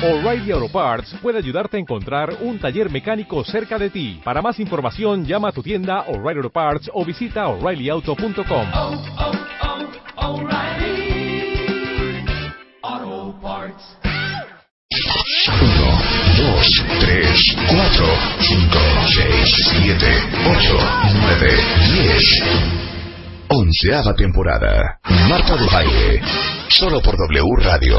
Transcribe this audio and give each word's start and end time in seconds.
O'Reilly 0.00 0.52
Auto 0.52 0.68
Parts 0.68 1.12
puede 1.20 1.38
ayudarte 1.38 1.76
a 1.76 1.80
encontrar 1.80 2.32
un 2.42 2.60
taller 2.60 2.88
mecánico 2.88 3.42
cerca 3.42 3.76
de 3.78 3.90
ti. 3.90 4.20
Para 4.22 4.40
más 4.40 4.60
información, 4.60 5.24
llama 5.26 5.48
a 5.48 5.52
tu 5.52 5.60
tienda 5.60 6.04
O'Reilly 6.06 6.38
Auto 6.38 6.50
Parts 6.50 6.88
o 6.94 7.04
visita 7.04 7.48
oreillyauto.com. 7.48 8.66
oh, 8.74 9.02
oh, 10.16 10.48
Parts. 13.42 13.96
1, 14.90 15.68
2, 16.36 16.84
3, 17.00 17.56
4, 17.68 18.06
5, 18.38 18.78
6, 19.14 19.56
7, 19.82 20.06
8, 20.46 20.78
9, 21.22 21.56
10. 22.04 22.42
Onceava 23.50 24.14
temporada. 24.14 25.00
Marta 25.28 25.56
de 25.56 25.66
Baile. 25.66 26.22
Solo 26.68 27.00
por 27.02 27.16
W 27.16 27.56
Radio. 27.64 27.98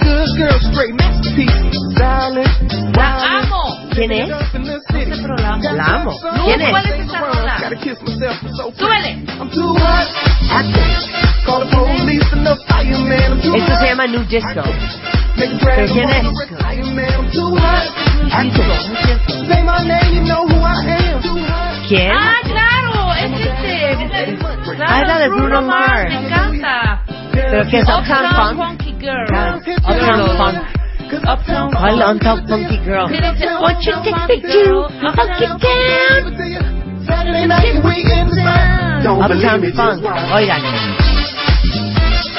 Good 0.00 0.28
girls, 0.36 0.62
straight 0.72 0.94
masterpiece. 0.94 1.52
Silent, 1.96 2.96
¡La 2.96 3.40
amo! 3.40 3.88
¿Quién 3.92 4.12
es? 4.12 4.30
up 4.30 4.54
in 4.54 4.64
the 4.64 4.80
city. 4.92 5.10
La 5.72 6.00
amo. 6.00 6.12
¿Quién 6.44 6.62
es? 6.62 6.72
¡Súbele! 8.76 9.24
Esto 13.56 13.76
se 13.80 13.86
llama 13.86 14.06
New 14.06 14.24
Disco. 14.24 14.62
A. 22.10 22.41
Ah, 24.86 25.02
la 25.06 25.18
de 25.18 25.28
Bruno 25.28 25.62
Mars. 25.62 26.08
Me 26.08 26.26
encanta. 26.26 27.02
¿Pero 27.32 27.68
qué 27.68 27.78
es 27.78 27.84
Uptown 27.84 28.24
Uptown 28.26 28.56
Funk? 28.56 28.56
Funky 28.58 28.96
Girl. 29.00 29.26
Uptown 29.78 30.36
Funk. 30.36 30.82
Uptown 31.28 31.70
¿Cuál 31.72 32.16
Uptown 32.16 32.48
Funky 32.48 32.78
Girl? 32.84 33.08
Dice, 33.08 33.46
Won't 33.60 33.84
you 33.84 33.92
take 34.02 34.26
me 34.28 34.40
to 34.40 34.88
Uptown 35.08 35.60
Saturday 37.06 37.46
night, 37.46 37.84
we 37.84 38.02
in 38.02 38.28
the 38.28 38.40
spot. 38.40 39.02
Don't 39.02 39.28
believe 39.28 39.72
Uptown 39.72 40.02
Funk. 40.02 40.32
Oigan. 40.32 40.62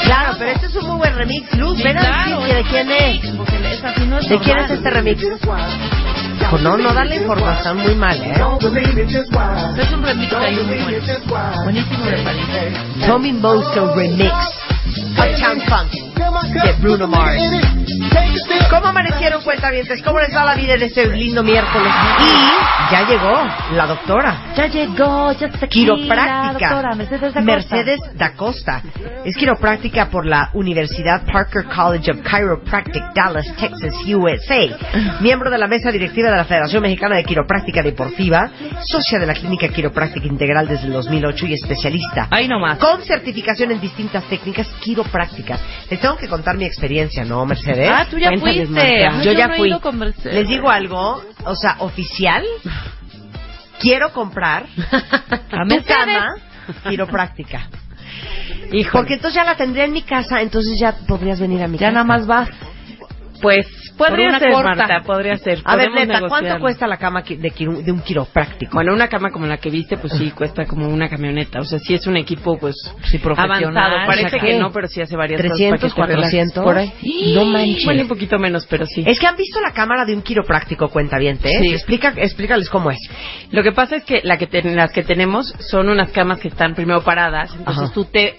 Claro, 0.06 0.36
pero 0.38 0.52
este 0.52 0.68
es 0.68 0.76
un 0.76 0.88
muy 0.88 0.98
buen 0.98 1.16
remix. 1.16 1.54
Luz, 1.56 1.82
ven 1.84 1.98
a 1.98 2.26
decir 2.26 2.56
de 2.56 2.64
quién 2.64 2.92
es. 2.92 4.30
¿De 4.30 4.40
quién 4.40 4.58
es 4.60 4.72
este 4.72 4.90
remix? 4.90 5.22
Pues 6.50 6.62
no, 6.62 6.78
no 6.78 6.94
da 6.94 7.06
la 7.06 7.16
información 7.16 7.78
muy 7.78 7.96
mal, 7.96 8.18
¿eh? 8.22 8.34
Es 9.78 9.92
un 9.92 10.04
remix 10.04 10.34
ahí 10.34 10.56
muy 10.56 10.78
bueno. 10.84 11.64
Buenísimo 11.64 12.06
de. 12.06 13.08
Tommy 13.08 13.34
Moso 13.34 13.94
Remix. 13.96 14.32
Uptown 15.24 15.62
Funk. 15.62 15.92
de 16.54 16.74
Bruno 16.82 17.08
Mars. 17.08 17.42
¿Cómo 18.70 18.88
amanecieron 18.88 19.42
cuentavientes? 19.44 20.02
¿Cómo 20.02 20.20
les 20.20 20.36
va 20.36 20.44
la 20.44 20.56
vida 20.56 20.74
en 20.74 20.84
este 20.84 21.08
lindo 21.08 21.44
miércoles? 21.44 21.92
Y 22.20 22.92
ya 22.92 23.08
llegó 23.08 23.32
la 23.76 23.88
doctora. 23.88 24.54
Ya 24.56 24.68
llegó, 24.68 25.32
ya 25.32 25.48
está 25.48 25.66
aquí 25.66 25.80
Quiropráctica. 25.82 26.26
la 26.26 26.54
doctora 26.54 26.96
Mercedes 26.96 27.22
da 27.34 27.42
Costa. 27.42 27.42
Mercedes 27.42 28.00
da 28.16 28.34
Costa. 28.34 28.82
Es 29.24 29.38
quiropráctica 29.38 30.10
por 30.10 30.26
la 30.26 30.50
Universidad 30.54 31.24
Parker 31.32 31.66
College 31.66 32.12
of 32.12 32.18
Chiropractic, 32.30 33.04
Dallas, 33.16 33.46
Texas, 33.58 33.94
USA. 34.08 35.22
Miembro 35.22 35.50
de 35.50 35.58
la 35.58 35.68
mesa 35.68 35.92
directiva 35.92 36.30
de 36.30 36.38
la 36.38 36.46
Federación 36.46 36.82
Mexicana 36.82 37.16
de 37.16 37.24
Quiropráctica 37.24 37.82
Deportiva, 37.82 38.50
socia 38.82 39.20
de 39.20 39.26
la 39.28 39.34
Clínica 39.34 39.70
Quiropráctica 39.70 40.28
Integral 40.28 40.68
desde 40.68 40.88
el 40.88 40.94
2008 40.94 41.46
y 41.48 41.54
especialista. 41.54 42.28
Ahí 42.30 42.48
nomás. 42.48 42.78
Con 42.80 43.02
certificación 43.04 43.72
en 43.72 43.80
distintas 43.80 44.24
técnicas 44.26 44.68
quiroprácticas. 44.82 45.13
Les 45.90 46.00
tengo 46.00 46.18
que 46.18 46.28
contar 46.28 46.58
mi 46.58 46.66
experiencia, 46.66 47.24
¿no, 47.26 47.46
Mercedes? 47.46 47.90
Ah, 47.92 48.06
tú 48.10 48.18
ya 48.18 48.30
Cuéntales, 48.30 48.68
fuiste. 48.70 49.06
Ay, 49.08 49.18
Yo 49.24 49.32
yo 49.32 49.38
ya 49.38 49.48
no 49.48 49.56
fui. 49.56 49.70
Les 50.26 50.48
digo 50.48 50.70
algo, 50.70 51.24
o 51.46 51.56
sea, 51.56 51.76
oficial. 51.80 52.44
Quiero 53.80 54.12
comprar 54.14 54.66
A 55.52 55.66
Mercedes. 55.66 55.86
cama 55.86 56.36
quiropráctica. 56.88 57.68
Porque 58.92 59.16
entonces 59.16 59.36
ya 59.36 59.44
la 59.44 59.56
tendría 59.56 59.84
en 59.86 59.92
mi 59.94 60.02
casa, 60.04 60.42
entonces 60.42 60.80
ya 60.80 60.94
podrías 61.08 61.40
venir 61.40 61.62
a 61.62 61.68
mi 61.68 61.78
Ya 61.78 61.88
casa. 61.88 61.92
nada 61.94 62.06
más 62.06 62.26
vas. 62.26 62.50
Pues 63.44 63.68
podría 63.98 64.30
una 64.30 64.40
ser, 64.40 64.52
corta. 64.52 64.76
Marta, 64.76 65.02
podría 65.06 65.38
ser. 65.38 65.60
A 65.66 65.76
ver, 65.76 65.92
neta, 65.92 66.22
¿cuánto 66.28 66.60
cuesta 66.60 66.88
la 66.88 66.98
cama 66.98 67.22
de, 67.22 67.36
de 67.38 67.92
un 67.92 68.02
quiropráctico? 68.02 68.72
Bueno, 68.74 68.94
una 68.94 69.08
cama 69.08 69.30
como 69.32 69.46
la 69.46 69.58
que 69.58 69.70
viste, 69.70 69.98
pues 69.98 70.14
sí, 70.14 70.32
cuesta 70.32 70.66
como 70.66 70.88
una 70.88 71.10
camioneta. 71.10 71.60
O 71.60 71.64
sea, 71.66 71.78
sí 71.80 71.94
es 71.94 72.08
un 72.08 72.18
equipo, 72.18 72.58
pues, 72.58 72.76
Sí, 73.04 73.20
profesional. 73.20 73.64
avanzado. 73.78 74.08
Parece 74.08 74.26
O 74.26 74.30
sea, 74.30 74.40
que 74.40 74.58
no, 74.58 74.72
pero 74.72 74.88
sí 74.88 75.02
hace 75.02 75.16
varias 75.16 75.40
300, 75.42 75.80
cosas. 75.82 75.94
para 75.96 76.08
que 76.08 76.14
te 76.14 76.16
relajes. 76.16 76.54
400. 76.54 76.64
Por 76.64 76.78
ahí. 76.78 77.34
No 77.36 77.46
manches. 77.46 77.86
Bueno, 77.86 78.02
un 78.04 78.08
poquito 78.08 78.40
menos, 78.40 78.66
pero 78.68 78.86
sí. 78.86 79.04
Es 79.06 79.20
que 79.20 79.28
han 79.28 79.36
visto 79.36 79.60
la 79.62 79.72
cámara 79.74 80.06
de 80.06 80.16
un 80.16 80.22
quiropráctico, 80.22 80.88
cuentaviente. 80.90 81.50
Sí. 81.60 81.74
Explica, 81.74 82.14
explícales 82.16 82.70
cómo 82.70 82.90
es. 82.92 83.00
Lo 83.52 83.62
que 83.62 83.74
pasa 83.74 83.98
es 83.98 84.06
que 84.06 84.22
la 84.24 84.38
que 84.38 84.48
ten- 84.48 84.76
las 84.76 84.92
que 84.92 85.04
tenemos 85.04 85.54
son 85.60 85.90
unas 85.90 86.10
camas 86.12 86.40
que 86.40 86.48
están 86.48 86.76
primero 86.76 87.02
paradas, 87.04 87.54
entonces 87.58 87.84
Ajá. 87.84 87.94
tú 87.94 88.06
te 88.06 88.36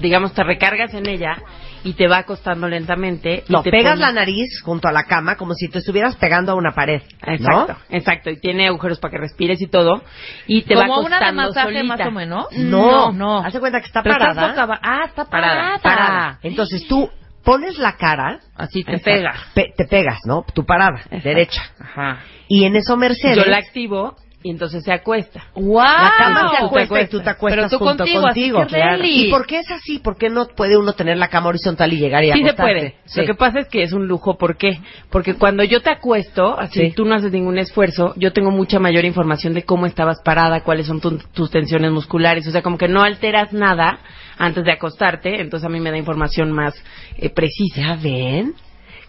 digamos, 0.00 0.32
te 0.32 0.44
recargas 0.44 0.94
en 0.94 1.08
ella 1.08 1.36
y 1.84 1.92
te 1.94 2.06
va 2.08 2.18
acostando 2.18 2.68
lentamente. 2.68 3.44
y 3.48 3.62
te 3.62 3.70
pegas 3.70 3.94
pones- 3.94 4.00
la 4.00 4.12
nariz 4.12 4.27
junto 4.64 4.88
a 4.88 4.92
la 4.92 5.04
cama 5.04 5.36
como 5.36 5.54
si 5.54 5.68
te 5.68 5.78
estuvieras 5.78 6.16
pegando 6.16 6.52
a 6.52 6.54
una 6.54 6.72
pared. 6.74 7.02
Exacto, 7.22 7.72
¿no? 7.72 7.96
exacto, 7.96 8.30
y 8.30 8.40
tiene 8.40 8.68
agujeros 8.68 8.98
para 8.98 9.12
que 9.12 9.18
respires 9.18 9.60
y 9.60 9.66
todo, 9.68 10.02
y 10.46 10.62
te 10.62 10.74
Como 10.74 10.88
va 10.88 11.06
una 11.06 11.20
de 11.20 11.32
masaje 11.32 11.66
solita. 11.78 11.84
más 11.84 12.00
o 12.06 12.10
menos. 12.10 12.46
No, 12.52 13.12
no. 13.12 13.38
Haz 13.44 13.52
de 13.52 13.60
cuenta 13.60 13.80
que 13.80 13.86
está 13.86 14.02
Pero 14.02 14.18
parada. 14.18 14.78
Ah, 14.82 15.04
está 15.06 15.24
parada. 15.24 15.54
Parada, 15.54 15.78
parada. 15.80 16.38
Entonces 16.42 16.86
tú 16.88 17.08
pones 17.44 17.78
la 17.78 17.96
cara, 17.96 18.40
Así 18.56 18.84
te 18.84 18.96
Exacto. 18.96 19.10
pega. 19.10 19.34
pe- 19.54 19.72
te 19.76 19.84
pegas, 19.86 20.18
¿no? 20.26 20.44
Tu 20.54 20.64
parada, 20.66 20.98
Exacto. 21.04 21.28
derecha. 21.28 21.62
Ajá. 21.80 22.18
Y 22.48 22.64
en 22.64 22.76
eso 22.76 22.96
Mercedes, 22.96 23.36
Yo 23.36 23.44
la 23.44 23.58
activo 23.58 24.16
y 24.42 24.50
entonces 24.50 24.84
se 24.84 24.92
acuesta. 24.92 25.46
¡Wow! 25.54 25.74
la 25.82 26.12
cama 26.16 26.50
se 26.56 26.64
acuesta 26.64 27.00
y 27.00 27.06
tú 27.08 27.20
te 27.20 27.30
acuestas 27.30 27.64
Pero 27.66 27.68
tú 27.70 27.84
junto 27.84 28.04
contigo, 28.04 28.22
contigo. 28.58 28.64
deli. 28.70 29.26
¿Y 29.26 29.30
por 29.30 29.46
qué 29.46 29.58
es 29.58 29.70
así? 29.70 29.98
¿Por 29.98 30.16
qué 30.16 30.28
no 30.30 30.46
puede 30.46 30.76
uno 30.78 30.92
tener 30.92 31.16
la 31.18 31.26
cama 31.28 31.48
horizontal 31.48 31.92
y 31.92 31.96
llegar 31.98 32.22
y 32.24 32.32
Sí 32.32 32.44
se 32.44 32.54
puede. 32.54 32.94
Sí. 33.06 33.20
Lo 33.20 33.26
que 33.26 33.34
pasa 33.34 33.58
es 33.58 33.68
que 33.68 33.82
es 33.82 33.92
un 33.92 34.06
lujo. 34.06 34.38
¿Por 34.38 34.56
qué? 34.56 34.78
Porque 35.10 35.34
cuando 35.34 35.64
yo 35.64 35.82
te 35.82 35.90
acuesto, 35.90 36.56
así 36.58 36.80
Sí. 36.88 36.92
tú 36.94 37.04
no 37.04 37.16
haces 37.16 37.32
ningún 37.32 37.58
esfuerzo, 37.58 38.14
yo 38.16 38.32
tengo 38.32 38.50
mucha 38.52 38.78
mayor 38.78 39.04
información 39.04 39.54
de 39.54 39.64
cómo 39.64 39.86
estabas 39.86 40.20
parada, 40.22 40.62
cuáles 40.62 40.86
son 40.86 41.00
tu- 41.00 41.18
tus 41.18 41.50
tensiones 41.50 41.90
musculares. 41.90 42.46
O 42.46 42.52
sea, 42.52 42.62
como 42.62 42.78
que 42.78 42.86
no 42.88 43.02
alteras 43.02 43.52
nada 43.52 43.98
antes 44.38 44.62
de 44.64 44.70
acostarte. 44.72 45.40
Entonces 45.40 45.66
a 45.66 45.68
mí 45.68 45.80
me 45.80 45.90
da 45.90 45.96
información 45.98 46.52
más 46.52 46.74
eh, 47.16 47.28
precisa. 47.28 47.80
¿Ya 47.80 47.96
ven? 47.96 48.54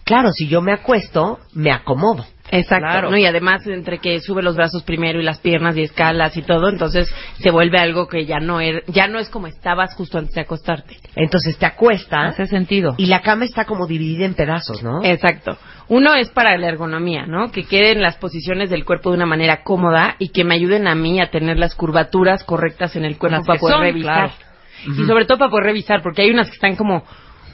Claro, 0.02 0.30
si 0.32 0.48
yo 0.48 0.60
me 0.60 0.72
acuesto, 0.72 1.38
me 1.52 1.70
acomodo. 1.70 2.26
Exacto. 2.50 2.86
Claro. 2.88 3.10
¿no? 3.10 3.16
Y 3.16 3.26
además, 3.26 3.66
entre 3.66 3.98
que 3.98 4.20
sube 4.20 4.42
los 4.42 4.56
brazos 4.56 4.82
primero 4.82 5.20
y 5.20 5.22
las 5.22 5.38
piernas 5.38 5.76
y 5.76 5.82
escalas 5.82 6.36
y 6.36 6.42
todo, 6.42 6.68
entonces 6.68 7.12
se 7.38 7.50
vuelve 7.50 7.78
algo 7.78 8.08
que 8.08 8.26
ya 8.26 8.40
no, 8.40 8.60
er- 8.60 8.82
ya 8.88 9.06
no 9.06 9.18
es 9.18 9.28
como 9.28 9.46
estabas 9.46 9.94
justo 9.94 10.18
antes 10.18 10.34
de 10.34 10.40
acostarte. 10.42 10.96
Entonces 11.16 11.56
te 11.58 11.66
acuestas 11.66 12.34
Hace 12.34 12.46
sentido. 12.46 12.94
y 12.98 13.06
la 13.06 13.20
cama 13.22 13.44
está 13.44 13.64
como 13.64 13.86
dividida 13.86 14.24
en 14.24 14.34
pedazos, 14.34 14.82
¿no? 14.82 15.04
Exacto. 15.04 15.56
Uno 15.88 16.14
es 16.14 16.30
para 16.30 16.56
la 16.56 16.68
ergonomía, 16.68 17.26
¿no? 17.26 17.50
Que 17.50 17.64
queden 17.64 18.00
las 18.02 18.16
posiciones 18.16 18.70
del 18.70 18.84
cuerpo 18.84 19.10
de 19.10 19.16
una 19.16 19.26
manera 19.26 19.62
cómoda 19.64 20.16
y 20.18 20.28
que 20.28 20.44
me 20.44 20.54
ayuden 20.54 20.86
a 20.86 20.94
mí 20.94 21.20
a 21.20 21.30
tener 21.30 21.58
las 21.58 21.74
curvaturas 21.74 22.44
correctas 22.44 22.94
en 22.96 23.04
el 23.04 23.18
cuerpo 23.18 23.38
Las 23.38 23.46
para 23.46 23.58
poder 23.58 23.74
son, 23.76 23.82
revisar. 23.84 24.30
claro. 24.30 24.32
Y 25.02 25.06
sobre 25.06 25.24
todo 25.26 25.38
para 25.38 25.50
poder 25.50 25.66
revisar, 25.66 26.02
porque 26.02 26.22
hay 26.22 26.30
unas 26.30 26.48
que 26.48 26.54
están 26.54 26.74
como 26.76 27.04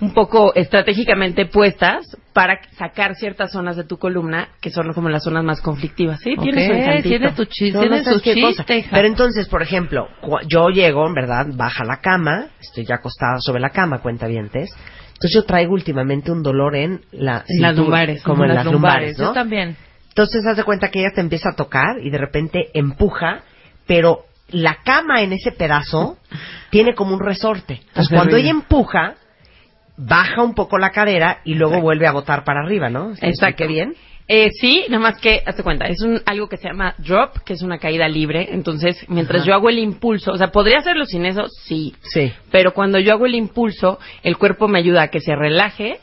un 0.01 0.13
poco 0.13 0.55
estratégicamente 0.55 1.47
puestas 1.47 2.17
para 2.33 2.59
sacar 2.77 3.15
ciertas 3.15 3.53
zonas 3.53 3.77
de 3.77 3.85
tu 3.85 3.99
columna 3.99 4.49
que 4.61 4.71
son 4.71 4.93
como 4.93 5.09
las 5.09 5.25
zonas 5.25 5.43
más 5.43 5.61
conflictivas. 5.61 6.21
Sí, 6.21 6.37
tiene 6.37 6.67
su 6.67 6.73
encantito. 6.73 7.09
tiene 7.09 7.33
tu 7.33 7.45
chiste, 7.47 7.73
No, 7.73 7.81
tiene 7.81 8.05
su 8.05 8.21
chiste, 8.21 8.79
hija. 8.79 8.91
Pero 8.93 9.09
entonces, 9.09 9.49
por 9.49 9.63
ejemplo, 9.63 10.09
yo 10.49 10.69
llego, 10.69 11.07
en 11.07 11.15
verdad, 11.15 11.47
baja 11.55 11.85
la 11.85 12.01
cama, 12.01 12.49
estoy 12.61 12.85
ya 12.85 12.97
acostada 12.97 13.41
sobre 13.41 13.61
la 13.61 13.71
cama, 13.71 14.01
cuenta 14.03 14.27
Entonces 14.27 15.33
yo 15.35 15.45
traigo 15.45 15.73
últimamente 15.73 16.31
un 16.31 16.43
dolor 16.43 16.77
en 16.77 17.01
la 17.13 17.45
En 17.49 17.63
las 17.63 17.77
lumbares, 17.77 18.23
como 18.23 18.45
en 18.45 18.55
las 18.55 18.67
lumbares, 18.67 19.19
¿no? 19.19 19.29
Yo 19.29 19.33
también. 19.33 19.77
Entonces 20.09 20.45
haz 20.47 20.57
de 20.57 20.65
cuenta 20.65 20.91
que 20.91 21.01
ella 21.01 21.13
te 21.15 21.21
empieza 21.21 21.51
a 21.51 21.57
tocar 21.57 21.99
y 22.03 22.11
de 22.11 22.19
repente 22.19 22.71
empuja, 22.75 23.43
pero 23.87 24.25
la 24.49 24.79
cama 24.85 25.23
en 25.23 25.33
ese 25.33 25.53
pedazo 25.53 26.19
tiene 26.71 26.95
como 26.95 27.15
un 27.15 27.21
resorte. 27.21 27.75
Entonces 27.75 28.07
Hace 28.07 28.15
cuando 28.15 28.33
ruido. 28.33 28.39
ella 28.39 28.51
empuja, 28.51 29.15
baja 29.97 30.43
un 30.43 30.55
poco 30.55 30.79
la 30.79 30.91
cadera 30.91 31.41
y 31.45 31.55
luego 31.55 31.81
vuelve 31.81 32.07
a 32.07 32.13
botar 32.13 32.45
para 32.45 32.61
arriba, 32.61 32.89
¿no? 32.89 33.15
¿Sí 33.15 33.27
Exacto. 33.27 33.67
bien? 33.67 33.95
Eh, 34.29 34.51
sí, 34.61 34.85
nada 34.89 35.01
más 35.01 35.21
que, 35.21 35.41
hazte 35.47 35.63
cuenta, 35.63 35.87
es 35.87 36.01
un, 36.03 36.21
algo 36.27 36.49
que 36.49 36.57
se 36.57 36.67
llama 36.67 36.97
drop, 36.99 37.39
que 37.45 37.53
es 37.53 37.63
una 37.63 37.79
caída 37.79 38.09
libre. 38.09 38.49
Entonces, 38.51 39.05
mientras 39.09 39.43
Ajá. 39.43 39.49
yo 39.49 39.55
hago 39.55 39.69
el 39.69 39.79
impulso, 39.79 40.33
o 40.33 40.37
sea, 40.37 40.49
¿podría 40.49 40.79
hacerlo 40.79 41.07
sin 41.07 41.25
eso? 41.27 41.47
Sí. 41.49 41.95
Sí. 42.03 42.33
Pero 42.51 42.75
cuando 42.75 42.99
yo 42.99 43.13
hago 43.13 43.27
el 43.27 43.37
impulso, 43.37 44.01
el 44.25 44.37
cuerpo 44.37 44.67
me 44.67 44.81
ayuda 44.81 45.03
a 45.03 45.09
que 45.09 45.21
se 45.21 45.37
relaje. 45.37 46.01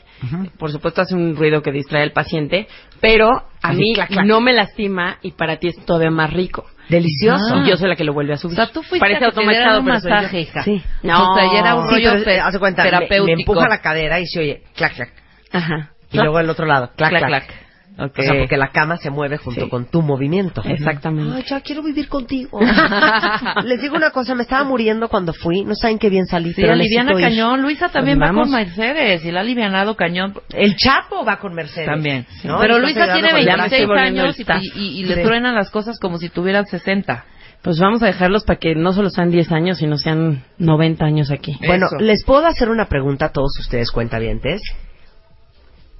Por 0.58 0.70
supuesto, 0.70 1.02
hace 1.02 1.14
un 1.14 1.36
ruido 1.36 1.62
que 1.62 1.72
distrae 1.72 2.02
al 2.02 2.12
paciente, 2.12 2.66
pero 3.00 3.28
a 3.30 3.68
Así, 3.70 3.78
mí 3.78 3.92
clac, 3.94 4.08
clac. 4.08 4.26
no 4.26 4.40
me 4.40 4.52
lastima 4.52 5.18
y 5.22 5.32
para 5.32 5.56
ti 5.58 5.68
es 5.68 5.84
todavía 5.84 6.10
más 6.10 6.32
rico. 6.32 6.66
Delicioso. 6.88 7.62
Y 7.64 7.68
yo 7.70 7.76
soy 7.76 7.88
la 7.88 7.96
que 7.96 8.04
lo 8.04 8.12
vuelve 8.12 8.34
a 8.34 8.36
subir. 8.36 8.52
O 8.52 8.56
sea, 8.64 8.70
tú 8.72 8.82
fuiste 8.82 9.00
Parece 9.00 9.16
a 9.24 9.30
que 9.30 9.36
automatizado, 9.36 9.80
un 9.80 9.86
masaje, 9.86 10.40
hija. 10.40 10.62
Sí. 10.64 10.82
No. 11.02 11.32
O 11.32 11.34
sea, 11.34 11.44
ya 11.52 11.58
era 11.60 11.74
un 11.76 11.86
Sí, 11.88 11.94
rollo 11.94 12.22
pero, 12.24 12.50
de 12.50 12.58
cuenta, 12.58 12.84
me- 12.84 12.90
me, 12.90 12.96
terapéutico. 12.98 13.40
empuja 13.52 13.68
la 13.68 13.80
cadera 13.80 14.20
y 14.20 14.26
se 14.26 14.40
oye 14.40 14.62
clac, 14.76 14.94
clac. 14.94 15.12
Ajá. 15.52 15.90
Y 16.12 16.18
luego 16.18 16.38
el 16.40 16.50
otro 16.50 16.66
lado, 16.66 16.90
clac, 16.96 17.10
Clac, 17.10 17.26
clac. 17.26 17.54
Clac. 17.96 18.18
O 18.18 18.22
sea, 18.22 18.38
porque 18.40 18.56
la 18.56 18.68
cama 18.68 18.96
se 18.96 19.10
mueve 19.10 19.36
junto 19.36 19.64
Sí. 19.64 19.70
con 19.70 19.84
tu 19.86 20.02
movimiento. 20.02 20.62
Exactamente. 20.64 21.32
Ay, 21.36 21.44
ya 21.46 21.60
quiero 21.60 21.82
vivir 21.82 22.08
contigo. 22.08 22.58
Les 23.64 23.80
digo 23.80 23.96
una 23.96 24.10
cosa, 24.10 24.34
me 24.34 24.42
estaba 24.42 24.64
muriendo 24.64 25.08
cuando 25.08 25.32
fui. 25.32 25.64
No 25.64 25.74
saben 25.74 25.98
qué 25.98 26.10
bien 26.10 26.26
salí, 26.26 26.50
Sí, 26.52 26.60
pero 26.60 26.72
aliviana 26.72 27.10
necesito 27.12 27.28
ir. 27.32 27.36
cañón. 27.38 27.62
Luisa 27.62 27.88
también 27.88 28.18
Pues 28.18 28.28
va 28.30 28.32
vamos. 28.32 28.48
con 28.48 28.56
Mercedes 28.58 29.24
y 29.24 29.30
la 29.30 29.40
ha 29.40 29.42
alivianado 29.42 29.96
cañón. 29.96 30.34
El 30.54 30.76
Chapo 30.76 31.24
va 31.24 31.38
con 31.38 31.54
Mercedes. 31.54 31.86
También. 31.88 32.26
¿no? 32.44 32.58
Pero 32.60 32.78
Luisa 32.78 33.12
tiene 33.12 33.30
con 33.30 33.38
el 33.40 33.46
Ya 33.46 33.56
me 33.56 33.64
estoy 33.64 33.86
26 33.86 33.86
volviendo 33.86 34.20
el 34.22 34.26
años 34.26 34.74
y, 34.76 34.80
y- 34.80 35.00
y 35.00 35.04
le 35.04 35.14
Sí. 35.16 35.22
truenan 35.22 35.54
las 35.54 35.70
cosas 35.70 35.98
como 36.00 36.18
si 36.18 36.28
tuvieran 36.28 36.66
60. 36.66 37.24
Pues 37.62 37.78
vamos 37.80 38.02
a 38.02 38.06
dejarlos 38.06 38.44
para 38.44 38.58
que 38.58 38.74
no 38.74 38.92
solo 38.92 39.08
sean 39.08 39.30
10 39.30 39.50
años, 39.50 39.78
sino 39.78 39.96
sean 39.96 40.42
90 40.58 41.06
años 41.06 41.30
aquí. 41.30 41.56
Bueno, 41.66 41.86
Eso. 41.86 41.96
les 41.98 42.22
puedo 42.24 42.44
hacer 42.46 42.68
una 42.68 42.86
pregunta 42.86 43.26
a 43.26 43.32
todos 43.32 43.58
ustedes 43.58 43.90
cuentavientes. 43.90 44.60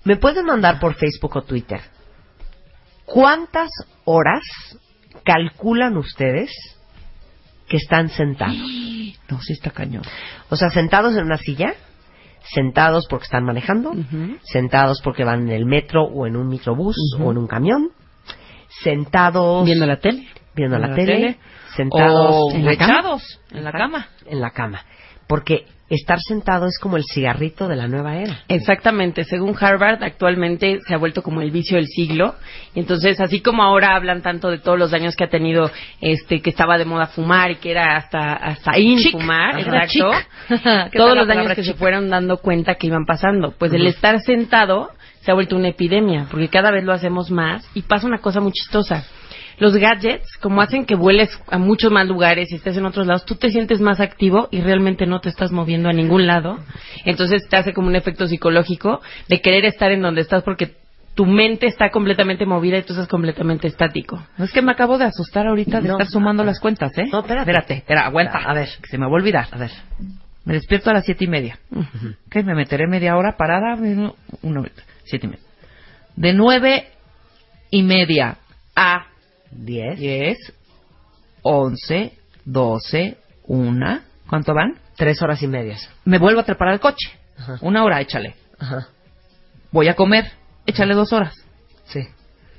Me 0.04 0.16
pueden 0.16 0.46
mandar 0.46 0.78
por 0.80 0.94
Facebook 0.94 1.36
o 1.36 1.42
Twitter. 1.42 1.80
¿Cuántas 3.04 3.68
horas 4.04 4.42
calculan 5.24 5.96
ustedes 5.96 6.50
que 7.68 7.76
están 7.76 8.08
sentados? 8.10 8.56
No, 9.26 9.40
sí 9.40 9.54
está 9.54 9.70
cañón. 9.70 10.02
O 10.50 10.56
sea, 10.56 10.68
sentados 10.68 11.16
en 11.16 11.24
una 11.24 11.38
silla, 11.38 11.72
sentados 12.52 13.06
porque 13.08 13.24
están 13.24 13.42
manejando, 13.42 13.92
sentados 14.42 15.00
porque 15.02 15.24
van 15.24 15.48
en 15.48 15.50
el 15.54 15.64
metro 15.64 16.02
o 16.04 16.26
en 16.26 16.36
un 16.36 16.48
microbús 16.48 16.94
o 17.18 17.30
en 17.30 17.38
un 17.38 17.46
camión, 17.46 17.88
sentados 18.82 19.64
Viendo 19.64 19.86
la 19.86 19.96
tele. 19.98 20.28
viendo 20.54 20.78
la, 20.78 20.94
tele, 20.94 21.06
tele, 21.16 21.38
sentados 21.74 22.34
O 22.34 22.50
en 22.52 22.66
la 22.66 22.76
cama. 22.76 23.18
en 23.50 23.64
la 23.64 23.72
cama. 23.72 24.08
en 24.26 24.40
la 24.42 24.50
cama. 24.50 24.84
Porque 25.26 25.64
estar 25.90 26.18
sentado 26.20 26.66
es 26.66 26.78
como 26.78 26.96
el 26.96 27.04
cigarrito 27.04 27.68
de 27.68 27.76
la 27.76 27.88
nueva 27.88 28.16
era. 28.16 28.40
Exactamente, 28.48 29.24
según 29.24 29.54
Harvard, 29.58 30.02
actualmente 30.02 30.80
se 30.86 30.94
ha 30.94 30.98
vuelto 30.98 31.22
como 31.22 31.40
el 31.42 31.50
vicio 31.50 31.76
del 31.76 31.86
siglo. 31.86 32.34
Y 32.74 32.80
entonces, 32.80 33.20
así 33.20 33.40
como 33.40 33.62
ahora 33.62 33.94
hablan 33.94 34.22
tanto 34.22 34.50
de 34.50 34.58
todos 34.58 34.78
los 34.78 34.90
daños 34.90 35.14
que 35.16 35.24
ha 35.24 35.28
tenido, 35.30 35.70
este, 36.00 36.40
que 36.40 36.50
estaba 36.50 36.78
de 36.78 36.84
moda 36.84 37.06
fumar 37.06 37.50
y 37.50 37.56
que 37.56 37.70
era 37.70 37.96
hasta, 37.96 38.32
hasta 38.32 38.78
in 38.78 38.98
Chic. 38.98 39.12
fumar, 39.12 39.56
Ajá, 39.56 39.60
exacto. 39.60 40.10
chic. 40.12 40.28
¿Qué 40.48 40.58
tal 40.64 40.90
todos 40.92 41.16
los 41.16 41.28
daños 41.28 41.54
que 41.54 41.64
se 41.64 41.74
fueron 41.74 42.08
dando 42.08 42.38
cuenta 42.38 42.74
que 42.76 42.86
iban 42.86 43.04
pasando. 43.04 43.54
Pues 43.58 43.72
el 43.72 43.86
estar 43.86 44.20
sentado 44.20 44.90
se 45.20 45.30
ha 45.30 45.34
vuelto 45.34 45.56
una 45.56 45.68
epidemia, 45.68 46.26
porque 46.30 46.48
cada 46.48 46.70
vez 46.70 46.84
lo 46.84 46.92
hacemos 46.92 47.30
más 47.30 47.66
y 47.74 47.82
pasa 47.82 48.06
una 48.06 48.18
cosa 48.18 48.40
muy 48.40 48.52
chistosa. 48.52 49.04
Los 49.58 49.76
gadgets, 49.76 50.36
como 50.40 50.60
hacen 50.62 50.84
que 50.84 50.94
vueles 50.96 51.30
a 51.50 51.58
muchos 51.58 51.92
más 51.92 52.06
lugares 52.08 52.50
y 52.50 52.56
estés 52.56 52.76
en 52.76 52.86
otros 52.86 53.06
lados, 53.06 53.24
tú 53.24 53.36
te 53.36 53.50
sientes 53.50 53.80
más 53.80 54.00
activo 54.00 54.48
y 54.50 54.60
realmente 54.60 55.06
no 55.06 55.20
te 55.20 55.28
estás 55.28 55.52
moviendo 55.52 55.88
a 55.88 55.92
ningún 55.92 56.26
lado. 56.26 56.58
Entonces 57.04 57.48
te 57.48 57.56
hace 57.56 57.72
como 57.72 57.88
un 57.88 57.96
efecto 57.96 58.26
psicológico 58.26 59.00
de 59.28 59.40
querer 59.40 59.64
estar 59.64 59.90
en 59.92 60.02
donde 60.02 60.20
estás 60.22 60.42
porque 60.42 60.74
tu 61.14 61.26
mente 61.26 61.66
está 61.66 61.90
completamente 61.90 62.44
movida 62.44 62.76
y 62.78 62.82
tú 62.82 62.92
estás 62.92 63.06
completamente 63.06 63.68
estático. 63.68 64.20
No 64.36 64.44
es 64.44 64.50
que 64.52 64.62
me 64.62 64.72
acabo 64.72 64.98
de 64.98 65.04
asustar 65.04 65.46
ahorita 65.46 65.80
de 65.80 65.86
No. 65.88 65.94
estar 65.94 66.08
sumando 66.08 66.42
las 66.42 66.58
cuentas, 66.58 66.90
¿eh? 66.98 67.04
No, 67.12 67.20
espérate. 67.20 67.40
Espérate, 67.50 67.74
espera, 67.74 68.06
aguanta. 68.06 68.38
A 68.38 68.52
ver. 68.52 68.68
que 68.82 68.88
se 68.88 68.98
me 68.98 69.04
va 69.06 69.12
a 69.12 69.14
olvidar. 69.14 69.46
A 69.52 69.58
ver. 69.58 69.70
Me 70.44 70.54
despierto 70.54 70.90
a 70.90 70.94
las 70.94 71.04
siete 71.04 71.24
y 71.24 71.28
media. 71.28 71.58
¿Qué? 72.30 72.42
Me 72.42 72.54
meteré 72.54 72.86
media 72.88 73.16
hora 73.16 73.36
parada. 73.38 73.76
Una, 74.42 74.62
siete 75.04 75.26
y 75.26 75.30
media. 75.30 75.44
De 76.16 76.32
nueve 76.34 76.88
y 77.70 77.82
media 77.84 78.36
a 78.76 79.06
Diez. 79.54 79.98
diez, 79.98 80.38
once, 81.42 82.12
doce, 82.44 83.16
una. 83.46 84.04
¿Cuánto 84.28 84.54
van? 84.54 84.78
Tres 84.96 85.22
horas 85.22 85.42
y 85.42 85.46
medias. 85.46 85.88
Me 86.04 86.18
vuelvo 86.18 86.40
a 86.40 86.44
trepar 86.44 86.68
al 86.68 86.80
coche. 86.80 87.10
Ajá. 87.38 87.58
Una 87.60 87.84
hora, 87.84 88.00
échale. 88.00 88.34
Ajá. 88.58 88.88
Voy 89.70 89.88
a 89.88 89.94
comer. 89.94 90.30
Échale 90.66 90.94
dos 90.94 91.12
horas. 91.12 91.34
Sí. 91.86 92.00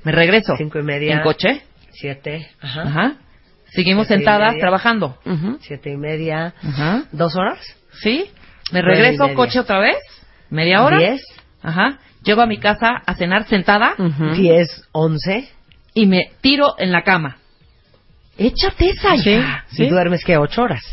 Me 0.04 0.12
regreso. 0.12 0.54
Cinco 0.56 0.78
y 0.78 0.82
media. 0.82 1.14
En 1.14 1.22
coche. 1.22 1.62
Siete. 1.92 2.50
Ajá. 2.60 2.82
Ajá. 2.82 3.16
Seguimos 3.70 4.06
Siete 4.06 4.22
sentadas 4.22 4.56
trabajando. 4.58 5.18
Ujú. 5.24 5.58
Siete 5.60 5.90
y 5.90 5.96
media. 5.96 6.54
Ajá. 6.62 7.04
¿Dos 7.12 7.34
horas? 7.36 7.58
¿Sí? 8.02 8.30
Me 8.72 8.82
regreso, 8.82 9.34
coche 9.34 9.60
otra 9.60 9.80
vez. 9.80 9.96
Media 10.50 10.84
hora. 10.84 10.98
Diez. 10.98 11.22
Ajá. 11.62 11.98
Llego 12.22 12.42
a 12.42 12.46
mi 12.46 12.58
casa 12.58 13.02
a 13.04 13.14
cenar 13.14 13.46
sentada. 13.48 13.94
Diez. 14.36 14.68
Once. 14.92 15.48
Y 15.96 16.06
me 16.06 16.30
tiro 16.40 16.74
en 16.78 16.92
la 16.92 17.02
cama. 17.02 17.38
Échate 18.38 18.90
esa, 18.90 19.16
Sí. 19.16 19.30
hija. 19.30 19.64
¿Y 19.78 19.88
duermes 19.88 20.22
qué? 20.24 20.36
Ocho 20.36 20.62
horas. 20.62 20.84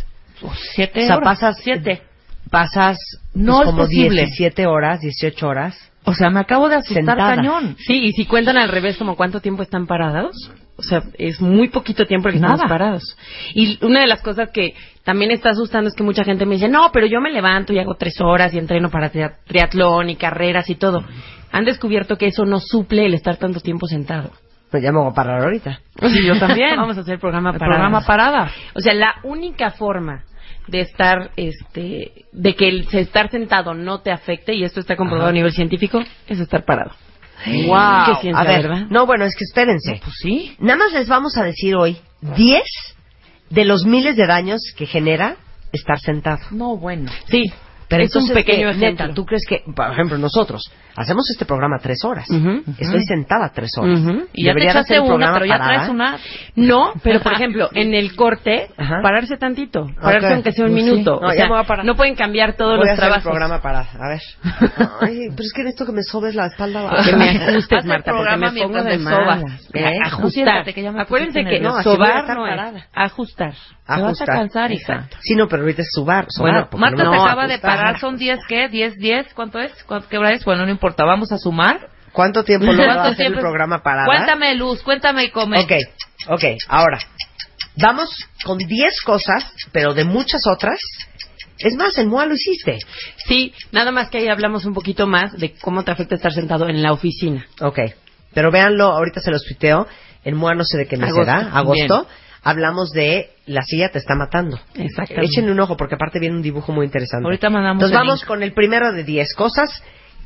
Siete 0.73 1.03
O 1.03 1.07
sea, 1.07 1.17
horas. 1.17 1.39
pasas... 1.39 1.57
Siete. 1.61 2.01
Pasas... 2.49 2.97
No 3.33 3.55
pues, 3.57 3.59
es 3.61 3.65
como 3.71 3.83
posible. 3.83 4.21
17 4.25 4.65
horas, 4.67 5.01
18 5.01 5.47
horas. 5.47 5.91
O 6.05 6.13
sea, 6.13 6.29
me 6.29 6.39
acabo 6.39 6.69
de 6.69 6.75
asustar 6.75 7.03
Sentada. 7.05 7.35
cañón. 7.35 7.75
Sí, 7.79 7.93
y 8.05 8.11
si 8.13 8.25
cuentan 8.25 8.57
al 8.57 8.69
revés, 8.69 8.97
como 8.97 9.15
cuánto 9.15 9.39
tiempo 9.39 9.63
están 9.63 9.87
parados, 9.87 10.35
o 10.75 10.83
sea, 10.83 11.01
es 11.17 11.39
muy 11.41 11.69
poquito 11.69 12.05
tiempo 12.05 12.29
que 12.29 12.39
Nada. 12.39 12.55
estamos 12.55 12.69
parados. 12.69 13.17
Y 13.53 13.83
una 13.85 14.01
de 14.01 14.07
las 14.07 14.21
cosas 14.21 14.49
que 14.53 14.73
también 15.03 15.31
está 15.31 15.49
asustando 15.51 15.87
es 15.89 15.95
que 15.95 16.03
mucha 16.03 16.23
gente 16.25 16.45
me 16.45 16.55
dice, 16.55 16.67
no, 16.67 16.91
pero 16.93 17.07
yo 17.07 17.21
me 17.21 17.31
levanto 17.31 17.71
y 17.73 17.79
hago 17.79 17.95
tres 17.95 18.19
horas 18.21 18.53
y 18.53 18.57
entreno 18.59 18.89
para 18.89 19.09
tria- 19.11 19.37
triatlón 19.47 20.09
y 20.09 20.15
carreras 20.17 20.69
y 20.69 20.75
todo. 20.75 21.03
Han 21.51 21.65
descubierto 21.65 22.17
que 22.17 22.27
eso 22.27 22.45
no 22.45 22.59
suple 22.59 23.05
el 23.05 23.13
estar 23.13 23.37
tanto 23.37 23.59
tiempo 23.61 23.87
sentado. 23.87 24.31
Pues 24.73 24.81
ya 24.81 24.91
me 24.91 24.97
voy 24.97 25.11
a 25.11 25.13
parar 25.13 25.43
ahorita. 25.43 25.81
Sí, 26.01 26.25
yo 26.25 26.39
también. 26.39 26.75
Vamos 26.77 26.97
a 26.97 27.01
hacer 27.01 27.19
programa 27.19 27.51
El 27.51 27.59
para 27.59 27.73
programa 27.73 28.01
parada. 28.01 28.51
O 28.73 28.79
sea, 28.79 28.95
la 28.95 29.17
única 29.21 29.69
forma 29.69 30.23
de 30.65 30.79
estar, 30.79 31.29
este, 31.35 32.25
de 32.31 32.55
que 32.55 32.69
el 32.69 32.87
estar 32.91 33.29
sentado 33.29 33.75
no 33.75 34.01
te 34.01 34.11
afecte, 34.11 34.55
y 34.55 34.63
esto 34.63 34.79
está 34.79 34.95
comprobado 34.95 35.27
Ajá. 35.27 35.29
a 35.29 35.33
nivel 35.33 35.51
científico, 35.51 36.01
es 36.27 36.39
estar 36.39 36.65
parado. 36.65 36.89
Wow. 37.45 38.15
Qué 38.15 38.21
ciencia, 38.21 38.41
a 38.41 38.47
ver, 38.47 38.67
¿verdad? 38.67 38.87
no, 38.89 39.05
bueno, 39.05 39.25
es 39.25 39.35
que 39.35 39.43
espérense. 39.43 40.01
Pues 40.03 40.15
sí. 40.19 40.55
Nada 40.57 40.79
más 40.79 40.91
les 40.91 41.07
vamos 41.07 41.37
a 41.37 41.43
decir 41.43 41.75
hoy 41.75 41.99
10 42.35 42.63
de 43.51 43.65
los 43.65 43.85
miles 43.85 44.15
de 44.15 44.25
daños 44.25 44.59
que 44.75 44.87
genera 44.87 45.35
estar 45.71 45.99
sentado. 45.99 46.39
No, 46.49 46.77
bueno. 46.77 47.11
Sí, 47.27 47.43
Pero 47.97 48.03
es 48.03 48.15
un 48.15 48.29
pequeño 48.29 48.69
¿qué? 48.69 48.75
ejemplo. 48.77 49.05
Neta, 49.05 49.13
¿tú 49.13 49.25
crees 49.25 49.43
que, 49.47 49.61
por 49.75 49.91
ejemplo, 49.91 50.17
nosotros 50.17 50.61
hacemos 50.95 51.29
este 51.31 51.45
programa 51.45 51.77
tres 51.81 52.03
horas? 52.03 52.29
Ujú. 52.29 52.63
Estoy 52.77 53.03
sentada 53.03 53.49
tres 53.53 53.71
horas. 53.77 53.99
Ujú. 53.99 54.27
Y 54.33 54.45
ya 54.45 54.53
te 54.53 54.63
echaste 54.63 54.79
hacer 54.95 54.97
el 55.05 55.11
una, 55.11 55.33
pero 55.33 55.45
ya 55.45 55.57
parada. 55.57 55.73
traes 55.75 55.89
una. 55.89 56.17
No, 56.55 56.93
pero 57.03 57.21
por 57.21 57.33
ejemplo, 57.33 57.69
en 57.73 57.93
el 57.93 58.15
corte, 58.15 58.69
pararse 59.01 59.37
tantito, 59.37 59.87
pararse 60.01 60.27
Ok. 60.27 60.33
aunque 60.33 60.51
sea 60.51 60.65
un 60.65 60.71
Pues 60.71 60.83
sí. 60.83 60.91
minuto. 60.91 61.19
No, 61.21 61.27
o 61.27 61.31
sea, 61.31 61.45
a 61.59 61.63
parar. 61.63 61.85
no 61.85 61.95
pueden 61.95 62.15
cambiar 62.15 62.53
todos 62.55 62.77
Voy 62.79 62.87
a 62.87 62.91
los 62.91 62.99
hacer 62.99 63.03
el 63.03 63.09
trabajos. 63.21 63.23
programa 63.23 63.61
parada. 63.61 63.87
A 63.99 64.09
ver. 64.09 64.21
Ay, 65.01 65.19
pero 65.29 65.43
es 65.43 65.53
que 65.53 65.63
necesito 65.63 65.85
que 65.85 65.91
me 65.91 66.03
sobes 66.03 66.35
la 66.35 66.47
espalda. 66.47 66.89
Que 67.05 67.15
me 67.15 67.29
ajustes, 67.49 67.83
el 67.83 67.87
Marta, 67.89 68.11
porque 68.11 68.37
me 68.37 68.61
pongo 68.63 68.83
de 68.83 68.99
sobas. 68.99 69.43
¿Eh? 69.73 69.85
A- 70.03 70.07
Ajustar. 70.07 70.65
que 70.73 70.81
ya 70.81 70.91
me 70.91 71.01
Acuérdense 71.01 71.43
que. 71.43 71.59
No, 71.59 71.75
a 71.77 71.83
sobar 71.83 72.25
no 72.35 72.47
es. 72.47 72.83
Ajustar. 72.93 73.53
Te 73.85 74.01
vas 74.01 74.21
a 74.21 74.25
cansar, 74.25 74.71
hija. 74.71 75.09
Sí, 75.21 75.35
no, 75.35 75.47
pero 75.47 75.63
ahorita 75.63 75.81
es 75.81 75.89
subar. 75.91 76.25
sobar, 76.29 76.69
Bueno, 76.71 76.77
Marta 76.77 77.03
no 77.03 77.13
se 77.13 77.19
acaba 77.19 77.47
de 77.47 77.59
parar, 77.59 77.99
son 77.99 78.17
10, 78.17 78.39
¿qué? 78.47 78.69
10, 78.69 78.97
10, 78.97 79.33
¿cuánto 79.33 79.59
es? 79.59 79.71
¿Cuánto, 79.83 80.07
¿Qué 80.07 80.17
hora 80.17 80.31
es? 80.31 80.45
Bueno, 80.45 80.65
no 80.65 80.71
importa, 80.71 81.03
vamos 81.03 81.31
a 81.33 81.37
sumar. 81.37 81.89
¿Cuánto 82.13 82.43
tiempo 82.43 82.67
lo 82.67 82.77
va 82.77 82.83
a 82.83 82.95
¿Cuánto 82.95 83.11
hacer 83.11 83.25
el 83.27 83.39
programa 83.39 83.83
parada? 83.83 84.05
Cuéntame, 84.05 84.55
Luz, 84.55 84.81
cuéntame 84.83 85.25
y 85.25 85.31
come. 85.31 85.59
Ok, 85.59 85.71
ok, 86.29 86.43
ahora. 86.69 86.99
Vamos 87.75 88.09
con 88.45 88.57
10 88.57 89.01
cosas, 89.01 89.51
pero 89.71 89.93
de 89.93 90.05
muchas 90.05 90.41
otras. 90.47 90.79
Es 91.57 91.75
más, 91.75 91.97
en 91.97 92.07
MOA 92.07 92.27
lo 92.27 92.35
hiciste. 92.35 92.79
Sí, 93.27 93.53
nada 93.71 93.91
más 93.91 94.09
que 94.09 94.19
ahí 94.19 94.27
hablamos 94.27 94.65
un 94.65 94.73
poquito 94.73 95.07
más 95.07 95.37
de 95.37 95.53
cómo 95.59 95.83
te 95.83 95.91
afecta 95.91 96.15
estar 96.15 96.31
sentado 96.31 96.69
en 96.69 96.81
la 96.81 96.93
oficina. 96.93 97.45
Ok, 97.61 97.79
pero 98.33 98.51
véanlo, 98.51 98.85
ahorita 98.85 99.19
se 99.19 99.31
los 99.31 99.43
tuiteo. 99.43 99.87
En 100.23 100.35
MOA 100.35 100.55
no 100.55 100.63
sé 100.63 100.77
de 100.77 100.87
qué 100.87 100.95
mes 100.95 101.09
Agosto, 101.09 101.25
será, 101.25 101.57
agosto. 101.57 102.07
Hablamos 102.43 102.91
de 102.91 103.32
la 103.45 103.61
silla 103.63 103.89
te 103.89 103.97
está 103.99 104.15
matando. 104.15 104.57
Exactamente. 104.75 105.27
Échenle 105.27 105.51
un 105.51 105.59
ojo 105.59 105.75
porque 105.77 105.95
aparte 105.95 106.19
viene 106.19 106.35
un 106.35 106.41
dibujo 106.41 106.71
muy 106.71 106.85
interesante. 106.85 107.25
Ahorita 107.25 107.49
mandamos 107.49 107.83
Entonces 107.83 107.97
vamos 107.97 108.19
link. 108.21 108.27
con 108.27 108.43
el 108.43 108.53
primero 108.53 108.91
de 108.93 109.03
10 109.03 109.33
cosas 109.35 109.69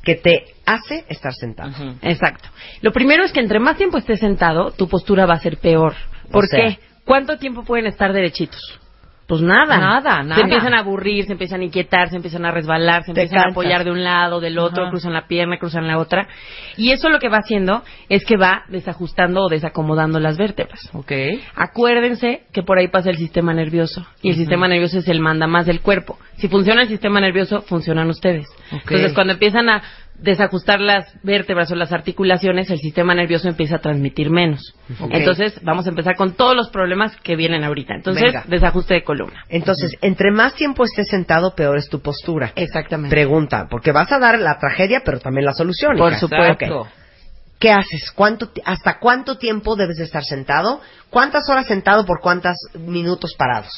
que 0.03 0.15
te 0.15 0.45
hace 0.65 1.03
estar 1.09 1.33
sentado. 1.33 1.71
Exacto. 2.01 2.47
Lo 2.81 2.91
primero 2.91 3.23
es 3.25 3.31
que 3.31 3.39
entre 3.41 3.59
más 3.59 3.75
tiempo 3.77 3.97
estés 3.97 4.19
sentado, 4.19 4.71
tu 4.71 4.87
postura 4.87 5.25
va 5.25 5.33
a 5.33 5.39
ser 5.39 5.57
peor. 5.57 5.95
¿Por 6.31 6.45
O 6.45 6.47
sea. 6.47 6.59
qué? 6.67 6.79
¿Cuánto 7.05 7.37
tiempo 7.37 7.63
pueden 7.63 7.87
estar 7.87 8.13
derechitos? 8.13 8.79
Pues 9.27 9.41
nada. 9.41 9.77
Nada, 9.77 10.23
nada. 10.23 10.35
Se 10.35 10.41
empiezan 10.41 10.73
a 10.73 10.79
aburrir, 10.79 11.25
se 11.25 11.33
empiezan 11.33 11.59
a 11.59 11.65
inquietar, 11.65 12.09
se 12.09 12.15
empiezan 12.15 12.45
a 12.45 12.51
resbalar, 12.51 13.03
se 13.03 13.13
Te 13.13 13.23
empiezan 13.23 13.49
a 13.49 13.51
apoyar 13.51 13.83
de 13.83 13.91
un 13.91 14.01
lado, 14.01 14.39
del 14.39 14.57
otro, 14.57 14.83
Ajá. 14.83 14.91
cruzan 14.91 15.11
la 15.11 15.27
pierna, 15.27 15.57
cruzan 15.57 15.85
la 15.85 15.97
otra. 15.97 16.29
Y 16.77 16.91
eso 16.91 17.09
lo 17.09 17.19
que 17.19 17.27
va 17.27 17.39
haciendo 17.39 17.83
es 18.07 18.23
que 18.23 18.37
va 18.37 18.63
desajustando 18.69 19.43
o 19.43 19.49
desacomodando 19.49 20.21
las 20.21 20.37
vértebras. 20.37 20.89
Ok. 20.93 21.11
Acuérdense 21.55 22.43
que 22.53 22.63
por 22.63 22.77
ahí 22.77 22.87
pasa 22.87 23.09
el 23.09 23.17
sistema 23.17 23.53
nervioso. 23.53 24.07
Y 24.21 24.29
el 24.29 24.35
sistema 24.35 24.69
nervioso 24.69 24.99
es 24.99 25.07
el 25.09 25.19
manda 25.19 25.45
más 25.45 25.65
del 25.65 25.81
cuerpo. 25.81 26.17
Si 26.37 26.47
funciona 26.47 26.83
el 26.83 26.87
sistema 26.87 27.19
nervioso, 27.19 27.63
funcionan 27.63 28.07
ustedes. 28.09 28.47
Entonces, 28.71 29.13
cuando 29.13 29.33
empiezan 29.33 29.69
a 29.69 29.81
desajustar 30.19 30.79
las 30.79 31.05
vértebras 31.23 31.71
o 31.71 31.75
las 31.75 31.91
articulaciones, 31.91 32.69
el 32.69 32.79
sistema 32.79 33.13
nervioso 33.13 33.47
empieza 33.47 33.77
a 33.77 33.79
transmitir 33.79 34.29
menos. 34.29 34.73
Entonces, 35.11 35.59
vamos 35.63 35.85
a 35.85 35.89
empezar 35.89 36.15
con 36.15 36.33
todos 36.33 36.55
los 36.55 36.69
problemas 36.69 37.15
que 37.17 37.35
vienen 37.35 37.63
ahorita. 37.63 37.95
Entonces, 37.95 38.23
Venga. 38.23 38.43
desajuste 38.47 38.95
de 38.95 39.03
columna. 39.03 39.43
Entonces, 39.49 39.95
entre 40.01 40.31
más 40.31 40.55
tiempo 40.55 40.83
estés 40.83 41.07
sentado, 41.07 41.55
peor 41.55 41.77
es 41.77 41.89
tu 41.89 42.01
postura. 42.01 42.51
Exactamente. 42.55 43.15
Pregunta, 43.15 43.67
porque 43.69 43.91
vas 43.91 44.11
a 44.11 44.19
dar 44.19 44.39
la 44.39 44.57
tragedia, 44.59 45.01
pero 45.05 45.19
también 45.19 45.45
la 45.45 45.53
solución. 45.53 45.97
Por 45.97 46.15
supuesto. 46.15 46.87
¿Qué 47.59 47.71
haces? 47.71 48.11
¿Cuánto, 48.11 48.51
¿Hasta 48.65 48.99
cuánto 48.99 49.39
tiempo 49.39 49.75
debes 49.75 49.97
de 49.97 50.03
estar 50.03 50.23
sentado? 50.23 50.79
¿Cuántas 51.09 51.49
horas 51.49 51.65
sentado 51.65 52.05
por 52.05 52.19
cuántos 52.21 52.55
minutos 52.77 53.33
parados? 53.35 53.71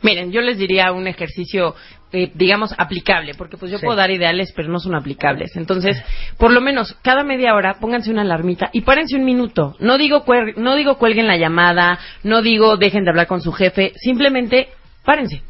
Miren, 0.00 0.32
yo 0.32 0.40
les 0.40 0.56
diría 0.56 0.90
un 0.92 1.06
ejercicio, 1.06 1.74
eh, 2.12 2.30
digamos, 2.34 2.72
aplicable, 2.78 3.34
porque 3.34 3.56
pues 3.56 3.70
yo 3.72 3.78
Sí. 3.78 3.84
puedo 3.84 3.96
dar 3.96 4.10
ideales, 4.10 4.52
pero 4.54 4.68
no 4.68 4.78
son 4.78 4.94
aplicables. 4.94 5.56
Entonces, 5.56 6.02
por 6.38 6.52
lo 6.52 6.60
menos 6.60 6.94
cada 7.02 7.24
media 7.24 7.54
hora 7.54 7.74
pónganse 7.80 8.10
una 8.10 8.22
alarmita 8.22 8.70
y 8.72 8.82
párense 8.82 9.16
un 9.16 9.24
minuto. 9.24 9.74
No 9.80 9.98
digo, 9.98 10.24
cuer- 10.24 10.56
no 10.56 10.76
digo 10.76 10.98
cuelguen 10.98 11.26
la 11.26 11.36
llamada, 11.36 11.98
no 12.22 12.42
digo 12.42 12.76
dejen 12.76 13.04
de 13.04 13.10
hablar 13.10 13.26
con 13.26 13.40
su 13.40 13.52
jefe, 13.52 13.92
simplemente 13.96 14.68
párense. 15.04 15.42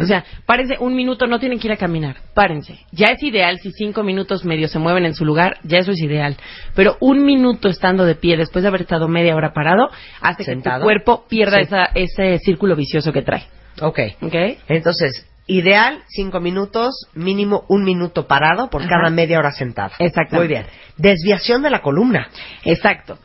O 0.00 0.04
sea, 0.04 0.24
párense 0.46 0.76
un 0.78 0.94
minuto, 0.94 1.26
no 1.26 1.40
tienen 1.40 1.58
que 1.58 1.66
ir 1.66 1.72
a 1.72 1.76
caminar, 1.76 2.16
párense. 2.34 2.78
Ya 2.92 3.06
es 3.08 3.22
ideal 3.24 3.58
si 3.58 3.72
cinco 3.72 4.04
minutos 4.04 4.44
medio 4.44 4.68
se 4.68 4.78
mueven 4.78 5.04
en 5.04 5.14
su 5.14 5.24
lugar, 5.24 5.56
ya 5.64 5.78
eso 5.78 5.90
es 5.92 6.00
ideal. 6.00 6.36
Pero 6.76 6.96
un 7.00 7.24
minuto 7.24 7.68
estando 7.68 8.04
de 8.04 8.14
pie 8.14 8.36
después 8.36 8.62
de 8.62 8.68
haber 8.68 8.82
estado 8.82 9.08
media 9.08 9.34
hora 9.34 9.52
parado, 9.52 9.88
hace 10.20 10.44
que 10.44 10.54
tu 10.56 10.70
cuerpo 10.82 11.24
pierda 11.28 11.56
Sí. 11.56 11.62
esa- 11.62 11.90
ese 11.94 12.38
círculo 12.38 12.76
vicioso 12.76 13.12
que 13.12 13.22
trae. 13.22 13.46
Ok. 13.80 13.98
¿Ok? 14.20 14.34
Entonces, 14.68 15.26
ideal, 15.50 16.02
cinco 16.08 16.40
minutos, 16.40 17.06
mínimo 17.14 17.64
un 17.68 17.84
minuto 17.84 18.26
parado 18.26 18.70
por 18.70 18.82
Ajá. 18.82 18.90
cada 18.90 19.10
media 19.10 19.38
hora 19.38 19.52
sentado. 19.52 19.92
Exactamente. 19.98 20.36
Muy 20.38 20.48
bien. 20.48 20.66
Desviación 20.96 21.62
de 21.62 21.70
la 21.70 21.80
columna. 21.82 22.28
Exacto. 22.64 23.18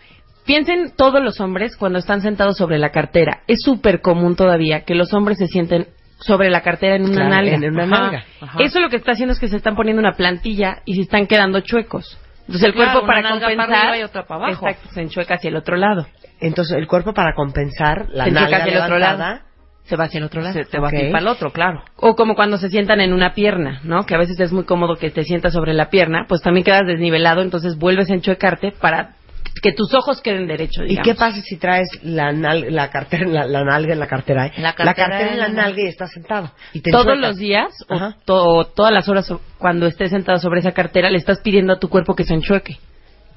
Piensen 0.46 0.92
todos 0.96 1.24
los 1.24 1.40
hombres 1.42 1.76
cuando 1.76 2.00
están 2.00 2.22
sentados 2.22 2.58
sobre 2.58 2.78
la 2.78 2.90
cartera. 2.92 3.42
Es 3.48 3.62
súper 3.64 4.02
común 4.02 4.36
todavía 4.36 4.82
que 4.86 4.94
los 4.96 5.14
hombres 5.14 5.38
se 5.40 5.48
sienten 5.48 5.88
sobre 6.20 6.50
la 6.50 6.62
cartera 6.62 6.96
en 6.96 7.04
una 7.04 7.14
Claro, 7.14 7.30
nalga. 7.30 7.56
en 7.56 7.64
una 7.74 7.84
Ajá. 7.84 8.00
nalga. 8.04 8.24
Ajá. 8.42 8.60
Eso 8.62 8.80
lo 8.80 8.90
que 8.90 8.98
está 8.98 9.12
haciendo 9.14 9.34
es 9.34 9.40
que 9.40 9.48
se 9.48 9.58
están 9.58 9.76
poniendo 9.76 10.00
una 10.02 10.14
plantilla 10.14 10.82
y 10.86 10.96
se 10.96 11.02
están 11.02 11.28
quedando 11.28 11.60
chuecos. 11.62 12.18
Entonces 12.42 12.64
el 12.68 12.74
Claro, 12.74 12.92
cuerpo 12.92 13.08
para 13.08 13.22
para 13.24 13.40
compensar 13.40 13.74
arriba 13.74 13.98
y 13.98 14.04
otra 14.04 14.26
para 14.28 14.46
abajo. 14.46 14.68
Exacto, 14.68 14.90
se 14.94 15.02
enchueca 15.02 15.34
hacia 15.36 15.50
el 15.50 15.56
otro 15.56 15.78
lado. 15.78 16.06
Entonces, 16.40 16.78
el 16.78 16.86
cuerpo 16.88 17.14
para 17.14 17.34
compensar 17.34 18.08
la 18.10 18.26
Se 18.26 18.30
enchueca 18.30 18.50
nalga 18.52 18.58
hacia 18.58 18.72
el 18.78 18.84
otro 18.84 19.00
lado. 19.00 19.40
Se 19.86 19.96
va 19.96 20.06
hacia 20.06 20.18
el 20.18 20.24
otro 20.24 20.42
lado. 20.42 20.54
Se 20.54 20.66
te 20.66 20.80
va 20.80 20.88
Ok. 20.88 20.94
a 20.94 21.00
ir 21.04 21.12
para 21.12 21.22
el 21.22 21.28
otro, 21.28 21.52
claro. 21.52 21.84
O 21.98 22.16
como 22.16 22.36
cuando 22.36 22.58
se 22.58 22.70
sientan 22.70 23.02
en 23.02 23.14
una 23.14 23.34
pierna, 23.34 23.82
¿no? 23.84 24.06
Que 24.06 24.16
a 24.16 24.18
veces 24.18 24.40
es 24.40 24.52
muy 24.52 24.64
cómodo 24.66 24.96
que 24.96 25.12
te 25.12 25.24
sientas 25.24 25.54
sobre 25.54 25.74
la 25.74 25.90
pierna, 25.90 26.26
pues 26.28 26.42
también 26.42 26.64
quedas 26.64 26.88
desnivelado, 26.88 27.42
entonces 27.42 27.78
vuelves 27.78 28.10
a 28.10 28.14
enchuecarte 28.16 28.72
para 28.72 29.16
que 29.62 29.72
tus 29.72 29.94
ojos 29.94 30.22
queden 30.22 30.48
derechos, 30.48 30.86
¿Y 30.88 30.98
qué 30.98 31.16
pasa 31.16 31.40
si 31.42 31.56
traes 31.58 31.88
la, 32.04 32.32
nal- 32.34 32.66
la 32.72 32.90
cartera, 32.90 33.26
la, 33.28 33.46
la 33.48 33.64
nalga 33.64 33.94
en 33.94 34.00
la 34.00 34.08
cartera? 34.08 34.48
eh? 34.48 34.54
La 34.58 34.74
cartera 34.74 35.22
en 35.32 35.40
la 35.40 35.46
en 35.48 35.56
la- 35.56 35.64
nalga 35.64 35.82
y 35.82 35.88
estás 35.88 36.12
sentado. 36.12 36.52
Y 36.74 36.82
te 36.82 36.92
Todos 36.92 37.06
enchuecas. 37.06 37.30
los 37.30 37.38
días 37.38 37.74
o 37.88 38.12
to- 38.26 38.72
todas 38.76 38.92
las 38.92 39.08
horas 39.08 39.32
cuando 39.58 39.88
estés 39.88 40.10
sentado 40.12 40.40
sobre 40.40 40.60
esa 40.60 40.72
cartera 40.74 41.10
le 41.10 41.18
estás 41.18 41.40
pidiendo 41.42 41.74
a 41.74 41.80
tu 41.80 41.90
cuerpo 41.90 42.16
que 42.16 42.26
se 42.26 42.34
enchueque. 42.34 42.78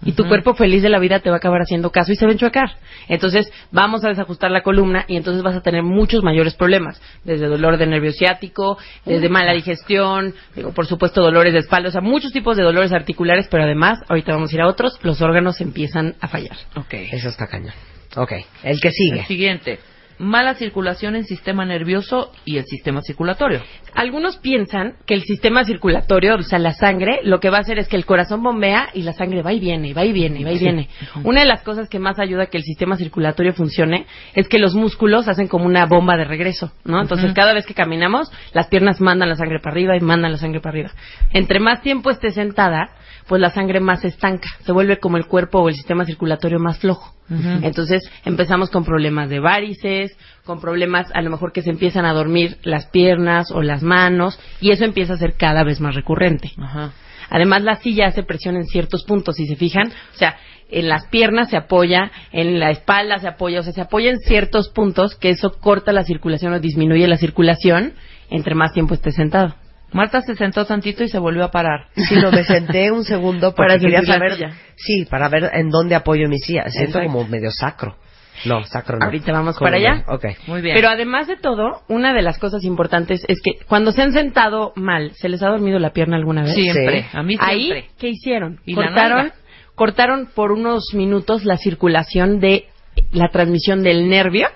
Y 0.04 0.12
tu 0.12 0.26
cuerpo 0.28 0.54
feliz 0.54 0.82
de 0.82 0.88
la 0.88 0.98
vida 1.00 1.18
te 1.18 1.28
va 1.28 1.36
a 1.36 1.38
acabar 1.38 1.60
haciendo 1.60 1.90
caso 1.90 2.12
y 2.12 2.16
se 2.16 2.24
va 2.24 2.30
a 2.30 2.34
enchuecar. 2.34 2.70
Entonces, 3.08 3.50
vamos 3.72 4.04
a 4.04 4.08
desajustar 4.08 4.50
la 4.50 4.62
columna 4.62 5.04
y 5.08 5.16
entonces 5.16 5.42
vas 5.42 5.56
a 5.56 5.60
tener 5.60 5.82
muchos 5.82 6.22
mayores 6.22 6.54
problemas. 6.54 7.00
Desde 7.24 7.46
dolor 7.46 7.78
de 7.78 7.86
nervio 7.86 8.12
ciático, 8.12 8.78
desde 9.04 9.28
mala 9.28 9.52
digestión, 9.52 10.34
digo, 10.54 10.72
por 10.72 10.86
supuesto 10.86 11.20
dolores 11.20 11.52
de 11.52 11.58
espalda, 11.60 11.88
o 11.88 11.92
sea, 11.92 12.00
muchos 12.00 12.32
tipos 12.32 12.56
de 12.56 12.62
dolores 12.62 12.92
articulares, 12.92 13.48
pero 13.50 13.64
además, 13.64 13.98
ahorita 14.08 14.32
vamos 14.32 14.52
a 14.52 14.54
ir 14.54 14.60
a 14.60 14.68
otros, 14.68 14.98
los 15.02 15.20
órganos 15.20 15.60
empiezan 15.60 16.14
a 16.20 16.28
fallar. 16.28 16.56
Ok. 16.76 16.94
Eso 17.12 17.28
está 17.28 17.46
cañón. 17.48 17.74
Ok. 18.16 18.32
El 18.62 18.80
que 18.80 18.88
El 18.88 18.94
sigue. 18.94 19.24
siguiente. 19.26 19.78
Mala 20.18 20.54
circulación 20.54 21.14
en 21.16 21.24
sistema 21.24 21.64
nervioso 21.64 22.32
y 22.44 22.58
el 22.58 22.64
sistema 22.64 23.02
circulatorio. 23.02 23.60
Algunos 23.94 24.36
piensan 24.36 24.94
que 25.06 25.14
el 25.14 25.22
sistema 25.22 25.64
circulatorio, 25.64 26.34
o 26.34 26.42
sea, 26.42 26.58
la 26.58 26.72
sangre, 26.72 27.20
lo 27.22 27.40
que 27.40 27.50
va 27.50 27.58
a 27.58 27.60
hacer 27.60 27.78
es 27.78 27.88
que 27.88 27.96
el 27.96 28.04
corazón 28.04 28.42
bombea 28.42 28.88
y 28.94 29.02
la 29.02 29.12
sangre 29.12 29.42
va 29.42 29.52
y 29.52 29.60
viene, 29.60 29.94
va 29.94 30.04
y 30.04 30.12
viene, 30.12 30.44
va 30.44 30.52
y 30.52 30.58
viene. 30.58 30.88
Una 31.24 31.40
de 31.40 31.46
las 31.46 31.62
cosas 31.62 31.88
que 31.88 31.98
más 31.98 32.18
ayuda 32.18 32.44
a 32.44 32.46
que 32.46 32.58
el 32.58 32.64
sistema 32.64 32.96
circulatorio 32.96 33.52
funcione 33.52 34.06
es 34.34 34.48
que 34.48 34.58
los 34.58 34.74
músculos 34.74 35.28
hacen 35.28 35.48
como 35.48 35.66
una 35.66 35.86
bomba 35.86 36.16
de 36.16 36.24
regreso, 36.24 36.72
¿no? 36.84 37.00
Entonces, 37.00 37.32
cada 37.32 37.54
vez 37.54 37.64
que 37.66 37.74
caminamos, 37.74 38.30
las 38.52 38.66
piernas 38.66 39.00
mandan 39.00 39.28
la 39.28 39.36
sangre 39.36 39.60
para 39.60 39.72
arriba 39.74 39.96
y 39.96 40.00
mandan 40.00 40.32
la 40.32 40.38
sangre 40.38 40.60
para 40.60 40.72
arriba. 40.72 40.90
Entre 41.32 41.60
más 41.60 41.80
tiempo 41.82 42.10
esté 42.10 42.30
sentada, 42.30 42.90
pues 43.28 43.40
la 43.40 43.50
sangre 43.50 43.80
más 43.80 44.04
estanca, 44.04 44.48
se 44.64 44.72
vuelve 44.72 44.98
como 44.98 45.16
el 45.16 45.26
cuerpo 45.26 45.60
o 45.60 45.68
el 45.68 45.74
sistema 45.74 46.04
circulatorio 46.04 46.58
más 46.58 46.78
flojo. 46.78 47.14
Entonces 47.62 48.10
empezamos 48.24 48.70
con 48.70 48.84
problemas 48.84 49.28
de 49.28 49.38
varices, 49.38 50.16
con 50.44 50.60
problemas 50.60 51.10
a 51.12 51.20
lo 51.20 51.28
mejor 51.28 51.52
que 51.52 51.60
se 51.60 51.68
empiezan 51.68 52.06
a 52.06 52.14
dormir 52.14 52.56
las 52.62 52.86
piernas 52.86 53.50
o 53.50 53.60
las 53.60 53.82
manos 53.82 54.40
y 54.62 54.70
eso 54.70 54.86
empieza 54.86 55.12
a 55.12 55.18
ser 55.18 55.34
cada 55.34 55.62
vez 55.62 55.78
más 55.78 55.94
recurrente. 55.94 56.50
Ajá. 56.56 56.92
Además 57.28 57.62
la 57.62 57.76
silla 57.76 58.06
hace 58.06 58.22
presión 58.22 58.56
en 58.56 58.64
ciertos 58.64 59.04
puntos, 59.04 59.36
si 59.36 59.46
se 59.46 59.56
fijan, 59.56 59.88
o 59.88 60.16
sea, 60.16 60.38
en 60.70 60.88
las 60.88 61.06
piernas 61.08 61.50
se 61.50 61.58
apoya, 61.58 62.10
en 62.32 62.58
la 62.58 62.70
espalda 62.70 63.18
se 63.18 63.28
apoya, 63.28 63.60
o 63.60 63.62
sea, 63.62 63.74
se 63.74 63.82
apoya 63.82 64.10
en 64.10 64.18
ciertos 64.18 64.70
puntos 64.70 65.14
que 65.14 65.28
eso 65.28 65.52
corta 65.60 65.92
la 65.92 66.04
circulación 66.04 66.54
o 66.54 66.60
disminuye 66.60 67.06
la 67.06 67.18
circulación 67.18 67.92
entre 68.30 68.54
más 68.54 68.72
tiempo 68.72 68.94
esté 68.94 69.12
sentado. 69.12 69.54
Marta 69.92 70.20
se 70.20 70.34
sentó 70.34 70.64
tantito 70.66 71.02
y 71.02 71.08
se 71.08 71.18
volvió 71.18 71.44
a 71.44 71.50
parar. 71.50 71.86
Sí, 71.96 72.16
no, 72.16 72.30
me 72.30 72.44
senté 72.44 72.90
un 72.92 73.04
segundo 73.04 73.54
Para 73.54 73.78
quería 73.78 74.02
saber. 74.02 74.34
silla. 74.34 74.52
Sí, 74.76 75.06
para 75.08 75.28
ver 75.28 75.50
en 75.54 75.70
dónde 75.70 75.94
apoyo 75.94 76.28
mi 76.28 76.38
silla. 76.38 76.64
Siento 76.68 76.98
Exacto. 76.98 77.06
como 77.12 77.28
medio 77.28 77.50
sacro. 77.50 77.96
No, 78.44 78.62
sacro 78.64 78.98
no. 78.98 79.06
Ahorita 79.06 79.32
vamos 79.32 79.56
¿Cómo 79.56 79.66
para 79.66 79.78
allá. 79.78 80.04
Ok. 80.06 80.26
Muy 80.46 80.60
bien. 80.60 80.76
Pero 80.76 80.88
además 80.88 81.26
de 81.26 81.36
todo, 81.36 81.82
una 81.88 82.12
de 82.14 82.22
las 82.22 82.38
cosas 82.38 82.62
importantes 82.64 83.24
es 83.26 83.38
que 83.42 83.64
cuando 83.66 83.90
se 83.90 84.02
han 84.02 84.12
sentado 84.12 84.72
mal, 84.76 85.10
¿se 85.14 85.28
les 85.28 85.42
ha 85.42 85.48
dormido 85.48 85.78
la 85.80 85.90
pierna 85.92 86.16
alguna 86.16 86.42
vez? 86.42 86.54
siempre. 86.54 87.02
Sí. 87.02 87.08
A 87.14 87.22
mí 87.22 87.36
siempre. 87.36 87.78
Ahí, 87.78 87.84
¿qué 87.98 88.08
hicieron? 88.10 88.60
Y 88.64 88.74
cortaron, 88.74 89.32
cortaron 89.74 90.28
por 90.34 90.52
unos 90.52 90.84
minutos 90.94 91.44
la 91.44 91.56
circulación 91.56 92.38
de 92.38 92.66
la 93.10 93.28
transmisión 93.30 93.82
del 93.82 94.08
nervio 94.08 94.48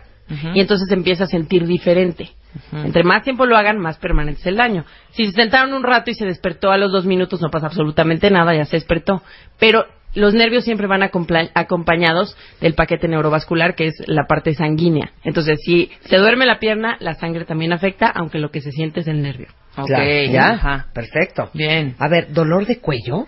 y 0.55 0.61
entonces 0.61 0.87
se 0.89 0.95
empieza 0.95 1.25
a 1.25 1.27
sentir 1.27 1.67
diferente. 1.67 2.31
Entre 2.73 3.04
más 3.04 3.23
tiempo 3.23 3.47
lo 3.47 3.56
hagan, 3.56 3.78
más 3.78 3.99
permanente 3.99 4.40
es 4.40 4.47
el 4.47 4.56
daño. 4.56 4.85
Si 5.11 5.26
se 5.26 5.32
sentaron 5.32 5.73
un 5.73 5.82
rato 5.82 6.11
y 6.11 6.14
se 6.14 6.26
despertó 6.26 6.71
a 6.71 6.78
los 6.78 6.92
dos 6.92 7.06
minutos, 7.06 7.40
no 7.40 7.50
pasa 7.50 7.66
absolutamente 7.66 8.30
nada, 8.30 8.54
ya 8.54 8.64
se 8.64 8.76
despertó. 8.76 9.23
Pero 9.59 9.87
los 10.14 10.35
nervios 10.35 10.64
siempre 10.64 10.87
van 10.87 11.02
acompañados 11.02 12.37
del 12.61 12.75
paquete 12.75 13.09
neurovascular, 13.09 13.75
que 13.75 13.87
es 13.87 13.94
la 14.06 14.26
parte 14.26 14.54
sanguínea. 14.54 15.12
Entonces, 15.25 15.61
si 15.64 15.90
se 16.04 16.18
duerme 16.18 16.44
la 16.44 16.59
pierna, 16.59 16.97
la 17.00 17.14
sangre 17.14 17.44
también 17.44 17.73
afecta, 17.73 18.09
aunque 18.09 18.38
lo 18.38 18.50
que 18.50 18.61
se 18.61 18.73
siente 18.73 19.00
es 19.00 19.06
el 19.06 19.23
nervio. 19.23 19.49
Ok. 19.76 19.88
Ya, 19.88 20.25
ya. 20.30 20.50
Ajá. 20.50 20.87
Perfecto. 20.92 21.50
Bien. 21.54 21.97
A 21.99 22.09
ver, 22.09 22.32
¿dolor 22.32 22.66
de 22.66 22.78
cuello? 22.78 23.26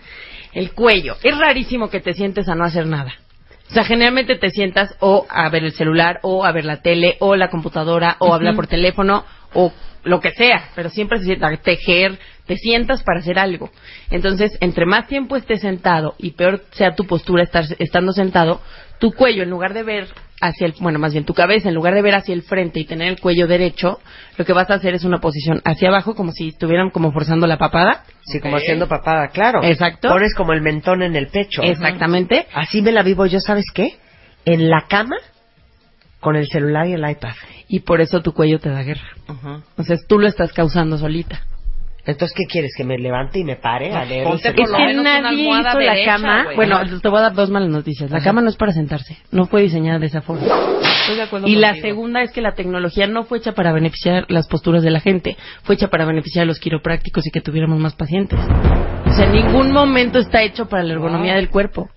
El 0.52 0.72
cuello. 0.72 1.16
Es 1.22 1.36
rarísimo 1.38 1.88
que 1.88 2.00
te 2.00 2.12
sientes 2.12 2.48
a 2.48 2.54
no 2.54 2.64
hacer 2.64 2.86
nada. 2.86 3.12
O 3.74 3.76
sea, 3.76 3.82
generalmente 3.82 4.36
te 4.36 4.50
sientas 4.50 4.94
o 5.00 5.26
a 5.28 5.48
ver 5.48 5.64
el 5.64 5.72
celular, 5.72 6.20
o 6.22 6.44
a 6.44 6.52
ver 6.52 6.64
la 6.64 6.80
tele, 6.80 7.16
o 7.18 7.34
la 7.34 7.50
computadora, 7.50 8.14
o 8.20 8.32
hablar 8.32 8.54
por 8.54 8.68
teléfono, 8.68 9.24
o 9.52 9.72
lo 10.04 10.20
que 10.20 10.30
sea, 10.30 10.68
pero 10.76 10.90
siempre 10.90 11.18
se 11.18 11.24
sienta 11.24 11.48
a 11.48 11.56
tejer, 11.56 12.16
te 12.46 12.54
sientas 12.54 13.02
para 13.02 13.18
hacer 13.18 13.36
algo. 13.36 13.72
Entonces, 14.10 14.56
entre 14.60 14.86
más 14.86 15.08
tiempo 15.08 15.34
estés 15.34 15.60
sentado 15.60 16.14
y 16.18 16.30
peor 16.30 16.62
sea 16.70 16.94
tu 16.94 17.04
postura 17.04 17.42
estar, 17.42 17.64
estando 17.80 18.12
sentado, 18.12 18.60
tu 19.04 19.12
cuello, 19.12 19.42
en 19.42 19.50
lugar 19.50 19.74
de 19.74 19.82
ver 19.82 20.08
hacia 20.40 20.66
el, 20.66 20.74
bueno, 20.80 20.98
más 20.98 21.12
bien 21.12 21.26
tu 21.26 21.34
cabeza, 21.34 21.68
en 21.68 21.74
lugar 21.74 21.92
de 21.92 22.00
ver 22.00 22.14
hacia 22.14 22.32
el 22.32 22.40
frente 22.40 22.80
y 22.80 22.86
tener 22.86 23.08
el 23.08 23.20
cuello 23.20 23.46
derecho, 23.46 24.00
lo 24.38 24.46
que 24.46 24.54
vas 24.54 24.70
a 24.70 24.76
hacer 24.76 24.94
es 24.94 25.04
una 25.04 25.18
posición 25.18 25.60
hacia 25.66 25.90
abajo, 25.90 26.14
como 26.14 26.32
si 26.32 26.48
estuvieran 26.48 26.88
como 26.88 27.12
forzando 27.12 27.46
la 27.46 27.58
papada. 27.58 28.04
Sí, 28.22 28.40
como 28.40 28.56
haciendo 28.56 28.88
papada, 28.88 29.28
claro. 29.28 29.62
Exacto. 29.62 30.08
Pones 30.08 30.34
como 30.34 30.54
el 30.54 30.62
mentón 30.62 31.02
en 31.02 31.16
el 31.16 31.26
pecho. 31.26 31.60
Exactamente. 31.62 32.46
Así 32.54 32.80
me 32.80 32.92
la 32.92 33.02
vivo 33.02 33.26
yo, 33.26 33.40
¿sabes 33.40 33.66
qué? 33.74 33.98
En 34.46 34.70
la 34.70 34.86
cama, 34.88 35.16
con 36.20 36.36
el 36.36 36.46
celular 36.46 36.86
y 36.86 36.94
el 36.94 37.06
iPad. 37.06 37.34
Y 37.68 37.80
por 37.80 38.00
eso 38.00 38.22
tu 38.22 38.32
cuello 38.32 38.58
te 38.58 38.70
da 38.70 38.82
guerra. 38.84 39.10
O 39.76 39.82
sea, 39.82 39.98
tú 40.08 40.18
lo 40.18 40.28
estás 40.28 40.54
causando 40.54 40.96
solita. 40.96 41.42
Entonces, 42.06 42.36
¿qué 42.36 42.44
quieres? 42.44 42.72
¿Que 42.76 42.84
me 42.84 42.98
levante 42.98 43.38
y 43.38 43.44
me 43.44 43.56
pare 43.56 43.92
a 43.94 44.04
leer? 44.04 44.24
ponte 44.24 44.48
el 44.48 44.54
por 44.54 44.64
Es 44.64 44.70
lo 44.70 44.76
que 44.76 44.84
menos 44.84 45.00
una 45.00 45.20
nadie 45.22 45.40
almohada 45.50 45.70
hizo 45.70 45.80
la 45.80 45.92
derecha, 45.92 46.12
cama. 46.12 46.44
güey. 46.44 46.56
Bueno, 46.56 46.80
te 47.00 47.08
voy 47.08 47.18
a 47.18 47.22
dar 47.22 47.32
dos 47.34 47.50
malas 47.50 47.70
noticias. 47.70 48.10
La 48.10 48.18
Ajá. 48.18 48.24
cama 48.26 48.42
no 48.42 48.50
es 48.50 48.56
para 48.56 48.72
sentarse. 48.72 49.16
No 49.30 49.46
fue 49.46 49.62
diseñada 49.62 49.98
de 49.98 50.06
esa 50.06 50.20
forma. 50.20 50.42
Estoy 50.44 51.16
de 51.16 51.22
acuerdo 51.22 51.46
Y 51.48 51.56
la 51.56 51.68
contigo. 51.68 51.86
segunda 51.88 52.22
es 52.22 52.30
que 52.30 52.40
la 52.42 52.52
tecnología 52.52 53.06
no 53.06 53.24
fue 53.24 53.38
hecha 53.38 53.52
para 53.52 53.72
beneficiar 53.72 54.26
las 54.28 54.46
posturas 54.48 54.82
de 54.82 54.90
la 54.90 55.00
gente, 55.00 55.36
fue 55.62 55.76
hecha 55.76 55.88
para 55.88 56.04
beneficiar 56.04 56.42
a 56.42 56.46
los 56.46 56.58
quiroprácticos 56.58 57.26
y 57.26 57.30
que 57.30 57.40
tuviéramos 57.40 57.78
más 57.78 57.94
pacientes. 57.94 58.38
O 59.06 59.12
sea, 59.12 59.26
en 59.26 59.32
ningún 59.32 59.72
momento 59.72 60.18
está 60.18 60.42
hecho 60.42 60.66
para 60.66 60.82
la 60.82 60.92
ergonomía 60.94 61.32
Wow. 61.32 61.40
del 61.40 61.48
cuerpo. 61.50 61.88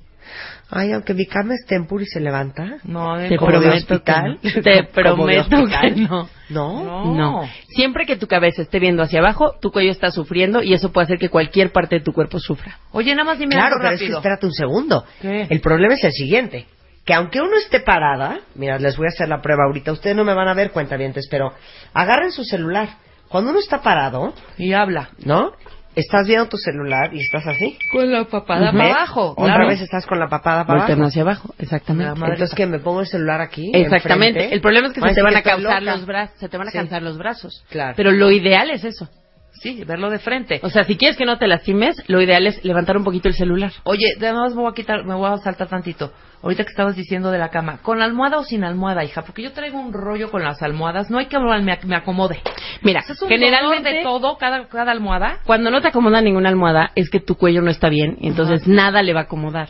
Ay, 0.70 0.92
aunque 0.92 1.14
mi 1.14 1.26
cama 1.26 1.54
esté 1.54 1.76
en 1.76 1.88
puri 1.88 2.04
y 2.04 2.08
se 2.08 2.20
levanta. 2.20 2.78
No, 2.84 3.18
Te 3.18 3.38
como 3.38 3.52
de 3.54 3.58
prometo 3.60 3.94
hospital. 3.96 4.40
que 4.42 4.50
no. 4.56 4.62
Te 4.64 4.84
prometo 4.84 5.58
que 5.66 5.92
no. 5.92 6.30
¿No? 6.50 6.84
No. 6.84 7.16
No. 7.16 7.50
Siempre 7.70 8.06
que 8.06 8.18
tu 8.18 8.28
cabeza 8.28 8.62
esté 8.64 8.80
viendo 8.80 9.02
hacia 9.04 9.20
abajo, 9.20 9.54
tu 9.62 9.72
cuello 9.72 9.92
está 9.92 10.12
sufriendo 10.12 10.62
y 10.62 10.74
eso 10.74 10.92
puede 10.92 11.06
hacer 11.06 11.20
que 11.20 11.30
cualquier 11.30 11.72
parte 11.72 11.96
de 12.00 12.02
tu 12.04 12.12
cuerpo 12.12 12.40
sufra. 12.40 12.80
Oye, 12.92 13.16
nada 13.16 13.24
más 13.26 13.40
dime 13.40 13.56
Claro, 13.56 13.76
algo 13.76 13.80
pero 13.82 13.94
es 13.94 14.00
que 14.00 14.06
rápido. 14.06 14.18
espérate 14.20 14.46
un 14.46 14.54
segundo. 14.54 15.06
¿Qué? 15.22 15.48
El 15.50 15.62
problema 15.62 15.94
es 15.94 16.04
el 16.04 16.12
siguiente. 16.12 16.66
Que 17.06 17.14
aunque 17.14 17.40
uno 17.40 17.56
esté 17.56 17.80
parada, 17.80 18.40
mira, 18.56 18.78
les 18.80 18.98
voy 18.98 19.06
a 19.06 19.14
hacer 19.16 19.30
la 19.30 19.42
prueba 19.42 19.64
ahorita. 19.68 19.94
Ustedes 19.94 20.16
no 20.18 20.26
me 20.26 20.34
van 20.34 20.50
a 20.50 20.54
ver, 20.54 20.72
cuentavientes, 20.72 21.28
pero 21.32 21.54
agarren 21.94 22.32
su 22.34 22.44
celular. 22.44 22.90
Cuando 23.30 23.52
uno 23.52 23.60
está 23.60 23.82
parado, 23.82 24.34
Y 24.58 24.74
habla. 24.74 25.10
¿no? 25.24 25.54
Estás 25.98 26.28
viendo 26.28 26.48
tu 26.48 26.58
celular 26.58 27.12
y 27.12 27.20
estás 27.22 27.48
así. 27.48 27.76
Con 27.92 28.12
la 28.12 28.26
papada 28.26 28.72
¿Ves? 28.72 28.80
para 28.80 28.94
abajo. 28.94 29.32
Otra 29.32 29.46
claro. 29.56 29.68
vez 29.68 29.82
estás 29.82 30.06
con 30.06 30.20
la 30.20 30.28
papada 30.28 30.66
para 30.66 30.80
Volteando 30.80 31.06
abajo. 31.06 31.10
hacia 31.10 31.22
abajo, 31.24 31.56
exactamente. 31.58 32.20
Madre 32.20 32.34
Entonces, 32.34 32.56
que 32.56 32.68
me 32.68 32.78
pongo 32.78 33.02
el 33.02 33.08
celular 33.08 33.42
aquí. 33.42 33.72
Exactamente. 33.74 34.40
enfrente? 34.40 34.56
El 34.56 34.62
problema 34.62 34.88
es 34.90 34.94
que 34.94 35.02
se 35.02 35.08
te 35.08 35.14
sí 35.16 35.22
van 35.22 35.36
a 35.36 35.42
cansar 35.42 35.82
los 35.82 36.06
brazos, 36.06 36.40
se 36.40 36.50
te 36.50 36.58
van 36.58 36.68
a 36.68 36.72
cansar 36.72 37.02
los 37.02 37.18
brazos. 37.18 37.66
Claro. 37.70 37.96
Pero 37.98 38.12
lo 38.12 38.30
ideal 38.30 38.70
es 38.70 38.84
eso. 38.84 39.10
Sí, 39.54 39.84
verlo 39.86 40.10
de 40.10 40.20
frente. 40.20 40.60
O 40.64 40.70
sea, 40.70 40.84
si 40.84 40.98
quieres 40.98 41.18
que 41.18 41.26
no 41.26 41.38
te 41.38 41.48
lastimes, 41.48 41.98
lo 42.08 42.22
ideal 42.22 42.46
es 42.46 42.64
levantar 42.64 42.98
un 42.98 43.04
poquito 43.04 43.28
el 43.28 43.34
celular. 43.34 43.72
Oye, 43.84 44.14
además 44.18 44.54
me 44.54 44.62
voy 44.62 44.72
a 44.72 44.76
quitar, 44.76 45.04
me 45.04 45.16
voy 45.16 45.32
a 45.32 45.38
saltar 45.38 45.68
tantito. 45.68 46.12
Ahorita 46.44 46.64
que 46.64 46.70
estabas 46.70 46.96
diciendo 46.96 47.32
de 47.32 47.40
la 47.40 47.50
cama, 47.50 47.80
¿con 47.82 48.00
almohada 48.02 48.38
o 48.38 48.44
sin 48.44 48.64
almohada, 48.64 49.04
hija? 49.04 49.24
Porque 49.24 49.42
yo 49.42 49.54
traigo 49.54 49.80
un 49.80 49.92
rollo 49.92 50.30
con 50.30 50.44
las 50.44 50.62
almohadas. 50.62 51.10
No 51.10 51.18
hay 51.18 51.26
que 51.26 51.40
me, 51.40 51.96
acomode. 51.96 52.40
Mira, 52.84 53.04
Es 53.10 53.20
un 53.20 53.28
generalmente 53.28 53.90
de 53.92 54.04
todo, 54.04 54.38
cada, 54.38 54.68
cada 54.68 54.92
almohada. 54.92 55.40
cuando 55.46 55.72
no 55.72 55.82
te 55.82 55.88
acomoda 55.88 56.22
ninguna 56.22 56.50
almohada 56.50 56.92
es 56.94 57.10
que 57.10 57.20
tu 57.20 57.36
cuello 57.36 57.64
no 57.64 57.72
está 57.72 57.90
bien, 57.90 58.18
entonces 58.22 58.68
nada 58.68 59.02
le 59.02 59.14
va 59.14 59.22
a 59.22 59.24
acomodar. 59.24 59.70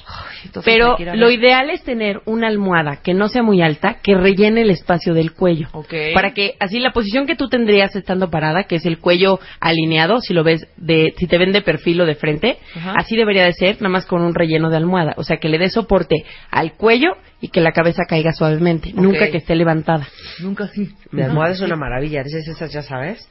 Pero 0.65 0.98
lo 1.00 1.31
ideal 1.31 1.69
es 1.69 1.84
tener 1.84 2.22
una 2.25 2.48
almohada 2.48 2.98
que 3.01 3.13
no 3.13 3.29
sea 3.29 3.43
muy 3.43 3.62
alta, 3.62 4.00
que 4.03 4.15
rellene 4.15 4.62
el 4.62 4.69
espacio 4.69 5.13
del 5.13 5.34
cuello. 5.34 5.69
Ok. 5.72 5.93
Para 6.13 6.34
que 6.34 6.55
así 6.60 6.79
la 6.79 6.91
posición 6.91 7.25
que 7.27 7.36
tú 7.36 7.48
tendrías 7.48 7.96
estando 7.96 8.29
parada, 8.29 8.63
que 8.63 8.75
es 8.75 8.86
el 8.86 9.00
cuello 9.00 9.39
alineado, 9.77 10.19
si 10.19 10.34
lo 10.34 10.43
ves 10.43 10.67
de 10.77 11.13
si 11.17 11.27
te 11.27 11.38
ven 11.38 11.51
de 11.51 11.62
perfil 11.62 12.01
o 12.01 12.05
de 12.05 12.15
frente, 12.15 12.57
Ajá. 12.75 12.93
así 12.98 13.15
debería 13.15 13.46
de 13.46 13.53
ser, 13.53 13.75
nada 13.75 13.89
más 13.89 14.05
con 14.05 14.22
un 14.22 14.34
relleno 14.34 14.69
de 14.69 14.77
almohada, 14.77 15.13
o 15.17 15.24
sea, 15.24 15.38
que 15.38 15.50
le 15.50 15.57
dé 15.57 15.69
soporte 15.69 16.25
al 16.51 16.74
cuello 16.74 17.17
y 17.41 17.50
que 17.50 17.62
la 17.62 17.72
cabeza 17.72 18.03
caiga 18.07 18.34
suavemente, 18.34 18.91
nunca 18.93 19.29
que 19.29 19.38
esté 19.38 19.55
levantada. 19.55 20.07
Nunca 20.39 20.67
sí. 20.67 20.89
Mi 21.12 21.22
almohada 21.22 21.53
es 21.53 21.62
una 21.62 21.75
maravilla. 21.75 22.24
Dices 22.24 22.48
esas, 22.48 22.72
ya 22.72 22.81
sabes. 22.81 23.27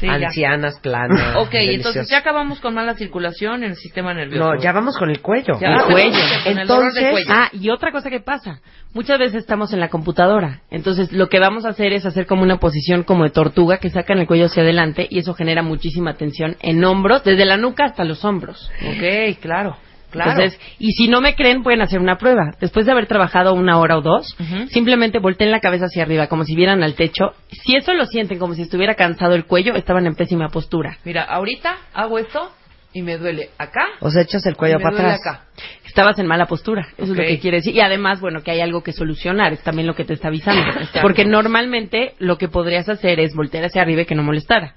Sí, 0.00 0.06
ya. 0.06 0.14
Ancianas, 0.14 0.78
planas. 0.80 1.36
Ok, 1.36 1.54
entonces 1.54 2.08
ya 2.10 2.18
acabamos 2.18 2.60
con 2.60 2.74
mala 2.74 2.94
circulación 2.94 3.62
en 3.64 3.70
el 3.70 3.76
sistema 3.76 4.12
nervioso. 4.14 4.54
No, 4.54 4.60
ya 4.60 4.72
vamos 4.72 4.96
con 4.98 5.10
el 5.10 5.20
cuello. 5.20 5.58
Ya 5.60 5.68
el 5.68 5.74
vamos 5.74 5.92
cuello. 5.92 6.10
con 6.10 6.58
el 6.58 6.66
dolor 6.66 6.92
de 6.92 7.00
Entonces, 7.00 7.10
cuello. 7.12 7.30
Ah, 7.30 7.48
y 7.52 7.70
otra 7.70 7.92
cosa 7.92 8.10
que 8.10 8.20
pasa, 8.20 8.60
muchas 8.92 9.18
veces 9.18 9.36
estamos 9.38 9.72
en 9.72 9.80
la 9.80 9.88
computadora, 9.88 10.60
entonces 10.70 11.12
lo 11.12 11.28
que 11.28 11.38
vamos 11.38 11.64
a 11.64 11.70
hacer 11.70 11.92
es 11.92 12.04
hacer 12.06 12.26
como 12.26 12.42
una 12.42 12.58
posición 12.58 13.02
como 13.02 13.24
de 13.24 13.30
tortuga 13.30 13.78
que 13.78 13.90
sacan 13.90 14.18
el 14.18 14.26
cuello 14.26 14.46
hacia 14.46 14.62
adelante 14.62 15.06
y 15.10 15.18
eso 15.18 15.34
genera 15.34 15.62
muchísima 15.62 16.14
tensión 16.14 16.56
en 16.60 16.84
hombros, 16.84 17.24
desde 17.24 17.44
la 17.44 17.56
nuca 17.56 17.84
hasta 17.84 18.04
los 18.04 18.24
hombros. 18.24 18.70
Ok, 18.86 19.38
claro, 19.40 19.76
claro. 20.10 20.32
Entonces, 20.32 20.60
y 20.78 20.92
si 20.92 21.08
no 21.08 21.20
me 21.20 21.34
creen, 21.34 21.62
pueden 21.62 21.82
hacer 21.82 22.00
una 22.00 22.16
prueba. 22.18 22.52
Después 22.60 22.86
de 22.86 22.92
haber 22.92 23.06
trabajado 23.06 23.54
una 23.54 23.78
hora 23.78 23.98
o 23.98 24.02
dos, 24.02 24.36
simplemente 24.70 25.18
volteen 25.18 25.50
la 25.50 25.60
cabeza 25.60 25.86
hacia 25.86 26.02
arriba, 26.02 26.26
como 26.28 26.44
si 26.44 26.54
vieran 26.54 26.82
al 26.82 26.94
techo. 26.94 27.32
Si 27.50 27.76
eso 27.76 27.92
lo 27.94 28.06
sienten 28.06 28.38
como 28.38 28.54
si 28.54 28.62
estuviera 28.62 28.94
cansado 28.94 29.34
el 29.34 29.44
cuello, 29.46 29.74
estaban 29.74 30.06
en 30.06 30.14
pésima 30.14 30.48
postura. 30.48 30.98
Mira, 31.04 31.22
ahorita 31.24 31.76
hago 31.94 32.18
esto 32.18 32.50
y 32.92 33.02
me 33.02 33.18
duele 33.18 33.50
acá. 33.58 33.84
O 34.00 34.10
sea, 34.10 34.22
echas 34.22 34.46
el 34.46 34.56
cuello 34.56 34.76
y 34.76 34.78
me 34.78 34.82
para 34.84 34.96
duele 34.96 35.10
atrás. 35.12 35.20
acá. 35.26 35.44
Estabas 35.84 36.18
en 36.18 36.26
mala 36.26 36.46
postura, 36.46 36.88
eso 36.96 37.12
es 37.12 37.18
lo 37.18 37.24
que 37.24 37.38
quiere 37.38 37.58
decir. 37.58 37.74
Y 37.74 37.80
además, 37.80 38.20
bueno, 38.20 38.42
que 38.42 38.50
hay 38.50 38.60
algo 38.60 38.82
que 38.82 38.92
solucionar, 38.92 39.52
es 39.52 39.62
también 39.62 39.86
lo 39.86 39.94
que 39.94 40.04
te 40.04 40.14
está 40.14 40.28
avisando. 40.28 40.62
Porque 41.02 41.24
normalmente 41.24 42.14
lo 42.18 42.36
que 42.38 42.48
podrías 42.48 42.88
hacer 42.88 43.20
es 43.20 43.34
voltear 43.34 43.64
hacia 43.64 43.82
arriba 43.82 44.02
y 44.02 44.06
que 44.06 44.14
no 44.14 44.22
molestara. 44.22 44.74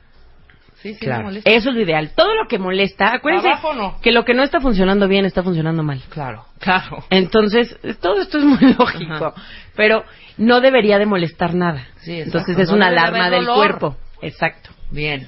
Sí, 0.82 0.94
sí, 0.94 1.00
Claro. 1.02 1.20
me 1.20 1.24
molesta. 1.26 1.50
Eso 1.50 1.70
es 1.70 1.76
lo 1.76 1.82
ideal. 1.82 2.12
Todo 2.16 2.34
lo 2.36 2.48
que 2.48 2.58
molesta, 2.58 3.14
acuérdense 3.14 3.50
Abajo 3.50 3.74
no. 3.74 4.00
que 4.02 4.12
lo 4.12 4.24
que 4.24 4.34
no 4.34 4.44
está 4.44 4.60
funcionando 4.62 5.08
bien 5.08 5.26
está 5.26 5.44
funcionando 5.44 5.84
mal. 5.84 6.02
Claro, 6.10 6.46
claro. 6.60 7.04
Entonces, 7.10 7.78
todo 8.02 8.22
esto 8.22 8.38
es 8.38 8.46
muy 8.46 8.74
lógico, 8.78 9.14
Ajá. 9.14 9.34
pero 9.76 10.04
no 10.38 10.62
debería 10.62 10.98
de 10.98 11.06
molestar 11.06 11.54
nada. 11.54 11.86
Sí, 11.98 12.14
exacto. 12.14 12.38
Entonces 12.40 12.60
es 12.64 12.70
No 12.70 12.76
una 12.78 12.88
alarma 12.88 13.30
del 13.30 13.46
dolor. 13.46 13.58
cuerpo. 13.58 13.98
Exacto. 14.22 14.70
Bien. 14.92 15.28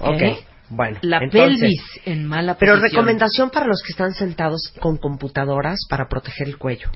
Ok. 0.00 0.20
¿Eh? 0.20 0.38
Bueno, 0.70 0.98
La 1.02 1.18
entonces, 1.22 1.58
pelvis 1.60 1.82
en 2.04 2.26
mala 2.26 2.56
Pero 2.58 2.74
posición. 2.74 2.90
recomendación 2.90 3.50
para 3.50 3.66
los 3.66 3.82
que 3.82 3.92
están 3.92 4.12
sentados 4.12 4.72
con 4.80 4.98
computadoras 4.98 5.78
para 5.88 6.08
proteger 6.08 6.48
el 6.48 6.58
cuello. 6.58 6.88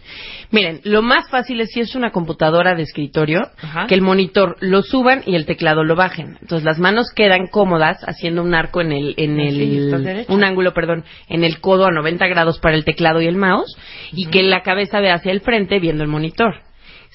Miren, 0.51 0.81
lo 0.85 1.01
más 1.03 1.29
fácil 1.31 1.61
es 1.61 1.71
si 1.73 1.81
es 1.81 1.95
una 1.95 2.11
computadora 2.11 2.75
de 2.75 2.83
escritorio, 2.83 3.41
Ajá. 3.63 3.87
que 3.87 3.95
el 3.95 4.03
monitor 4.03 4.57
lo 4.61 4.83
suban 4.83 5.23
y 5.27 5.37
el 5.37 5.47
teclado 5.47 5.85
lo 5.85 5.97
bajen. 5.97 6.37
Entonces 6.43 6.65
las 6.65 6.79
manos 6.79 7.11
quedan 7.15 7.47
cómodas 7.47 7.99
haciendo 8.07 8.43
un 8.43 8.55
arco 8.55 8.81
en 8.81 8.93
el, 8.93 9.15
en 9.17 9.41
el, 9.41 10.25
un 10.29 10.45
ángulo, 10.45 10.75
perdón, 10.75 11.05
en 11.29 11.45
el 11.45 11.61
codo 11.61 11.87
a 11.87 11.91
90 11.91 12.27
grados 12.27 12.59
para 12.59 12.77
el 12.77 12.85
teclado 12.85 13.21
y 13.23 13.27
el 13.27 13.37
mouse 13.37 13.75
y 14.13 14.27
que 14.27 14.43
la 14.43 14.63
cabeza 14.63 15.01
vea 15.01 15.15
hacia 15.15 15.33
el 15.33 15.41
frente 15.41 15.79
viendo 15.81 16.03
el 16.03 16.09
monitor. 16.09 16.57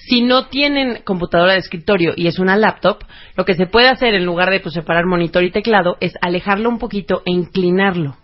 Si 0.10 0.22
no 0.22 0.48
tienen 0.48 1.02
computadora 1.04 1.54
de 1.54 1.60
escritorio 1.60 2.14
y 2.16 2.28
es 2.28 2.40
una 2.40 2.56
laptop, 2.56 3.00
lo 3.36 3.44
que 3.46 3.56
se 3.56 3.66
puede 3.68 3.90
hacer 3.90 4.14
en 4.14 4.26
lugar 4.26 4.50
de 4.52 4.60
pues, 4.60 4.74
separar 4.74 5.06
monitor 5.06 5.44
y 5.44 5.52
teclado 5.52 5.98
es 6.00 6.14
alejarlo 6.22 6.70
un 6.70 6.80
poquito 6.80 7.22
e 7.26 7.32
inclinarlo. 7.32 8.16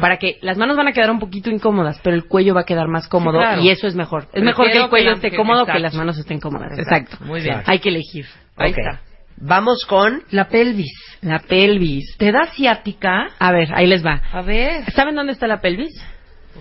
Para 0.00 0.16
que 0.18 0.38
las 0.42 0.56
manos 0.58 0.76
van 0.76 0.88
a 0.88 0.92
quedar 0.92 1.12
un 1.12 1.20
poquito 1.20 1.48
incómodas, 1.48 2.00
pero 2.02 2.16
el 2.16 2.24
cuello 2.26 2.54
va 2.54 2.62
a 2.62 2.64
quedar 2.64 2.88
más 2.88 3.06
cómodo 3.06 3.38
Sí, 3.38 3.44
claro. 3.46 3.62
y 3.62 3.70
eso 3.70 3.86
es 3.86 3.94
mejor. 3.94 4.22
Es 4.24 4.28
Prefiero 4.30 4.46
mejor 4.50 4.66
que 4.72 4.78
el 4.78 4.88
cuello 4.90 5.12
esté 5.12 5.30
que- 5.30 5.36
cómodo 5.36 5.60
exacto. 5.60 5.76
que 5.78 5.82
las 5.82 5.94
manos 5.94 6.18
estén 6.18 6.40
cómodas. 6.40 6.76
Exacto. 6.76 7.16
Muy 7.24 7.40
bien. 7.40 7.62
Hay 7.66 7.78
que 7.78 7.88
elegir. 7.90 8.26
Ahí 8.56 8.72
Ok. 8.72 8.78
está. 8.78 9.00
Vamos 9.36 9.86
con 9.86 10.24
La 10.32 10.48
pelvis. 10.48 10.92
La 11.22 11.38
pelvis. 11.38 12.16
¿Te 12.18 12.32
da 12.32 12.46
ciática? 12.52 13.28
A 13.38 13.52
ver, 13.52 13.68
ahí 13.72 13.86
les 13.86 14.04
va. 14.04 14.20
A 14.32 14.42
ver. 14.42 14.90
¿Saben 14.92 15.14
dónde 15.14 15.32
está 15.32 15.46
la 15.46 15.60
pelvis? 15.60 15.94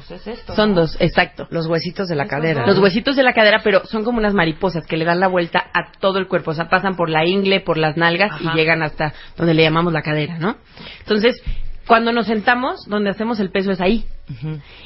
Pues 0.07 0.21
es 0.21 0.27
esto. 0.39 0.55
Son 0.55 0.69
¿no? 0.69 0.81
dos, 0.81 0.95
exacto. 0.99 1.47
los 1.51 1.67
huesitos 1.67 2.07
de 2.07 2.15
la 2.15 2.23
Esos 2.23 2.31
cadera. 2.37 2.61
dos. 2.61 2.69
Los 2.75 2.79
huesitos 2.79 3.15
de 3.15 3.23
la 3.23 3.33
cadera, 3.33 3.59
pero 3.63 3.85
son 3.85 4.03
como 4.03 4.17
unas 4.19 4.33
mariposas 4.33 4.85
que 4.87 4.95
le 4.97 5.03
dan 5.05 5.19
la 5.19 5.27
vuelta 5.27 5.59
a 5.73 5.91
todo 5.99 6.19
el 6.19 6.27
cuerpo. 6.27 6.51
O 6.51 6.53
sea, 6.53 6.69
pasan 6.69 6.95
por 6.95 7.09
la 7.09 7.25
ingle, 7.25 7.59
por 7.59 7.77
las 7.77 7.97
nalgas 7.97 8.31
Ajá. 8.31 8.51
y 8.53 8.57
llegan 8.57 8.81
hasta 8.81 9.13
donde 9.35 9.53
le 9.53 9.63
llamamos 9.63 9.91
la 9.93 10.01
cadera, 10.01 10.37
¿no? 10.37 10.55
Entonces, 10.99 11.41
cuando 11.85 12.11
nos 12.11 12.27
sentamos, 12.27 12.85
donde 12.87 13.09
hacemos 13.09 13.39
el 13.39 13.49
peso 13.51 13.71
es 13.71 13.81
ahí. 13.81 14.05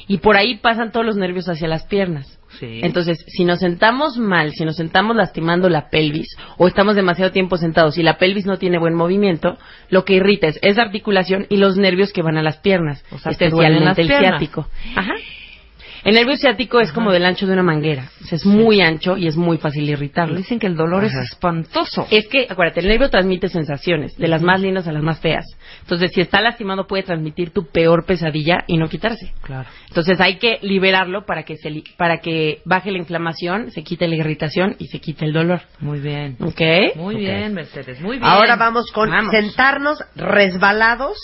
Y 0.08 0.18
por 0.18 0.36
ahí 0.36 0.56
pasan 0.56 0.90
todos 0.90 1.04
los 1.04 1.16
nervios 1.16 1.48
hacia 1.48 1.68
las 1.68 1.84
piernas. 1.84 2.40
Sí. 2.60 2.80
Entonces, 2.82 3.24
si 3.28 3.44
nos 3.44 3.58
sentamos 3.60 4.16
mal, 4.18 4.52
si 4.52 4.64
nos 4.64 4.76
sentamos 4.76 5.16
lastimando 5.16 5.68
la 5.68 5.88
pelvis 5.90 6.28
o 6.58 6.66
estamos 6.68 6.94
demasiado 6.96 7.30
tiempo 7.32 7.56
sentados 7.56 7.98
y 7.98 8.02
la 8.02 8.18
pelvis 8.18 8.46
no 8.46 8.58
tiene 8.58 8.78
buen 8.78 8.94
movimiento, 8.94 9.58
lo 9.90 10.04
que 10.04 10.14
irrita 10.14 10.46
es 10.48 10.58
esa 10.62 10.82
articulación 10.82 11.46
y 11.48 11.56
los 11.56 11.76
nervios 11.76 12.12
que 12.12 12.22
van 12.22 12.36
a 12.36 12.42
las 12.42 12.58
piernas, 12.58 13.04
O 13.10 13.18
sea, 13.18 13.32
especialmente 13.32 14.02
el 14.02 14.08
piernas. 14.08 14.30
ciático. 14.38 14.68
Ajá. 14.94 15.14
El 16.04 16.16
nervio 16.16 16.36
ciático 16.36 16.80
es 16.80 16.92
como 16.92 17.10
del 17.12 17.24
ancho 17.24 17.46
de 17.46 17.54
una 17.54 17.62
manguera. 17.62 18.10
Es 18.30 18.44
muy 18.44 18.82
ancho 18.82 19.16
y 19.16 19.26
es 19.26 19.36
muy 19.38 19.56
fácil 19.56 19.88
irritarlo. 19.88 20.36
Dicen 20.36 20.58
que 20.58 20.66
el 20.66 20.76
dolor 20.76 21.02
Ajá. 21.06 21.22
es 21.22 21.30
espantoso. 21.30 22.06
Es 22.10 22.28
que, 22.28 22.46
acuérdate, 22.46 22.80
el 22.80 22.88
nervio 22.88 23.08
transmite 23.08 23.48
sensaciones, 23.48 24.14
de 24.18 24.28
las 24.28 24.42
más 24.42 24.60
lindas 24.60 24.86
a 24.86 24.92
las 24.92 25.02
más 25.02 25.18
feas. 25.20 25.46
Entonces, 25.84 26.12
si 26.14 26.22
está 26.22 26.40
lastimado, 26.40 26.86
puede 26.86 27.02
transmitir 27.02 27.50
tu 27.50 27.66
peor 27.66 28.06
pesadilla 28.06 28.64
y 28.66 28.78
no 28.78 28.88
quitarse. 28.88 29.34
Claro. 29.42 29.68
Entonces 29.88 30.18
hay 30.18 30.38
que 30.38 30.58
liberarlo 30.62 31.26
para 31.26 31.42
que 31.42 31.56
se 31.58 31.68
li- 31.68 31.84
para 31.98 32.20
que 32.20 32.62
baje 32.64 32.90
la 32.90 32.96
inflamación, 32.96 33.70
se 33.70 33.82
quite 33.84 34.08
la 34.08 34.16
irritación 34.16 34.76
y 34.78 34.86
se 34.86 34.98
quite 34.98 35.26
el 35.26 35.34
dolor. 35.34 35.60
Muy 35.80 36.00
bien. 36.00 36.36
¿Ok? 36.40 36.96
Muy 36.96 37.16
bien, 37.16 37.52
Mercedes. 37.52 38.00
Muy 38.00 38.16
bien. 38.16 38.24
Ahora 38.24 38.56
vamos 38.56 38.90
con 38.92 39.10
Vamos. 39.10 39.30
sentarnos 39.30 39.98
resbalados 40.16 41.18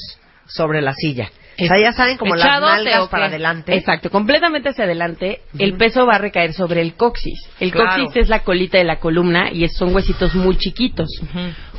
sobre 0.46 0.82
la 0.82 0.92
silla. 0.94 1.30
O 1.64 1.66
sea, 1.66 1.78
ya 1.80 1.92
saben, 1.92 2.16
como 2.16 2.34
las 2.34 2.46
¿Echadote 2.46 2.72
nalgas 2.84 3.08
para 3.08 3.26
adelante. 3.26 3.74
Exacto, 3.74 4.10
completamente 4.10 4.70
hacia 4.70 4.84
adelante, 4.84 5.40
el 5.58 5.74
peso 5.76 6.06
va 6.06 6.14
a 6.14 6.18
recaer 6.18 6.52
sobre 6.52 6.80
el 6.82 6.94
coxis. 6.94 7.38
El 7.60 7.72
Claro. 7.72 8.02
coxis 8.04 8.22
es 8.22 8.28
la 8.28 8.40
colita 8.40 8.78
de 8.78 8.84
la 8.84 8.98
columna 9.00 9.50
y 9.52 9.64
es- 9.64 9.76
son 9.76 9.94
huesitos 9.94 10.34
muy 10.34 10.56
chiquitos. 10.56 11.08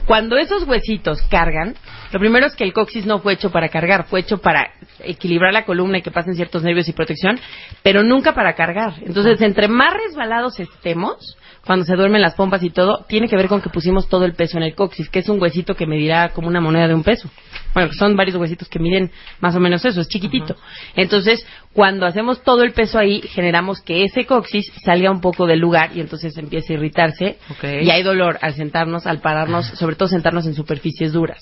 Cuando 0.06 0.36
esos 0.38 0.64
huesitos 0.68 1.22
cargan, 1.30 1.76
lo 2.12 2.20
primero 2.20 2.48
es 2.48 2.56
que 2.56 2.64
el 2.64 2.74
coxis 2.74 3.06
no 3.06 3.20
fue 3.20 3.34
hecho 3.34 3.52
para 3.52 3.70
cargar, 3.70 4.06
fue 4.08 4.20
hecho 4.22 4.40
para 4.40 4.72
equilibrar 5.04 5.54
la 5.54 5.64
columna 5.64 6.00
y 6.00 6.02
que 6.02 6.12
pasen 6.12 6.36
ciertos 6.36 6.64
nervios 6.64 6.88
y 6.90 6.94
protección, 6.94 7.40
pero 7.84 8.04
nunca 8.04 8.34
para 8.34 8.54
cargar. 8.56 8.96
Entonces, 9.06 9.40
entre 9.42 9.68
más 9.68 9.94
resbalados 9.94 10.60
estemos, 10.60 11.38
cuando 11.66 11.86
se 11.86 11.96
duermen 11.96 12.22
las 12.22 12.34
pompas 12.34 12.64
y 12.64 12.72
todo, 12.72 13.06
tiene 13.08 13.30
que 13.30 13.36
ver 13.38 13.48
con 13.48 13.62
que 13.62 13.70
pusimos 13.70 14.10
todo 14.10 14.26
el 14.26 14.34
peso 14.34 14.58
en 14.58 14.64
el 14.64 14.74
coxis, 14.74 15.08
que 15.10 15.20
es 15.20 15.30
un 15.30 15.40
huesito 15.40 15.76
que 15.76 15.86
medirá 15.86 16.30
como 16.30 16.48
una 16.48 16.60
moneda 16.60 16.88
de 16.88 16.96
un 16.96 17.04
peso. 17.04 17.30
Bueno, 17.76 17.94
son 17.94 18.16
varios 18.18 18.36
huesitos 18.36 18.68
que 18.68 18.80
miden 18.80 19.12
más 19.40 19.56
o 19.56 19.60
menos 19.60 19.71
eso, 19.76 20.02
es 20.02 20.08
chiquitito. 20.08 20.56
Entonces, 20.96 21.46
cuando 21.74 22.06
hacemos 22.06 22.44
todo 22.44 22.64
el 22.64 22.74
peso 22.74 23.00
ahí, 23.00 23.22
generamos 23.22 23.82
que 23.82 24.04
ese 24.04 24.26
coxis 24.26 24.72
salga 24.84 25.12
un 25.12 25.22
poco 25.22 25.48
del 25.48 25.60
lugar 25.60 25.92
y 25.96 26.02
entonces 26.02 26.38
empieza 26.38 26.74
a 26.74 26.76
irritarse 26.76 27.38
y 27.64 27.90
hay 27.90 28.04
dolor 28.04 28.38
al 28.42 28.54
sentarnos, 28.54 29.08
al 29.08 29.20
pararnos, 29.20 29.68
sobre 29.68 29.96
todo 29.96 30.10
sentarnos 30.10 30.46
en 30.46 30.54
superficies 30.54 31.14
duras. 31.14 31.40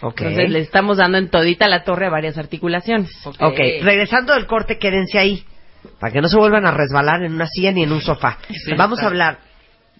Ok. 0.00 0.20
Entonces, 0.20 0.50
le 0.50 0.60
estamos 0.60 0.98
dando 0.98 1.18
en 1.18 1.28
todita 1.28 1.68
la 1.68 1.84
torre 1.84 2.06
a 2.06 2.10
varias 2.10 2.38
articulaciones. 2.38 3.10
Ok, 3.24 3.58
regresando 3.82 4.34
del 4.34 4.46
corte, 4.46 4.78
quédense 4.78 5.18
ahí. 5.18 5.44
Para 5.98 6.12
que 6.12 6.20
no 6.20 6.28
se 6.28 6.36
vuelvan 6.36 6.66
a 6.66 6.72
resbalar 6.72 7.22
en 7.22 7.32
una 7.32 7.46
silla 7.46 7.72
ni 7.72 7.82
en 7.82 7.92
un 7.92 8.02
sofá. 8.02 8.38
Vamos 8.76 9.00
a 9.00 9.06
hablar 9.06 9.38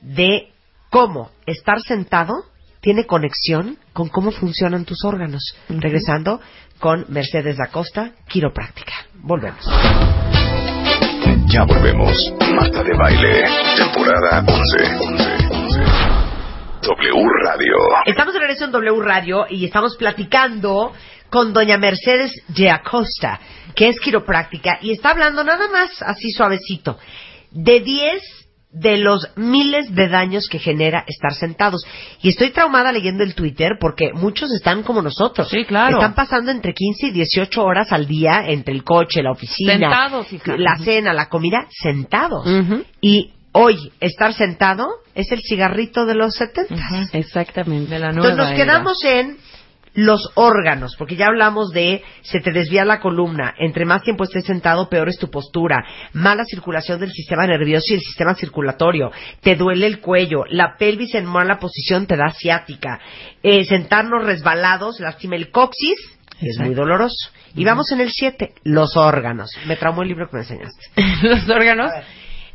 de 0.03 0.49
cómo 0.91 1.31
estar 1.47 1.81
sentado 1.81 2.45
tiene 2.81 3.05
conexión 3.05 3.77
con 3.93 4.09
cómo 4.09 4.31
funcionan 4.31 4.85
tus 4.85 5.05
órganos. 5.05 5.55
Regresando 5.69 6.41
con 6.81 7.05
Mercedes 7.09 7.57
da 7.59 7.69
Costa, 7.71 8.13
quiropráctica. 8.27 8.95
Volvemos. 9.23 9.65
Ya 11.47 11.65
volvemos. 11.65 12.35
Marta 12.55 12.83
de 12.83 12.97
Baile, 12.97 13.45
temporada 13.77 14.45
11. 14.49 15.81
W 16.83 17.29
Radio. 17.45 17.77
Estamos 18.07 18.33
de 18.33 18.41
regreso 18.41 18.65
en 18.65 18.73
W 18.73 19.03
Radio 19.03 19.47
y 19.51 19.67
estamos 19.67 19.97
platicando 19.97 20.93
con 21.29 21.53
doña 21.53 21.77
Mercedes 21.77 22.33
de 22.49 22.71
Acosta, 22.71 23.39
que 23.77 23.89
es 23.89 24.01
quiropráctica, 24.01 24.79
y 24.81 24.93
está 24.93 25.11
hablando 25.11 25.45
nada 25.45 25.69
más 25.69 26.03
así 26.03 26.31
suavecito 26.31 26.99
de 27.51 27.81
10 27.81 28.40
de 28.73 28.99
los 28.99 29.29
miles 29.37 29.93
de 29.95 30.09
daños 30.09 30.47
que 30.49 30.59
genera 30.61 31.05
estar 31.09 31.35
sentados. 31.35 31.85
Y 32.23 32.29
estoy 32.29 32.51
traumada 32.51 32.93
leyendo 32.93 33.25
el 33.25 33.35
Twitter 33.35 33.73
porque 33.81 34.13
muchos 34.15 34.51
están 34.53 34.83
como 34.85 35.03
nosotros. 35.03 35.49
Sí, 35.49 35.65
claro. 35.65 35.97
Están 35.97 36.15
pasando 36.15 36.51
entre 36.53 36.73
15 36.73 37.09
y 37.09 37.11
18 37.11 37.63
horas 37.65 37.91
al 37.93 38.07
día 38.07 38.45
entre 38.47 38.73
el 38.75 38.85
coche, 38.85 39.23
la 39.23 39.33
oficina, 39.33 39.73
Sentados, 39.73 40.33
hija. 40.33 40.57
la 40.57 40.77
cena, 40.79 41.13
la 41.13 41.29
comida, 41.29 41.67
sentados. 41.71 42.47
Y 43.01 43.33
hoy 43.53 43.91
estar 43.99 44.33
sentado 44.35 44.89
es 45.17 45.33
el 45.33 45.41
cigarrito 45.43 46.07
de 46.07 46.15
los 46.15 46.35
70. 46.37 46.75
Exactamente. 47.13 47.91
De 47.95 47.99
la 47.99 48.13
nueva 48.13 48.29
Entonces 48.31 48.37
nos 48.37 48.47
era. 48.49 48.57
quedamos 48.57 49.05
en 49.05 49.37
los 49.95 50.31
órganos, 50.35 50.95
porque 50.97 51.17
ya 51.17 51.27
hablamos 51.27 51.71
de 51.73 52.03
se 52.23 52.41
te 52.41 52.53
desvía 52.53 52.85
la 52.85 53.01
columna, 53.01 53.55
entre 53.59 53.85
más 53.85 54.03
tiempo 54.03 54.25
estés 54.25 54.45
sentado, 54.45 54.89
peor 54.89 55.09
es 55.09 55.19
tu 55.19 55.31
postura, 55.31 55.85
mala 56.13 56.45
circulación 56.45 57.01
del 57.01 57.13
sistema 57.13 57.47
nervioso 57.47 57.87
y 57.91 57.95
el 57.95 58.01
sistema 58.01 58.35
circulatorio, 58.35 59.11
te 59.41 59.57
duele 59.57 59.87
el 59.87 60.01
cuello, 60.01 60.45
la 60.49 60.77
pelvis 60.79 61.15
en 61.15 61.27
mala 61.27 61.59
posición 61.59 62.07
te 62.07 62.17
da 62.17 62.33
ciática, 62.33 63.01
eh, 63.43 63.65
sentarnos 63.65 64.25
resbalados 64.25 65.01
lastima 65.01 65.37
el 65.37 65.51
coxis, 65.51 65.99
es 66.41 66.59
muy 66.59 66.75
doloroso. 66.75 67.31
Y 67.55 67.65
vamos 67.65 67.93
en 67.93 68.01
el 68.01 68.11
7, 68.11 68.55
los 68.65 68.97
órganos. 68.97 69.51
Me 69.67 69.77
traumó 69.77 70.03
el 70.03 70.09
libro 70.09 70.29
que 70.29 70.37
me 70.37 70.43
enseñaste. 70.43 70.87
los 71.23 71.49
órganos. 71.51 71.93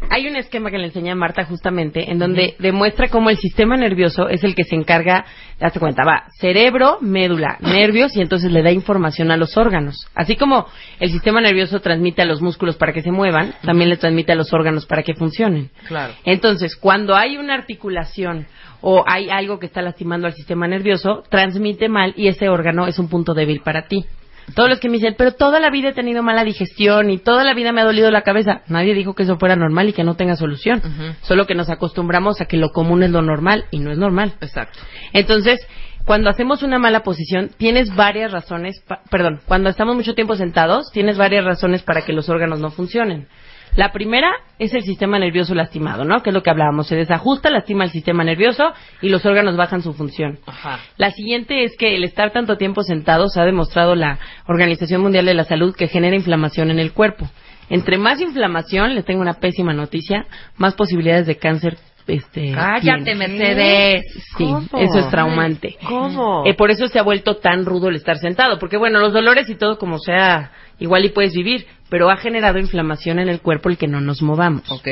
Hay 0.10 0.27
un 0.27 0.36
esquema 0.36 0.71
que 0.71 0.77
le 0.77 0.86
enseñé 0.86 1.12
a 1.12 1.15
Marta 1.15 1.45
justamente 1.45 2.12
en 2.12 2.19
donde 2.19 2.55
demuestra 2.60 3.08
cómo 3.10 3.29
el 3.29 3.38
sistema 3.38 3.75
nervioso 3.75 4.29
es 4.29 4.43
el 4.43 4.55
que 4.55 4.63
se 4.63 4.75
encarga, 4.75 5.25
date 5.60 5.79
cuenta, 5.79 6.03
va 6.05 6.25
cerebro, 6.39 6.97
médula, 7.01 7.58
nervios 7.62 8.15
y 8.15 8.21
entonces 8.21 8.51
le 8.51 8.62
da 8.62 8.71
información 8.71 9.31
a 9.31 9.38
los 9.38 9.58
órganos. 9.58 10.08
Así 10.13 10.36
como 10.36 10.67
el 10.99 11.12
sistema 11.12 11.41
nervioso 11.41 11.79
transmite 11.79 12.21
a 12.21 12.25
los 12.25 12.41
músculos 12.41 12.75
para 12.75 12.93
que 12.93 13.01
se 13.01 13.12
muevan, 13.12 13.55
también 13.63 13.89
le 13.89 13.97
transmite 13.97 14.31
a 14.31 14.36
los 14.36 14.53
órganos 14.53 14.86
para 14.86 15.03
que 15.03 15.15
funcionen. 15.15 15.69
Claro. 15.88 16.13
Entonces, 16.23 16.75
cuando 16.75 17.15
hay 17.15 17.38
una 17.38 17.55
articulación 17.55 18.47
o 18.81 19.03
hay 19.08 19.29
algo 19.29 19.60
que 19.60 19.65
está 19.65 19.81
lastimando 19.81 20.27
al 20.27 20.34
sistema 20.34 20.67
nervioso, 20.67 21.23
transmite 21.29 21.89
mal 21.89 22.13
y 22.15 22.27
ese 22.27 22.49
órgano 22.49 22.88
es 22.88 22.99
un 22.99 23.10
punto 23.10 23.34
débil 23.34 23.62
para 23.62 23.88
ti. 23.88 24.05
Todos 24.53 24.69
los 24.69 24.79
que 24.79 24.89
me 24.89 24.97
dicen, 24.97 25.15
pero 25.17 25.31
toda 25.34 25.60
la 25.60 25.69
vida 25.71 25.89
he 25.89 25.93
tenido 25.93 26.21
mala 26.21 26.43
digestión 26.43 27.10
y 27.10 27.17
toda 27.17 27.43
la 27.43 27.53
vida 27.55 27.71
me 27.71 27.81
ha 27.81 27.86
dolido 27.86 28.12
la 28.12 28.21
cabeza. 28.21 28.62
Nadie 28.67 28.93
dijo 28.93 29.15
que 29.15 29.23
eso 29.23 29.38
fuera 29.38 29.55
normal 29.55 29.89
y 29.89 29.93
que 29.93 30.03
no 30.03 30.15
tenga 30.15 30.36
solución. 30.36 30.81
Solo 31.21 31.47
que 31.47 31.55
nos 31.55 31.69
acostumbramos 31.69 32.41
a 32.41 32.45
que 32.45 32.58
lo 32.58 32.69
común 32.69 33.01
es 33.03 33.10
lo 33.10 33.21
normal 33.21 33.65
y 33.71 33.79
no 33.79 33.91
es 33.91 33.97
normal. 33.97 34.34
Exacto. 34.41 34.77
Entonces, 35.13 35.65
cuando 36.05 36.29
hacemos 36.29 36.62
una 36.62 36.77
mala 36.77 36.99
posición, 37.01 37.49
tienes 37.58 37.95
varias 37.95 38.31
razones, 38.31 38.79
pa- 38.88 39.01
perdón, 39.10 39.41
cuando 39.47 39.69
estamos 39.69 39.95
mucho 39.95 40.13
tiempo 40.13 40.36
sentados, 40.36 40.91
tienes 40.91 41.17
varias 41.17 41.43
razones 41.43 41.81
para 41.81 42.01
que 42.03 42.13
los 42.13 42.29
órganos 42.29 42.60
no 42.60 42.69
funcionen. 42.69 43.27
La 43.75 43.91
primera 43.91 44.31
es 44.57 44.73
el 44.73 44.83
sistema 44.83 45.19
nervioso 45.19 45.53
lastimado, 45.53 46.05
¿no? 46.05 46.21
Que 46.21 46.29
es 46.29 46.33
lo 46.33 46.43
que 46.43 46.49
hablábamos. 46.49 46.88
Se 46.88 46.95
desajusta, 46.95 47.49
lastima 47.49 47.83
el 47.83 47.91
sistema 47.91 48.23
nervioso 48.23 48.73
y 49.01 49.09
los 49.09 49.25
órganos 49.25 49.57
bajan 49.57 49.81
su 49.81 49.93
función. 49.93 50.39
Ajá. 50.45 50.79
La 50.97 51.11
siguiente 51.11 51.63
es 51.65 51.75
que 51.77 51.95
el 51.95 52.03
estar 52.05 52.31
tanto 52.31 52.57
tiempo 52.57 52.83
sentados 52.83 53.35
ha 53.38 53.43
demostrado 53.43 53.95
la 53.95 54.19
Organización 54.47 55.01
Mundial 55.01 55.25
de 55.25 55.33
la 55.33 55.43
Salud 55.43 55.75
que 55.75 55.88
genera 55.88 56.15
inflamación 56.15 56.71
en 56.71 56.79
el 56.79 56.93
cuerpo. 56.93 57.29
Entre 57.69 57.97
más 57.97 58.21
inflamación, 58.21 58.95
les 58.95 59.05
tengo 59.05 59.21
una 59.21 59.35
pésima 59.35 59.73
noticia, 59.73 60.25
más 60.55 60.75
posibilidades 60.75 61.27
de 61.27 61.38
cáncer. 61.38 61.77
Este, 62.07 62.51
Cállate. 62.51 63.15
Mercedes. 63.15 64.05
Sí, 64.38 64.45
¿Cómo? 64.45 64.67
eso 64.77 64.99
es 64.99 65.09
traumante. 65.09 65.75
¿Cómo? 65.88 66.43
Eh, 66.45 66.53
por 66.53 66.69
eso 66.69 66.88
se 66.88 66.99
ha 66.99 67.03
vuelto 67.03 67.38
tan 67.38 67.65
rudo 67.65 67.89
el 67.89 67.95
estar 67.95 68.17
sentado, 68.19 68.59
porque 68.59 68.77
bueno, 68.77 68.99
los 68.99 69.11
dolores 69.11 69.49
y 69.49 69.55
todo 69.55 69.79
como 69.79 69.97
sea, 69.97 70.51
igual 70.79 71.05
y 71.05 71.09
puedes 71.09 71.33
vivir, 71.33 71.65
pero 71.89 72.09
ha 72.09 72.17
generado 72.17 72.59
inflamación 72.59 73.19
en 73.19 73.29
el 73.29 73.41
cuerpo 73.41 73.69
el 73.69 73.77
que 73.77 73.88
no 73.88 74.01
nos 74.01 74.21
movamos. 74.21 74.69
Ok, 74.71 74.88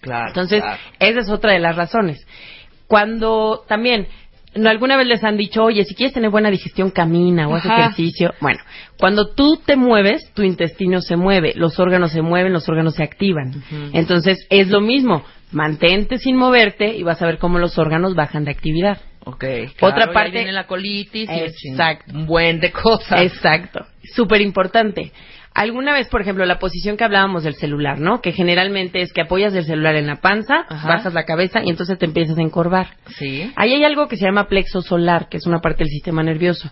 claro. 0.00 0.28
Entonces, 0.28 0.62
claro. 0.62 0.80
esa 0.98 1.20
es 1.20 1.30
otra 1.30 1.52
de 1.52 1.58
las 1.58 1.76
razones. 1.76 2.26
Cuando 2.86 3.64
también 3.66 4.06
no, 4.56 4.70
alguna 4.70 4.96
vez 4.96 5.06
les 5.06 5.24
han 5.24 5.36
dicho, 5.36 5.64
oye, 5.64 5.84
si 5.84 5.94
quieres 5.94 6.14
tener 6.14 6.30
buena 6.30 6.50
digestión, 6.50 6.90
camina 6.90 7.48
o 7.48 7.54
haz 7.54 7.66
ejercicio. 7.66 8.32
Bueno, 8.40 8.60
cuando 8.98 9.34
tú 9.34 9.60
te 9.64 9.76
mueves, 9.76 10.32
tu 10.34 10.42
intestino 10.42 11.00
se 11.00 11.16
mueve, 11.16 11.52
los 11.56 11.78
órganos 11.78 12.12
se 12.12 12.22
mueven, 12.22 12.52
los 12.52 12.68
órganos 12.68 12.94
se 12.94 13.02
activan. 13.02 13.62
Entonces, 13.92 14.46
es 14.50 14.68
lo 14.68 14.80
mismo. 14.80 15.24
Mantente 15.52 16.18
sin 16.18 16.36
moverte 16.36 16.96
y 16.96 17.02
vas 17.02 17.22
a 17.22 17.26
ver 17.26 17.38
cómo 17.38 17.58
los 17.58 17.78
órganos 17.78 18.14
bajan 18.14 18.44
de 18.44 18.50
actividad. 18.50 18.98
Ok. 19.28 19.44
Otra 19.80 19.96
claro, 19.96 20.12
parte- 20.12 20.30
viene 20.30 20.52
la 20.52 20.66
colitis 20.66 21.28
y 21.28 21.32
Exacto. 21.72 22.12
un 22.14 22.26
buen 22.26 22.60
de 22.60 22.70
cosas. 22.72 23.20
Exacto. 23.22 23.84
Súper 24.14 24.40
importante. 24.40 25.12
Alguna 25.52 25.92
vez, 25.94 26.08
por 26.08 26.20
ejemplo, 26.20 26.44
la 26.44 26.58
posición 26.58 26.96
que 26.96 27.04
hablábamos 27.04 27.42
del 27.42 27.54
celular, 27.54 27.98
¿no? 27.98 28.20
Que 28.20 28.32
generalmente 28.32 29.00
es 29.00 29.12
que 29.12 29.22
apoyas 29.22 29.54
el 29.54 29.64
celular 29.64 29.96
en 29.96 30.06
la 30.06 30.16
panza, 30.16 30.66
Ajá. 30.68 30.86
bajas 30.86 31.14
la 31.14 31.24
cabeza 31.24 31.60
y 31.64 31.70
entonces 31.70 31.98
te 31.98 32.04
empiezas 32.04 32.36
a 32.38 32.42
encorvar. 32.42 32.88
Sí. 33.16 33.50
Ahí 33.56 33.72
hay 33.72 33.82
algo 33.82 34.06
que 34.06 34.16
se 34.16 34.26
llama 34.26 34.48
plexo 34.48 34.82
solar, 34.82 35.28
que 35.30 35.38
es 35.38 35.46
una 35.46 35.60
parte 35.60 35.78
del 35.84 35.88
sistema 35.88 36.22
nervioso. 36.22 36.70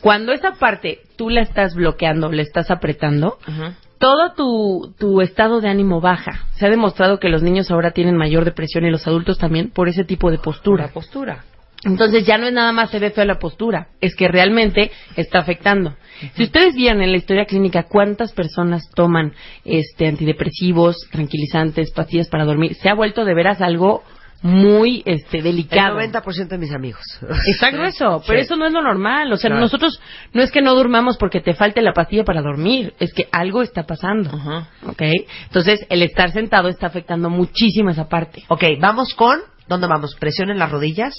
Cuando 0.00 0.32
esa 0.32 0.52
parte 0.54 1.00
tú 1.16 1.28
la 1.30 1.42
estás 1.42 1.74
bloqueando, 1.74 2.32
la 2.32 2.42
estás 2.42 2.70
apretando, 2.70 3.38
Ajá. 3.46 3.74
todo 3.98 4.32
tu, 4.34 4.94
tu 4.98 5.20
estado 5.20 5.60
de 5.60 5.68
ánimo 5.68 6.00
baja. 6.00 6.46
Se 6.54 6.66
ha 6.66 6.70
demostrado 6.70 7.20
que 7.20 7.28
los 7.28 7.42
niños 7.42 7.70
ahora 7.70 7.90
tienen 7.92 8.16
mayor 8.16 8.44
depresión 8.46 8.84
y 8.86 8.90
los 8.90 9.06
adultos 9.06 9.36
también 9.38 9.70
por 9.70 9.88
ese 9.88 10.04
tipo 10.04 10.30
de 10.30 10.38
postura. 10.38 10.86
La 10.86 10.92
postura. 10.92 11.44
Entonces 11.84 12.24
ya 12.24 12.38
no 12.38 12.46
es 12.46 12.52
nada 12.52 12.70
más 12.72 12.90
se 12.90 13.00
ve 13.00 13.10
feo 13.10 13.24
la 13.24 13.38
postura, 13.40 13.88
es 14.00 14.14
que 14.14 14.28
realmente 14.28 14.92
está 15.16 15.40
afectando. 15.40 15.96
Si 16.36 16.44
ustedes 16.44 16.74
vieron 16.76 17.02
en 17.02 17.10
la 17.10 17.16
historia 17.16 17.44
clínica 17.44 17.84
cuántas 17.84 18.32
personas 18.32 18.88
toman 18.94 19.32
este 19.64 20.06
antidepresivos, 20.06 20.96
tranquilizantes, 21.10 21.90
pastillas 21.90 22.28
para 22.28 22.44
dormir, 22.44 22.74
se 22.76 22.88
ha 22.88 22.94
vuelto 22.94 23.24
de 23.24 23.34
veras 23.34 23.60
algo 23.60 24.04
muy 24.42 25.02
este 25.06 25.38
El 25.38 25.44
delicado. 25.44 25.98
90% 26.00 26.48
de 26.48 26.58
mis 26.58 26.72
amigos. 26.72 27.02
Está 27.46 27.70
grueso, 27.70 28.22
pero 28.26 28.40
Sí. 28.40 28.44
eso 28.44 28.56
no 28.56 28.66
es 28.66 28.72
lo 28.72 28.82
normal. 28.82 29.32
O 29.32 29.36
sea, 29.36 29.48
Claro. 29.50 29.60
nosotros 29.60 30.00
no 30.32 30.42
es 30.42 30.50
que 30.50 30.62
no 30.62 30.74
durmamos 30.74 31.16
porque 31.16 31.40
te 31.40 31.54
falte 31.54 31.80
la 31.80 31.92
pastilla 31.92 32.24
para 32.24 32.42
dormir, 32.42 32.92
es 32.98 33.12
que 33.12 33.28
algo 33.32 33.62
está 33.62 33.84
pasando. 33.84 34.30
Ajá. 34.34 34.68
¿Ok? 34.86 35.02
Entonces, 35.46 35.86
el 35.90 36.02
estar 36.02 36.32
sentado 36.32 36.68
está 36.68 36.86
afectando 36.88 37.30
muchísimo 37.30 37.90
esa 37.90 38.08
parte. 38.08 38.42
Ok, 38.48 38.64
vamos 38.80 39.14
con. 39.14 39.38
¿Dónde 39.68 39.86
vamos? 39.86 40.16
¿Presión 40.16 40.50
en 40.50 40.58
las 40.58 40.70
rodillas? 40.72 41.14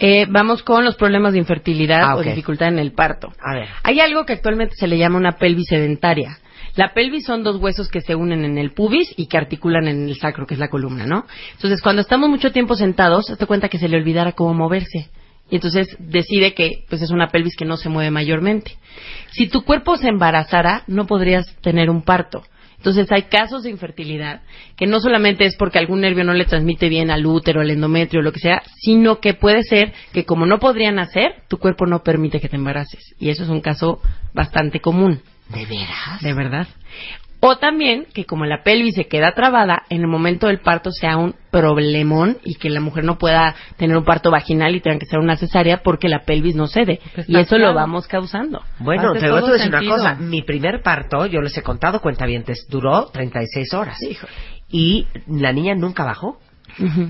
Eh, 0.00 0.26
vamos 0.28 0.62
con 0.62 0.84
los 0.84 0.96
problemas 0.96 1.32
de 1.32 1.38
infertilidad 1.40 2.02
Ah, 2.02 2.16
o 2.16 2.22
dificultad 2.22 2.68
en 2.68 2.78
el 2.78 2.92
parto. 2.92 3.32
A 3.40 3.54
ver. 3.54 3.68
Hay 3.82 4.00
algo 4.00 4.24
que 4.24 4.34
actualmente 4.34 4.76
se 4.76 4.86
le 4.86 4.98
llama 4.98 5.18
una 5.18 5.32
pelvis 5.32 5.68
sedentaria. 5.68 6.38
La 6.76 6.92
pelvis 6.94 7.24
son 7.24 7.42
dos 7.42 7.56
huesos 7.56 7.88
que 7.88 8.00
se 8.00 8.14
unen 8.14 8.44
en 8.44 8.56
el 8.56 8.70
pubis 8.72 9.12
y 9.16 9.26
que 9.26 9.36
articulan 9.36 9.88
en 9.88 10.08
el 10.08 10.16
sacro, 10.16 10.46
que 10.46 10.54
es 10.54 10.60
la 10.60 10.68
columna, 10.68 11.06
¿no? 11.06 11.26
Entonces, 11.54 11.82
cuando 11.82 12.02
estamos 12.02 12.28
mucho 12.28 12.52
tiempo 12.52 12.76
sentados, 12.76 13.26
te 13.36 13.46
cuenta 13.46 13.68
que 13.68 13.78
se 13.78 13.88
le 13.88 13.96
olvidara 13.96 14.32
cómo 14.32 14.54
moverse. 14.54 15.10
Y 15.50 15.56
entonces 15.56 15.96
decide 15.98 16.54
que 16.54 16.84
pues 16.88 17.02
es 17.02 17.10
una 17.10 17.28
pelvis 17.28 17.56
que 17.56 17.64
no 17.64 17.76
se 17.76 17.88
mueve 17.88 18.10
mayormente. 18.10 18.76
Si 19.32 19.48
tu 19.48 19.64
cuerpo 19.64 19.96
se 19.96 20.08
embarazara, 20.08 20.84
no 20.86 21.06
podrías 21.06 21.46
tener 21.62 21.90
un 21.90 22.02
parto. 22.02 22.44
Entonces 22.78 23.10
hay 23.10 23.24
casos 23.24 23.64
de 23.64 23.70
infertilidad 23.70 24.42
que 24.76 24.86
no 24.86 25.00
solamente 25.00 25.44
es 25.44 25.56
porque 25.56 25.78
algún 25.78 26.00
nervio 26.00 26.24
no 26.24 26.32
le 26.32 26.44
transmite 26.44 26.88
bien 26.88 27.10
al 27.10 27.26
útero, 27.26 27.60
al 27.60 27.70
endometrio, 27.70 28.22
lo 28.22 28.32
que 28.32 28.40
sea, 28.40 28.62
sino 28.76 29.18
que 29.18 29.34
puede 29.34 29.64
ser 29.64 29.92
que 30.12 30.24
como 30.24 30.46
no 30.46 30.58
podrían 30.58 30.98
hacer, 30.98 31.42
tu 31.48 31.58
cuerpo 31.58 31.86
no 31.86 32.02
permite 32.02 32.40
que 32.40 32.48
te 32.48 32.56
embaraces. 32.56 33.14
Y 33.18 33.30
eso 33.30 33.42
es 33.42 33.48
un 33.48 33.60
caso 33.60 34.00
bastante 34.32 34.80
común. 34.80 35.20
¿De 35.48 35.66
veras? 35.66 36.22
De 36.22 36.32
verdad. 36.34 36.68
O 37.40 37.56
también 37.56 38.06
que 38.12 38.24
como 38.24 38.46
la 38.46 38.62
pelvis 38.64 38.96
se 38.96 39.06
queda 39.06 39.32
trabada, 39.32 39.84
en 39.90 40.00
el 40.00 40.08
momento 40.08 40.48
del 40.48 40.58
parto 40.58 40.90
sea 40.90 41.16
un 41.16 41.36
problemón 41.50 42.38
y 42.44 42.56
que 42.56 42.68
la 42.68 42.80
mujer 42.80 43.04
no 43.04 43.16
pueda 43.16 43.54
tener 43.76 43.96
un 43.96 44.04
parto 44.04 44.30
vaginal 44.30 44.74
y 44.74 44.80
tenga 44.80 44.98
que 44.98 45.06
ser 45.06 45.20
una 45.20 45.36
cesárea 45.36 45.82
porque 45.82 46.08
la 46.08 46.24
pelvis 46.24 46.56
no 46.56 46.66
cede. 46.66 47.00
Y 47.28 47.38
eso 47.38 47.56
lo 47.58 47.72
vamos 47.74 48.08
causando. 48.08 48.62
Bueno, 48.80 49.12
Hace 49.12 49.20
te 49.20 49.30
voy 49.30 49.48
a 49.48 49.52
decir 49.52 49.68
una 49.68 49.88
cosa. 49.88 50.14
Mi 50.16 50.42
primer 50.42 50.82
parto, 50.82 51.26
yo 51.26 51.40
les 51.40 51.56
he 51.56 51.62
contado 51.62 52.00
cuentavientes, 52.00 52.66
duró 52.68 53.06
36 53.12 53.72
horas. 53.72 54.02
Híjole. 54.02 54.32
Y 54.70 55.06
la 55.28 55.52
niña 55.52 55.74
nunca 55.74 56.04
bajó. 56.04 56.40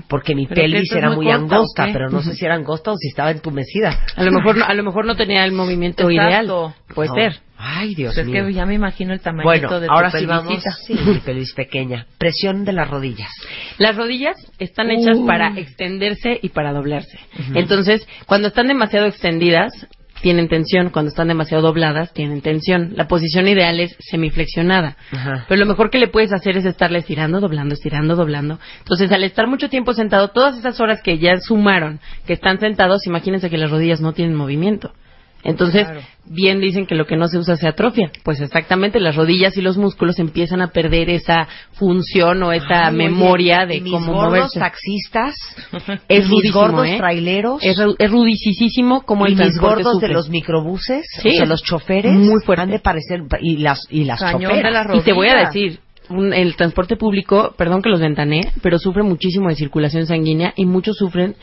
Porque 0.07 0.35
mi 0.35 0.47
¿Pero 0.47 0.61
pelvis 0.61 0.91
es 0.91 0.97
era 0.97 1.09
muy 1.11 1.25
corta, 1.27 1.39
angosta, 1.39 1.87
pero 1.93 2.09
no 2.09 2.21
sé 2.21 2.33
si 2.35 2.45
era 2.45 2.55
angosta 2.55 2.91
o 2.91 2.95
si 2.97 3.07
estaba 3.09 3.31
entumecida. 3.31 3.99
A 4.15 4.23
lo 4.23 4.31
mejor 4.31 4.57
no, 4.57 4.65
a 4.65 4.73
lo 4.73 4.83
mejor 4.83 5.05
no 5.05 5.15
tenía 5.15 5.45
el 5.45 5.51
movimiento 5.51 6.09
Exacto. 6.09 6.29
ideal. 6.29 6.73
Puede 6.95 7.09
No. 7.09 7.15
ser. 7.15 7.39
Ay, 7.61 7.93
Dios 7.93 8.13
Pues 8.15 8.25
es 8.25 8.31
mío. 8.31 8.45
que 8.45 8.53
ya 8.53 8.65
me 8.65 8.73
imagino 8.73 9.13
el 9.13 9.19
tamaño 9.19 9.43
bueno, 9.43 9.79
de 9.81 9.87
tu 9.87 9.93
ahora 9.93 10.09
sí 10.11 10.25
vamos. 10.25 10.63
Sí, 10.87 10.93
mi 11.05 11.19
pelvis 11.19 11.53
pequeña. 11.53 12.05
Presión 12.17 12.63
de 12.63 12.71
las 12.71 12.89
rodillas. 12.89 13.29
Las 13.77 13.97
rodillas 13.97 14.37
están 14.59 14.89
hechas 14.91 15.17
Uh. 15.17 15.25
para 15.27 15.49
extenderse 15.59 16.39
y 16.41 16.49
para 16.49 16.71
doblarse. 16.71 17.19
Entonces, 17.53 18.07
cuando 18.27 18.47
están 18.47 18.67
demasiado 18.67 19.07
extendidas, 19.07 19.73
tienen 20.21 20.47
tensión. 20.47 20.89
Cuando 20.89 21.09
están 21.09 21.27
demasiado 21.27 21.63
dobladas, 21.63 22.13
tienen 22.13 22.41
tensión. 22.41 22.93
La 22.95 23.07
posición 23.07 23.47
ideal 23.47 23.79
es 23.79 23.95
semiflexionada. 23.99 24.97
Ajá. 25.11 25.45
Pero 25.47 25.59
lo 25.59 25.65
mejor 25.65 25.89
que 25.89 25.99
le 25.99 26.07
puedes 26.07 26.33
hacer 26.33 26.57
es 26.57 26.65
estarle 26.65 26.99
estirando, 26.99 27.39
doblando, 27.39 27.73
estirando, 27.73 28.15
doblando. 28.15 28.59
Entonces, 28.79 29.11
al 29.11 29.23
estar 29.23 29.47
mucho 29.47 29.69
tiempo 29.69 29.93
sentado, 29.93 30.29
todas 30.29 30.57
esas 30.57 30.79
horas 30.79 31.01
que 31.01 31.17
ya 31.17 31.37
sumaron, 31.39 31.99
que 32.25 32.33
están 32.33 32.59
sentados, 32.59 33.05
imagínense 33.07 33.49
que 33.49 33.57
las 33.57 33.71
rodillas 33.71 34.01
no 34.01 34.13
tienen 34.13 34.35
movimiento. 34.35 34.93
Entonces, 35.43 35.83
Claro. 35.85 36.01
bien 36.25 36.59
dicen 36.59 36.85
que 36.85 36.95
lo 36.95 37.05
que 37.05 37.15
no 37.15 37.27
se 37.29 37.37
usa 37.37 37.55
se 37.55 37.67
atrofia. 37.67 38.11
Pues 38.23 38.41
exactamente, 38.41 38.99
las 38.99 39.15
rodillas 39.15 39.55
y 39.57 39.61
los 39.61 39.77
músculos 39.77 40.19
empiezan 40.19 40.61
a 40.61 40.67
perder 40.71 41.09
esa 41.09 41.47
función 41.73 42.43
o 42.43 42.51
esa 42.51 42.87
Ay, 42.87 42.95
oye, 42.95 42.97
memoria 42.97 43.65
de 43.65 43.77
y 43.77 43.81
mis 43.81 43.93
cómo 43.93 44.13
gordos 44.13 44.27
moverse. 44.29 44.59
taxistas, 44.59 45.35
Es 46.09 46.25
mis 46.25 46.29
rudísimo, 46.29 46.59
gordos 46.61 46.87
¿eh? 46.87 46.97
traileros, 46.97 47.63
Es, 47.63 47.77
es 47.97 48.11
rudicísimo 48.11 49.01
como 49.03 49.25
y 49.25 49.29
el 49.31 49.35
mis 49.35 49.41
transporte 49.41 49.83
gordos 49.83 50.01
de 50.01 50.07
los 50.09 50.29
microbuses, 50.29 51.05
Sí, 51.21 51.29
o 51.29 51.31
sea, 51.31 51.45
los 51.45 51.63
choferes, 51.63 52.13
muy 52.13 52.41
fuerte. 52.45 52.61
han 52.63 52.69
de 52.71 52.79
parecer 52.79 53.21
y 53.41 53.57
las 53.57 53.87
y 53.89 54.03
las 54.03 54.19
de 54.19 54.31
choferas. 54.31 54.95
Y 54.95 54.99
te 55.01 55.13
voy 55.13 55.27
a 55.29 55.35
decir, 55.45 55.79
un- 56.09 56.33
el 56.33 56.55
transporte 56.55 56.95
público, 56.97 57.53
perdón 57.57 57.81
que 57.81 57.89
los 57.89 57.99
ventané, 58.01 58.51
pero 58.61 58.77
sufre 58.79 59.03
muchísimo 59.03 59.47
de 59.47 59.55
circulación 59.55 60.05
sanguínea 60.05 60.53
y 60.55 60.65
muchos 60.65 60.97
sufren, 60.97 61.35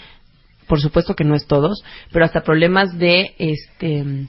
por 0.66 0.80
supuesto 0.80 1.14
que 1.14 1.24
no 1.24 1.34
es 1.34 1.46
todos, 1.46 1.82
pero 2.12 2.24
hasta 2.24 2.42
problemas 2.42 2.98
de 2.98 3.34
este 3.38 4.28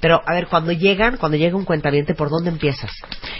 Pero, 0.00 0.20
a 0.24 0.34
ver, 0.34 0.46
cuando 0.48 0.72
llegan, 0.72 1.16
cuando 1.16 1.36
llega 1.38 1.56
un 1.56 1.64
cuentaviente, 1.64 2.14
¿por 2.14 2.28
dónde 2.30 2.50
empiezas? 2.50 2.90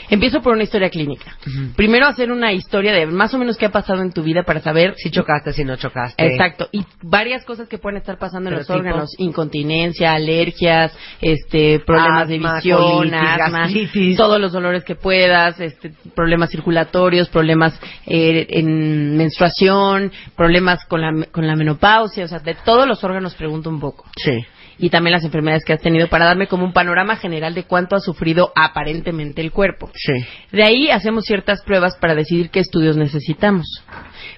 Empiezo 0.08 0.40
por 0.42 0.54
una 0.54 0.62
historia 0.64 0.88
clínica. 0.90 1.36
Primero 1.76 2.06
hacer 2.06 2.30
una 2.32 2.52
historia 2.52 2.92
de 2.92 3.06
más 3.06 3.32
o 3.34 3.38
menos 3.38 3.56
qué 3.56 3.66
ha 3.66 3.70
pasado 3.70 4.02
en 4.02 4.12
tu 4.12 4.22
vida 4.22 4.42
para 4.44 4.60
saber 4.60 4.94
Si 4.96 5.10
chocaste, 5.10 5.52
si 5.52 5.64
no 5.64 5.76
chocaste. 5.76 6.24
Exacto, 6.26 6.68
y 6.72 6.84
varias 7.02 7.44
cosas 7.44 7.68
que 7.68 7.78
pueden 7.78 7.98
estar 7.98 8.18
pasando 8.18 8.48
en 8.48 8.54
Pero 8.56 8.60
los 8.60 8.66
tipo- 8.66 8.78
órganos, 8.78 9.10
incontinencia, 9.18 10.12
alergias, 10.12 10.92
este, 11.20 11.80
problemas 11.80 12.28
de 12.28 12.38
visión, 12.38 12.80
colitis, 12.80 13.18
asma, 13.20 13.58
gastritis. 13.60 13.89
Todos 14.16 14.40
los 14.40 14.52
dolores 14.52 14.84
que 14.84 14.94
puedas, 14.94 15.60
este, 15.60 15.92
problemas 16.14 16.50
circulatorios, 16.50 17.28
problemas 17.28 17.78
eh, 18.06 18.46
en 18.50 19.16
menstruación, 19.16 20.12
problemas 20.36 20.84
con 20.86 21.00
la, 21.00 21.26
con 21.30 21.46
la 21.46 21.56
menopausia, 21.56 22.24
o 22.24 22.28
sea, 22.28 22.38
de 22.38 22.54
todos 22.64 22.86
los 22.86 23.02
órganos 23.04 23.34
pregunto 23.34 23.70
un 23.70 23.80
poco. 23.80 24.06
Sí. 24.16 24.44
Y 24.78 24.88
también 24.88 25.12
las 25.12 25.24
enfermedades 25.24 25.64
que 25.64 25.74
has 25.74 25.80
tenido 25.82 26.08
para 26.08 26.24
darme 26.24 26.46
como 26.46 26.64
un 26.64 26.72
panorama 26.72 27.16
general 27.16 27.52
de 27.54 27.64
cuánto 27.64 27.96
ha 27.96 28.00
sufrido 28.00 28.50
aparentemente 28.56 29.42
el 29.42 29.52
cuerpo. 29.52 29.90
Sí. 29.94 30.24
De 30.52 30.62
ahí 30.62 30.90
hacemos 30.90 31.24
ciertas 31.24 31.62
pruebas 31.62 31.96
para 32.00 32.14
decidir 32.14 32.48
qué 32.48 32.60
estudios 32.60 32.96
necesitamos. 32.96 33.66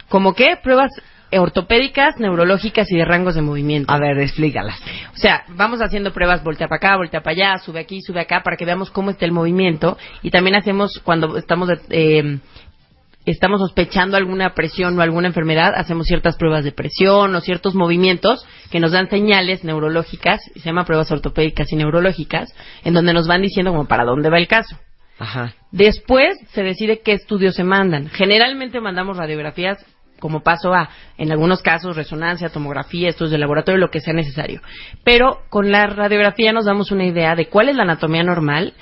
¿Como 0.08 0.34
qué? 0.34 0.56
Pruebas 0.60 0.90
ortopédicas, 1.38 2.18
neurológicas 2.18 2.90
y 2.90 2.96
de 2.96 3.04
rangos 3.04 3.34
de 3.34 3.42
movimiento. 3.42 3.92
A 3.92 3.98
ver, 3.98 4.18
explícalas. 4.18 4.80
O 5.14 5.16
sea, 5.16 5.44
vamos 5.48 5.80
haciendo 5.80 6.12
pruebas 6.12 6.42
voltea 6.42 6.68
para 6.68 6.76
acá, 6.76 6.96
voltea 6.96 7.22
para 7.22 7.32
allá, 7.32 7.58
sube 7.58 7.80
aquí, 7.80 8.00
sube 8.02 8.20
acá, 8.20 8.42
para 8.42 8.56
que 8.56 8.64
veamos 8.64 8.90
cómo 8.90 9.10
está 9.10 9.24
el 9.24 9.32
movimiento. 9.32 9.96
Y 10.22 10.30
también 10.30 10.56
hacemos, 10.56 11.00
cuando 11.04 11.36
estamos, 11.36 11.70
eh, 11.90 12.38
estamos 13.24 13.60
sospechando 13.60 14.16
alguna 14.16 14.54
presión 14.54 14.98
o 14.98 15.02
alguna 15.02 15.28
enfermedad, 15.28 15.74
hacemos 15.76 16.06
ciertas 16.06 16.36
pruebas 16.36 16.64
de 16.64 16.72
presión 16.72 17.34
o 17.34 17.40
ciertos 17.40 17.74
movimientos 17.74 18.46
que 18.70 18.80
nos 18.80 18.92
dan 18.92 19.08
señales 19.08 19.64
neurológicas, 19.64 20.40
se 20.54 20.60
llaman 20.60 20.84
pruebas 20.84 21.10
ortopédicas 21.10 21.72
y 21.72 21.76
neurológicas, 21.76 22.54
en 22.84 22.94
donde 22.94 23.12
nos 23.12 23.26
van 23.26 23.42
diciendo 23.42 23.72
como 23.72 23.86
para 23.86 24.04
dónde 24.04 24.30
va 24.30 24.38
el 24.38 24.48
caso. 24.48 24.76
Ajá. 25.18 25.54
Después 25.70 26.36
se 26.52 26.62
decide 26.62 27.00
qué 27.00 27.12
estudios 27.12 27.54
se 27.54 27.64
mandan. 27.64 28.08
Generalmente 28.08 28.80
mandamos 28.80 29.16
radiografías 29.16 29.84
como 30.22 30.44
paso 30.44 30.72
A, 30.72 30.88
en 31.18 31.32
algunos 31.32 31.62
casos 31.62 31.96
resonancia, 31.96 32.48
tomografía, 32.48 33.08
estudios 33.08 33.32
de 33.32 33.38
laboratorio, 33.38 33.80
lo 33.80 33.90
que 33.90 33.98
sea 33.98 34.14
necesario. 34.14 34.60
Pero 35.02 35.40
con 35.50 35.72
la 35.72 35.86
radiografía 35.86 36.52
nos 36.52 36.64
damos 36.64 36.92
una 36.92 37.04
idea 37.04 37.34
de 37.34 37.48
cuál 37.48 37.68
es 37.68 37.74
la 37.74 37.82
anatomía 37.82 38.22
normal, 38.22 38.72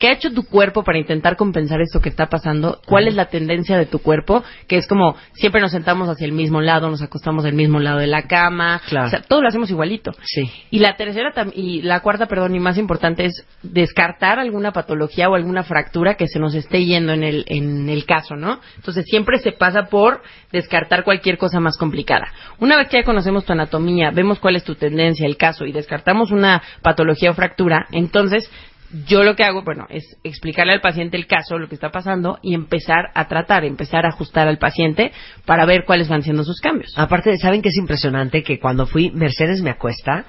qué 0.00 0.08
ha 0.08 0.12
hecho 0.14 0.32
tu 0.32 0.44
cuerpo 0.44 0.82
para 0.82 0.98
intentar 0.98 1.36
compensar 1.36 1.80
esto 1.82 2.00
que 2.00 2.08
está 2.08 2.26
pasando, 2.26 2.80
cuál 2.86 3.06
es 3.06 3.14
la 3.14 3.26
tendencia 3.26 3.76
de 3.76 3.84
tu 3.84 4.00
cuerpo, 4.00 4.42
que 4.66 4.78
es 4.78 4.88
como 4.88 5.14
siempre 5.34 5.60
nos 5.60 5.70
sentamos 5.72 6.08
hacia 6.08 6.24
el 6.24 6.32
mismo 6.32 6.62
lado, 6.62 6.88
nos 6.88 7.02
acostamos 7.02 7.44
del 7.44 7.54
mismo 7.54 7.78
lado 7.78 7.98
de 7.98 8.06
la 8.06 8.22
cama, 8.22 8.80
Claro. 8.88 9.06
o 9.06 9.10
sea, 9.10 9.20
todo 9.20 9.42
lo 9.42 9.48
hacemos 9.48 9.70
igualito. 9.70 10.12
Sí. 10.24 10.50
Y 10.70 10.78
la 10.78 10.96
tercera 10.96 11.32
y 11.54 11.82
la 11.82 12.00
cuarta, 12.00 12.26
perdón, 12.26 12.56
y 12.56 12.60
más 12.60 12.78
importante 12.78 13.26
es 13.26 13.46
descartar 13.62 14.38
alguna 14.38 14.72
patología 14.72 15.28
o 15.28 15.34
alguna 15.34 15.64
fractura 15.64 16.14
que 16.14 16.28
se 16.28 16.38
nos 16.38 16.54
esté 16.54 16.84
yendo 16.86 17.12
en 17.12 17.22
el 17.22 17.44
en 17.48 17.90
el 17.90 18.06
caso, 18.06 18.36
¿no? 18.36 18.58
Entonces 18.76 19.04
siempre 19.06 19.38
se 19.38 19.52
pasa 19.52 19.84
por 19.90 20.22
descartar 20.50 21.04
cualquier 21.04 21.36
cosa 21.36 21.60
más 21.60 21.76
complicada. 21.76 22.32
Una 22.58 22.78
vez 22.78 22.88
que 22.88 22.96
ya 22.98 23.04
conocemos 23.04 23.44
tu 23.44 23.52
anatomía, 23.52 24.10
vemos 24.12 24.38
cuál 24.38 24.56
es 24.56 24.64
tu 24.64 24.76
tendencia, 24.76 25.26
el 25.26 25.36
caso 25.36 25.66
y 25.66 25.72
descartamos 25.72 26.30
una 26.30 26.62
patología 26.80 27.30
o 27.30 27.34
fractura, 27.34 27.86
entonces 27.92 28.50
yo 29.06 29.22
lo 29.22 29.36
que 29.36 29.44
hago, 29.44 29.62
bueno, 29.62 29.86
es 29.88 30.04
explicarle 30.24 30.72
al 30.72 30.80
paciente 30.80 31.16
el 31.16 31.26
caso, 31.26 31.58
lo 31.58 31.68
que 31.68 31.74
está 31.74 31.90
pasando 31.90 32.38
y 32.42 32.54
empezar 32.54 33.10
a 33.14 33.28
tratar, 33.28 33.64
empezar 33.64 34.04
a 34.04 34.08
ajustar 34.08 34.48
al 34.48 34.58
paciente 34.58 35.12
para 35.44 35.64
ver 35.64 35.84
cuáles 35.84 36.08
van 36.08 36.22
siendo 36.22 36.44
sus 36.44 36.60
cambios. 36.60 36.92
Aparte, 36.96 37.36
¿saben 37.38 37.62
que 37.62 37.68
es 37.68 37.76
impresionante? 37.76 38.42
Que 38.42 38.58
cuando 38.58 38.86
fui, 38.86 39.10
Mercedes 39.10 39.62
me 39.62 39.70
acuesta 39.70 40.24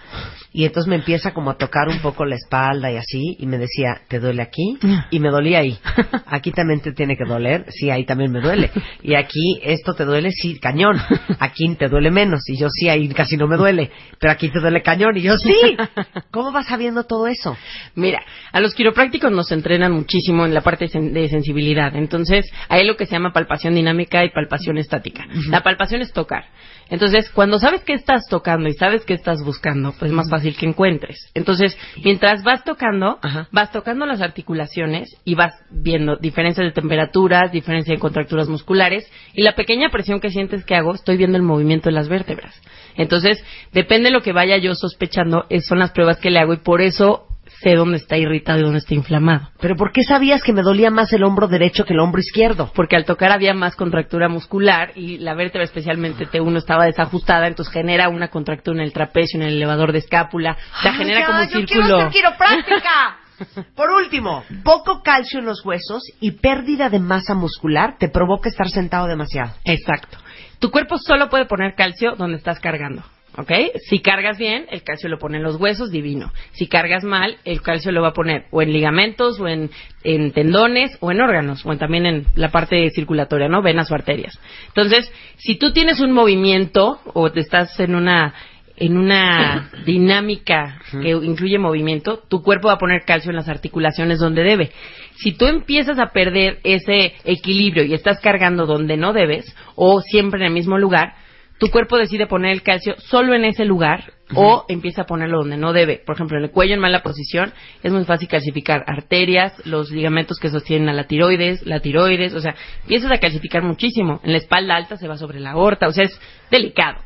y 0.53 0.65
entonces 0.65 0.89
me 0.89 0.95
empieza 0.95 1.33
como 1.33 1.51
a 1.51 1.57
tocar 1.57 1.87
un 1.87 1.99
poco 1.99 2.25
la 2.25 2.35
espalda 2.35 2.91
y 2.91 2.97
así 2.97 3.37
y 3.39 3.45
me 3.47 3.57
decía, 3.57 4.01
¿te 4.07 4.19
duele 4.19 4.41
aquí? 4.41 4.77
Y 5.09 5.19
me 5.19 5.29
dolía 5.29 5.59
ahí. 5.59 5.77
Aquí 6.27 6.51
también 6.51 6.79
te 6.81 6.91
tiene 6.93 7.17
que 7.17 7.25
doler. 7.25 7.65
Sí, 7.69 7.89
ahí 7.89 8.05
también 8.05 8.31
me 8.31 8.39
duele. 8.39 8.71
Y 9.01 9.15
aquí, 9.15 9.59
¿esto 9.63 9.93
te 9.93 10.05
duele? 10.05 10.31
Sí, 10.31 10.59
cañón. 10.59 10.97
Aquí 11.39 11.75
te 11.75 11.87
duele 11.87 12.09
menos. 12.09 12.41
Y 12.47 12.57
yo, 12.57 12.67
sí, 12.69 12.89
ahí 12.89 13.07
casi 13.09 13.37
no 13.37 13.47
me 13.47 13.57
duele. 13.57 13.91
Pero 14.19 14.31
aquí 14.31 14.49
te 14.49 14.59
duele 14.59 14.81
cañón. 14.81 15.17
Y 15.17 15.21
yo, 15.21 15.37
sí. 15.37 15.53
¿Cómo 16.31 16.51
vas 16.51 16.67
sabiendo 16.67 17.03
todo 17.03 17.27
eso? 17.27 17.57
Mira, 17.95 18.23
a 18.51 18.59
los 18.59 18.73
quiroprácticos 18.73 19.31
nos 19.31 19.51
entrenan 19.51 19.91
muchísimo 19.91 20.45
en 20.45 20.53
la 20.53 20.61
parte 20.61 20.87
de 20.87 21.29
sensibilidad. 21.29 21.95
Entonces, 21.95 22.51
hay 22.69 22.85
lo 22.85 22.97
que 22.97 23.05
se 23.05 23.13
llama 23.13 23.33
palpación 23.33 23.75
dinámica 23.75 24.23
y 24.25 24.29
palpación 24.29 24.77
estática. 24.77 25.27
La 25.49 25.61
palpación 25.61 26.01
es 26.01 26.11
tocar. 26.11 26.45
Entonces, 26.89 27.29
cuando 27.29 27.57
sabes 27.57 27.83
qué 27.85 27.93
estás 27.93 28.27
tocando 28.29 28.67
y 28.67 28.73
sabes 28.73 29.05
qué 29.05 29.13
estás 29.13 29.41
buscando, 29.45 29.93
pues 29.97 30.11
es 30.11 30.15
más 30.15 30.29
fácil 30.29 30.57
que 30.57 30.65
encuentres. 30.65 31.31
Entonces, 31.33 31.77
mientras 32.03 32.43
vas 32.43 32.65
tocando, 32.65 33.17
Ajá. 33.21 33.47
vas 33.51 33.71
tocando 33.71 34.05
las 34.05 34.21
articulaciones 34.21 35.15
y 35.23 35.35
vas 35.35 35.53
viendo 35.69 36.17
diferencias 36.17 36.65
de 36.65 36.73
temperaturas, 36.73 37.53
diferencias 37.53 37.95
de 37.95 38.01
contracturas 38.01 38.49
musculares 38.49 39.09
y 39.33 39.43
la 39.43 39.55
pequeña 39.55 39.89
presión 39.89 40.19
que 40.19 40.31
sientes 40.31 40.65
que 40.65 40.75
hago, 40.75 40.93
estoy 40.93 41.15
viendo 41.15 41.37
el 41.37 41.43
movimiento 41.43 41.87
de 41.87 41.95
las 41.95 42.09
vértebras. 42.09 42.61
Entonces, 42.97 43.41
depende 43.71 44.09
de 44.09 44.13
lo 44.13 44.21
que 44.21 44.33
vaya 44.33 44.57
yo 44.57 44.75
sospechando, 44.75 45.45
son 45.61 45.79
las 45.79 45.91
pruebas 45.91 46.17
que 46.17 46.29
le 46.29 46.39
hago 46.39 46.53
y 46.53 46.57
por 46.57 46.81
eso 46.81 47.30
sé 47.61 47.75
dónde 47.75 47.97
está 47.97 48.17
irritado 48.17 48.59
y 48.59 48.63
dónde 48.63 48.79
está 48.79 48.93
inflamado. 48.93 49.49
Pero 49.59 49.75
¿por 49.75 49.91
qué 49.91 50.03
sabías 50.03 50.41
que 50.43 50.53
me 50.53 50.61
dolía 50.61 50.91
más 50.91 51.11
el 51.13 51.23
hombro 51.23 51.47
derecho 51.47 51.85
que 51.85 51.93
el 51.93 51.99
hombro 51.99 52.19
izquierdo? 52.19 52.71
Porque 52.73 52.95
al 52.95 53.05
tocar 53.05 53.31
había 53.31 53.53
más 53.53 53.75
contractura 53.75 54.29
muscular 54.29 54.91
y 54.95 55.17
la 55.17 55.33
vértebra, 55.35 55.63
especialmente 55.63 56.27
T1, 56.27 56.57
estaba 56.57 56.85
desajustada, 56.85 57.47
entonces 57.47 57.73
genera 57.73 58.09
una 58.09 58.29
contractura 58.29 58.77
en 58.79 58.83
el 58.83 58.93
trapecio, 58.93 59.39
en 59.39 59.47
el 59.47 59.55
elevador 59.55 59.91
de 59.91 59.99
escápula. 59.99 60.57
O 60.79 60.81
sea, 60.81 60.91
Ay, 60.91 60.97
genera 60.97 61.19
ya, 61.21 61.25
como 61.27 61.39
un 61.39 61.45
yo 61.45 61.51
círculo. 61.51 61.83
quiero 61.83 61.99
ser 61.99 62.11
quiropráctica. 62.11 63.17
Por 63.75 63.89
último, 63.91 64.43
poco 64.63 65.01
calcio 65.01 65.39
en 65.39 65.45
los 65.45 65.65
huesos 65.65 66.03
y 66.19 66.31
pérdida 66.31 66.89
de 66.89 66.99
masa 66.99 67.33
muscular 67.33 67.95
te 67.97 68.09
provoca 68.09 68.49
estar 68.49 68.69
sentado 68.69 69.07
demasiado. 69.07 69.53
Exacto. 69.65 70.17
Tu 70.59 70.69
cuerpo 70.69 70.97
solo 70.97 71.27
puede 71.29 71.45
poner 71.45 71.73
calcio 71.75 72.15
donde 72.15 72.37
estás 72.37 72.59
cargando. 72.59 73.03
¿Ok? 73.37 73.51
Si 73.87 73.99
cargas 73.99 74.37
bien, 74.37 74.65
el 74.71 74.83
calcio 74.83 75.07
lo 75.07 75.17
pone 75.17 75.37
en 75.37 75.43
los 75.43 75.55
huesos, 75.55 75.89
divino. 75.89 76.33
Si 76.51 76.67
cargas 76.67 77.05
mal, 77.05 77.37
el 77.45 77.61
calcio 77.61 77.91
lo 77.93 78.01
va 78.01 78.09
a 78.09 78.13
poner 78.13 78.45
o 78.51 78.61
en 78.61 78.73
ligamentos, 78.73 79.39
o 79.39 79.47
en, 79.47 79.69
en 80.03 80.31
tendones, 80.33 80.97
o 80.99 81.11
en 81.11 81.21
órganos, 81.21 81.65
o 81.65 81.71
en- 81.71 81.79
también 81.79 82.05
en 82.05 82.25
la 82.35 82.49
parte 82.49 82.89
circulatoria, 82.89 83.47
¿no? 83.47 83.61
Venas 83.61 83.89
o 83.89 83.95
arterias. 83.95 84.37
Entonces, 84.67 85.09
si 85.37 85.55
tú 85.55 85.71
tienes 85.71 86.01
un 86.01 86.11
movimiento 86.11 86.99
o 87.13 87.31
te 87.31 87.39
estás 87.39 87.79
en 87.79 87.95
una 87.95 88.33
en 88.77 88.97
una 88.97 89.69
dinámica 89.85 90.81
que 91.01 91.11
incluye 91.11 91.57
movimiento, 91.59 92.17
tu 92.27 92.41
cuerpo 92.41 92.67
va 92.69 92.73
a 92.73 92.79
poner 92.79 93.03
calcio 93.05 93.29
en 93.29 93.35
las 93.37 93.47
articulaciones 93.47 94.19
donde 94.19 94.43
debe. 94.43 94.71
Si 95.17 95.33
tú 95.33 95.45
empiezas 95.45 95.99
a 95.99 96.07
perder 96.11 96.59
ese 96.63 97.13
equilibrio 97.23 97.83
y 97.85 97.93
estás 97.93 98.19
cargando 98.19 98.65
donde 98.65 98.97
no 98.97 99.13
debes, 99.13 99.55
o 99.75 100.01
siempre 100.01 100.39
en 100.41 100.47
el 100.47 100.53
mismo 100.53 100.77
lugar, 100.79 101.13
tu 101.61 101.69
cuerpo 101.69 101.99
decide 101.99 102.25
poner 102.25 102.53
el 102.53 102.63
calcio 102.63 102.95
solo 102.97 103.35
en 103.35 103.45
ese 103.45 103.65
lugar 103.65 104.13
o 104.33 104.65
empieza 104.67 105.03
a 105.03 105.05
ponerlo 105.05 105.41
donde 105.41 105.57
no 105.57 105.73
debe. 105.73 106.01
Por 106.03 106.15
ejemplo, 106.15 106.39
en 106.39 106.45
el 106.45 106.49
cuello 106.49 106.73
en 106.73 106.79
mala 106.79 107.03
posición 107.03 107.53
es 107.83 107.93
muy 107.93 108.03
fácil 108.03 108.27
calcificar 108.27 108.83
arterias, 108.87 109.53
los 109.63 109.91
ligamentos 109.91 110.39
que 110.39 110.49
sostienen 110.49 110.89
a 110.89 110.93
la 110.93 111.03
tiroides, 111.03 111.63
la 111.67 111.79
tiroides, 111.79 112.33
o 112.33 112.41
sea, 112.41 112.55
empiezas 112.81 113.11
a 113.11 113.19
calcificar 113.19 113.61
muchísimo. 113.61 114.19
En 114.23 114.31
la 114.31 114.39
espalda 114.39 114.75
alta 114.75 114.97
se 114.97 115.07
va 115.07 115.17
sobre 115.17 115.39
la 115.39 115.51
aorta, 115.51 115.87
o 115.87 115.91
sea, 115.91 116.05
es 116.05 116.19
delicado. 116.49 116.97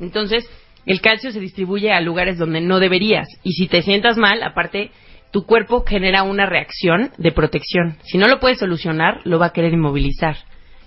Entonces, 0.00 0.48
el 0.86 1.02
calcio 1.02 1.30
se 1.30 1.38
distribuye 1.38 1.92
a 1.92 2.00
lugares 2.00 2.38
donde 2.38 2.62
no 2.62 2.80
deberías. 2.80 3.28
Y 3.42 3.52
si 3.52 3.68
te 3.68 3.82
sientas 3.82 4.16
mal, 4.16 4.42
aparte, 4.42 4.92
tu 5.30 5.44
cuerpo 5.44 5.84
genera 5.86 6.22
una 6.22 6.46
reacción 6.46 7.10
de 7.18 7.32
protección. 7.32 7.98
Si 8.04 8.16
no 8.16 8.28
lo 8.28 8.40
puedes 8.40 8.60
solucionar, 8.60 9.20
lo 9.24 9.38
va 9.38 9.48
a 9.48 9.52
querer 9.52 9.74
inmovilizar. 9.74 10.38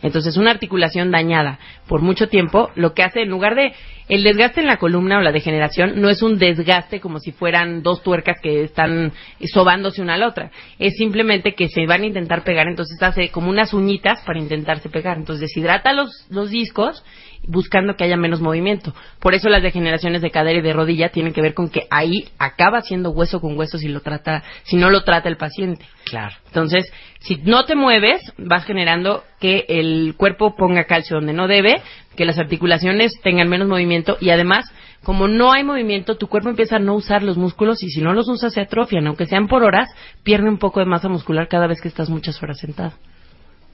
Entonces, 0.03 0.37
una 0.37 0.51
articulación 0.51 1.09
dañada 1.09 1.59
por 1.87 2.01
mucho 2.01 2.27
tiempo, 2.27 2.69
lo 2.75 2.93
que 2.93 3.03
hace, 3.03 3.21
en 3.21 3.29
lugar 3.29 3.55
de 3.55 3.73
el 4.09 4.23
desgaste 4.23 4.59
en 4.59 4.67
la 4.67 4.77
columna 4.77 5.17
o 5.17 5.21
la 5.21 5.31
degeneración, 5.31 6.01
no 6.01 6.09
es 6.09 6.21
un 6.21 6.37
desgaste 6.37 6.99
como 6.99 7.19
si 7.19 7.31
fueran 7.31 7.81
dos 7.83 8.03
tuercas 8.03 8.37
que 8.41 8.63
están 8.63 9.13
sobándose 9.53 10.01
una 10.01 10.15
a 10.15 10.17
la 10.17 10.27
otra. 10.27 10.51
Es 10.77 10.97
simplemente 10.97 11.55
que 11.55 11.69
se 11.69 11.85
van 11.85 12.03
a 12.03 12.07
intentar 12.07 12.43
pegar, 12.43 12.67
entonces 12.67 13.01
hace 13.01 13.29
como 13.29 13.49
unas 13.49 13.73
uñitas 13.73 14.21
para 14.25 14.39
intentarse 14.39 14.89
pegar. 14.89 15.17
Entonces, 15.17 15.49
deshidrata 15.49 15.93
los, 15.93 16.27
los 16.29 16.49
discos 16.51 17.03
buscando 17.47 17.95
que 17.95 18.03
haya 18.03 18.17
menos 18.17 18.41
movimiento. 18.41 18.93
Por 19.19 19.33
eso 19.33 19.49
las 19.49 19.63
degeneraciones 19.63 20.21
de 20.21 20.31
cadera 20.31 20.59
y 20.59 20.61
de 20.61 20.73
rodilla 20.73 21.09
tienen 21.09 21.33
que 21.33 21.41
ver 21.41 21.53
con 21.53 21.69
que 21.69 21.87
ahí 21.89 22.29
acaba 22.37 22.81
siendo 22.81 23.11
hueso 23.11 23.41
con 23.41 23.57
hueso 23.57 23.77
si 23.77 23.87
lo 23.87 24.01
trata, 24.01 24.43
si 24.63 24.75
no 24.75 24.89
lo 24.89 25.03
trata 25.03 25.29
el 25.29 25.37
paciente. 25.37 25.85
Claro. 26.05 26.35
Entonces, 26.47 26.91
si 27.23 27.37
no 27.37 27.63
te 27.63 27.75
mueves, 27.75 28.21
vas 28.37 28.65
generando 28.65 29.23
que 29.39 29.65
el 29.69 30.15
cuerpo 30.17 30.55
ponga 30.55 30.83
calcio 30.83 31.15
donde 31.15 31.31
no 31.31 31.47
debe, 31.47 31.81
que 32.17 32.25
las 32.25 32.37
articulaciones 32.37 33.13
tengan 33.23 33.47
menos 33.47 33.69
movimiento 33.69 34.17
y 34.19 34.29
además, 34.29 34.65
como 35.03 35.29
no 35.29 35.53
hay 35.53 35.63
movimiento, 35.63 36.17
tu 36.17 36.27
cuerpo 36.27 36.49
empieza 36.49 36.75
a 36.75 36.79
no 36.79 36.95
usar 36.95 37.23
los 37.23 37.37
músculos 37.37 37.81
y 37.81 37.89
si 37.89 38.01
no 38.01 38.13
los 38.13 38.27
usas 38.27 38.53
se 38.53 38.61
atrofian, 38.61 39.07
aunque 39.07 39.25
sean 39.25 39.47
por 39.47 39.63
horas, 39.63 39.89
pierde 40.23 40.49
un 40.49 40.57
poco 40.57 40.81
de 40.81 40.85
masa 40.85 41.07
muscular 41.07 41.47
cada 41.47 41.67
vez 41.67 41.79
que 41.79 41.87
estás 41.87 42.09
muchas 42.09 42.41
horas 42.43 42.59
sentado. 42.59 42.93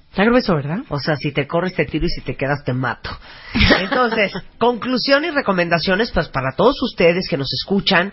Está 0.09 0.25
grueso, 0.25 0.55
¿verdad? 0.55 0.79
O 0.89 0.99
sea, 0.99 1.15
si 1.15 1.31
te 1.31 1.47
corres 1.47 1.75
te 1.75 1.85
tiro 1.85 2.05
y 2.05 2.09
si 2.09 2.21
te 2.21 2.35
quedas 2.35 2.63
te 2.65 2.73
mato. 2.73 3.09
Entonces, 3.79 4.33
conclusión 4.57 5.23
y 5.25 5.29
recomendaciones 5.29 6.11
pues 6.11 6.27
para 6.29 6.55
todos 6.57 6.81
ustedes 6.81 7.27
que 7.29 7.37
nos 7.37 7.53
escuchan, 7.53 8.11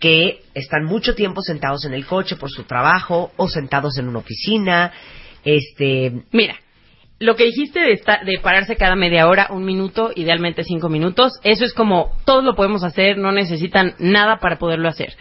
que 0.00 0.42
están 0.54 0.84
mucho 0.84 1.14
tiempo 1.14 1.40
sentados 1.42 1.84
en 1.84 1.94
el 1.94 2.04
coche 2.04 2.36
por 2.36 2.50
su 2.50 2.64
trabajo 2.64 3.32
o 3.36 3.48
sentados 3.48 3.96
en 3.98 4.08
una 4.08 4.18
oficina, 4.18 4.92
este, 5.44 6.12
Mira, 6.32 6.56
lo 7.20 7.36
que 7.36 7.44
dijiste 7.44 7.80
de, 7.80 7.92
esta- 7.92 8.22
de 8.24 8.38
pararse 8.40 8.76
cada 8.76 8.96
media 8.96 9.26
hora, 9.28 9.46
un 9.50 9.64
minuto, 9.64 10.10
idealmente 10.14 10.64
cinco 10.64 10.88
minutos, 10.88 11.32
eso 11.44 11.64
es 11.64 11.72
como 11.72 12.10
todos 12.26 12.44
lo 12.44 12.54
podemos 12.56 12.82
hacer, 12.82 13.16
no 13.18 13.30
necesitan 13.32 13.94
nada 13.98 14.38
para 14.38 14.58
poderlo 14.58 14.88
hacer. 14.88 15.14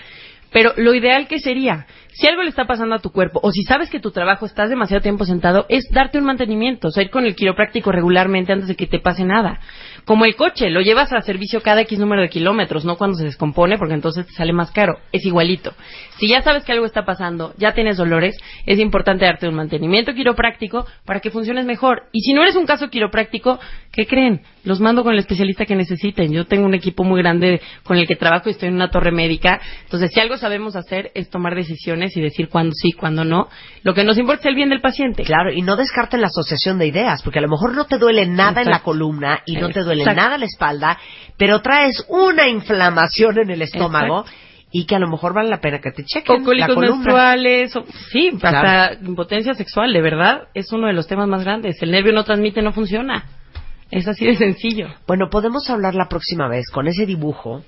Pero 0.55 0.71
lo 0.77 0.93
ideal 0.93 1.27
que 1.27 1.39
sería, 1.39 1.85
si 2.13 2.27
algo 2.27 2.41
le 2.41 2.47
está 2.47 2.63
pasando 2.63 2.95
a 2.95 2.99
tu 2.99 3.11
cuerpo, 3.11 3.41
o 3.43 3.51
si 3.51 3.63
sabes 3.63 3.89
que 3.89 3.99
tu 3.99 4.11
trabajo 4.11 4.45
estás 4.45 4.69
demasiado 4.69 5.01
tiempo 5.01 5.25
sentado, 5.25 5.65
es 5.67 5.89
darte 5.91 6.17
un 6.17 6.23
mantenimiento, 6.23 6.87
o 6.87 6.91
sea, 6.91 7.03
ir 7.03 7.09
con 7.09 7.25
el 7.25 7.35
quiropráctico 7.35 7.91
regularmente 7.91 8.53
antes 8.53 8.69
de 8.69 8.77
que 8.77 8.87
te 8.87 8.99
pase 8.99 9.25
nada. 9.25 9.59
Como 10.05 10.23
el 10.23 10.37
coche, 10.37 10.69
lo 10.69 10.79
llevas 10.79 11.11
a 11.11 11.19
servicio 11.23 11.61
cada 11.61 11.81
X 11.81 11.99
número 11.99 12.21
de 12.21 12.29
kilómetros, 12.29 12.85
no 12.85 12.95
cuando 12.95 13.17
se 13.17 13.25
descompone, 13.25 13.77
porque 13.77 13.95
entonces 13.95 14.27
te 14.27 14.31
sale 14.31 14.53
más 14.53 14.71
caro. 14.71 14.97
Es 15.11 15.25
igualito. 15.25 15.73
Si 16.19 16.29
ya 16.29 16.41
sabes 16.41 16.63
que 16.63 16.71
algo 16.71 16.85
está 16.85 17.03
pasando, 17.03 17.53
ya 17.57 17.73
tienes 17.73 17.97
dolores, 17.97 18.37
es 18.65 18.79
importante 18.79 19.25
darte 19.25 19.49
un 19.49 19.55
mantenimiento 19.55 20.13
quiropráctico 20.13 20.85
para 21.03 21.19
que 21.19 21.31
funciones 21.31 21.65
mejor. 21.65 22.03
Y 22.13 22.21
si 22.21 22.31
no 22.31 22.43
eres 22.43 22.55
un 22.55 22.65
caso 22.65 22.89
quiropráctico, 22.89 23.59
¿qué 23.91 24.07
creen? 24.07 24.39
Los 24.65 24.79
mando 24.81 25.03
con 25.03 25.13
el 25.13 25.19
especialista 25.19 25.65
que 25.65 25.75
necesiten. 25.75 26.31
Yo 26.33 26.45
tengo 26.45 26.65
un 26.65 26.73
equipo 26.73 27.03
muy 27.03 27.21
grande 27.21 27.61
con 27.83 27.97
el 27.97 28.07
que 28.07 28.15
trabajo 28.15 28.49
y 28.49 28.51
estoy 28.51 28.67
en 28.69 28.75
una 28.75 28.89
torre 28.91 29.11
médica. 29.11 29.61
Entonces, 29.83 30.11
si 30.13 30.19
algo 30.19 30.37
sabemos 30.37 30.75
hacer 30.75 31.11
es 31.15 31.29
tomar 31.29 31.55
decisiones 31.55 32.17
y 32.17 32.21
decir 32.21 32.49
cuándo 32.49 32.73
sí, 32.75 32.91
cuándo 32.91 33.23
no. 33.23 33.47
Lo 33.83 33.93
que 33.93 34.03
nos 34.03 34.17
importa 34.17 34.41
es 34.41 34.45
el 34.47 34.55
bien 34.55 34.69
del 34.69 34.81
paciente. 34.81 35.23
claro, 35.23 35.51
y 35.53 35.61
no 35.61 35.75
descarten 35.75 36.19
la 36.21 36.27
asociación 36.27 36.77
de 36.79 36.87
ideas, 36.87 37.21
porque 37.23 37.39
a 37.39 37.41
lo 37.41 37.47
mejor 37.47 37.73
no 37.75 37.85
te 37.85 37.97
duele 37.97 38.25
nada 38.25 38.61
en 38.61 38.69
la 38.69 38.79
columna 38.81 39.41
y 39.45 39.55
no 39.57 39.69
te 39.69 39.81
duele 39.83 40.03
nada 40.03 40.37
la 40.37 40.45
espalda, 40.45 40.97
pero 41.37 41.61
traes 41.61 42.03
una 42.09 42.47
inflamación 42.49 43.39
en 43.39 43.51
el 43.51 43.61
estómago 43.61 44.25
y 44.71 44.85
que 44.85 44.95
a 44.95 44.99
lo 44.99 45.07
mejor 45.07 45.33
vale 45.33 45.49
la 45.49 45.61
pena 45.61 45.79
que 45.79 45.91
te 45.91 46.03
chequen 46.03 46.41
O 46.41 46.45
cólicos 46.45 46.75
menstruales, 46.77 47.75
o- 47.75 47.85
sí, 48.11 48.31
Claro. 48.39 48.57
hasta 48.57 49.05
impotencia 49.05 49.53
sexual, 49.53 49.93
de 49.93 50.01
verdad, 50.01 50.47
es 50.53 50.71
uno 50.73 50.87
de 50.87 50.93
los 50.93 51.07
temas 51.07 51.27
más 51.27 51.43
grandes. 51.43 51.81
El 51.81 51.91
nervio 51.91 52.11
no 52.13 52.23
transmite, 52.23 52.61
no 52.61 52.73
funciona. 52.73 53.23
Es 53.91 54.07
así 54.07 54.25
de 54.25 54.35
sencillo. 54.35 54.87
Bueno, 55.07 55.29
podemos 55.29 55.69
hablar 55.69 55.93
la 55.95 56.07
próxima 56.07 56.47
vez 56.47 56.69
con 56.71 56.87
ese 56.87 57.05
dibujo, 57.05 57.61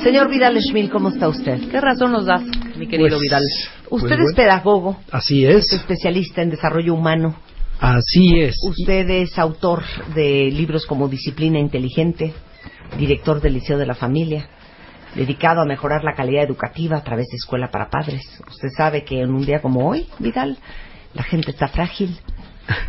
Señor 0.03 0.29
Vidal 0.29 0.61
Schmil, 0.61 0.91
¿cómo 0.91 1.09
está 1.09 1.29
usted? 1.29 1.59
¿Qué 1.71 1.81
razón 1.81 2.13
nos 2.13 2.27
das, 2.27 2.43
mi 2.77 2.87
querido 2.87 3.09
Pues, 3.17 3.21
Vidal? 3.23 3.43
Usted 3.89 4.09
pues 4.09 4.13
es 4.13 4.19
bueno. 4.19 4.37
pedagogo, 4.37 4.97
Así 5.11 5.47
es 5.47 5.67
es, 5.67 5.73
especialista 5.73 6.43
en 6.43 6.51
desarrollo 6.51 6.93
humano. 6.95 7.37
así 7.81 8.41
es. 8.41 8.57
Usted 8.69 9.09
es 9.09 9.39
autor 9.39 9.83
de 10.15 10.51
libros 10.53 10.85
como 10.85 11.09
Disciplina 11.09 11.59
Inteligente, 11.59 12.35
director 12.99 13.41
del 13.41 13.55
Liceo 13.55 13.79
de 13.79 13.87
la 13.87 13.95
Familia, 13.95 14.47
dedicado 15.15 15.61
a 15.61 15.65
mejorar 15.65 16.05
la 16.05 16.15
calidad 16.15 16.45
educativa 16.45 16.97
a 16.99 17.03
través 17.05 17.27
de 17.29 17.37
Escuela 17.37 17.71
para 17.71 17.89
Padres. 17.91 18.23
Usted 18.49 18.69
sabe 18.77 19.05
que 19.05 19.21
en 19.21 19.33
un 19.35 19.45
día 19.45 19.61
como 19.61 19.89
hoy, 19.89 20.07
Vidal, 20.19 20.57
la 21.15 21.23
gente 21.23 21.51
está 21.53 21.69
frágil, 21.69 22.19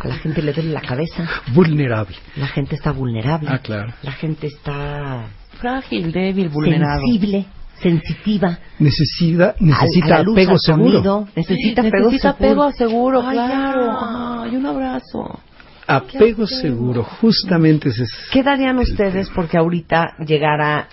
a 0.00 0.08
la 0.08 0.14
gente 0.16 0.42
le 0.42 0.52
duele 0.52 0.72
la 0.72 0.80
cabeza, 0.80 1.28
Vulnerable. 1.54 2.16
la 2.36 2.46
gente 2.48 2.74
está 2.76 2.92
vulnerable, 2.92 3.48
Ah, 3.52 3.58
claro. 3.58 3.92
la 4.02 4.12
gente 4.12 4.46
está 4.48 5.26
Frágil, 5.60 6.12
débil, 6.12 6.48
vulnerado. 6.48 7.00
sensible, 7.00 7.46
sensitiva, 7.80 8.58
Necesita, 8.78 9.54
necesita 9.60 10.16
apego 10.18 10.52
al 10.52 10.58
seguro. 10.58 10.90
sonido, 10.92 11.28
necesita 11.36 11.82
apego 11.82 12.10
Necesita 12.10 12.32
seguro. 12.36 12.62
apego 12.62 12.72
seguro, 12.72 13.22
Ay, 13.26 13.32
claro. 13.36 13.98
Ay, 14.42 14.56
un 14.56 14.66
abrazo. 14.66 15.40
Apego 15.88 16.46
seguro, 16.48 17.04
justamente 17.04 17.90
ese 17.90 18.02
es. 18.04 18.10
¿Qué 18.32 18.42
darían 18.42 18.76
ustedes 18.78 19.30
porque 19.30 19.56
ahorita 19.56 20.16
llegara 20.26 20.88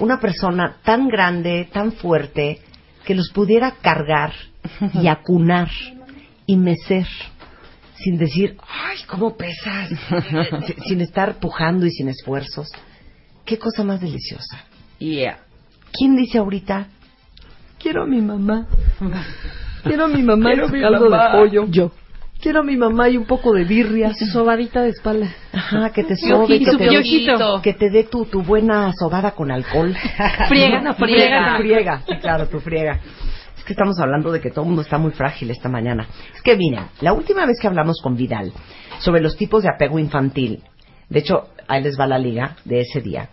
una 0.00 0.20
persona 0.20 0.76
tan 0.84 1.08
grande, 1.08 1.68
tan 1.72 1.92
fuerte, 1.92 2.60
que 3.04 3.14
los 3.14 3.30
pudiera 3.30 3.72
cargar 3.82 4.32
y 4.94 5.06
acunar 5.08 5.68
y 6.46 6.56
mecer 6.56 7.06
sin 7.96 8.18
decir, 8.18 8.56
ay, 8.68 8.98
cómo 9.06 9.36
pesas. 9.36 9.90
Si- 10.66 10.74
sin 10.88 11.00
estar 11.00 11.34
pujando 11.36 11.86
y 11.86 11.90
sin 11.90 12.08
esfuerzos. 12.08 12.68
Qué 13.44 13.58
cosa 13.58 13.84
más 13.84 14.00
deliciosa. 14.00 14.64
Yeah. 14.98 15.38
¿Quién 15.92 16.16
dice 16.16 16.38
ahorita? 16.38 16.88
Quiero 17.78 18.02
a 18.02 18.06
mi 18.06 18.20
mamá. 18.20 18.66
Quiero 19.84 20.04
a 20.06 20.08
mi 20.08 20.22
mamá 20.22 20.50
Quiero 20.50 20.68
mi 20.68 20.80
caldo 20.80 21.10
mamá. 21.10 21.24
de 21.32 21.38
pollo. 21.38 21.66
Yo. 21.68 21.92
Quiero 22.40 22.60
a 22.60 22.62
mi 22.62 22.76
mamá 22.76 23.08
y 23.08 23.16
un 23.16 23.24
poco 23.24 23.52
de 23.52 23.64
birria. 23.64 24.12
Sobadita 24.14 24.82
de 24.82 24.90
espalda. 24.90 25.34
Ajá, 25.52 25.90
que 25.90 26.04
te 26.04 26.16
sobe, 26.16 26.56
Y 26.56 26.64
que 26.64 26.76
te, 26.76 27.62
que 27.62 27.72
te 27.74 27.90
dé 27.90 28.04
tu, 28.04 28.26
tu 28.26 28.42
buena 28.42 28.92
sobada 28.92 29.30
con 29.32 29.50
alcohol. 29.50 29.96
Friega, 30.48 30.80
no, 30.82 30.94
friega. 30.94 31.56
Tu 31.56 31.62
friega, 31.62 32.02
sí, 32.06 32.16
claro, 32.20 32.46
tu 32.48 32.60
friega. 32.60 33.00
Es 33.56 33.64
que 33.64 33.72
estamos 33.72 33.98
hablando 33.98 34.30
de 34.30 34.40
que 34.40 34.50
todo 34.50 34.62
el 34.62 34.66
mundo 34.66 34.82
está 34.82 34.98
muy 34.98 35.12
frágil 35.12 35.50
esta 35.50 35.70
mañana. 35.70 36.06
Es 36.34 36.42
que 36.42 36.54
mira, 36.54 36.90
la 37.00 37.14
última 37.14 37.46
vez 37.46 37.58
que 37.58 37.66
hablamos 37.66 37.98
con 38.02 38.14
Vidal 38.14 38.52
sobre 38.98 39.22
los 39.22 39.36
tipos 39.36 39.62
de 39.62 39.70
apego 39.70 39.98
infantil, 39.98 40.62
de 41.08 41.18
hecho, 41.20 41.48
ahí 41.66 41.82
les 41.82 41.98
va 41.98 42.06
la 42.06 42.18
liga 42.18 42.56
de 42.64 42.80
ese 42.80 43.00
día, 43.00 43.30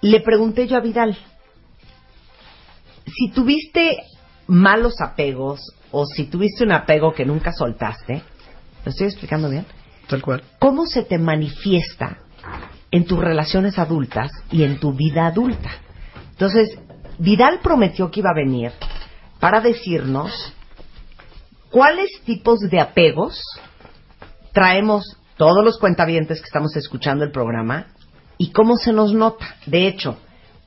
le 0.00 0.20
pregunté 0.20 0.66
yo 0.66 0.76
a 0.76 0.80
Vidal, 0.80 1.16
si 3.06 3.30
tuviste 3.30 3.98
malos 4.46 5.00
apegos 5.00 5.60
o 5.94 6.04
si 6.06 6.24
tuviste 6.24 6.64
un 6.64 6.72
apego 6.72 7.14
que 7.14 7.24
nunca 7.24 7.52
soltaste, 7.52 8.22
¿lo 8.84 8.90
estoy 8.90 9.06
explicando 9.06 9.48
bien? 9.48 9.64
Tal 10.08 10.20
cual. 10.20 10.42
¿Cómo 10.58 10.86
se 10.86 11.04
te 11.04 11.18
manifiesta 11.18 12.18
en 12.90 13.06
tus 13.06 13.20
relaciones 13.20 13.78
adultas 13.78 14.32
y 14.50 14.64
en 14.64 14.80
tu 14.80 14.92
vida 14.92 15.26
adulta? 15.26 15.70
Entonces, 16.32 16.76
Vidal 17.18 17.60
prometió 17.62 18.10
que 18.10 18.20
iba 18.20 18.30
a 18.30 18.34
venir 18.34 18.72
para 19.38 19.60
decirnos 19.60 20.52
cuáles 21.70 22.10
tipos 22.24 22.58
de 22.58 22.80
apegos 22.80 23.40
traemos 24.52 25.16
todos 25.36 25.64
los 25.64 25.78
cuentavientes 25.78 26.40
que 26.40 26.46
estamos 26.46 26.74
escuchando 26.76 27.24
el 27.24 27.30
programa 27.30 27.86
y 28.36 28.50
cómo 28.50 28.76
se 28.76 28.92
nos 28.92 29.12
nota. 29.12 29.46
De 29.66 29.86
hecho, 29.86 30.18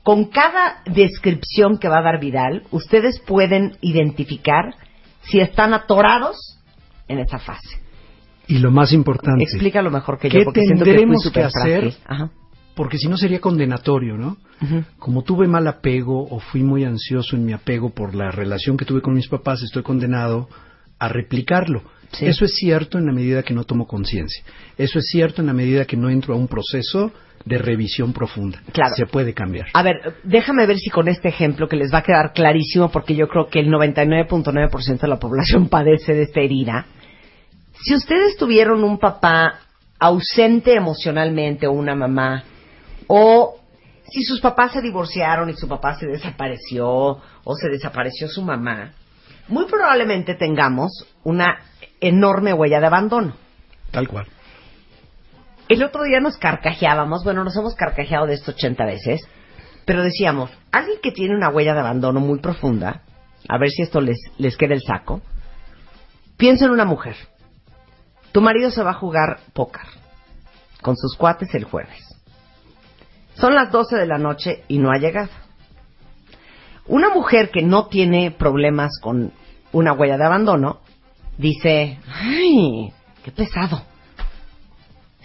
con 0.02 0.30
cada 0.30 0.82
descripción 0.86 1.78
que 1.78 1.88
va 1.88 1.98
a 1.98 2.02
dar 2.02 2.18
Vidal, 2.18 2.62
ustedes 2.70 3.20
pueden 3.20 3.76
identificar 3.82 4.74
si 5.30 5.40
están 5.40 5.74
atorados 5.74 6.58
en 7.06 7.18
esa 7.18 7.38
fase. 7.38 7.78
Y 8.46 8.58
lo 8.58 8.70
más 8.70 8.92
importante, 8.92 9.44
Explícalo 9.44 9.90
mejor 9.90 10.18
que 10.18 10.28
¿Qué 10.28 10.38
yo, 10.38 10.44
porque 10.44 10.62
siento 10.62 10.84
que 10.84 10.90
fui 10.90 10.96
tendremos 10.96 11.30
que 11.30 11.42
hacer? 11.42 11.94
Ajá. 12.06 12.30
porque 12.74 12.96
si 12.96 13.08
no 13.08 13.16
sería 13.16 13.40
condenatorio, 13.40 14.16
¿no? 14.16 14.38
Como 14.98 15.22
tuve 15.22 15.46
mal 15.48 15.66
apego 15.66 16.26
o 16.28 16.38
fui 16.38 16.62
muy 16.62 16.84
ansioso 16.84 17.36
en 17.36 17.44
mi 17.44 17.52
apego 17.52 17.90
por 17.90 18.14
la 18.14 18.30
relación 18.30 18.76
que 18.76 18.84
tuve 18.84 19.02
con 19.02 19.14
mis 19.14 19.28
papás, 19.28 19.62
estoy 19.62 19.82
condenado 19.82 20.48
a 20.98 21.08
replicarlo. 21.08 21.82
Sí. 22.12 22.26
Eso 22.26 22.44
es 22.44 22.54
cierto 22.54 22.96
en 22.96 23.06
la 23.06 23.12
medida 23.12 23.42
que 23.42 23.52
no 23.52 23.64
tomo 23.64 23.86
conciencia. 23.86 24.42
Eso 24.78 24.98
es 24.98 25.06
cierto 25.10 25.42
en 25.42 25.48
la 25.48 25.52
medida 25.52 25.84
que 25.84 25.96
no 25.96 26.08
entro 26.08 26.34
a 26.34 26.36
un 26.36 26.48
proceso 26.48 27.12
de 27.44 27.58
revisión 27.58 28.12
profunda. 28.12 28.60
Claro. 28.72 28.94
Se 28.94 29.06
puede 29.06 29.34
cambiar. 29.34 29.66
A 29.72 29.82
ver, 29.82 30.14
déjame 30.24 30.66
ver 30.66 30.78
si 30.78 30.90
con 30.90 31.08
este 31.08 31.28
ejemplo 31.28 31.68
que 31.68 31.76
les 31.76 31.92
va 31.92 31.98
a 31.98 32.02
quedar 32.02 32.32
clarísimo, 32.32 32.90
porque 32.90 33.14
yo 33.14 33.28
creo 33.28 33.48
que 33.48 33.60
el 33.60 33.68
99.9% 33.68 35.00
de 35.00 35.08
la 35.08 35.18
población 35.18 35.68
padece 35.70 36.14
de 36.14 36.22
esta 36.22 36.40
herida. 36.40 36.86
Si 37.80 37.94
ustedes 37.94 38.36
tuvieron 38.36 38.82
un 38.84 38.98
papá 38.98 39.60
ausente 39.98 40.74
emocionalmente 40.74 41.66
o 41.66 41.72
una 41.72 41.94
mamá, 41.94 42.44
o 43.06 43.58
si 44.10 44.22
sus 44.22 44.40
papás 44.40 44.72
se 44.72 44.82
divorciaron 44.82 45.50
y 45.50 45.54
su 45.54 45.68
papá 45.68 45.94
se 45.98 46.06
desapareció 46.06 46.88
o 46.88 47.54
se 47.54 47.68
desapareció 47.68 48.28
su 48.28 48.42
mamá, 48.42 48.92
muy 49.48 49.66
probablemente 49.66 50.34
tengamos 50.34 51.06
una 51.24 51.60
enorme 52.00 52.52
huella 52.52 52.80
de 52.80 52.86
abandono. 52.86 53.34
Tal 53.90 54.08
cual. 54.08 54.26
El 55.68 55.82
otro 55.82 56.04
día 56.04 56.18
nos 56.20 56.38
carcajeábamos, 56.38 57.24
bueno, 57.24 57.44
nos 57.44 57.54
hemos 57.56 57.74
carcajeado 57.74 58.26
de 58.26 58.34
esto 58.34 58.52
80 58.52 58.86
veces, 58.86 59.20
pero 59.84 60.02
decíamos, 60.02 60.50
alguien 60.72 60.98
que 61.02 61.12
tiene 61.12 61.36
una 61.36 61.50
huella 61.50 61.74
de 61.74 61.80
abandono 61.80 62.20
muy 62.20 62.40
profunda, 62.40 63.02
a 63.48 63.58
ver 63.58 63.70
si 63.70 63.82
esto 63.82 64.00
les, 64.00 64.18
les 64.38 64.56
queda 64.56 64.72
el 64.72 64.82
saco, 64.82 65.20
piensa 66.38 66.64
en 66.64 66.70
una 66.70 66.86
mujer. 66.86 67.16
Tu 68.32 68.40
marido 68.40 68.70
se 68.70 68.82
va 68.82 68.90
a 68.90 68.94
jugar 68.94 69.40
póker 69.52 69.86
con 70.80 70.96
sus 70.96 71.16
cuates 71.16 71.54
el 71.54 71.64
jueves. 71.64 72.02
Son 73.34 73.54
las 73.54 73.70
12 73.70 73.96
de 73.96 74.06
la 74.06 74.18
noche 74.18 74.64
y 74.68 74.78
no 74.78 74.90
ha 74.90 74.98
llegado. 74.98 75.30
Una 76.86 77.10
mujer 77.10 77.50
que 77.50 77.62
no 77.62 77.88
tiene 77.88 78.30
problemas 78.30 78.98
con 79.02 79.32
una 79.72 79.92
huella 79.92 80.16
de 80.16 80.24
abandono 80.24 80.80
dice, 81.36 81.98
ay, 82.22 82.90
qué 83.22 83.30
pesado 83.32 83.82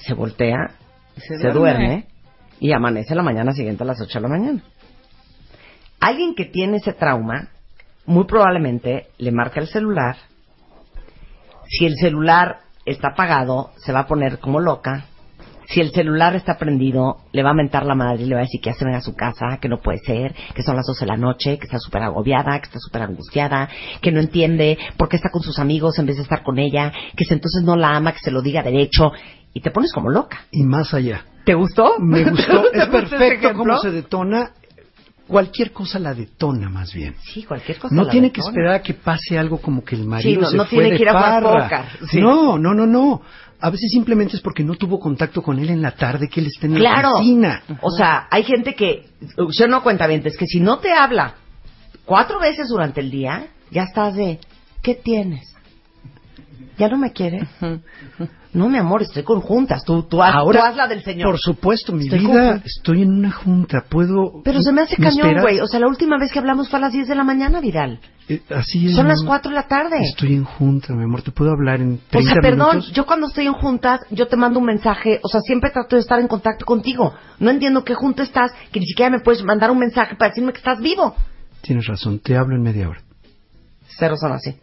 se 0.06 0.14
voltea, 0.14 0.72
se, 1.16 1.36
duerme. 1.38 1.54
duerme. 1.54 2.08
y 2.60 2.74
amanece 2.74 3.16
la 3.16 3.24
mañana 3.24 3.54
siguiente 3.54 3.84
a 3.84 3.88
las 3.88 4.02
8 4.02 4.20
de 4.20 4.22
la 4.22 4.28
mañana. 4.28 4.64
Alguien 6.00 6.36
que 6.36 6.46
tiene 6.46 6.78
ese 6.78 6.94
trauma, 6.94 7.50
muy 8.06 8.26
probablemente 8.26 9.08
le 9.18 9.32
marca 9.32 9.62
el 9.62 9.68
celular. 9.68 10.18
Si 11.70 11.86
el 11.86 11.96
celular 11.96 12.60
está 12.86 13.10
apagado, 13.10 13.72
se 13.78 13.94
va 13.94 14.02
a 14.02 14.08
poner 14.08 14.40
como 14.40 14.60
loca. 14.60 15.06
Si 15.70 15.80
el 15.80 15.92
celular 15.92 16.36
está 16.36 16.58
prendido, 16.58 17.22
le 17.32 17.42
va 17.42 17.52
a 17.52 17.56
mentar 17.56 17.86
la 17.86 17.96
madre 17.96 18.24
y 18.24 18.26
le 18.26 18.36
va 18.36 18.42
a 18.42 18.44
decir 18.44 18.60
que 18.60 18.70
ya 18.70 18.76
se 18.76 18.84
venga 18.84 18.98
a 18.98 19.02
su 19.02 19.16
casa, 19.16 19.58
que 19.62 19.70
no 19.70 19.80
puede 19.80 20.00
ser, 20.00 20.36
que 20.54 20.62
son 20.62 20.76
las 20.76 20.86
12 20.86 21.06
de 21.06 21.12
la 21.12 21.18
noche, 21.18 21.58
que 21.58 21.66
está 21.66 21.80
súper 21.80 22.04
agobiada, 22.04 22.60
que 22.60 22.66
está 22.66 22.80
súper 22.80 23.04
angustiada, 23.04 23.70
que 24.02 24.12
no 24.12 24.20
entiende 24.20 24.78
por 24.98 25.08
qué 25.08 25.16
está 25.16 25.30
con 25.30 25.42
sus 25.42 25.58
amigos 25.60 25.98
en 26.00 26.06
vez 26.06 26.18
de 26.18 26.24
estar 26.24 26.44
con 26.44 26.60
ella, 26.60 26.92
que 27.16 27.24
entonces 27.30 27.64
no 27.64 27.78
la 27.78 27.96
ama, 27.96 28.12
que 28.12 28.20
se 28.20 28.32
lo 28.32 28.42
diga 28.42 28.62
derecho, 28.62 29.14
y 29.54 29.62
te 29.62 29.72
pones 29.72 29.92
como 29.94 30.10
loca. 30.10 30.46
Y 30.52 30.64
más 30.64 30.94
allá. 30.94 31.26
¿Te 31.46 31.54
gustó? 31.54 32.00
Me 32.00 32.24
gustó. 32.30 32.64
¿Te 32.72 32.80
es 32.80 32.88
perfecto 32.88 33.54
cómo 33.54 33.78
se 33.80 33.92
detona. 33.92 34.52
Cualquier 35.28 35.72
cosa 35.72 36.00
la 36.00 36.14
detona 36.14 36.70
más 36.70 36.94
bien. 36.94 37.16
Sí, 37.22 37.44
cualquier 37.44 37.80
cosa. 37.80 37.96
No 37.96 38.04
la 38.04 38.12
tiene 38.12 38.32
que 38.32 38.42
esperar 38.42 38.74
a 38.76 38.82
que 38.82 38.94
pase 38.94 39.38
algo 39.40 39.60
como 39.62 39.84
que 39.84 39.96
el 39.96 40.06
marido 40.06 40.42
no- 40.42 40.50
se 40.50 40.58
no 40.58 40.64
fue 40.66 40.70
tiene 40.70 40.90
de 40.92 40.96
que 40.98 41.02
ir 41.04 41.10
a 41.10 41.14
jugar 41.14 41.44
farra. 41.44 41.64
póker, 41.88 42.08
sí. 42.10 42.20
No, 42.20 42.58
no, 42.58 42.74
no, 42.74 42.86
no. 42.86 43.22
A 43.62 43.70
veces 43.70 43.90
simplemente 43.92 44.36
es 44.36 44.42
porque 44.42 44.64
no 44.66 44.76
tuvo 44.76 45.00
contacto 45.00 45.42
con 45.42 45.58
él 45.60 45.70
en 45.70 45.82
la 45.82 45.92
tarde, 45.92 46.28
que 46.28 46.42
él 46.42 46.48
está 46.48 46.66
en 46.68 46.74
la 46.74 46.80
Claro. 46.80 47.16
oficina. 47.16 47.64
O 47.82 47.90
sea, 47.92 48.28
hay 48.30 48.44
gente 48.44 48.76
que, 48.76 49.06
yo 49.58 49.68
no 49.70 49.82
cuenta 49.82 50.06
bien, 50.08 50.22
es 50.26 50.36
que 50.36 50.46
si 50.46 50.60
no 50.60 50.80
te 50.80 50.92
habla 50.92 51.36
cuatro 52.04 52.40
veces 52.40 52.68
durante 52.68 53.00
el 53.00 53.10
día, 53.10 53.48
ya 53.72 53.84
estás 53.84 54.16
de, 54.16 54.40
¿qué 54.82 54.96
tienes? 54.96 55.56
¿Ya 56.78 56.90
no 56.90 56.98
me 56.98 57.14
quiere? 57.14 57.48
No, 58.54 58.70
mi 58.70 58.78
amor, 58.78 59.02
estoy 59.02 59.24
con 59.24 59.42
juntas. 59.42 59.84
Tú, 59.84 60.04
tú, 60.04 60.22
haz, 60.22 60.36
Ahora, 60.36 60.60
tú 60.62 60.66
haz 60.68 60.76
la 60.76 60.88
del 60.88 61.04
señor. 61.04 61.30
Por 61.32 61.40
supuesto, 61.40 61.92
mi 61.92 62.04
Estoy 62.06 62.20
vida, 62.20 62.52
con- 62.54 62.62
estoy 62.66 63.02
en 63.02 63.12
una 63.12 63.32
junta, 63.32 63.84
puedo... 63.90 64.42
Pero 64.44 64.62
se 64.62 64.72
me 64.72 64.82
hace 64.84 64.96
¿me 65.00 65.08
cañón, 65.08 65.42
güey. 65.42 65.60
O 65.60 65.66
sea, 65.68 65.80
la 65.80 65.88
última 65.88 66.20
vez 66.20 66.32
que 66.32 66.38
hablamos 66.40 66.70
fue 66.70 66.78
a 66.78 66.84
las 66.84 66.94
10 66.94 67.08
de 67.08 67.16
la 67.16 67.24
mañana, 67.24 67.60
Vidal. 67.62 68.00
Eh, 68.30 68.42
así 68.56 68.86
es. 68.88 68.96
Son 68.96 69.08
las 69.08 69.20
amor. 69.22 69.40
4 69.42 69.50
de 69.50 69.56
la 69.56 69.68
tarde. 69.68 69.98
Estoy 70.02 70.34
en 70.36 70.44
junta, 70.44 70.94
mi 70.94 71.04
amor, 71.04 71.24
te 71.24 71.32
puedo 71.32 71.52
hablar 71.52 71.82
en 71.82 71.96
O 71.96 72.10
30 72.12 72.32
sea, 72.32 72.42
perdón, 72.42 72.70
minutos. 72.78 72.94
yo 72.94 73.06
cuando 73.06 73.28
estoy 73.28 73.48
en 73.48 73.54
juntas, 73.54 74.00
yo 74.12 74.28
te 74.28 74.38
mando 74.38 74.60
un 74.60 74.66
mensaje, 74.66 75.20
o 75.24 75.28
sea, 75.28 75.42
siempre 75.42 75.72
trato 75.72 75.96
de 75.96 76.02
estar 76.02 76.20
en 76.20 76.28
contacto 76.28 76.64
contigo. 76.66 77.14
No 77.40 77.50
entiendo 77.50 77.84
qué 77.84 77.96
junta 77.96 78.24
estás, 78.24 78.52
que 78.72 78.80
ni 78.80 78.86
siquiera 78.86 79.10
me 79.10 79.20
puedes 79.20 79.44
mandar 79.44 79.72
un 79.72 79.80
mensaje 79.80 80.16
para 80.16 80.30
decirme 80.30 80.54
que 80.54 80.60
estás 80.60 80.80
vivo. 80.80 81.16
Tienes 81.62 81.88
razón, 81.88 82.20
te 82.20 82.38
hablo 82.38 82.56
en 82.56 82.62
media 82.62 82.88
hora. 82.88 83.02
Cero 83.98 84.16
son 84.16 84.32
así. 84.34 84.56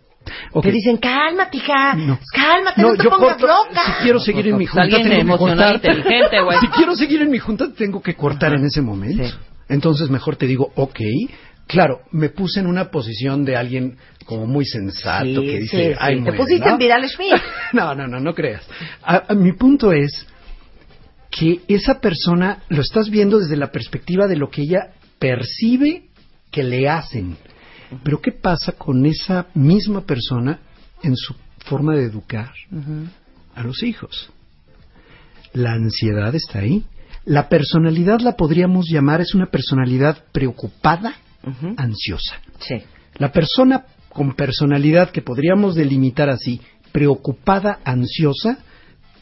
Ok. 0.53 0.65
Te 0.65 0.73
dicen, 0.73 0.97
cálmate, 0.99 1.57
hija, 1.59 1.95
No. 1.95 2.19
cálmate, 2.33 2.81
no, 2.83 2.95
te 2.95 3.05
yo 3.05 3.11
pongas 3.11 3.37
corto- 3.37 3.47
loca. 3.47 3.81
Si 3.87 4.03
quiero 4.03 4.21
seguir 4.21 4.49
en 4.49 4.57
mi 4.59 4.67
junta, 4.67 4.83
alguien 4.83 5.03
tengo 5.03 5.15
que 5.15 5.21
emocional, 5.21 5.73
cortar. 5.73 5.97
inteligente, 5.97 6.41
güey. 6.43 6.59
Si 6.61 6.69
quiero 6.69 6.97
seguir 6.97 7.23
en 7.23 7.31
mi 7.31 7.39
junta, 7.39 7.73
tengo 7.77 8.03
que 8.03 8.15
cortar 8.15 8.55
en 8.55 8.65
ese 8.65 8.81
momento. 8.81 9.25
Sí. 9.25 9.35
Entonces, 9.69 10.11
mejor 10.11 10.37
te 10.37 10.47
digo, 10.47 10.73
ok. 10.77 11.01
Claro, 11.67 12.01
me 12.11 12.31
puse 12.31 12.59
en 12.59 12.67
una 12.67 12.91
posición 12.91 13.45
de 13.45 13.57
alguien 13.57 13.97
como 14.25 14.45
muy 14.47 14.65
sensato 14.65 15.25
Sí, 15.25 15.35
que 15.47 15.59
dice, 15.61 15.77
sí, 15.77 15.89
sí. 15.93 15.97
ay, 16.01 16.17
Te 16.17 16.21
muere", 16.23 16.37
pusiste 16.37 16.67
¿no? 16.67 16.73
en 16.73 16.79
Vidal 16.79 17.09
Schmidt. 17.09 17.33
no, 17.73 17.95
no, 17.95 18.09
no, 18.09 18.19
no 18.19 18.35
creas. 18.35 18.67
A- 19.05 19.25
a- 19.29 19.35
mi 19.35 19.53
punto 19.53 19.93
es 19.93 20.27
que 21.31 21.61
esa 21.69 22.01
persona 22.01 22.59
lo 22.71 22.81
estás 22.83 23.09
viendo 23.09 23.39
desde 23.39 23.57
la 23.57 23.71
perspectiva 23.71 24.27
de 24.27 24.37
lo 24.37 24.51
que 24.51 24.63
ella 24.63 24.89
percibe 25.21 26.07
que 26.51 26.65
le 26.65 26.89
hacen. 26.89 27.37
Pero 28.03 28.21
¿qué 28.21 28.33
pasa 28.33 28.73
con 28.73 29.05
esa 29.07 29.47
misma 29.55 30.03
persona 30.03 30.61
en 31.03 31.17
su 31.17 31.35
forma 31.65 31.95
de 31.95 32.05
educar 32.05 32.53
a 33.55 33.63
los 33.63 33.83
hijos? 33.83 34.31
La 35.53 35.73
ansiedad 35.73 36.35
está 36.35 36.61
ahí. 36.61 36.85
La 37.25 37.49
personalidad 37.49 38.21
la 38.21 38.37
podríamos 38.37 38.87
llamar 38.89 39.21
es 39.21 39.35
una 39.35 39.47
personalidad 39.47 40.25
preocupada, 40.33 41.15
ansiosa. 41.77 42.37
Sí. 42.61 42.83
La 43.17 43.33
persona 43.33 43.85
con 44.09 44.35
personalidad 44.35 45.11
que 45.11 45.23
podríamos 45.23 45.75
delimitar 45.75 46.31
así, 46.31 46.61
preocupada, 46.93 47.81
ansiosa, 47.85 48.59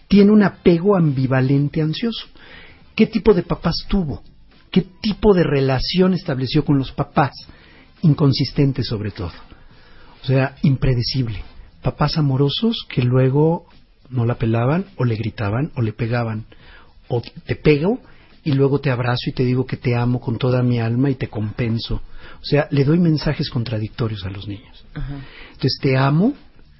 tiene 0.09 0.33
un 0.33 0.43
apego 0.43 0.97
ambivalente 0.97 1.83
ansioso. 1.83 2.27
¿Qué 2.95 3.07
tipo 3.07 3.35
de 3.35 3.43
papás 3.43 3.85
tuvo? 3.89 4.23
¿Qué 4.71 4.83
tipo 5.01 5.35
de 5.35 5.45
relación 5.45 6.15
estableció 6.15 6.65
con 6.65 6.79
los 6.79 6.93
papás? 6.93 7.33
Inconsistente 8.03 8.83
sobre 8.83 9.11
todo. 9.11 9.33
O 10.23 10.27
sea, 10.27 10.57
impredecible. 10.63 11.43
Papás 11.83 12.19
amorosos 12.19 12.87
que 12.89 13.03
luego 13.03 13.67
no 14.11 14.25
la 14.27 14.37
pelaban, 14.37 14.87
o 14.97 15.05
le 15.05 15.17
gritaban, 15.17 15.71
o 15.77 15.83
le 15.83 15.93
pegaban. 15.93 16.47
O 17.09 17.23
te 17.23 17.57
pego 17.57 18.01
y 18.45 18.53
luego 18.53 18.81
te 18.81 18.91
abrazo 18.91 19.31
y 19.31 19.33
te 19.33 19.45
digo 19.45 19.67
que 19.67 19.77
te 19.77 19.95
amo 19.95 20.21
con 20.21 20.39
toda 20.39 20.63
mi 20.63 20.81
alma 20.81 21.11
y 21.11 21.15
te 21.15 21.29
compenso. 21.29 21.97
O 22.41 22.45
sea, 22.45 22.69
le 22.71 22.85
doy 22.85 22.99
mensajes 22.99 23.51
contradictorios 23.51 24.25
a 24.25 24.31
los 24.31 24.47
niños. 24.47 24.85
Entonces, 24.95 25.79
te 25.81 25.97
amo, 25.97 26.35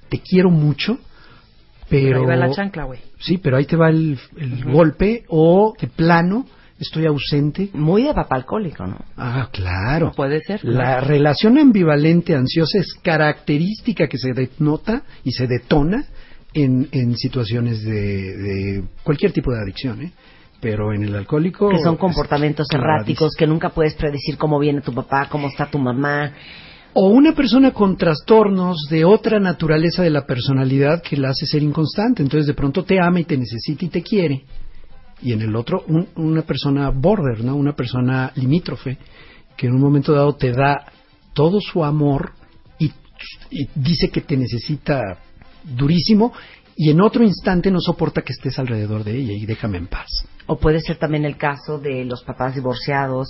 te 0.09 0.19
quiero 0.19 0.49
mucho, 0.49 0.97
pero... 1.89 2.21
Ahí 2.21 2.27
va 2.27 2.35
la 2.35 2.51
chancla, 2.51 2.85
güey. 2.85 2.99
Sí, 3.19 3.37
pero 3.37 3.57
ahí 3.57 3.65
te 3.65 3.75
va 3.75 3.89
el, 3.89 4.17
el 4.37 4.63
golpe 4.65 5.25
o 5.27 5.73
de 5.79 5.87
plano 5.87 6.45
estoy 6.79 7.05
ausente. 7.05 7.69
Muy 7.73 8.03
de 8.03 8.13
papá 8.13 8.37
alcohólico, 8.37 8.87
¿no? 8.87 8.97
Ah, 9.17 9.49
claro. 9.51 10.11
Puede 10.15 10.39
ser. 10.41 10.63
La 10.63 11.01
relación 11.01 11.57
ambivalente 11.57 12.35
ansiosa 12.35 12.79
es 12.79 12.93
característica 13.03 14.07
que 14.07 14.17
se 14.17 14.33
denota 14.33 15.03
y 15.23 15.31
se 15.31 15.47
detona 15.47 16.05
en, 16.53 16.87
en 16.91 17.15
situaciones 17.17 17.83
de, 17.83 18.37
de 18.37 18.83
cualquier 19.03 19.31
tipo 19.31 19.51
de 19.51 19.61
adicción, 19.61 20.01
¿eh? 20.01 20.11
Pero 20.61 20.93
en 20.93 21.03
el 21.03 21.15
alcohólico... 21.15 21.69
Que 21.69 21.79
son 21.79 21.95
comportamientos 21.95 22.67
erráticos, 22.73 23.33
que 23.37 23.47
nunca 23.47 23.69
puedes 23.69 23.93
predecir 23.95 24.37
cómo 24.37 24.59
viene 24.59 24.81
tu 24.81 24.93
papá, 24.93 25.29
cómo 25.29 25.47
está 25.47 25.67
tu 25.67 25.79
mamá. 25.79 26.33
O 26.93 27.07
una 27.09 27.33
persona 27.33 27.71
con 27.71 27.95
trastornos 27.95 28.87
de 28.89 29.05
otra 29.05 29.39
naturaleza 29.39 30.03
de 30.03 30.09
la 30.09 30.25
personalidad 30.25 31.01
que 31.01 31.15
la 31.15 31.29
hace 31.29 31.45
ser 31.45 31.63
inconstante. 31.63 32.23
Entonces 32.23 32.47
de 32.47 32.55
pronto 32.55 32.83
te 32.83 32.99
ama 32.99 33.21
y 33.21 33.23
te 33.23 33.37
necesita 33.37 33.85
y 33.85 33.87
te 33.87 34.01
quiere. 34.01 34.43
Y 35.21 35.33
en 35.33 35.41
el 35.41 35.55
otro, 35.55 35.83
un- 35.87 36.07
una 36.15 36.41
persona 36.43 36.89
border, 36.89 37.43
¿no? 37.43 37.55
Una 37.55 37.73
persona 37.75 38.31
limítrofe 38.35 38.97
que 39.57 39.67
en 39.67 39.73
un 39.73 39.81
momento 39.81 40.13
dado 40.13 40.35
te 40.35 40.51
da 40.51 40.85
todo 41.33 41.59
su 41.59 41.83
amor 41.83 42.31
y, 42.79 42.91
y 43.51 43.67
dice 43.75 44.09
que 44.09 44.21
te 44.21 44.37
necesita 44.37 45.17
durísimo 45.63 46.31
y 46.75 46.89
en 46.91 47.01
otro 47.01 47.23
instante 47.25 47.69
no 47.69 47.81
soporta 47.81 48.21
que 48.21 48.31
estés 48.31 48.57
alrededor 48.57 49.03
de 49.03 49.17
ella 49.17 49.33
y 49.33 49.45
déjame 49.45 49.77
en 49.77 49.87
paz. 49.87 50.07
O 50.47 50.57
puede 50.57 50.79
ser 50.79 50.95
también 50.97 51.25
el 51.25 51.35
caso 51.37 51.77
de 51.77 52.05
los 52.05 52.23
papás 52.23 52.55
divorciados, 52.55 53.27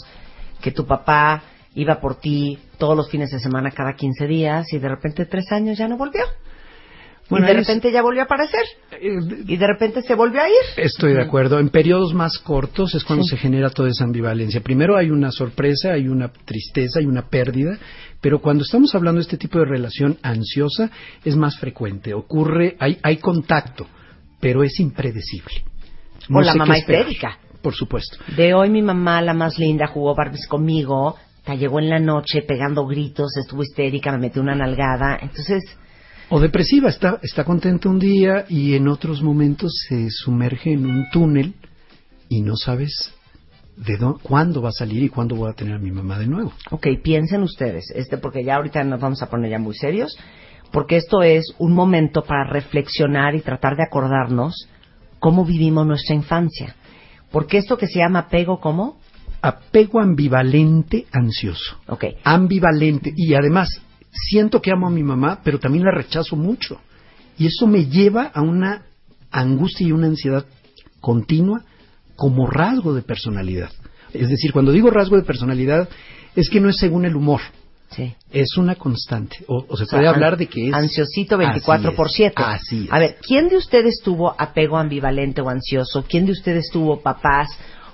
que 0.61 0.71
tu 0.71 0.85
papá 0.85 1.41
iba 1.73 1.99
por 1.99 2.19
ti 2.19 2.59
todos 2.77 2.95
los 2.95 3.09
fines 3.09 3.31
de 3.31 3.39
semana 3.39 3.71
cada 3.71 3.93
15 3.93 4.27
días 4.27 4.71
y 4.71 4.77
de 4.77 4.89
repente 4.89 5.25
tres 5.25 5.51
años 5.51 5.77
ya 5.79 5.87
no 5.87 5.97
volvió. 5.97 6.21
Bueno, 7.29 7.45
y 7.45 7.53
de 7.53 7.59
es- 7.61 7.67
repente 7.67 7.91
ya 7.91 8.01
volvió 8.01 8.21
a 8.21 8.25
aparecer. 8.25 8.61
Y 9.01 9.55
de 9.57 9.67
repente 9.67 10.01
se 10.01 10.15
volvió 10.15 10.41
a 10.41 10.49
ir. 10.49 10.55
Estoy 10.77 11.13
de 11.13 11.21
acuerdo. 11.21 11.59
En 11.59 11.69
periodos 11.69 12.13
más 12.13 12.37
cortos 12.39 12.95
es 12.95 13.03
cuando 13.03 13.23
se 13.23 13.37
genera 13.37 13.69
toda 13.69 13.89
esa 13.89 14.03
ambivalencia. 14.03 14.61
Primero 14.61 14.97
hay 14.97 15.11
una 15.11 15.31
sorpresa, 15.31 15.93
hay 15.93 16.07
una 16.07 16.29
tristeza, 16.29 16.99
hay 16.99 17.05
una 17.05 17.29
pérdida, 17.29 17.77
pero 18.19 18.39
cuando 18.39 18.63
estamos 18.63 18.93
hablando 18.95 19.19
de 19.19 19.23
este 19.23 19.37
tipo 19.37 19.59
de 19.59 19.65
relación 19.65 20.17
ansiosa 20.23 20.89
es 21.23 21.35
más 21.35 21.57
frecuente. 21.59 22.13
Ocurre, 22.13 22.75
hay, 22.79 22.97
hay 23.03 23.17
contacto, 23.17 23.85
pero 24.39 24.63
es 24.63 24.79
impredecible. 24.79 25.63
O 26.33 26.41
la 26.41 26.53
mamá 26.55 26.77
histérica. 26.77 27.37
Por 27.61 27.73
supuesto. 27.75 28.17
De 28.37 28.53
hoy 28.53 28.69
mi 28.69 28.81
mamá, 28.81 29.21
la 29.21 29.33
más 29.33 29.59
linda, 29.59 29.87
jugó 29.87 30.15
Barbies 30.15 30.47
conmigo, 30.47 31.15
te 31.43 31.57
llegó 31.57 31.79
en 31.79 31.89
la 31.89 31.99
noche 31.99 32.41
pegando 32.41 32.85
gritos, 32.85 33.35
estuvo 33.37 33.63
histérica, 33.63 34.11
me 34.13 34.19
metió 34.19 34.41
una 34.41 34.55
nalgada. 34.55 35.17
Entonces, 35.21 35.63
O 36.31 36.39
depresiva, 36.39 36.89
está, 36.89 37.19
está 37.23 37.43
contenta 37.43 37.89
un 37.89 37.97
día 37.99 38.45
y 38.49 38.75
en 38.75 38.87
otros 38.87 39.21
momentos 39.23 39.71
se 39.87 40.09
sumerge 40.11 40.73
en 40.73 40.85
un 40.85 41.09
túnel 41.11 41.55
y 42.29 42.41
no 42.41 42.55
sabes 42.55 43.11
de 43.75 43.97
dó- 43.97 44.19
cuándo 44.21 44.61
va 44.61 44.69
a 44.69 44.73
salir 44.73 45.01
y 45.03 45.09
cuándo 45.09 45.35
voy 45.35 45.49
a 45.49 45.53
tener 45.55 45.75
a 45.75 45.79
mi 45.79 45.89
mamá 45.91 46.19
de 46.19 46.27
nuevo. 46.27 46.53
ok, 46.69 46.85
piensen 47.01 47.41
ustedes, 47.41 47.85
este, 47.95 48.17
porque 48.19 48.43
ya 48.43 48.57
ahorita 48.57 48.83
nos 48.83 48.99
vamos 48.99 49.23
a 49.23 49.29
poner 49.29 49.49
ya 49.49 49.57
muy 49.59 49.73
serios, 49.75 50.15
porque 50.71 50.97
esto 50.97 51.23
es 51.23 51.45
un 51.57 51.73
momento 51.73 52.21
para 52.23 52.43
reflexionar 52.43 53.33
y 53.33 53.41
tratar 53.41 53.75
de 53.75 53.83
acordarnos 53.83 54.67
cómo 55.19 55.45
vivimos 55.45 55.87
nuestra 55.87 56.13
infancia. 56.15 56.75
Porque 57.31 57.57
esto 57.57 57.77
que 57.77 57.87
se 57.87 57.99
llama 57.99 58.19
apego, 58.19 58.59
¿cómo? 58.59 58.99
Apego 59.41 59.99
ambivalente 59.99 61.07
ansioso. 61.11 61.77
Ok. 61.87 62.05
ambivalente 62.23 63.11
y 63.15 63.33
además 63.33 63.69
siento 64.11 64.61
que 64.61 64.71
amo 64.71 64.87
a 64.87 64.91
mi 64.91 65.03
mamá, 65.03 65.41
pero 65.43 65.59
también 65.59 65.85
la 65.85 65.91
rechazo 65.91 66.35
mucho. 66.35 66.79
Y 67.37 67.47
eso 67.47 67.67
me 67.67 67.85
lleva 67.85 68.23
a 68.33 68.41
una 68.41 68.83
angustia 69.31 69.87
y 69.87 69.91
una 69.91 70.07
ansiedad 70.07 70.45
continua 70.99 71.63
como 72.15 72.47
rasgo 72.47 72.93
de 72.93 73.01
personalidad. 73.01 73.71
Es 74.13 74.29
decir, 74.29 74.51
cuando 74.51 74.71
digo 74.71 74.89
rasgo 74.89 75.15
de 75.15 75.23
personalidad, 75.23 75.87
es 76.35 76.49
que 76.49 76.59
no 76.59 76.69
es 76.69 76.77
según 76.77 77.05
el 77.05 77.15
humor, 77.15 77.41
Sí. 77.91 78.13
es 78.31 78.57
una 78.57 78.75
constante. 78.75 79.37
O, 79.47 79.65
o 79.67 79.77
se 79.77 79.85
O 79.85 79.87
puede 79.87 80.07
hablar 80.07 80.37
de 80.37 80.47
que 80.47 80.67
es... 80.67 80.73
Ansiosito 80.73 81.37
24 81.37 81.95
por 81.95 82.09
7. 82.09 82.35
Así 82.37 82.85
es. 82.85 82.91
A 82.91 82.99
ver, 82.99 83.17
¿quién 83.25 83.49
de 83.49 83.57
ustedes 83.57 84.01
tuvo 84.03 84.35
apego 84.37 84.77
ambivalente 84.77 85.41
o 85.41 85.49
ansioso? 85.49 86.03
¿Quién 86.07 86.25
de 86.25 86.33
ustedes 86.33 86.69
tuvo 86.71 87.01
papás 87.01 87.47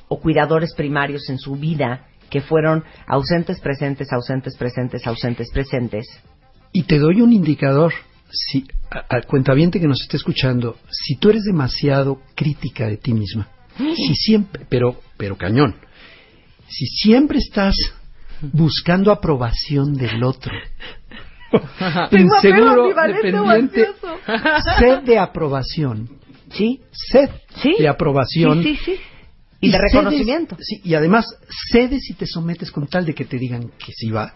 o 0.08 0.20
cuidadores 0.20 0.74
primarios 0.74 1.30
en 1.30 1.38
su 1.40 1.56
vida 1.56 2.08
que 2.36 2.42
fueron 2.42 2.84
ausentes, 3.08 3.62
presentes, 3.62 4.12
ausentes, 4.12 4.58
presentes, 4.58 5.08
ausentes, 5.08 5.50
presentes? 5.54 6.06
Y 6.74 6.84
te 6.84 7.00
doy 7.00 7.22
un 7.22 7.32
indicador. 7.32 7.94
Si, 8.30 8.68
al 9.08 9.26
cuentaviente 9.26 9.80
que 9.80 9.88
nos 9.88 10.02
esté 10.02 10.18
escuchando, 10.18 10.76
si 10.92 11.16
tú 11.16 11.30
eres 11.30 11.44
demasiado 11.46 12.20
crítica 12.36 12.88
de 12.88 12.98
ti 12.98 13.14
misma, 13.14 13.48
si 13.78 14.16
siempre, 14.16 14.66
pero, 14.68 15.00
pero 15.16 15.38
cañón, 15.38 15.76
si 16.68 16.88
siempre 16.88 17.38
estás 17.38 17.74
buscando 18.42 19.14
aprobación 19.14 19.94
del 19.94 20.22
otro, 20.22 20.52
inseguro, 22.12 22.90
dependiente, 22.94 23.88
ansioso. 23.88 24.18
sed 24.78 25.00
de 25.04 25.20
aprobación, 25.20 26.10
¿Sí? 26.52 26.82
sed 26.92 27.30
Sí. 27.62 27.76
de 27.80 27.88
aprobación. 27.88 28.62
Sí, 28.62 28.76
sí, 28.76 28.96
sí. 28.98 29.02
Y 29.62 29.70
de 29.72 29.78
cedes- 29.78 29.82
reconocimiento. 29.94 30.58
sí, 30.60 30.82
y 30.84 30.94
además 30.96 31.26
cedes 31.72 32.10
y 32.10 32.14
te 32.14 32.26
sometes 32.28 32.72
con 32.72 32.88
tal 32.88 33.06
de 33.06 33.14
que 33.14 33.26
te 33.26 33.38
digan 33.38 33.70
que 33.78 33.92
sí 33.94 34.10
va. 34.10 34.34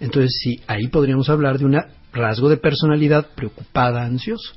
Entonces 0.00 0.36
sí, 0.42 0.60
ahí 0.66 0.88
podríamos 0.88 1.28
hablar 1.30 1.58
de 1.58 1.64
un 1.64 1.78
rasgo 2.12 2.48
de 2.48 2.56
personalidad 2.56 3.28
preocupada, 3.34 4.04
ansioso, 4.04 4.52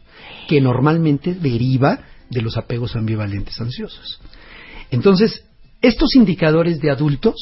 que 0.47 0.60
normalmente 0.62 1.34
deriva 1.34 1.99
de 2.30 2.41
los 2.41 2.57
apegos 2.57 2.95
ambivalentes 2.95 3.60
ansiosos. 3.60 4.20
Entonces, 4.91 5.43
estos 5.82 6.16
indicadores 6.16 6.80
de 6.80 6.89
adultos, 6.91 7.36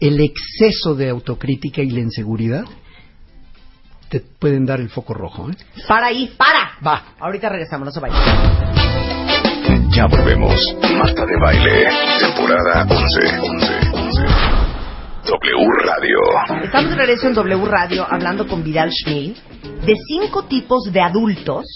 el 0.00 0.20
exceso 0.20 0.94
de 0.94 1.08
autocrítica 1.10 1.82
y 1.82 1.90
la 1.90 2.00
inseguridad, 2.00 2.64
te 4.08 4.20
pueden 4.20 4.64
dar 4.64 4.80
el 4.80 4.88
foco 4.88 5.12
rojo. 5.12 5.50
¿eh? 5.50 5.56
Para 5.86 6.06
ahí, 6.06 6.32
para. 6.36 6.78
Va. 6.86 7.14
Ahorita 7.20 7.48
regresamos, 7.50 7.86
no 7.86 7.92
se 7.92 8.00
vayan. 8.00 9.27
Ya 9.98 10.06
volvemos. 10.06 10.54
Marta 10.96 11.26
de 11.26 11.36
Baile, 11.40 11.88
temporada 12.20 12.86
11. 12.88 13.40
11, 13.40 13.66
11. 13.94 14.22
W 15.24 15.68
Radio. 15.84 16.18
Estamos 16.62 16.90
de 16.90 16.96
regreso 16.96 17.26
en 17.26 17.34
W 17.34 17.64
Radio 17.64 18.06
hablando 18.08 18.46
con 18.46 18.62
Vidal 18.62 18.92
Schmil 18.92 19.36
de 19.84 19.94
cinco 20.06 20.44
tipos 20.44 20.84
de 20.92 21.00
adultos 21.00 21.66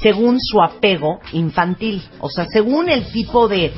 según 0.00 0.38
su 0.40 0.62
apego 0.62 1.18
infantil. 1.32 2.00
O 2.20 2.30
sea, 2.30 2.46
según 2.46 2.90
el 2.90 3.10
tipo 3.10 3.48
de, 3.48 3.72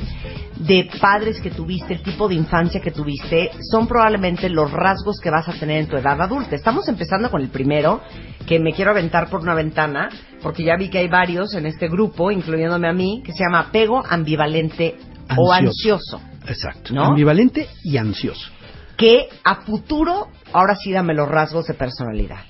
de 0.65 0.89
padres 0.99 1.41
que 1.41 1.49
tuviste, 1.49 1.93
el 1.93 2.03
tipo 2.03 2.27
de 2.27 2.35
infancia 2.35 2.79
que 2.81 2.91
tuviste, 2.91 3.51
son 3.71 3.87
probablemente 3.87 4.49
los 4.49 4.71
rasgos 4.71 5.19
que 5.19 5.29
vas 5.31 5.47
a 5.49 5.53
tener 5.53 5.81
en 5.81 5.87
tu 5.87 5.97
edad 5.97 6.21
adulta. 6.21 6.55
Estamos 6.55 6.87
empezando 6.87 7.29
con 7.31 7.41
el 7.41 7.49
primero, 7.49 8.01
que 8.45 8.59
me 8.59 8.73
quiero 8.73 8.91
aventar 8.91 9.29
por 9.29 9.41
una 9.41 9.55
ventana, 9.55 10.09
porque 10.41 10.63
ya 10.63 10.75
vi 10.77 10.89
que 10.89 10.99
hay 10.99 11.07
varios 11.07 11.53
en 11.55 11.65
este 11.65 11.87
grupo, 11.87 12.31
incluyéndome 12.31 12.87
a 12.87 12.93
mí, 12.93 13.21
que 13.25 13.31
se 13.33 13.43
llama 13.43 13.59
apego 13.61 14.03
ambivalente 14.07 14.95
o 15.37 15.51
Ansioso. 15.51 16.17
ansioso. 16.17 16.21
Exacto. 16.47 16.93
¿No? 16.93 17.05
Ambivalente 17.05 17.67
y 17.83 17.97
ansioso. 17.97 18.49
Que 18.97 19.29
a 19.43 19.61
futuro, 19.61 20.27
ahora 20.53 20.75
sí 20.75 20.91
dame 20.91 21.13
los 21.15 21.27
rasgos 21.27 21.65
de 21.65 21.73
personalidad. 21.73 22.41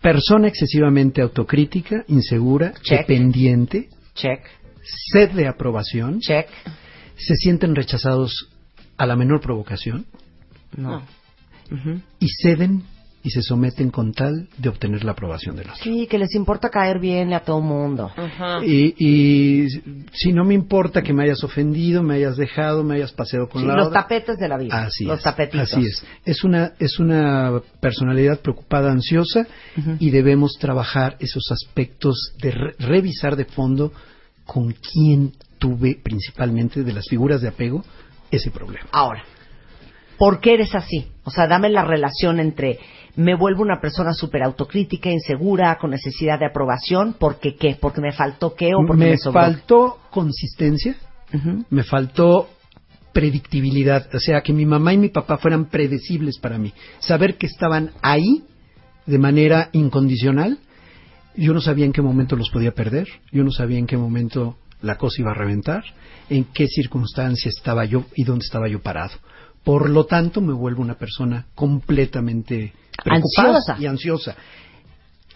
Persona 0.00 0.48
excesivamente 0.48 1.20
autocrítica, 1.22 2.04
insegura, 2.08 2.72
Check. 2.82 3.00
dependiente, 3.06 3.88
Check, 4.14 4.40
sed 5.12 5.30
de 5.32 5.48
aprobación, 5.48 6.20
check. 6.20 6.46
Se 7.16 7.34
sienten 7.36 7.74
rechazados 7.74 8.48
a 8.96 9.06
la 9.06 9.16
menor 9.16 9.40
provocación 9.40 10.06
No. 10.76 11.02
Y 12.20 12.28
ceden 12.42 12.82
y 13.26 13.30
se 13.30 13.40
someten 13.40 13.90
con 13.90 14.12
tal 14.12 14.48
de 14.58 14.68
obtener 14.68 15.02
la 15.02 15.12
aprobación 15.12 15.56
de 15.56 15.64
los 15.64 15.78
Sí, 15.78 16.06
que 16.06 16.18
les 16.18 16.34
importa 16.34 16.68
caer 16.68 16.98
bien 16.98 17.32
a 17.32 17.40
todo 17.40 17.62
mundo. 17.62 18.12
y, 18.62 18.94
y 18.98 19.66
si 20.12 20.32
no 20.34 20.44
me 20.44 20.52
importa 20.52 21.00
que 21.02 21.14
me 21.14 21.22
hayas 21.24 21.42
ofendido, 21.42 22.02
me 22.02 22.16
hayas 22.16 22.36
dejado, 22.36 22.84
me 22.84 22.96
hayas 22.96 23.12
paseado 23.12 23.48
con 23.48 23.62
Sí, 23.62 23.66
la 23.66 23.76
los 23.76 23.86
otra. 23.88 24.02
tapetes 24.02 24.36
de 24.36 24.46
la 24.48 24.58
vida. 24.58 24.82
Así 24.84 25.04
los 25.04 25.18
es, 25.18 25.24
tapetitos. 25.24 25.72
así 25.72 25.86
es. 25.86 26.04
Es 26.26 26.44
una, 26.44 26.72
es 26.78 26.98
una 26.98 27.62
personalidad 27.80 28.40
preocupada, 28.40 28.92
ansiosa, 28.92 29.46
y 29.98 30.10
debemos 30.10 30.58
trabajar 30.60 31.16
esos 31.18 31.50
aspectos 31.50 32.34
de 32.42 32.50
re- 32.50 32.74
revisar 32.78 33.36
de 33.36 33.46
fondo 33.46 33.90
con 34.44 34.72
quién 34.74 35.32
tuve 35.64 35.98
principalmente 36.02 36.82
de 36.82 36.92
las 36.92 37.06
figuras 37.08 37.40
de 37.40 37.48
apego 37.48 37.82
ese 38.30 38.50
problema. 38.50 38.86
Ahora, 38.92 39.24
¿por 40.18 40.38
qué 40.38 40.52
eres 40.52 40.74
así? 40.74 41.10
O 41.24 41.30
sea, 41.30 41.46
dame 41.46 41.70
la 41.70 41.86
relación 41.86 42.38
entre 42.38 42.80
me 43.16 43.34
vuelvo 43.34 43.62
una 43.62 43.80
persona 43.80 44.12
súper 44.12 44.42
autocrítica, 44.42 45.08
insegura, 45.08 45.78
con 45.80 45.90
necesidad 45.90 46.38
de 46.38 46.44
aprobación, 46.44 47.16
porque 47.18 47.56
qué, 47.56 47.78
porque 47.80 48.02
me 48.02 48.12
faltó 48.12 48.54
qué 48.54 48.74
o 48.74 48.84
porque 48.86 49.04
me, 49.04 49.10
me 49.12 49.16
sobró. 49.16 49.40
faltó 49.40 49.98
consistencia, 50.10 50.96
me 51.70 51.82
faltó 51.82 52.50
predictibilidad, 53.14 54.14
o 54.14 54.20
sea, 54.20 54.42
que 54.42 54.52
mi 54.52 54.66
mamá 54.66 54.92
y 54.92 54.98
mi 54.98 55.08
papá 55.08 55.38
fueran 55.38 55.70
predecibles 55.70 56.38
para 56.38 56.58
mí, 56.58 56.74
saber 56.98 57.38
que 57.38 57.46
estaban 57.46 57.92
ahí 58.02 58.44
de 59.06 59.18
manera 59.18 59.70
incondicional. 59.72 60.58
Yo 61.36 61.54
no 61.54 61.60
sabía 61.62 61.86
en 61.86 61.92
qué 61.92 62.02
momento 62.02 62.36
los 62.36 62.50
podía 62.50 62.72
perder, 62.72 63.08
yo 63.32 63.42
no 63.44 63.50
sabía 63.50 63.78
en 63.78 63.86
qué 63.86 63.96
momento 63.96 64.58
la 64.84 64.96
cosa 64.96 65.20
iba 65.22 65.30
a 65.32 65.34
reventar, 65.34 65.82
en 66.28 66.44
qué 66.52 66.66
circunstancia 66.68 67.48
estaba 67.48 67.84
yo 67.84 68.04
y 68.14 68.24
dónde 68.24 68.44
estaba 68.44 68.68
yo 68.68 68.80
parado. 68.80 69.12
Por 69.64 69.88
lo 69.90 70.04
tanto, 70.04 70.40
me 70.40 70.52
vuelvo 70.52 70.82
una 70.82 70.94
persona 70.96 71.46
completamente 71.54 72.72
preocupada 73.02 73.56
Ansiosa. 73.58 73.76
y 73.80 73.86
ansiosa. 73.86 74.36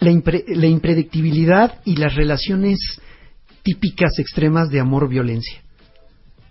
La, 0.01 0.11
impre- 0.11 0.44
la 0.55 0.66
impredictibilidad 0.66 1.80
y 1.84 1.96
las 1.96 2.14
relaciones 2.14 2.78
típicas 3.62 4.18
extremas 4.18 4.68
de 4.70 4.80
amor-violencia. 4.80 5.61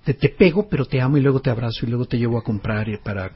Te, 0.03 0.13
te 0.13 0.29
pego, 0.29 0.67
pero 0.69 0.85
te 0.85 0.99
amo 1.01 1.17
y 1.17 1.21
luego 1.21 1.39
te 1.41 1.49
abrazo 1.49 1.85
y 1.85 1.89
luego 1.89 2.05
te 2.05 2.17
llevo 2.17 2.37
a 2.37 2.43
comprar 2.43 2.87
y 2.89 2.97
para... 2.97 3.31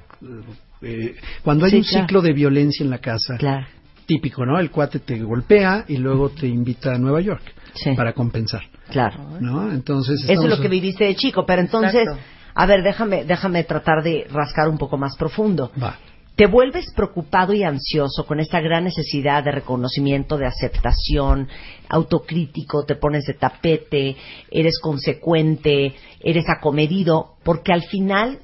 eh, 0.82 1.16
cuando 1.44 1.66
hay 1.66 1.72
Sí, 1.72 1.78
un 1.78 1.84
claro. 1.84 2.06
ciclo 2.08 2.22
de 2.22 2.34
violencia 2.34 2.84
en 2.84 2.90
la 2.90 3.00
casa, 3.00 3.38
Claro. 3.38 3.68
típico, 4.06 4.46
¿no? 4.46 4.60
El 4.60 4.72
cuate 4.72 5.00
te 5.00 5.22
golpea 5.22 5.86
y 5.88 5.98
luego 5.98 6.30
te 6.30 6.48
invita 6.48 6.94
a 6.94 6.98
Nueva 6.98 7.22
York 7.22 7.44
Sí. 7.76 7.92
para 7.96 8.14
compensar, 8.14 8.64
Claro. 8.92 9.40
¿no? 9.40 9.72
Entonces 9.72 10.24
Eso 10.28 10.44
es 10.44 10.50
lo 10.50 10.62
que 10.62 10.68
viviste 10.68 11.06
de 11.06 11.16
chico, 11.16 11.46
pero 11.46 11.62
entonces, 11.62 12.08
Exacto. 12.08 12.22
a 12.54 12.66
ver, 12.66 12.84
déjame, 12.84 13.26
déjame 13.26 13.64
tratar 13.64 14.04
de 14.04 14.28
rascar 14.30 14.70
un 14.70 14.78
poco 14.78 14.98
más 14.98 15.16
profundo. 15.18 15.72
Va. 15.82 15.98
Te 16.36 16.48
vuelves 16.48 16.86
preocupado 16.96 17.54
y 17.54 17.64
ansioso 17.64 18.26
con 18.26 18.40
esta 18.40 18.62
gran 18.62 18.86
necesidad 18.86 19.44
de 19.44 19.52
reconocimiento, 19.52 20.38
de 20.38 20.48
aceptación, 20.48 21.48
autocrítico, 21.90 22.86
te 22.86 22.96
pones 22.96 23.26
de 23.26 23.34
tapete, 23.34 24.16
eres 24.50 24.80
consecuente, 24.80 25.94
eres 26.22 26.46
acomedido, 26.50 27.36
porque 27.44 27.74
al 27.74 27.84
final 27.84 28.40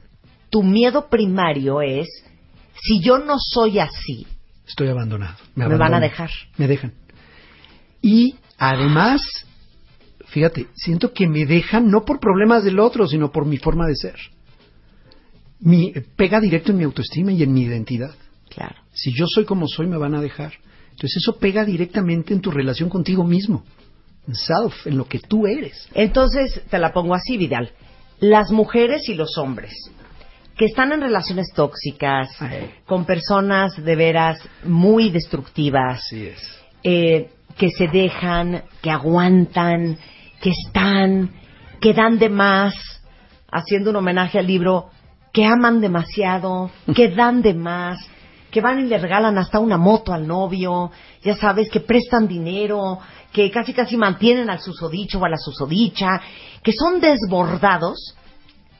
tu 0.49 0.63
miedo 0.63 1.07
primario 1.09 1.81
es, 1.81 2.07
si 2.73 2.99
yo 3.01 3.19
no 3.19 3.35
soy 3.39 3.79
así, 3.79 4.27
Estoy 4.67 4.89
abandonado. 4.89 5.37
Me 5.55 5.65
van 5.77 5.93
a 5.93 5.99
dejar. 5.99 6.29
Me 6.57 6.67
dejan. 6.67 6.93
Y 8.01 8.35
además, 8.57 9.46
fíjate, 10.37 10.67
siento 10.75 11.13
que 11.13 11.27
me 11.27 11.45
dejan 11.45 11.89
no 11.89 12.05
por 12.05 12.19
problemas 12.19 12.63
del 12.63 12.79
otro, 12.79 13.07
sino 13.07 13.31
por 13.31 13.45
mi 13.45 13.57
forma 13.57 13.87
de 13.87 13.95
ser. 13.95 14.15
Mi, 15.59 15.91
pega 16.15 16.39
directo 16.39 16.71
en 16.71 16.77
mi 16.77 16.83
autoestima 16.83 17.31
y 17.31 17.41
en 17.41 17.51
mi 17.53 17.63
identidad. 17.63 18.11
claro, 18.49 18.75
Si 18.93 19.11
yo 19.17 19.25
soy 19.27 19.45
como 19.45 19.67
soy, 19.67 19.87
me 19.87 19.97
van 19.97 20.13
a 20.13 20.21
dejar. 20.21 20.53
Entonces 20.91 21.17
eso 21.17 21.37
pega 21.39 21.65
directamente 21.65 22.33
en 22.33 22.41
tu 22.41 22.51
relación 22.51 22.89
contigo 22.89 23.23
mismo. 23.23 23.63
En 24.27 24.35
self, 24.35 24.85
en 24.85 24.97
lo 24.97 25.05
que 25.05 25.19
tú 25.19 25.47
eres. 25.47 25.87
Entonces, 25.93 26.61
te 26.69 26.77
la 26.77 26.91
pongo 26.93 27.15
así, 27.15 27.37
Vidal. 27.37 27.71
Las 28.19 28.51
mujeres 28.51 29.07
y 29.09 29.13
los 29.15 29.37
hombres 29.37 29.71
que 30.57 30.65
están 30.65 30.91
en 30.91 31.01
relaciones 31.01 31.47
tóxicas, 31.55 32.29
Ay. 32.41 32.71
con 32.85 33.05
personas 33.05 33.75
de 33.83 33.95
veras 33.95 34.39
muy 34.63 35.11
destructivas, 35.11 35.99
Así 36.05 36.25
es. 36.25 36.39
eh, 36.83 37.29
que 37.57 37.69
se 37.69 37.87
dejan, 37.87 38.63
que 38.81 38.89
aguantan, 38.91 39.97
que 40.41 40.51
están, 40.51 41.31
que 41.79 41.93
dan 41.93 42.19
de 42.19 42.29
más, 42.29 42.73
haciendo 43.51 43.89
un 43.91 43.97
homenaje 43.97 44.39
al 44.39 44.47
libro, 44.47 44.89
que 45.33 45.45
aman 45.45 45.81
demasiado, 45.81 46.71
que 46.95 47.09
dan 47.09 47.41
de 47.41 47.53
más, 47.53 47.99
que 48.51 48.61
van 48.61 48.79
y 48.79 48.87
le 48.87 48.97
regalan 48.97 49.37
hasta 49.37 49.59
una 49.59 49.77
moto 49.77 50.13
al 50.13 50.27
novio, 50.27 50.91
ya 51.23 51.35
sabes, 51.35 51.69
que 51.69 51.79
prestan 51.81 52.27
dinero, 52.27 52.99
que 53.31 53.51
casi 53.51 53.73
casi 53.73 53.97
mantienen 53.97 54.49
al 54.49 54.59
susodicho 54.59 55.19
o 55.19 55.25
a 55.25 55.29
la 55.29 55.37
susodicha, 55.37 56.21
que 56.63 56.71
son 56.71 56.99
desbordados, 56.99 58.15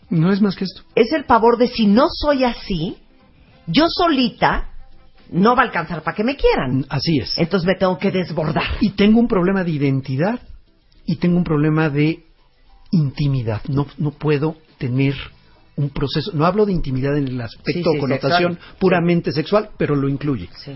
No 0.10 0.32
es 0.32 0.42
más 0.42 0.56
que 0.56 0.64
esto. 0.64 0.84
es 0.96 1.12
el 1.12 1.26
pavor 1.26 1.58
de 1.58 1.68
si 1.68 1.86
no 1.86 2.08
soy 2.10 2.44
así, 2.44 2.98
yo 3.68 3.86
solita 3.90 4.70
no 5.30 5.56
va 5.56 5.64
a 5.64 5.66
alcanzar 5.66 6.02
para 6.02 6.16
que 6.16 6.24
me 6.24 6.38
quieran. 6.38 6.86
Así 6.88 7.20
es. 7.20 7.38
Entonces 7.38 7.68
me 7.68 7.76
tengo 7.76 7.98
que 7.98 8.12
desbordar. 8.12 8.64
Y 8.80 8.92
tengo 8.92 9.20
un 9.20 9.28
problema 9.28 9.66
de 9.66 9.72
identidad 9.72 10.40
y 11.08 11.16
tengo 11.16 11.38
un 11.38 11.44
problema 11.44 11.90
de 11.90 12.24
intimidad. 12.92 13.62
No, 13.68 13.88
no 13.98 14.12
puedo 14.12 14.58
tener 14.78 15.16
un 15.76 15.90
proceso. 15.90 16.32
No 16.34 16.46
hablo 16.46 16.66
de 16.66 16.74
intimidad 16.74 17.18
en 17.18 17.28
el 17.28 17.42
aspecto 17.42 17.92
Sí, 17.94 18.00
connotación 18.00 18.54
sexual. 18.54 18.76
puramente 18.80 19.32
sexual, 19.32 19.70
pero 19.78 19.96
lo 19.96 20.10
incluye. 20.10 20.50
Sí. 20.64 20.74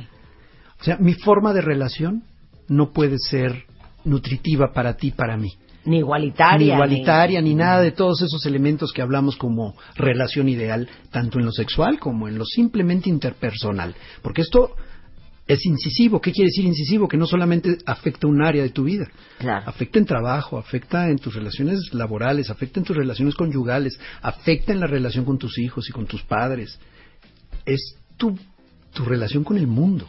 O 0.79 0.83
sea, 0.83 0.97
mi 0.97 1.13
forma 1.13 1.53
de 1.53 1.61
relación 1.61 2.23
no 2.67 2.91
puede 2.91 3.17
ser 3.19 3.65
nutritiva 4.03 4.71
para 4.73 4.95
ti, 4.95 5.11
para 5.11 5.37
mí. 5.37 5.49
Ni 5.83 5.97
igualitaria. 5.97 6.57
ni 6.57 6.73
igualitaria, 6.73 7.41
ni 7.41 7.55
nada 7.55 7.81
de 7.81 7.91
todos 7.91 8.21
esos 8.21 8.45
elementos 8.45 8.91
que 8.93 9.01
hablamos 9.01 9.35
como 9.35 9.75
relación 9.95 10.47
ideal, 10.47 10.87
tanto 11.11 11.39
en 11.39 11.45
lo 11.45 11.51
sexual 11.51 11.99
como 11.99 12.27
en 12.27 12.37
lo 12.37 12.45
simplemente 12.45 13.09
interpersonal. 13.09 13.95
Porque 14.21 14.43
esto 14.43 14.75
es 15.51 15.65
incisivo. 15.65 16.21
¿Qué 16.21 16.31
quiere 16.31 16.47
decir 16.47 16.65
incisivo? 16.65 17.07
Que 17.07 17.17
no 17.17 17.25
solamente 17.25 17.77
afecta 17.85 18.27
un 18.27 18.41
área 18.41 18.63
de 18.63 18.69
tu 18.69 18.85
vida. 18.85 19.07
Claro. 19.37 19.63
Afecta 19.67 19.99
en 19.99 20.05
trabajo, 20.05 20.57
afecta 20.57 21.09
en 21.09 21.17
tus 21.17 21.33
relaciones 21.35 21.93
laborales, 21.93 22.49
afecta 22.49 22.79
en 22.79 22.85
tus 22.85 22.95
relaciones 22.95 23.35
conyugales, 23.35 23.99
afecta 24.21 24.71
en 24.71 24.79
la 24.79 24.87
relación 24.87 25.25
con 25.25 25.37
tus 25.37 25.57
hijos 25.59 25.89
y 25.89 25.91
con 25.91 26.05
tus 26.05 26.23
padres. 26.23 26.79
Es 27.65 27.95
tu, 28.17 28.37
tu 28.93 29.03
relación 29.03 29.43
con 29.43 29.57
el 29.57 29.67
mundo. 29.67 30.07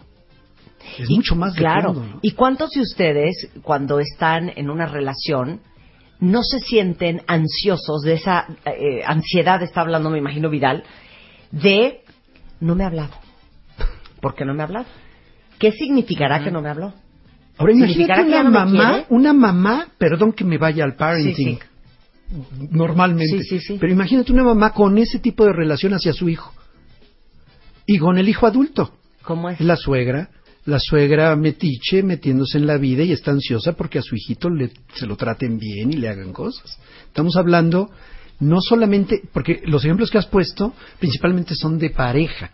Es 0.98 1.10
Y- 1.10 1.16
mucho 1.16 1.34
más 1.34 1.54
Claro. 1.54 2.20
¿Y 2.22 2.32
cuántos 2.32 2.70
de 2.70 2.80
ustedes, 2.80 3.48
cuando 3.62 3.98
están 3.98 4.52
en 4.54 4.70
una 4.70 4.86
relación, 4.86 5.60
no 6.20 6.42
se 6.44 6.60
sienten 6.60 7.22
ansiosos 7.26 8.02
de 8.02 8.12
esa 8.14 8.46
eh, 8.64 9.02
ansiedad, 9.04 9.60
está 9.62 9.80
hablando, 9.80 10.08
me 10.08 10.18
imagino, 10.18 10.50
Vidal, 10.50 10.84
de 11.50 12.02
no 12.60 12.76
me 12.76 12.84
ha 12.84 12.88
hablado? 12.88 13.12
¿Por 14.20 14.36
qué 14.36 14.44
no 14.44 14.54
me 14.54 14.62
ha 14.62 14.66
hablado? 14.66 14.86
¿Qué 15.62 15.70
significará 15.70 16.42
que 16.42 16.50
no 16.50 16.60
me 16.60 16.70
habló? 16.70 16.92
Ahora 17.56 17.72
¿Significará 17.72 18.22
imagínate 18.22 18.40
una 18.40 18.42
no 18.42 18.50
mamá, 18.50 19.04
una 19.10 19.32
mamá, 19.32 19.88
perdón 19.96 20.32
que 20.32 20.42
me 20.42 20.58
vaya 20.58 20.82
al 20.82 20.96
parenting, 20.96 21.58
Sí, 21.60 22.36
normalmente, 22.72 23.38
Sí, 23.38 23.44
sí, 23.44 23.60
sí. 23.60 23.76
pero 23.80 23.92
imagínate 23.92 24.32
una 24.32 24.42
mamá 24.42 24.72
con 24.72 24.98
ese 24.98 25.20
tipo 25.20 25.44
de 25.44 25.52
relación 25.52 25.94
hacia 25.94 26.12
su 26.14 26.28
hijo 26.28 26.52
y 27.86 27.96
con 27.98 28.18
el 28.18 28.28
hijo 28.28 28.48
adulto, 28.48 28.92
¿Cómo 29.22 29.50
es? 29.50 29.60
la 29.60 29.76
suegra, 29.76 30.30
la 30.64 30.80
suegra 30.80 31.36
metiche 31.36 32.02
metiéndose 32.02 32.58
en 32.58 32.66
la 32.66 32.76
vida 32.76 33.04
y 33.04 33.12
está 33.12 33.30
ansiosa 33.30 33.74
porque 33.74 34.00
a 34.00 34.02
su 34.02 34.16
hijito 34.16 34.50
le, 34.50 34.72
se 34.94 35.06
lo 35.06 35.14
traten 35.16 35.60
bien 35.60 35.92
y 35.92 35.96
le 35.96 36.08
hagan 36.08 36.32
cosas. 36.32 36.76
Estamos 37.06 37.36
hablando 37.36 37.88
no 38.40 38.60
solamente, 38.60 39.22
porque 39.32 39.62
los 39.64 39.84
ejemplos 39.84 40.10
que 40.10 40.18
has 40.18 40.26
puesto 40.26 40.74
principalmente 40.98 41.54
son 41.54 41.78
de 41.78 41.90
pareja, 41.90 42.50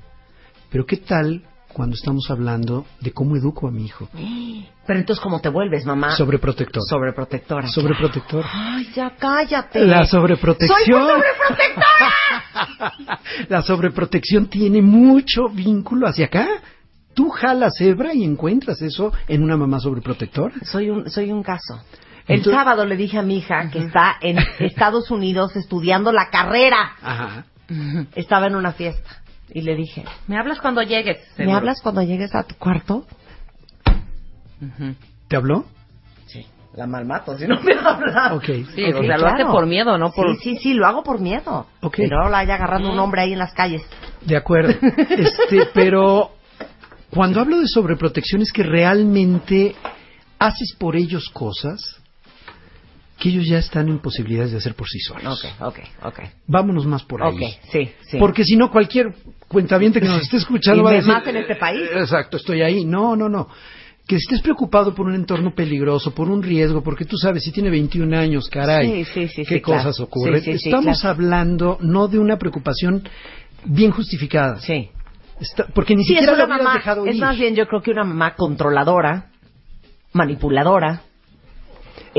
pero 0.70 0.84
¿qué 0.84 0.98
tal 0.98 1.44
cuando 1.72 1.94
estamos 1.94 2.30
hablando 2.30 2.86
de 3.00 3.12
cómo 3.12 3.36
educo 3.36 3.68
a 3.68 3.70
mi 3.70 3.84
hijo? 3.84 4.08
Pero 4.86 5.00
entonces, 5.00 5.22
¿cómo 5.22 5.40
te 5.40 5.50
vuelves, 5.50 5.84
mamá? 5.84 6.16
Sobreprotector. 6.16 6.82
Sobreprotectora. 6.88 7.68
Sobreprotector. 7.68 8.44
Ay, 8.50 8.88
ya 8.94 9.10
cállate. 9.18 9.84
La 9.84 10.06
sobreprotección. 10.06 10.78
¡Soy 10.78 10.92
sobreprotectora! 10.94 13.18
La 13.48 13.62
sobreprotección 13.62 14.46
tiene 14.46 14.80
mucho 14.82 15.48
vínculo 15.48 16.06
hacia 16.06 16.26
acá. 16.26 16.46
Tú 17.14 17.30
jalas 17.30 17.72
hebra 17.80 18.14
y 18.14 18.24
encuentras 18.24 18.80
eso 18.80 19.12
en 19.26 19.42
una 19.42 19.56
mamá 19.56 19.80
sobreprotectora. 19.80 20.54
Soy 20.62 20.90
un, 20.90 21.10
soy 21.10 21.32
un 21.32 21.42
caso. 21.42 21.82
El 22.26 22.38
Entonces- 22.38 22.58
sábado 22.58 22.84
le 22.86 22.96
dije 22.96 23.18
a 23.18 23.22
mi 23.22 23.38
hija 23.38 23.70
que 23.70 23.80
está 23.80 24.16
en 24.20 24.38
Estados 24.60 25.10
Unidos 25.10 25.56
estudiando 25.56 26.12
la 26.12 26.30
carrera. 26.30 26.92
Ajá. 27.02 27.44
Estaba 28.14 28.46
en 28.46 28.56
una 28.56 28.72
fiesta 28.72 29.22
y 29.58 29.62
le 29.62 29.74
dije, 29.76 30.04
Me 30.26 30.38
hablas 30.38 30.60
cuando 30.60 30.82
llegues. 30.82 31.18
¿me 31.30 31.36
seguro. 31.44 31.56
hablas 31.56 31.80
cuando 31.82 32.02
llegues 32.02 32.34
a 32.34 32.42
tu 32.44 32.54
cuarto? 32.56 33.06
Ujú. 34.60 34.94
¿Te 35.28 35.36
habló? 35.36 35.64
La 36.74 36.86
malmato, 36.86 37.36
si 37.36 37.46
no 37.46 37.60
me 37.62 37.72
habla. 37.74 38.34
Ok. 38.34 38.44
Sí, 38.44 38.84
Ok, 38.92 39.00
o 39.00 39.02
sea, 39.02 39.16
lo 39.18 39.26
hace 39.26 39.36
claro. 39.38 39.50
por 39.52 39.66
miedo, 39.66 39.98
no 39.98 40.12
por... 40.12 40.36
Sí, 40.36 40.54
sí, 40.54 40.58
sí, 40.58 40.74
lo 40.74 40.86
hago 40.86 41.02
por 41.02 41.18
miedo. 41.18 41.66
Ok. 41.80 41.94
Que 41.96 42.06
no 42.06 42.28
la 42.28 42.38
haya 42.38 42.54
agarrando 42.54 42.92
un 42.92 42.98
hombre 43.00 43.22
ahí 43.22 43.32
en 43.32 43.38
las 43.40 43.52
calles. 43.52 43.82
De 44.20 44.36
acuerdo. 44.36 44.74
Este, 45.10 45.66
pero 45.74 46.30
cuando 47.10 47.40
hablo 47.40 47.58
de 47.58 47.66
sobreprotección 47.66 48.42
es 48.42 48.52
que 48.52 48.62
realmente 48.62 49.74
haces 50.38 50.76
por 50.78 50.94
ellos 50.94 51.28
cosas 51.30 51.97
que 53.18 53.30
ellos 53.30 53.46
ya 53.46 53.58
están 53.58 53.88
en 53.88 53.98
posibilidades 53.98 54.52
de 54.52 54.58
hacer 54.58 54.74
por 54.74 54.86
sí 54.88 55.00
solos. 55.00 55.44
Ok, 55.44 55.62
ok, 55.62 55.78
ok. 56.04 56.20
Vámonos 56.46 56.86
más 56.86 57.02
por 57.02 57.22
ahí. 57.22 57.34
Ok, 57.34 57.42
sí, 57.72 57.90
sí. 58.06 58.16
Porque 58.18 58.44
si 58.44 58.56
no, 58.56 58.70
cualquier 58.70 59.12
cuentaviente 59.48 60.00
que 60.00 60.06
nos 60.06 60.22
esté 60.22 60.36
escuchando 60.36 60.80
Y 60.80 60.84
va 60.84 60.90
a 60.90 60.94
decir... 60.94 61.12
más 61.12 61.26
en 61.26 61.36
este 61.36 61.56
país. 61.56 61.80
"Eh, 61.82 61.98
Exacto, 62.00 62.36
estoy 62.36 62.62
ahí. 62.62 62.84
No, 62.84 63.16
no, 63.16 63.28
no. 63.28 63.48
Que 64.06 64.16
estés 64.16 64.40
preocupado 64.40 64.94
por 64.94 65.06
un 65.06 65.14
entorno 65.14 65.54
peligroso, 65.54 66.14
por 66.14 66.30
un 66.30 66.42
riesgo, 66.42 66.82
porque 66.82 67.04
tú 67.04 67.16
sabes, 67.18 67.42
si 67.44 67.50
tiene 67.52 67.68
21 67.70 68.16
años, 68.16 68.48
caray, 68.48 69.04
Sí, 69.04 69.12
sí, 69.12 69.28
sí, 69.28 69.42
qué 69.44 69.56
sí, 69.56 69.60
claro. 69.60 69.82
cosas 69.82 70.00
ocurren. 70.00 70.42
Estamos 70.46 71.00
claro. 71.00 71.14
hablando 71.14 71.78
no 71.82 72.08
de 72.08 72.18
una 72.18 72.38
preocupación 72.38 73.02
bien 73.64 73.90
justificada. 73.90 74.60
Sí. 74.60 74.88
Está- 75.40 75.66
porque 75.74 75.94
ni 75.94 76.02
es 76.02 76.08
siquiera 76.08 76.36
lo 76.36 76.48
mamá, 76.48 76.74
dejado 76.74 77.04
es 77.04 77.16
ir. 77.16 77.20
más 77.20 77.36
bien 77.38 77.54
yo 77.54 77.66
creo 77.66 77.82
que 77.82 77.90
una 77.90 78.04
mamá 78.04 78.34
controladora, 78.34 79.26
manipuladora, 80.12 81.02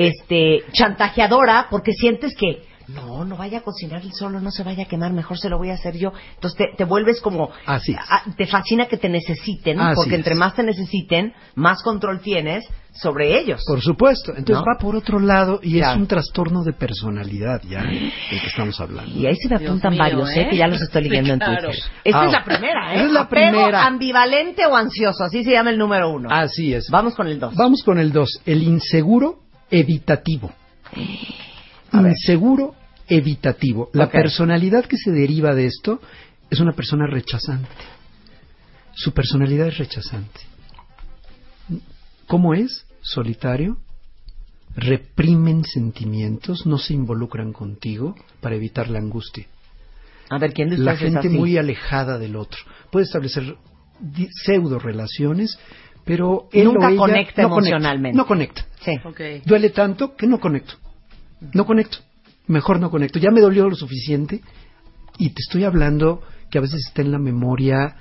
este, 0.07 0.63
chantajeadora, 0.71 1.67
porque 1.69 1.93
sientes 1.93 2.35
que 2.35 2.63
no, 2.87 3.23
no 3.23 3.37
vaya 3.37 3.59
a 3.59 3.61
cocinar 3.61 4.01
él 4.01 4.11
solo, 4.17 4.39
no 4.39 4.49
se 4.49 4.63
vaya 4.63 4.83
a 4.83 4.87
quemar, 4.87 5.13
mejor 5.13 5.37
se 5.37 5.47
lo 5.47 5.59
voy 5.59 5.69
a 5.69 5.75
hacer 5.75 5.95
yo. 5.95 6.11
Entonces 6.33 6.57
te, 6.57 6.75
te 6.75 6.85
vuelves 6.85 7.21
como, 7.21 7.51
Así 7.67 7.93
a- 7.93 8.23
te 8.35 8.47
fascina 8.47 8.87
que 8.87 8.97
te 8.97 9.09
necesiten, 9.09 9.79
Así 9.79 9.95
porque 9.95 10.11
es. 10.15 10.17
entre 10.17 10.33
más 10.33 10.55
te 10.55 10.63
necesiten, 10.63 11.31
más 11.53 11.83
control 11.83 12.19
tienes 12.21 12.65
sobre 12.91 13.37
ellos. 13.39 13.61
Por 13.67 13.79
supuesto. 13.81 14.31
Entonces 14.35 14.65
¿No? 14.65 14.73
va 14.73 14.79
por 14.81 14.95
otro 14.95 15.19
lado 15.19 15.59
y 15.61 15.73
Claro. 15.77 15.91
es 15.93 15.97
un 15.99 16.07
trastorno 16.07 16.63
de 16.63 16.73
personalidad 16.73 17.61
ya 17.69 17.83
del 17.83 18.11
que 18.27 18.47
estamos 18.47 18.79
hablando. 18.81 19.15
Y 19.15 19.27
ahí 19.27 19.35
se 19.35 19.49
me 19.49 19.57
apuntan 19.57 19.91
mío, 19.91 19.99
varios, 19.99 20.29
¿eh? 20.31 20.41
¿eh? 20.41 20.47
que 20.49 20.57
ya 20.57 20.65
los 20.67 20.81
estoy 20.81 21.03
leyendo 21.03 21.27
Sí, 21.27 21.31
en 21.33 21.39
claro. 21.45 21.69
Twitter. 21.69 21.83
Esta 22.05 22.21
Ah, 22.21 22.25
es 22.25 22.31
la 22.31 22.43
primera, 22.43 22.95
¿eh? 22.95 23.05
es 23.05 23.11
la 23.11 23.21
Apego 23.21 23.51
primera. 23.51 23.85
ambivalente 23.85 24.65
o 24.65 24.75
ansioso, 24.75 25.23
así 25.25 25.43
se 25.43 25.51
llama 25.51 25.69
el 25.69 25.77
número 25.77 26.09
uno. 26.11 26.29
Así 26.31 26.73
es. 26.73 26.87
Vamos 26.89 27.13
con 27.13 27.27
el 27.27 27.39
dos. 27.39 27.53
Vamos 27.53 27.83
con 27.83 27.99
el 27.99 28.11
2, 28.11 28.41
el 28.47 28.63
inseguro 28.63 29.41
evitativo. 29.69 30.51
A 31.91 32.01
ver. 32.01 32.11
Inseguro 32.11 32.75
evitativo. 33.07 33.89
La 33.93 34.09
personalidad 34.09 34.85
que 34.85 34.97
se 34.97 35.11
deriva 35.11 35.53
de 35.55 35.65
esto 35.65 35.99
es 36.49 36.59
una 36.59 36.73
persona 36.73 37.07
rechazante. 37.07 37.69
Su 38.93 39.13
personalidad 39.13 39.67
es 39.67 39.77
rechazante. 39.77 40.41
¿Cómo 42.27 42.53
es? 42.53 42.85
Solitario. 43.01 43.77
Reprimen 44.75 45.63
sentimientos, 45.63 46.65
no 46.65 46.77
se 46.77 46.93
involucran 46.93 47.53
contigo 47.53 48.15
para 48.39 48.55
evitar 48.55 48.89
la 48.89 48.99
angustia. 48.99 49.47
A 50.29 50.37
ver, 50.37 50.53
¿quién 50.53 50.83
La 50.85 50.95
gente 50.95 51.19
así? 51.19 51.29
muy 51.29 51.57
alejada 51.57 52.19
del 52.19 52.35
otro. 52.35 52.59
Puede 52.91 53.05
establecer 53.05 53.57
pseudo 54.45 54.79
relaciones, 54.79 55.57
pero 56.09 56.49
él 56.51 56.63
Nunca 56.65 56.87
o 56.87 56.89
ella 56.89 56.97
conecta 56.97 57.41
no 57.43 57.47
emocionalmente. 57.49 58.17
No 58.17 58.25
conecta. 58.25 58.65
Sí. 58.83 58.93
Duele 59.45 59.69
tanto 59.69 60.15
que 60.15 60.25
no 60.25 60.39
conecto. 60.39 60.73
No 61.53 61.67
conecto. 61.67 61.99
Mejor 62.47 62.79
no 62.79 62.89
conecto. 62.89 63.19
Ya 63.19 63.29
me 63.29 63.41
dolió 63.41 63.69
lo 63.69 63.75
suficiente 63.75 64.41
y 65.19 65.29
te 65.29 65.41
estoy 65.41 65.65
hablando 65.65 66.23
que 66.49 66.57
a 66.57 66.61
veces 66.61 66.83
está 66.87 67.03
en 67.03 67.11
la 67.11 67.19
memoria 67.19 67.95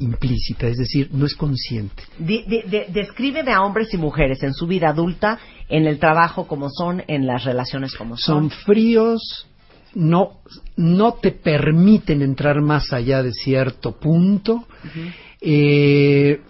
implícita, 0.00 0.66
es 0.66 0.76
decir, 0.76 1.10
no 1.12 1.24
es 1.24 1.36
consciente. 1.36 2.02
Di- 2.18 2.42
de- 2.48 2.86
descríbeme 2.92 3.52
a 3.52 3.62
hombres 3.62 3.94
y 3.94 3.96
mujeres 3.96 4.42
en 4.42 4.52
su 4.52 4.66
vida 4.66 4.88
adulta, 4.88 5.38
en 5.68 5.86
el 5.86 6.00
trabajo 6.00 6.48
como 6.48 6.68
son, 6.68 7.04
en 7.06 7.28
las 7.28 7.44
relaciones 7.44 7.94
como 7.94 8.16
son. 8.16 8.50
Son 8.50 8.50
fríos, 8.50 9.46
no, 9.94 10.40
no 10.76 11.12
te 11.14 11.30
permiten 11.30 12.22
entrar 12.22 12.60
más 12.60 12.92
allá 12.92 13.22
de 13.22 13.32
cierto 13.32 13.92
punto. 14.00 14.64
Eh, 15.40 16.40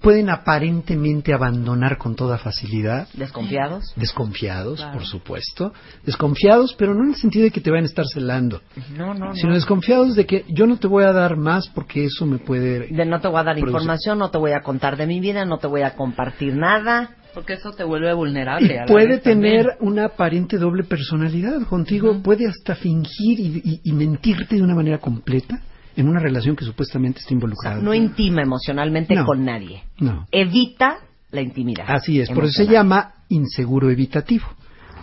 pueden 0.00 0.30
aparentemente 0.30 1.32
abandonar 1.32 1.98
con 1.98 2.14
toda 2.14 2.38
facilidad. 2.38 3.08
¿Desconfiados? 3.14 3.92
Desconfiados, 3.96 4.82
por 4.92 5.04
supuesto. 5.04 5.72
Desconfiados, 6.04 6.74
pero 6.78 6.94
no 6.94 7.04
en 7.04 7.10
el 7.10 7.16
sentido 7.16 7.44
de 7.44 7.50
que 7.50 7.60
te 7.60 7.70
van 7.70 7.82
a 7.82 7.86
estar 7.86 8.04
celando, 8.06 8.60
No, 8.96 9.14
no, 9.14 9.34
sino 9.34 9.48
no. 9.50 9.54
desconfiados 9.54 10.14
de 10.14 10.26
que 10.26 10.44
yo 10.48 10.66
no 10.66 10.76
te 10.78 10.86
voy 10.86 11.04
a 11.04 11.12
dar 11.12 11.36
más 11.36 11.68
porque 11.68 12.04
eso 12.04 12.26
me 12.26 12.38
puede... 12.38 12.88
De 12.88 13.04
no 13.04 13.20
te 13.20 13.28
voy 13.28 13.40
a 13.40 13.44
dar 13.44 13.58
información, 13.58 14.18
no 14.18 14.30
te 14.30 14.38
voy 14.38 14.52
a 14.52 14.60
contar 14.62 14.96
de 14.96 15.06
mi 15.06 15.20
vida, 15.20 15.44
no 15.44 15.58
te 15.58 15.66
voy 15.66 15.82
a 15.82 15.94
compartir 15.94 16.54
nada. 16.54 17.10
Porque 17.34 17.52
eso 17.54 17.72
te 17.72 17.84
vuelve 17.84 18.10
Y 18.10 18.14
vulnerable. 18.14 18.78
a 18.78 18.82
la 18.82 18.86
puede 18.86 19.18
también. 19.18 19.62
tener 19.64 19.76
una 19.80 20.06
aparente 20.06 20.56
doble 20.58 20.82
personalidad 20.84 21.62
contigo, 21.68 22.20
puede 22.22 22.46
hasta 22.48 22.74
fingir 22.74 23.38
y, 23.38 23.62
y- 23.64 23.80
y 23.84 23.92
mentirte 23.92 24.56
de 24.56 24.62
una 24.62 24.74
manera 24.74 24.98
completa 24.98 25.60
en 26.00 26.08
una 26.08 26.20
relación 26.20 26.54
que 26.56 26.64
supuestamente 26.64 27.18
está 27.20 27.28
O 27.28 27.28
sea, 27.30 27.34
involucrada. 27.34 27.80
no 27.82 27.92
intima 27.92 28.42
emocionalmente 28.42 29.14
No. 29.14 29.26
con 29.26 29.44
nadie. 29.44 29.82
No. 29.98 30.26
Evita 30.30 30.98
la 31.30 31.40
intimidad. 31.42 31.84
Así 31.88 32.20
es, 32.20 32.30
por 32.30 32.44
eso 32.44 32.64
se 32.64 32.66
llama 32.70 33.12
inseguro 33.28 33.90
evitativo. 33.90 34.46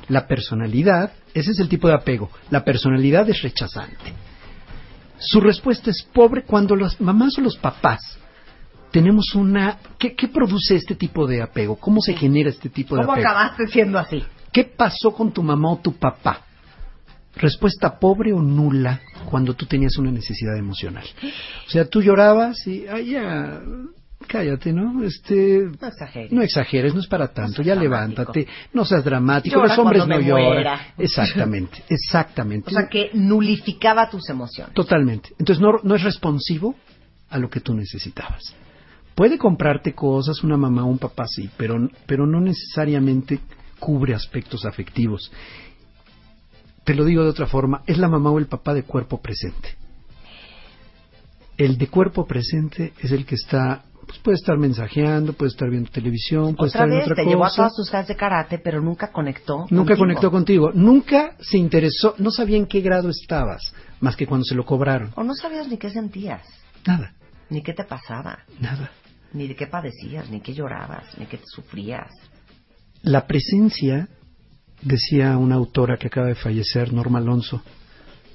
La 0.08 0.26
personalidad, 0.28 1.12
ese 1.34 1.52
es 1.52 1.60
el 1.60 1.68
tipo 1.70 1.88
de 1.88 1.96
apego. 1.96 2.30
La 2.50 2.64
personalidad 2.64 3.30
es 3.30 3.42
rechazante. 3.42 4.14
Su 5.18 5.40
respuesta 5.42 5.90
es 5.92 6.04
pobre 6.14 6.44
cuando 6.44 6.76
las 6.76 7.00
mamás 7.02 7.38
o 7.38 7.42
los 7.42 7.58
papás 7.58 8.00
tenemos 8.92 9.36
una... 9.36 9.78
¿Qué, 10.00 10.16
qué 10.16 10.28
produce 10.30 10.76
este 10.76 10.96
tipo 10.96 11.28
de 11.28 11.42
apego? 11.42 11.76
¿Cómo 11.76 12.00
se 12.02 12.14
genera 12.14 12.50
este 12.50 12.70
tipo 12.70 12.96
de 12.96 13.02
¿Cómo 13.02 13.14
apego? 13.14 13.28
acabaste 13.28 13.68
siendo 13.68 14.00
así? 14.00 14.24
¿Qué 14.54 14.64
pasó 14.64 15.12
con 15.12 15.32
tu 15.34 15.44
mamá 15.44 15.72
o 15.74 15.78
tu 15.80 15.94
papá? 15.94 16.42
Respuesta 17.38 18.00
pobre 18.00 18.32
o 18.34 18.42
nula 18.42 19.02
cuando 19.30 19.54
tú 19.54 19.66
tenías 19.66 19.98
una 19.98 20.12
necesidad 20.12 20.58
emocional. 20.58 21.06
O 21.68 21.70
sea, 21.70 21.86
tú 21.86 22.02
llorabas 22.02 22.66
y, 22.68 22.86
ay, 22.88 23.12
ya, 23.12 23.62
cállate, 24.28 24.72
¿no? 24.72 25.04
Este, 25.04 25.70
No 25.82 25.88
exageres. 25.88 26.32
no 26.32 26.42
exageres, 26.42 26.94
no 26.94 27.00
es 27.02 27.08
para 27.08 27.28
tanto, 27.28 27.62
ya 27.62 27.76
dramático. 27.76 27.84
levántate, 28.32 28.48
no 28.74 28.86
seas 28.86 29.04
dramático, 29.04 29.56
Llora 29.58 29.68
los 29.68 29.80
hombres 29.80 30.08
no 30.08 30.20
lloran. 30.20 30.46
muera. 30.46 30.80
Exactamente, 30.98 31.84
exactamente. 31.90 32.70
O 32.70 32.74
sea, 32.74 32.88
que 32.90 33.10
nulificaba 33.14 34.10
tus 34.10 34.30
emociones. 34.30 34.74
Totalmente. 34.74 35.30
Entonces 35.38 35.62
no, 35.62 35.80
no 35.84 35.96
es 35.96 36.04
responsivo 36.04 36.76
a 37.30 37.38
lo 37.38 37.50
que 37.50 37.60
tú 37.60 37.74
necesitabas. 37.74 38.56
Puede 39.14 39.38
comprarte 39.38 39.94
cosas, 39.94 40.44
una 40.44 40.58
mamá 40.58 40.84
o 40.84 40.88
un 40.88 40.98
papá 41.00 41.26
sí, 41.28 41.50
pero, 41.58 41.90
pero 42.06 42.26
no 42.26 42.40
necesariamente 42.42 43.40
cubre 43.80 44.14
aspectos 44.14 44.66
afectivos. 44.66 45.32
Te 46.86 46.94
lo 46.96 47.04
digo 47.04 47.24
de 47.24 47.30
otra 47.30 47.48
forma, 47.48 47.82
es 47.88 47.98
la 47.98 48.08
mamá 48.08 48.32
o 48.32 48.40
el 48.40 48.48
papá 48.48 48.74
de 48.74 48.84
cuerpo 48.84 49.20
presente. 49.22 49.76
El 51.58 51.78
de 51.78 51.88
cuerpo 51.88 52.26
presente 52.28 52.94
es 53.02 53.12
el 53.12 53.26
que 53.26 53.36
está, 53.36 53.86
pues 54.06 54.20
puede 54.20 54.36
estar 54.36 54.58
mensajeando, 54.58 55.34
puede 55.34 55.50
estar 55.52 55.70
viendo 55.70 55.90
televisión, 55.90 56.56
puede 56.56 56.70
Otra 56.70 56.84
estar 56.84 56.90
en 56.90 57.02
otra 57.02 57.16
te 57.16 57.22
cosa. 57.24 57.30
llevó 57.30 57.46
a 57.46 57.54
todas 57.56 57.76
tus 57.76 57.90
clases 57.90 58.10
de 58.10 58.16
karate, 58.18 58.60
pero 58.60 58.82
nunca 58.82 59.12
conectó. 59.12 59.60
Nunca 59.70 59.94
contigo. 59.94 59.98
conectó 60.00 60.32
contigo, 60.32 60.72
nunca 60.74 61.36
se 61.40 61.58
interesó, 61.58 62.14
no 62.18 62.30
sabía 62.30 62.58
en 62.58 62.66
qué 62.68 62.82
grado 62.82 63.10
estabas, 63.10 63.74
más 64.02 64.16
que 64.18 64.28
cuando 64.28 64.44
se 64.44 64.54
lo 64.56 64.66
cobraron. 64.66 65.12
O 65.16 65.24
no 65.24 65.34
sabías 65.34 65.68
ni 65.70 65.78
qué 65.78 65.90
sentías, 65.90 66.42
Nada, 66.86 67.14
ni 67.50 67.64
qué 67.64 67.74
te 67.74 67.86
pasaba, 67.86 68.40
nada. 68.60 68.92
ni 69.34 69.48
de 69.48 69.56
qué 69.56 69.66
padecías, 69.68 70.30
ni 70.30 70.42
qué 70.42 70.54
llorabas, 70.54 71.18
ni 71.18 71.26
qué 71.26 71.40
sufrías. 71.46 72.12
La 73.02 73.26
presencia, 73.28 74.10
decía 74.82 75.38
una 75.38 75.56
autora 75.56 75.98
que 75.98 76.08
acaba 76.08 76.28
de 76.28 76.36
fallecer, 76.36 76.94
Norma 76.94 77.20
Alonso, 77.20 77.62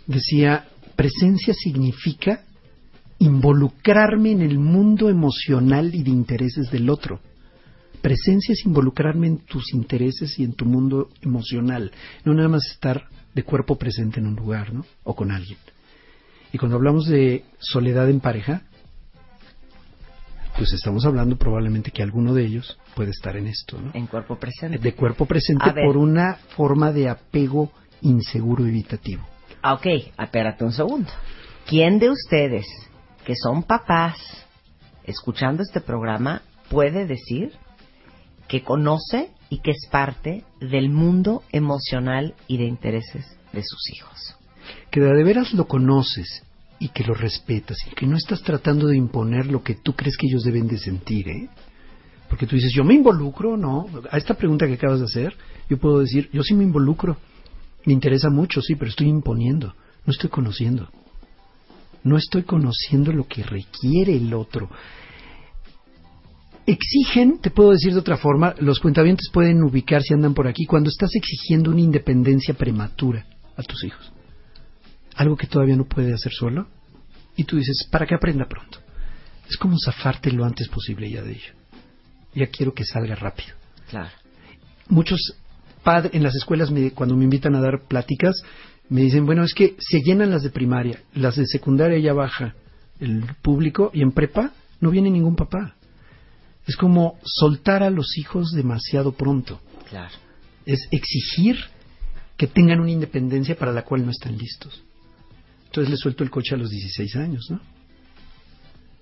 decía, 0.06 0.66
presencia 0.96 1.54
significa 1.54 2.44
involucrarme 3.18 4.32
en 4.32 4.42
el 4.42 4.58
mundo 4.58 5.08
emocional 5.08 5.94
y 5.94 6.02
de 6.02 6.10
intereses 6.10 6.70
del 6.70 6.88
otro. 6.88 7.20
Presencia 8.00 8.54
es 8.54 8.64
involucrarme 8.64 9.26
en 9.26 9.38
tus 9.38 9.74
intereses 9.74 10.38
y 10.38 10.44
en 10.44 10.54
tu 10.54 10.64
mundo 10.64 11.10
emocional, 11.20 11.92
no 12.24 12.32
nada 12.32 12.48
más 12.48 12.66
estar 12.66 13.04
de 13.34 13.42
cuerpo 13.42 13.76
presente 13.76 14.20
en 14.20 14.26
un 14.26 14.36
lugar, 14.36 14.72
¿no? 14.72 14.86
O 15.04 15.14
con 15.14 15.30
alguien. 15.30 15.58
Y 16.52 16.58
cuando 16.58 16.76
hablamos 16.76 17.06
de 17.06 17.44
soledad 17.58 18.08
en 18.08 18.20
pareja, 18.20 18.62
pues 20.56 20.72
estamos 20.72 21.04
hablando 21.06 21.36
probablemente 21.36 21.90
que 21.90 22.02
alguno 22.02 22.34
de 22.34 22.44
ellos 22.44 22.78
puede 22.94 23.10
estar 23.10 23.36
en 23.36 23.46
esto, 23.46 23.80
¿no? 23.80 23.90
En 23.94 24.06
cuerpo 24.06 24.36
presente. 24.36 24.78
de 24.78 24.94
cuerpo 24.94 25.26
presente 25.26 25.72
por 25.72 25.96
una 25.96 26.34
forma 26.56 26.92
de 26.92 27.08
apego 27.08 27.70
inseguro 28.02 28.66
evitativo. 28.66 29.26
Ah, 29.62 29.74
ok, 29.74 29.86
espérate 30.18 30.64
un 30.64 30.72
segundo. 30.72 31.10
¿Quién 31.66 31.98
de 31.98 32.10
ustedes 32.10 32.66
que 33.24 33.34
son 33.36 33.62
papás, 33.62 34.16
escuchando 35.04 35.62
este 35.62 35.80
programa, 35.80 36.42
puede 36.68 37.06
decir 37.06 37.52
que 38.48 38.62
conoce 38.62 39.30
y 39.50 39.58
que 39.58 39.72
es 39.72 39.86
parte 39.90 40.44
del 40.60 40.90
mundo 40.90 41.42
emocional 41.52 42.34
y 42.46 42.58
de 42.58 42.64
intereses 42.64 43.36
de 43.52 43.62
sus 43.62 43.90
hijos? 43.94 44.36
Que 44.90 45.00
de 45.00 45.24
veras 45.24 45.52
lo 45.52 45.66
conoces 45.66 46.42
y 46.80 46.88
que 46.88 47.04
lo 47.04 47.14
respetas 47.14 47.76
y 47.86 47.94
que 47.94 48.06
no 48.06 48.16
estás 48.16 48.42
tratando 48.42 48.86
de 48.88 48.96
imponer 48.96 49.46
lo 49.46 49.62
que 49.62 49.74
tú 49.74 49.92
crees 49.92 50.16
que 50.16 50.26
ellos 50.26 50.42
deben 50.42 50.66
de 50.66 50.78
sentir, 50.78 51.28
¿eh? 51.28 51.48
Porque 52.28 52.46
tú 52.46 52.56
dices, 52.56 52.72
yo 52.72 52.84
me 52.84 52.94
involucro, 52.94 53.56
¿no? 53.56 53.86
A 54.10 54.16
esta 54.16 54.34
pregunta 54.34 54.66
que 54.66 54.74
acabas 54.74 55.00
de 55.00 55.04
hacer, 55.04 55.36
yo 55.68 55.78
puedo 55.78 55.98
decir, 56.00 56.30
yo 56.32 56.42
sí 56.42 56.54
me 56.54 56.64
involucro. 56.64 57.18
Me 57.84 57.92
interesa 57.92 58.30
mucho, 58.30 58.62
sí, 58.62 58.76
pero 58.76 58.88
estoy 58.88 59.08
imponiendo, 59.08 59.74
no 60.06 60.10
estoy 60.10 60.30
conociendo. 60.30 60.88
No 62.02 62.16
estoy 62.16 62.44
conociendo 62.44 63.12
lo 63.12 63.26
que 63.26 63.42
requiere 63.42 64.16
el 64.16 64.32
otro. 64.32 64.70
Exigen, 66.66 67.40
te 67.40 67.50
puedo 67.50 67.72
decir 67.72 67.92
de 67.92 67.98
otra 67.98 68.16
forma, 68.16 68.54
los 68.58 68.80
cuentavientes 68.80 69.28
pueden 69.30 69.62
ubicar 69.62 70.02
si 70.02 70.14
andan 70.14 70.32
por 70.32 70.46
aquí, 70.46 70.64
cuando 70.64 70.88
estás 70.88 71.10
exigiendo 71.14 71.70
una 71.70 71.80
independencia 71.80 72.54
prematura 72.54 73.26
a 73.56 73.62
tus 73.62 73.84
hijos. 73.84 74.12
Algo 75.20 75.36
que 75.36 75.46
todavía 75.46 75.76
no 75.76 75.84
puede 75.84 76.14
hacer 76.14 76.32
solo. 76.32 76.66
Y 77.36 77.44
tú 77.44 77.58
dices, 77.58 77.86
para 77.90 78.06
que 78.06 78.14
aprenda 78.14 78.46
pronto. 78.48 78.78
Es 79.50 79.58
como 79.58 79.76
zafarte 79.78 80.30
lo 80.32 80.46
antes 80.46 80.68
posible 80.68 81.10
ya 81.10 81.22
de 81.22 81.32
ello. 81.32 81.52
Ya 82.34 82.46
quiero 82.46 82.72
que 82.72 82.84
salga 82.86 83.14
rápido. 83.16 83.54
Claro. 83.90 84.08
Muchos 84.88 85.18
padres 85.84 86.14
en 86.14 86.22
las 86.22 86.34
escuelas, 86.34 86.70
me- 86.70 86.92
cuando 86.92 87.16
me 87.16 87.24
invitan 87.24 87.54
a 87.54 87.60
dar 87.60 87.82
pláticas, 87.86 88.34
me 88.88 89.02
dicen, 89.02 89.26
bueno, 89.26 89.44
es 89.44 89.52
que 89.52 89.76
se 89.78 90.00
llenan 90.00 90.30
las 90.30 90.42
de 90.42 90.48
primaria, 90.50 91.00
las 91.14 91.36
de 91.36 91.46
secundaria 91.46 91.98
ya 91.98 92.14
baja 92.14 92.54
el 92.98 93.24
público, 93.42 93.90
y 93.92 94.00
en 94.02 94.12
prepa 94.12 94.52
no 94.80 94.90
viene 94.90 95.10
ningún 95.10 95.36
papá. 95.36 95.74
Es 96.66 96.76
como 96.76 97.18
soltar 97.24 97.82
a 97.82 97.90
los 97.90 98.16
hijos 98.16 98.52
demasiado 98.52 99.12
pronto. 99.12 99.60
Claro. 99.90 100.14
Es 100.64 100.80
exigir 100.90 101.56
que 102.38 102.46
tengan 102.46 102.80
una 102.80 102.90
independencia 102.90 103.54
para 103.58 103.72
la 103.72 103.82
cual 103.82 104.04
no 104.06 104.10
están 104.12 104.38
listos. 104.38 104.82
Entonces 105.70 105.90
le 105.90 105.96
suelto 105.96 106.24
el 106.24 106.30
coche 106.30 106.56
a 106.56 106.58
los 106.58 106.68
16 106.68 107.14
años, 107.14 107.46
¿no? 107.48 107.60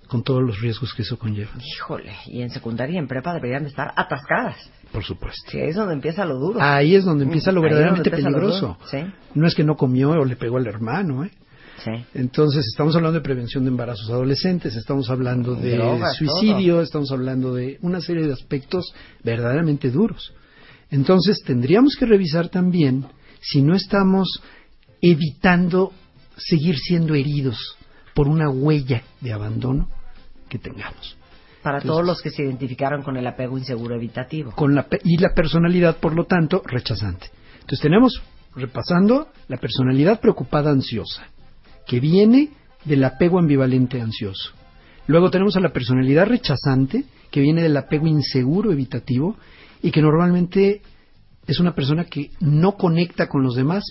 Con 0.06 0.22
todos 0.22 0.42
los 0.42 0.60
riesgos 0.60 0.92
que 0.92 1.00
eso 1.00 1.18
conlleva. 1.18 1.50
Híjole, 1.64 2.12
y 2.26 2.42
en 2.42 2.50
secundaria 2.50 2.96
y 2.96 2.98
en 2.98 3.08
prepa 3.08 3.32
deberían 3.32 3.62
de 3.62 3.70
estar 3.70 3.90
atascadas. 3.96 4.70
Por 4.92 5.02
supuesto. 5.02 5.50
Sí, 5.50 5.58
ahí 5.58 5.70
es 5.70 5.76
donde 5.76 5.94
empieza 5.94 6.26
lo 6.26 6.38
duro. 6.38 6.60
Ahí 6.60 6.94
es 6.94 7.06
donde 7.06 7.24
empieza 7.24 7.52
lo 7.52 7.62
verdaderamente 7.62 8.10
empieza 8.10 8.28
peligroso. 8.28 8.76
Sí, 8.90 8.98
No 9.34 9.46
es 9.46 9.54
que 9.54 9.64
no 9.64 9.76
comió 9.76 10.10
o 10.10 10.24
le 10.26 10.36
pegó 10.36 10.58
al 10.58 10.66
hermano, 10.66 11.24
¿eh? 11.24 11.30
sí. 11.82 11.90
Entonces, 12.12 12.66
estamos 12.66 12.94
hablando 12.96 13.18
de 13.18 13.24
prevención 13.24 13.64
de 13.64 13.70
embarazos 13.70 14.10
adolescentes, 14.10 14.76
estamos 14.76 15.08
hablando 15.08 15.54
de 15.54 15.76
Drogas, 15.76 16.16
suicidio, 16.16 16.82
estamos 16.82 17.10
hablando 17.12 17.54
de 17.54 17.78
una 17.80 18.02
serie 18.02 18.26
de 18.26 18.34
aspectos 18.34 18.92
verdaderamente 19.24 19.90
duros. 19.90 20.34
Entonces, 20.90 21.40
tendríamos 21.46 21.96
que 21.96 22.04
revisar 22.04 22.50
también 22.50 23.06
si 23.40 23.62
no 23.62 23.74
estamos 23.74 24.42
evitando 25.00 25.92
seguir 26.38 26.78
siendo 26.78 27.14
heridos 27.14 27.76
por 28.14 28.28
una 28.28 28.48
huella 28.48 29.02
de 29.20 29.32
abandono 29.32 29.88
que 30.48 30.58
tengamos. 30.58 31.16
Para 31.62 31.78
Entonces- 31.78 31.88
todos 31.88 32.06
los 32.06 32.22
que 32.22 32.30
se 32.30 32.42
identificaron 32.42 33.02
con 33.02 33.16
el 33.16 33.26
apego 33.26 33.58
inseguro 33.58 33.94
evitativo. 33.94 34.52
Con 34.52 34.74
la, 34.74 34.86
y 35.04 35.18
la 35.18 35.34
personalidad, 35.34 35.96
por 35.98 36.14
lo 36.14 36.24
tanto, 36.24 36.62
rechazante. 36.64 37.30
Entonces 37.54 37.80
tenemos, 37.80 38.22
repasando, 38.54 39.28
la 39.48 39.56
personalidad 39.58 40.20
preocupada 40.20 40.70
ansiosa, 40.70 41.26
que 41.86 42.00
viene 42.00 42.50
del 42.84 43.04
apego 43.04 43.38
ambivalente 43.38 44.00
ansioso. 44.00 44.52
Luego 45.06 45.30
tenemos 45.30 45.56
a 45.56 45.60
la 45.60 45.72
personalidad 45.72 46.26
rechazante, 46.26 47.04
que 47.30 47.40
viene 47.40 47.62
del 47.62 47.76
apego 47.76 48.06
inseguro 48.06 48.72
evitativo, 48.72 49.36
y 49.82 49.90
que 49.90 50.00
normalmente 50.02 50.82
es 51.46 51.60
una 51.60 51.74
persona 51.74 52.04
que 52.04 52.30
no 52.40 52.76
conecta 52.76 53.28
con 53.28 53.42
los 53.42 53.54
demás 53.54 53.84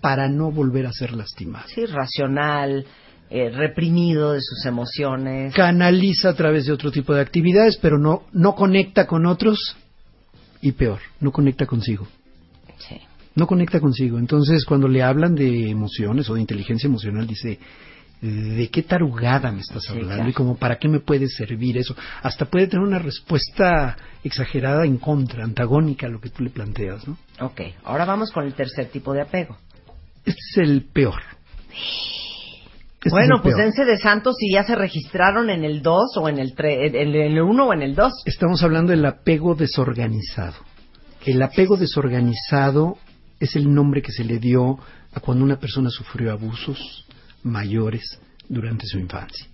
para 0.00 0.28
no 0.28 0.50
volver 0.50 0.86
a 0.86 0.92
ser 0.92 1.12
lastimada. 1.12 1.66
Sí, 1.74 1.84
racional, 1.86 2.84
eh, 3.28 3.50
reprimido 3.50 4.32
de 4.32 4.40
sus 4.40 4.64
emociones. 4.66 5.54
Canaliza 5.54 6.30
a 6.30 6.34
través 6.34 6.66
de 6.66 6.72
otro 6.72 6.90
tipo 6.90 7.14
de 7.14 7.20
actividades, 7.20 7.76
pero 7.76 7.98
no, 7.98 8.24
no 8.32 8.54
conecta 8.54 9.06
con 9.06 9.26
otros, 9.26 9.76
y 10.62 10.72
peor, 10.72 11.00
no 11.20 11.30
conecta 11.32 11.66
consigo. 11.66 12.06
Sí. 12.78 12.98
no 13.34 13.46
conecta 13.46 13.78
consigo. 13.80 14.18
Entonces, 14.18 14.64
cuando 14.64 14.88
le 14.88 15.02
hablan 15.02 15.34
de 15.34 15.70
emociones 15.70 16.28
o 16.28 16.34
de 16.34 16.40
inteligencia 16.40 16.88
emocional, 16.88 17.26
dice, 17.26 17.58
¿de 18.20 18.68
qué 18.70 18.82
tarugada 18.82 19.52
me 19.52 19.60
estás 19.60 19.84
Sí, 19.84 19.90
hablando? 19.92 20.14
claro. 20.14 20.30
Y 20.30 20.32
como, 20.32 20.56
¿para 20.56 20.78
qué 20.78 20.88
me 20.88 21.00
puede 21.00 21.28
servir 21.28 21.78
eso? 21.78 21.94
Hasta 22.22 22.46
puede 22.46 22.66
tener 22.66 22.84
una 22.86 22.98
respuesta 22.98 23.96
exagerada 24.24 24.84
en 24.84 24.98
contra, 24.98 25.44
antagónica 25.44 26.06
a 26.06 26.10
lo 26.10 26.20
que 26.20 26.30
tú 26.30 26.42
le 26.42 26.50
planteas, 26.50 27.06
¿no? 27.06 27.16
Ok, 27.40 27.60
ahora 27.84 28.04
vamos 28.04 28.30
con 28.32 28.44
el 28.44 28.54
tercer 28.54 28.86
tipo 28.88 29.12
de 29.14 29.22
apego. 29.22 29.56
Este 30.24 30.40
es 30.50 30.56
el 30.58 30.84
peor. 30.92 31.22
Este 33.02 33.10
bueno, 33.10 33.40
pues 33.42 33.54
peor. 33.54 33.66
dense 33.66 33.84
de 33.84 33.96
santos 33.96 34.36
si 34.38 34.52
ya 34.52 34.62
se 34.62 34.74
registraron 34.74 35.48
en 35.48 35.64
el 35.64 35.82
2 35.82 36.16
o 36.18 36.28
en 36.28 36.38
el 36.38 36.54
3, 36.54 36.94
en 36.94 37.14
el 37.14 37.40
1 37.40 37.66
o 37.66 37.72
en 37.72 37.82
el 37.82 37.94
2. 37.94 38.12
Estamos 38.26 38.62
hablando 38.62 38.90
del 38.90 39.04
apego 39.06 39.54
desorganizado. 39.54 40.56
El 41.24 41.42
apego 41.42 41.76
desorganizado 41.76 42.98
es 43.38 43.56
el 43.56 43.72
nombre 43.72 44.02
que 44.02 44.12
se 44.12 44.24
le 44.24 44.38
dio 44.38 44.78
a 45.12 45.20
cuando 45.20 45.44
una 45.44 45.58
persona 45.58 45.90
sufrió 45.90 46.32
abusos 46.32 47.06
mayores 47.42 48.20
durante 48.48 48.86
su 48.86 48.98
infancia. 48.98 49.46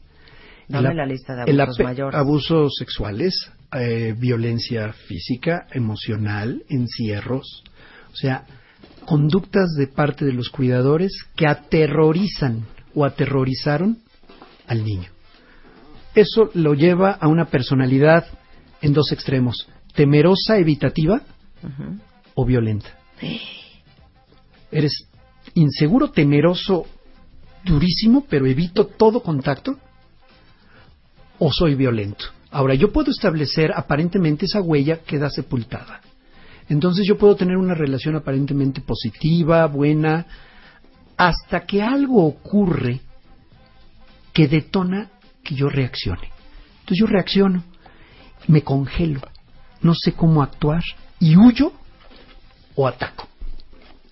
Dame 0.68 0.94
la 0.94 1.06
lista 1.06 1.34
de 1.34 1.42
abusos 1.42 1.84
mayores. 1.84 2.18
Abusos 2.18 2.72
sexuales, 2.76 3.52
eh, 3.72 4.14
violencia 4.16 4.92
física, 4.92 5.66
emocional, 5.72 6.64
encierros. 6.68 7.62
O 8.12 8.16
sea, 8.16 8.44
conductas 9.06 9.74
de 9.76 9.86
parte 9.86 10.24
de 10.24 10.32
los 10.32 10.50
cuidadores 10.50 11.12
que 11.36 11.46
aterrorizan 11.46 12.66
o 12.94 13.04
aterrorizaron 13.04 13.98
al 14.66 14.84
niño. 14.84 15.10
Eso 16.14 16.50
lo 16.54 16.74
lleva 16.74 17.12
a 17.12 17.28
una 17.28 17.46
personalidad 17.46 18.26
en 18.80 18.92
dos 18.92 19.12
extremos, 19.12 19.68
temerosa, 19.94 20.58
evitativa 20.58 21.22
o 22.34 22.44
violenta. 22.44 22.88
Eres 24.70 25.08
inseguro, 25.54 26.10
temeroso, 26.10 26.86
durísimo, 27.64 28.26
pero 28.28 28.46
evito 28.46 28.86
todo 28.86 29.22
contacto 29.22 29.78
o 31.38 31.52
soy 31.52 31.74
violento. 31.74 32.26
Ahora, 32.50 32.74
yo 32.74 32.92
puedo 32.92 33.10
establecer 33.10 33.72
aparentemente 33.74 34.46
esa 34.46 34.60
huella 34.60 35.00
queda 35.00 35.28
sepultada. 35.30 36.00
Entonces 36.68 37.06
yo 37.06 37.16
puedo 37.16 37.36
tener 37.36 37.56
una 37.56 37.74
relación 37.74 38.16
aparentemente 38.16 38.80
positiva, 38.80 39.66
buena, 39.66 40.26
hasta 41.16 41.60
que 41.60 41.82
algo 41.82 42.24
ocurre 42.26 43.00
que 44.32 44.48
detona 44.48 45.10
que 45.42 45.54
yo 45.54 45.68
reaccione. 45.68 46.30
Entonces 46.80 46.98
yo 46.98 47.06
reacciono, 47.06 47.64
me 48.48 48.62
congelo, 48.62 49.20
no 49.80 49.94
sé 49.94 50.12
cómo 50.12 50.42
actuar 50.42 50.82
y 51.20 51.36
huyo 51.36 51.72
o 52.74 52.86
ataco. 52.86 53.28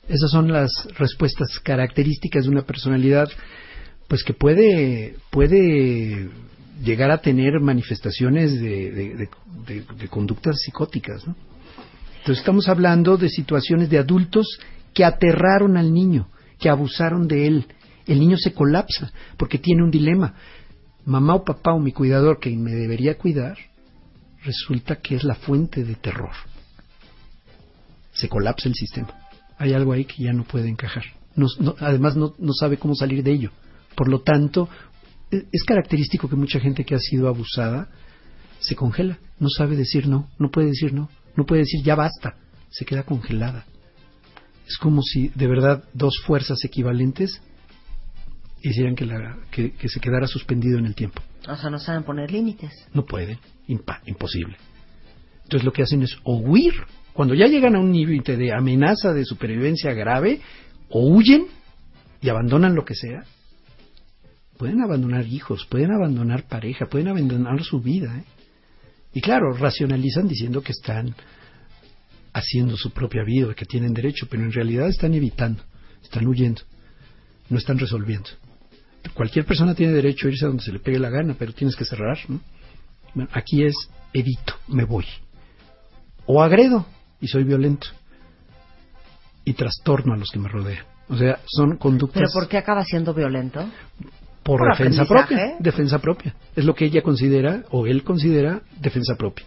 Esas 0.08 0.30
son 0.30 0.52
las 0.52 0.70
respuestas 0.96 1.58
características 1.60 2.44
de 2.44 2.50
una 2.50 2.62
personalidad 2.62 3.28
pues 4.08 4.22
que 4.22 4.34
puede 4.34 5.16
puede 5.30 6.28
llegar 6.82 7.10
a 7.10 7.18
tener 7.18 7.60
manifestaciones 7.60 8.60
de, 8.60 9.28
conductas 10.10 10.56
psicóticas. 10.60 11.26
¿no? 11.26 11.34
Entonces 12.24 12.40
estamos 12.40 12.68
hablando 12.70 13.18
de 13.18 13.28
situaciones 13.28 13.90
de 13.90 13.98
adultos 13.98 14.46
que 14.94 15.04
aterraron 15.04 15.76
al 15.76 15.92
niño, 15.92 16.28
que 16.58 16.70
abusaron 16.70 17.28
de 17.28 17.46
él. 17.46 17.66
El 18.06 18.18
niño 18.18 18.38
se 18.38 18.54
colapsa 18.54 19.12
porque 19.36 19.58
tiene 19.58 19.82
un 19.84 19.90
dilema. 19.90 20.32
Mamá 21.04 21.34
o 21.34 21.44
papá 21.44 21.74
o 21.74 21.78
mi 21.78 21.92
cuidador 21.92 22.40
que 22.40 22.48
me 22.56 22.70
debería 22.72 23.18
cuidar, 23.18 23.58
resulta 24.42 24.96
que 24.96 25.16
es 25.16 25.24
la 25.24 25.34
fuente 25.34 25.84
de 25.84 25.96
terror. 25.96 26.30
Se 28.14 28.26
colapsa 28.30 28.70
el 28.70 28.74
sistema. 28.74 29.10
Hay 29.58 29.74
algo 29.74 29.92
ahí 29.92 30.06
que 30.06 30.22
ya 30.22 30.32
no 30.32 30.44
puede 30.44 30.70
encajar. 30.70 31.04
No- 31.36 31.48
no- 31.60 31.74
además 31.78 32.16
no, 32.16 32.32
no 32.38 32.54
sabe 32.54 32.78
cómo 32.78 32.94
salir 32.94 33.22
de 33.22 33.32
ello. 33.32 33.50
Por 33.94 34.08
lo 34.08 34.22
tanto, 34.22 34.70
e- 35.30 35.44
es 35.52 35.62
característico 35.64 36.30
que 36.30 36.36
mucha 36.36 36.58
gente 36.58 36.86
que 36.86 36.94
ha 36.94 36.98
sido 37.00 37.28
abusada 37.28 37.88
se 38.60 38.74
congela, 38.74 39.18
no 39.38 39.50
sabe 39.50 39.76
decir 39.76 40.06
no, 40.08 40.30
no 40.38 40.50
puede 40.50 40.68
decir 40.68 40.94
no, 40.94 41.10
no 41.36 41.44
puede 41.46 41.62
decir 41.62 41.82
ya 41.82 41.94
basta, 41.94 42.36
se 42.70 42.84
queda 42.84 43.02
congelada. 43.04 43.64
Es 44.66 44.78
como 44.78 45.02
si 45.02 45.28
de 45.34 45.46
verdad 45.46 45.84
dos 45.92 46.14
fuerzas 46.26 46.64
equivalentes 46.64 47.40
hicieran 48.62 48.94
que, 48.94 49.04
la, 49.04 49.36
que, 49.50 49.72
que 49.72 49.88
se 49.88 50.00
quedara 50.00 50.26
suspendido 50.26 50.78
en 50.78 50.86
el 50.86 50.94
tiempo. 50.94 51.22
O 51.48 51.56
sea, 51.56 51.68
no 51.68 51.78
saben 51.78 52.02
poner 52.02 52.30
límites. 52.32 52.72
No 52.94 53.04
pueden, 53.04 53.38
impa- 53.68 54.00
imposible. 54.06 54.56
Entonces 55.42 55.64
lo 55.64 55.72
que 55.72 55.82
hacen 55.82 56.02
es 56.02 56.16
o 56.24 56.36
huir, 56.38 56.72
cuando 57.12 57.34
ya 57.34 57.46
llegan 57.46 57.76
a 57.76 57.80
un 57.80 57.90
nivel 57.92 58.22
de 58.22 58.52
amenaza 58.54 59.12
de 59.12 59.24
supervivencia 59.26 59.92
grave, 59.92 60.40
o 60.88 61.06
huyen 61.08 61.46
y 62.22 62.28
abandonan 62.30 62.74
lo 62.74 62.84
que 62.86 62.94
sea. 62.94 63.24
Pueden 64.56 64.80
abandonar 64.82 65.26
hijos, 65.26 65.66
pueden 65.68 65.92
abandonar 65.92 66.44
pareja, 66.44 66.86
pueden 66.86 67.08
abandonar 67.08 67.62
su 67.62 67.80
vida. 67.80 68.16
¿eh? 68.16 68.24
Y 69.14 69.20
claro, 69.20 69.52
racionalizan 69.52 70.26
diciendo 70.26 70.60
que 70.60 70.72
están 70.72 71.14
haciendo 72.32 72.76
su 72.76 72.90
propia 72.90 73.22
vida, 73.22 73.54
que 73.54 73.64
tienen 73.64 73.94
derecho, 73.94 74.26
pero 74.28 74.42
en 74.42 74.52
realidad 74.52 74.88
están 74.88 75.14
evitando, 75.14 75.62
están 76.02 76.26
huyendo, 76.26 76.62
no 77.48 77.58
están 77.58 77.78
resolviendo. 77.78 78.28
Cualquier 79.14 79.44
persona 79.44 79.74
tiene 79.74 79.92
derecho 79.92 80.26
a 80.26 80.30
irse 80.30 80.44
a 80.44 80.48
donde 80.48 80.64
se 80.64 80.72
le 80.72 80.80
pegue 80.80 80.98
la 80.98 81.10
gana, 81.10 81.36
pero 81.38 81.52
tienes 81.52 81.76
que 81.76 81.84
cerrar. 81.84 82.18
aquí 83.32 83.62
es 83.62 83.74
evito, 84.12 84.54
me 84.66 84.84
voy. 84.84 85.04
O 86.26 86.42
agredo 86.42 86.84
y 87.20 87.28
soy 87.28 87.44
violento. 87.44 87.86
Y 89.44 89.52
trastorno 89.52 90.14
a 90.14 90.16
los 90.16 90.30
que 90.30 90.38
me 90.38 90.48
rodean. 90.48 90.84
O 91.08 91.16
sea, 91.16 91.38
son 91.46 91.76
conductas 91.76 92.22
¿Pero 92.22 92.32
por 92.32 92.48
qué 92.48 92.56
acaba 92.56 92.82
siendo 92.82 93.12
violento? 93.12 93.64
Por, 94.44 94.60
defensa 94.78 95.04
propia. 95.06 95.36
Defensa 95.58 95.98
propia. 95.98 96.34
Es 96.54 96.64
lo 96.64 96.74
que 96.74 96.84
ella 96.84 97.02
considera 97.02 97.64
o 97.70 97.86
él 97.86 98.02
considera 98.04 98.62
defensa 98.80 99.16
propia. 99.16 99.46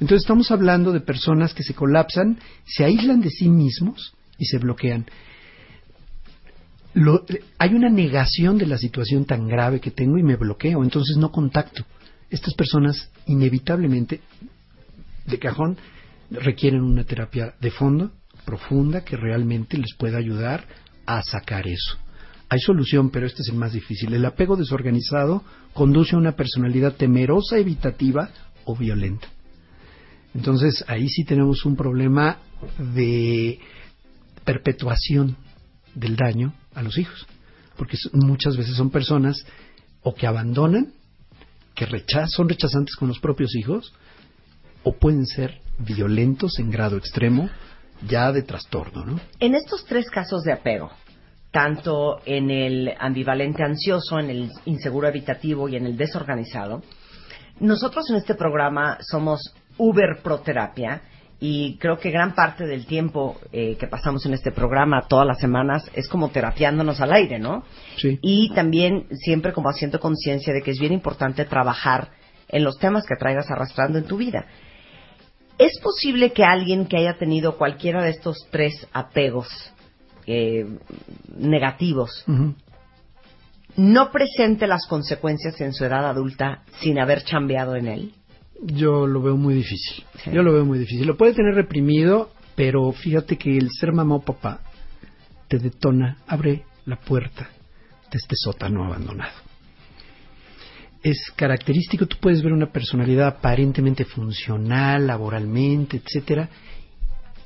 Entonces 0.00 0.22
estamos 0.24 0.50
hablando 0.50 0.92
de 0.92 1.00
personas 1.00 1.54
que 1.54 1.62
se 1.62 1.74
colapsan, 1.74 2.38
se 2.66 2.84
aíslan 2.84 3.20
de 3.20 3.30
sí 3.30 3.48
mismos 3.48 4.14
y 4.38 4.46
se 4.46 4.58
bloquean. 4.58 5.06
Lo- 6.94 7.24
hay 7.58 7.74
una 7.74 7.88
negación 7.88 8.58
de 8.58 8.66
la 8.66 8.76
situación 8.78 9.24
tan 9.24 9.46
grave 9.48 9.80
que 9.80 9.90
tengo 9.90 10.18
y 10.18 10.22
me 10.22 10.36
bloqueo, 10.36 10.82
entonces 10.82 11.16
no 11.16 11.30
contacto. 11.30 11.84
Estas 12.30 12.54
personas 12.54 13.10
inevitablemente, 13.26 14.20
de 15.26 15.38
cajón, 15.38 15.76
requieren 16.30 16.82
una 16.82 17.04
terapia 17.04 17.54
de 17.60 17.70
fondo, 17.70 18.10
profunda, 18.44 19.04
que 19.04 19.16
realmente 19.16 19.78
les 19.78 19.94
pueda 19.96 20.18
ayudar 20.18 20.64
a 21.06 21.22
sacar 21.22 21.66
eso, 21.66 21.96
Hay 22.52 22.60
solución, 22.60 23.08
pero 23.08 23.26
este 23.26 23.40
es 23.40 23.48
el 23.48 23.56
más 23.56 23.72
difícil. 23.72 24.12
El 24.12 24.26
apego 24.26 24.56
desorganizado 24.56 25.42
conduce 25.72 26.14
a 26.14 26.18
una 26.18 26.36
personalidad 26.36 26.96
temerosa, 26.96 27.56
evitativa 27.56 28.28
o 28.66 28.76
violenta. 28.76 29.26
Entonces, 30.34 30.84
ahí 30.86 31.08
sí 31.08 31.24
tenemos 31.24 31.64
un 31.64 31.76
problema 31.76 32.40
de 32.76 33.58
perpetuación 34.44 35.38
del 35.94 36.14
daño 36.14 36.52
a 36.74 36.82
los 36.82 36.98
hijos. 36.98 37.26
Porque 37.78 37.96
muchas 38.12 38.54
veces 38.58 38.76
son 38.76 38.90
personas 38.90 39.46
o 40.02 40.14
que 40.14 40.26
abandonan, 40.26 40.92
que 41.74 41.86
rechazan, 41.86 42.28
son 42.28 42.50
rechazantes 42.50 42.96
con 42.96 43.08
los 43.08 43.18
propios 43.18 43.56
hijos, 43.56 43.94
o 44.82 44.92
pueden 44.92 45.24
ser 45.24 45.62
violentos 45.78 46.58
en 46.58 46.70
grado 46.70 46.98
extremo, 46.98 47.48
ya 48.06 48.30
de 48.30 48.42
trastorno, 48.42 49.06
¿no? 49.06 49.20
En 49.40 49.54
estos 49.54 49.86
tres 49.86 50.10
casos 50.10 50.42
de 50.42 50.52
apego, 50.52 50.90
tanto 51.52 52.20
en 52.24 52.50
el 52.50 52.94
ambivalente 52.98 53.62
ansioso, 53.62 54.18
en 54.18 54.30
el 54.30 54.50
inseguro 54.64 55.06
evitativo 55.06 55.68
y 55.68 55.76
en 55.76 55.86
el 55.86 55.96
desorganizado, 55.96 56.82
nosotros 57.60 58.10
en 58.10 58.16
este 58.16 58.34
programa 58.34 58.98
somos 59.00 59.54
Uber 59.76 60.20
Proterapia 60.22 61.02
y 61.38 61.76
creo 61.78 61.98
que 61.98 62.10
gran 62.10 62.34
parte 62.34 62.66
del 62.66 62.86
tiempo 62.86 63.36
eh, 63.52 63.76
que 63.76 63.86
pasamos 63.86 64.24
en 64.26 64.32
este 64.32 64.50
programa 64.50 65.06
todas 65.08 65.26
las 65.26 65.38
semanas 65.40 65.84
es 65.94 66.08
como 66.08 66.30
terapiándonos 66.30 67.00
al 67.00 67.12
aire, 67.12 67.38
¿no? 67.38 67.64
Sí. 67.98 68.18
Y 68.22 68.50
también 68.54 69.06
siempre 69.10 69.52
como 69.52 69.68
haciendo 69.68 70.00
conciencia 70.00 70.52
de 70.54 70.62
que 70.62 70.70
es 70.70 70.78
bien 70.78 70.92
importante 70.92 71.44
trabajar 71.44 72.10
en 72.48 72.64
los 72.64 72.78
temas 72.78 73.04
que 73.06 73.16
traigas 73.16 73.50
arrastrando 73.50 73.98
en 73.98 74.04
tu 74.04 74.16
vida. 74.16 74.46
¿Es 75.58 75.78
posible 75.80 76.32
que 76.32 76.44
alguien 76.44 76.86
que 76.86 76.96
haya 76.96 77.18
tenido 77.18 77.58
cualquiera 77.58 78.02
de 78.02 78.10
estos 78.10 78.46
tres 78.50 78.88
apegos 78.92 79.72
eh, 80.26 80.66
negativos 81.36 82.24
no 83.76 84.10
presente 84.10 84.66
las 84.66 84.86
consecuencias 84.86 85.60
en 85.60 85.72
su 85.72 85.84
edad 85.84 86.06
adulta 86.06 86.62
sin 86.80 86.98
haber 86.98 87.24
chambeado 87.24 87.76
en 87.76 87.86
él? 87.86 88.14
Yo 88.62 89.06
lo 89.06 89.22
veo 89.22 89.36
muy 89.36 89.54
difícil. 89.54 90.04
Sí. 90.22 90.30
Yo 90.32 90.42
lo 90.42 90.52
veo 90.52 90.64
muy 90.64 90.78
difícil. 90.78 91.06
Lo 91.06 91.16
puede 91.16 91.34
tener 91.34 91.54
reprimido, 91.54 92.30
pero 92.54 92.92
fíjate 92.92 93.36
que 93.36 93.56
el 93.56 93.70
ser 93.70 93.92
mamá 93.92 94.16
o 94.16 94.20
papá 94.22 94.60
te 95.48 95.58
detona, 95.58 96.18
abre 96.26 96.64
la 96.86 96.96
puerta 96.96 97.48
de 98.10 98.18
este 98.18 98.36
sótano 98.36 98.84
abandonado. 98.84 99.32
Es 101.02 101.32
característico, 101.34 102.06
tú 102.06 102.16
puedes 102.20 102.42
ver 102.42 102.52
una 102.52 102.70
personalidad 102.70 103.26
aparentemente 103.26 104.04
funcional, 104.04 105.06
laboralmente, 105.06 105.96
etcétera. 105.96 106.48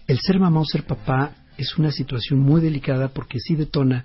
El 0.06 0.18
ser 0.20 0.38
mamá 0.38 0.60
o 0.60 0.64
ser 0.64 0.84
papá 0.84 1.32
es 1.58 1.76
una 1.78 1.90
situación 1.92 2.40
muy 2.40 2.60
delicada 2.60 3.08
porque 3.08 3.38
sí 3.40 3.54
detona 3.54 4.04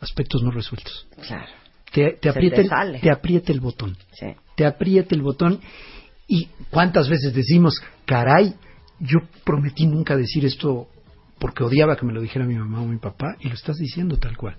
aspectos 0.00 0.42
no 0.42 0.50
resueltos. 0.50 1.06
Claro. 1.26 1.46
Te, 1.92 2.12
te 2.20 2.28
aprieta, 2.30 2.56
te 2.56 2.62
el- 2.62 3.00
te 3.00 3.10
aprieta 3.10 3.52
el 3.52 3.60
botón 3.60 3.96
Sí. 4.18 4.26
te 4.56 4.64
aprieta 4.64 5.14
el 5.14 5.22
botón 5.22 5.60
y 6.26 6.48
cuántas 6.70 7.08
veces 7.08 7.34
decimos, 7.34 7.74
caray, 8.06 8.54
yo 9.00 9.18
prometí 9.44 9.86
nunca 9.86 10.16
decir 10.16 10.44
esto 10.46 10.88
porque 11.38 11.64
odiaba 11.64 11.96
que 11.96 12.06
me 12.06 12.12
lo 12.12 12.20
dijera 12.22 12.46
mi 12.46 12.54
mamá 12.54 12.80
o 12.82 12.86
mi 12.86 12.98
papá 12.98 13.36
y 13.40 13.48
lo 13.48 13.54
estás 13.54 13.76
diciendo 13.76 14.16
tal 14.18 14.36
cual. 14.36 14.56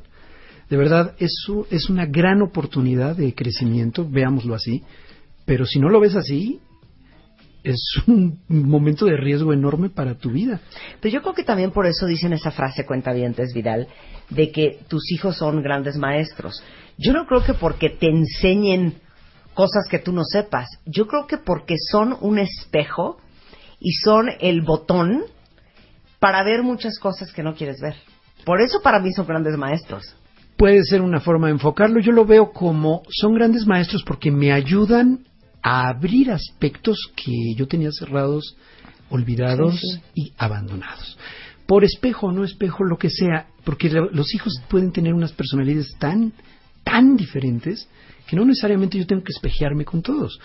De 0.70 0.78
verdad, 0.78 1.16
eso 1.20 1.66
es 1.72 1.90
una 1.90 2.06
gran 2.06 2.42
oportunidad 2.42 3.16
de 3.16 3.34
crecimiento, 3.34 4.08
veámoslo 4.08 4.54
así, 4.56 4.84
pero 5.46 5.66
si 5.66 5.80
no 5.80 5.90
lo 5.90 6.00
ves 6.00 6.16
así, 6.16 6.60
es 7.64 7.82
un 8.08 8.42
momento 8.48 9.06
de 9.06 9.18
riesgo 9.18 9.54
enorme 9.54 9.90
para 9.90 10.16
tu 10.16 10.32
vida. 10.32 10.62
Pero 11.00 11.14
yo 11.14 11.22
creo 11.22 11.34
que 11.34 11.44
también 11.44 11.72
por 11.72 11.86
eso 11.86 12.06
dicen 12.06 12.34
esa 12.34 12.52
frase, 12.52 12.86
cuentavientes 12.86 13.54
Vidal, 13.54 13.88
de 14.30 14.52
que 14.52 14.80
tus 14.88 15.12
hijos 15.12 15.38
son 15.38 15.62
grandes 15.62 15.98
maestros. 15.98 16.64
Yo 16.98 17.14
no 17.14 17.26
creo 17.26 17.44
que 17.44 17.54
porque 17.54 17.90
te 17.90 18.10
enseñen 18.10 18.96
cosas 19.54 19.88
que 19.90 20.00
tú 20.00 20.12
no 20.12 20.24
sepas. 20.24 20.68
Yo 20.86 21.08
creo 21.08 21.28
que 21.28 21.38
porque 21.38 21.76
son 21.92 22.18
un 22.22 22.40
espejo 22.40 23.18
y 23.80 23.94
son 23.94 24.30
el 24.40 24.62
botón 24.62 25.24
para 26.20 26.44
ver 26.44 26.64
muchas 26.64 27.00
cosas 27.00 27.32
que 27.34 27.44
no 27.44 27.56
quieres 27.56 27.82
ver. 27.82 27.96
Por 28.46 28.62
eso 28.62 28.82
para 28.82 29.00
mí 29.00 29.12
son 29.14 29.26
grandes 29.26 29.58
maestros. 29.58 30.16
Puede 30.58 30.84
ser 30.84 31.02
una 31.02 31.20
forma 31.20 31.48
de 31.48 31.54
enfocarlo. 31.54 32.00
Yo 32.00 32.12
lo 32.12 32.26
veo 32.26 32.52
como 32.52 33.04
son 33.10 33.34
grandes 33.34 33.66
maestros 33.66 34.04
porque 34.04 34.32
me 34.32 34.52
ayudan 34.52 35.26
a 35.64 35.88
abrir 35.90 36.30
aspectos 36.32 36.98
que 37.16 37.32
yo 37.56 37.68
tenía 37.68 37.92
cerrados, 37.92 38.56
olvidados 39.10 39.80
Sí, 39.80 39.88
sí. 39.94 40.02
y 40.16 40.34
abandonados. 40.38 41.18
Por 41.66 41.84
espejo 41.86 42.28
o 42.28 42.32
no 42.34 42.44
espejo, 42.44 42.84
lo 42.84 42.98
que 42.98 43.10
sea, 43.10 43.48
porque 43.64 43.90
lo- 43.90 44.10
los 44.12 44.34
hijos 44.36 44.54
pueden 44.70 44.92
tener 44.92 45.14
unas 45.14 45.32
personalidades 45.32 45.96
tan, 45.98 46.34
tan 46.84 47.16
diferentes 47.16 47.88
que 48.28 48.36
no 48.36 48.44
necesariamente 48.46 48.98
yo 48.98 49.08
tengo 49.08 49.24
que 49.24 49.32
espejearme 49.32 49.86
con 49.86 50.02
todos. 50.02 50.40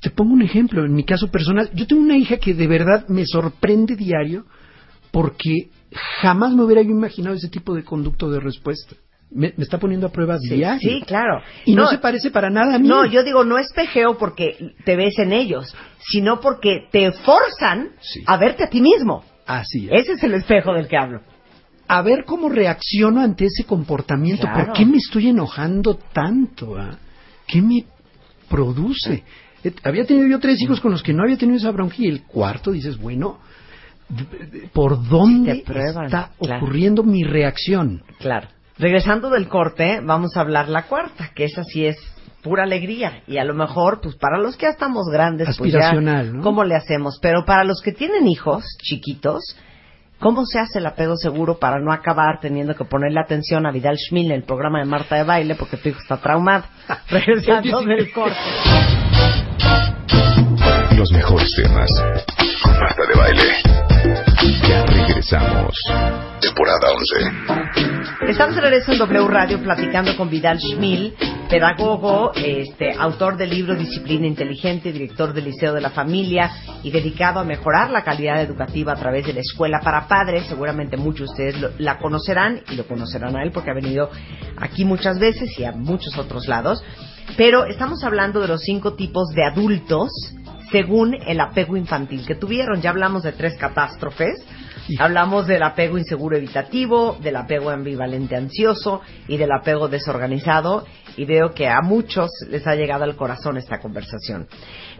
Te 0.00 0.10
pongo 0.10 0.34
un 0.34 0.42
ejemplo, 0.42 0.84
en 0.84 0.92
mi 0.94 1.04
caso 1.04 1.28
personal, 1.30 1.70
yo 1.74 1.86
tengo 1.86 2.02
una 2.02 2.16
hija 2.18 2.36
que 2.36 2.52
de 2.54 2.66
verdad 2.66 3.08
me 3.08 3.24
sorprende 3.26 3.96
diario 3.96 4.44
porque 5.10 5.70
jamás 6.20 6.54
me 6.54 6.62
hubiera 6.64 6.82
yo 6.82 6.90
imaginado 6.90 7.34
ese 7.34 7.48
tipo 7.48 7.74
de 7.74 7.82
conducto 7.82 8.30
de 8.30 8.40
respuesta. 8.40 8.94
Me, 9.30 9.52
me 9.56 9.64
está 9.64 9.78
poniendo 9.78 10.06
a 10.06 10.10
prueba 10.10 10.38
Sí, 10.38 10.54
diario. 10.54 10.80
sí, 10.80 11.02
claro. 11.06 11.42
Y 11.66 11.74
no, 11.74 11.86
se 11.88 11.98
parece 11.98 12.30
para 12.30 12.48
nada 12.48 12.76
a 12.76 12.78
mí. 12.78 12.88
No, 12.88 13.04
yo 13.04 13.22
digo, 13.22 13.44
no 13.44 13.58
espejeo 13.58 14.16
porque 14.16 14.72
te 14.84 14.96
ves 14.96 15.18
en 15.18 15.32
ellos, 15.32 15.74
sino 16.10 16.40
porque 16.40 16.88
te 16.90 17.12
forzan 17.12 17.90
Sí. 18.00 18.22
a 18.26 18.36
verte 18.38 18.64
a 18.64 18.70
ti 18.70 18.80
mismo. 18.80 19.22
Así 19.46 19.86
es. 19.90 20.02
Ese 20.04 20.12
es 20.14 20.22
el 20.22 20.34
espejo 20.34 20.72
del 20.72 20.88
que 20.88 20.96
hablo. 20.96 21.20
A 21.88 22.02
ver 22.02 22.24
cómo 22.26 22.48
reacciono 22.48 23.20
ante 23.20 23.46
ese 23.46 23.64
comportamiento. 23.64 24.42
Claro. 24.42 24.66
¿Por 24.66 24.74
qué 24.74 24.86
me 24.86 24.96
estoy 24.98 25.28
enojando 25.28 25.94
tanto? 26.12 26.76
ah? 26.78 26.96
¿Qué 27.46 27.60
me 27.62 27.84
produce? 28.48 29.24
Había 29.82 30.04
tenido 30.06 30.26
yo 30.26 30.38
tres 30.38 30.60
hijos 30.62 30.80
con 30.80 30.90
los 30.92 31.02
que 31.02 31.12
no 31.12 31.22
había 31.24 31.36
tenido 31.36 31.58
esa 31.58 31.70
bronca 31.70 31.96
y 31.98 32.06
el 32.06 32.22
cuarto 32.22 32.70
dices, 32.72 32.96
bueno, 32.98 33.38
¿por 34.72 35.06
dónde 35.08 35.52
está 35.66 36.30
claro. 36.38 36.56
ocurriendo 36.64 37.02
mi 37.02 37.24
reacción? 37.24 38.02
Claro. 38.18 38.48
Regresando 38.78 39.28
del 39.30 39.48
corte, 39.48 40.00
vamos 40.02 40.36
a 40.36 40.40
hablar 40.40 40.68
la 40.68 40.84
cuarta, 40.84 41.30
que 41.34 41.44
esa 41.44 41.64
sí 41.64 41.84
es 41.84 41.96
pura 42.42 42.62
alegría. 42.62 43.22
Y 43.26 43.38
a 43.38 43.44
lo 43.44 43.54
mejor, 43.54 44.00
pues 44.00 44.14
para 44.14 44.38
los 44.38 44.56
que 44.56 44.66
ya 44.66 44.70
estamos 44.70 45.06
grandes, 45.10 45.56
pues 45.58 45.72
ya, 45.72 45.78
Aspiracional, 45.80 46.36
¿no? 46.36 46.42
¿cómo 46.42 46.62
le 46.62 46.76
hacemos? 46.76 47.18
Pero 47.20 47.44
para 47.44 47.64
los 47.64 47.82
que 47.82 47.90
tienen 47.92 48.28
hijos 48.28 48.64
chiquitos, 48.80 49.56
¿cómo 50.20 50.46
se 50.46 50.60
hace 50.60 50.78
el 50.78 50.86
apego 50.86 51.16
seguro 51.16 51.58
para 51.58 51.80
no 51.80 51.92
acabar 51.92 52.38
teniendo 52.40 52.76
que 52.76 52.84
ponerle 52.84 53.18
atención 53.18 53.66
a 53.66 53.72
Vidal 53.72 53.98
Schmil 53.98 54.26
en 54.26 54.36
el 54.36 54.44
programa 54.44 54.78
de 54.78 54.84
Marta 54.84 55.16
de 55.16 55.24
Baile 55.24 55.56
porque 55.56 55.76
tu 55.76 55.88
hijo 55.88 55.98
está 56.00 56.18
traumado? 56.18 56.64
Regresando 57.10 57.80
del 57.82 58.12
corte. 58.12 58.36
Los 60.96 61.10
mejores 61.10 61.52
temas 61.56 61.90
con 62.62 62.78
Marta 62.78 63.02
de 63.06 63.18
Baile. 63.18 64.27
Regresamos. 65.08 65.74
Temporada 66.40 66.86
11. 66.92 68.30
Estamos 68.30 68.54
de 68.56 68.60
regreso 68.60 68.92
en 68.92 68.98
W 68.98 69.26
Radio 69.26 69.58
platicando 69.62 70.14
con 70.18 70.28
Vidal 70.28 70.58
Schmil, 70.60 71.14
pedagogo, 71.48 72.32
este, 72.34 72.92
autor 72.92 73.38
del 73.38 73.48
libro 73.48 73.74
Disciplina 73.74 74.26
Inteligente, 74.26 74.92
director 74.92 75.32
del 75.32 75.46
Liceo 75.46 75.72
de 75.72 75.80
la 75.80 75.88
Familia 75.90 76.50
y 76.82 76.90
dedicado 76.90 77.40
a 77.40 77.44
mejorar 77.44 77.90
la 77.90 78.04
calidad 78.04 78.42
educativa 78.42 78.92
a 78.92 78.96
través 78.96 79.26
de 79.26 79.32
la 79.32 79.40
escuela 79.40 79.80
para 79.82 80.06
padres. 80.08 80.44
Seguramente 80.46 80.98
muchos 80.98 81.28
de 81.28 81.32
ustedes 81.32 81.60
lo- 81.60 81.70
la 81.78 81.98
conocerán 81.98 82.60
y 82.70 82.76
lo 82.76 82.86
conocerán 82.86 83.34
a 83.34 83.42
él 83.44 83.50
porque 83.50 83.70
ha 83.70 83.74
venido 83.74 84.10
aquí 84.58 84.84
muchas 84.84 85.18
veces 85.18 85.58
y 85.58 85.64
a 85.64 85.72
muchos 85.72 86.18
otros 86.18 86.46
lados. 86.48 86.84
Pero 87.38 87.64
estamos 87.64 88.04
hablando 88.04 88.40
de 88.40 88.48
los 88.48 88.60
cinco 88.60 88.92
tipos 88.92 89.28
de 89.34 89.44
adultos 89.44 90.10
según 90.70 91.14
el 91.26 91.40
apego 91.40 91.78
infantil 91.78 92.26
que 92.26 92.34
tuvieron. 92.34 92.82
Ya 92.82 92.90
hablamos 92.90 93.22
de 93.22 93.32
tres 93.32 93.56
catástrofes. 93.58 94.44
Hablamos 94.98 95.46
del 95.46 95.62
apego 95.62 95.98
inseguro 95.98 96.36
evitativo, 96.36 97.18
del 97.22 97.36
apego 97.36 97.70
ambivalente 97.70 98.36
ansioso 98.36 99.02
y 99.26 99.36
del 99.36 99.52
apego 99.52 99.88
desorganizado 99.88 100.86
y 101.16 101.24
veo 101.24 101.52
que 101.52 101.68
a 101.68 101.80
muchos 101.82 102.30
les 102.48 102.66
ha 102.66 102.74
llegado 102.74 103.04
al 103.04 103.16
corazón 103.16 103.56
esta 103.58 103.80
conversación. 103.80 104.46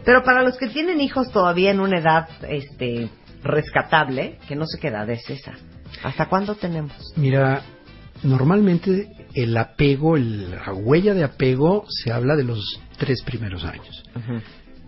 Pero 0.05 0.23
para 0.23 0.43
los 0.43 0.57
que 0.57 0.67
tienen 0.67 1.01
hijos 1.01 1.31
todavía 1.31 1.71
en 1.71 1.79
una 1.79 1.99
edad 1.99 2.29
este 2.47 3.09
rescatable, 3.43 4.37
que 4.47 4.55
no 4.55 4.65
sé 4.65 4.79
qué 4.79 4.89
edad 4.89 5.09
es 5.09 5.27
esa. 5.29 5.53
¿Hasta 6.03 6.27
cuándo 6.27 6.55
tenemos? 6.55 6.93
Mira, 7.15 7.61
normalmente 8.23 9.07
el 9.33 9.55
apego, 9.57 10.17
el- 10.17 10.51
la 10.51 10.73
huella 10.73 11.13
de 11.13 11.23
apego 11.23 11.85
se 11.87 12.11
habla 12.11 12.35
de 12.35 12.43
los 12.43 12.79
tres 12.97 13.23
primeros 13.23 13.63
años. 13.63 14.03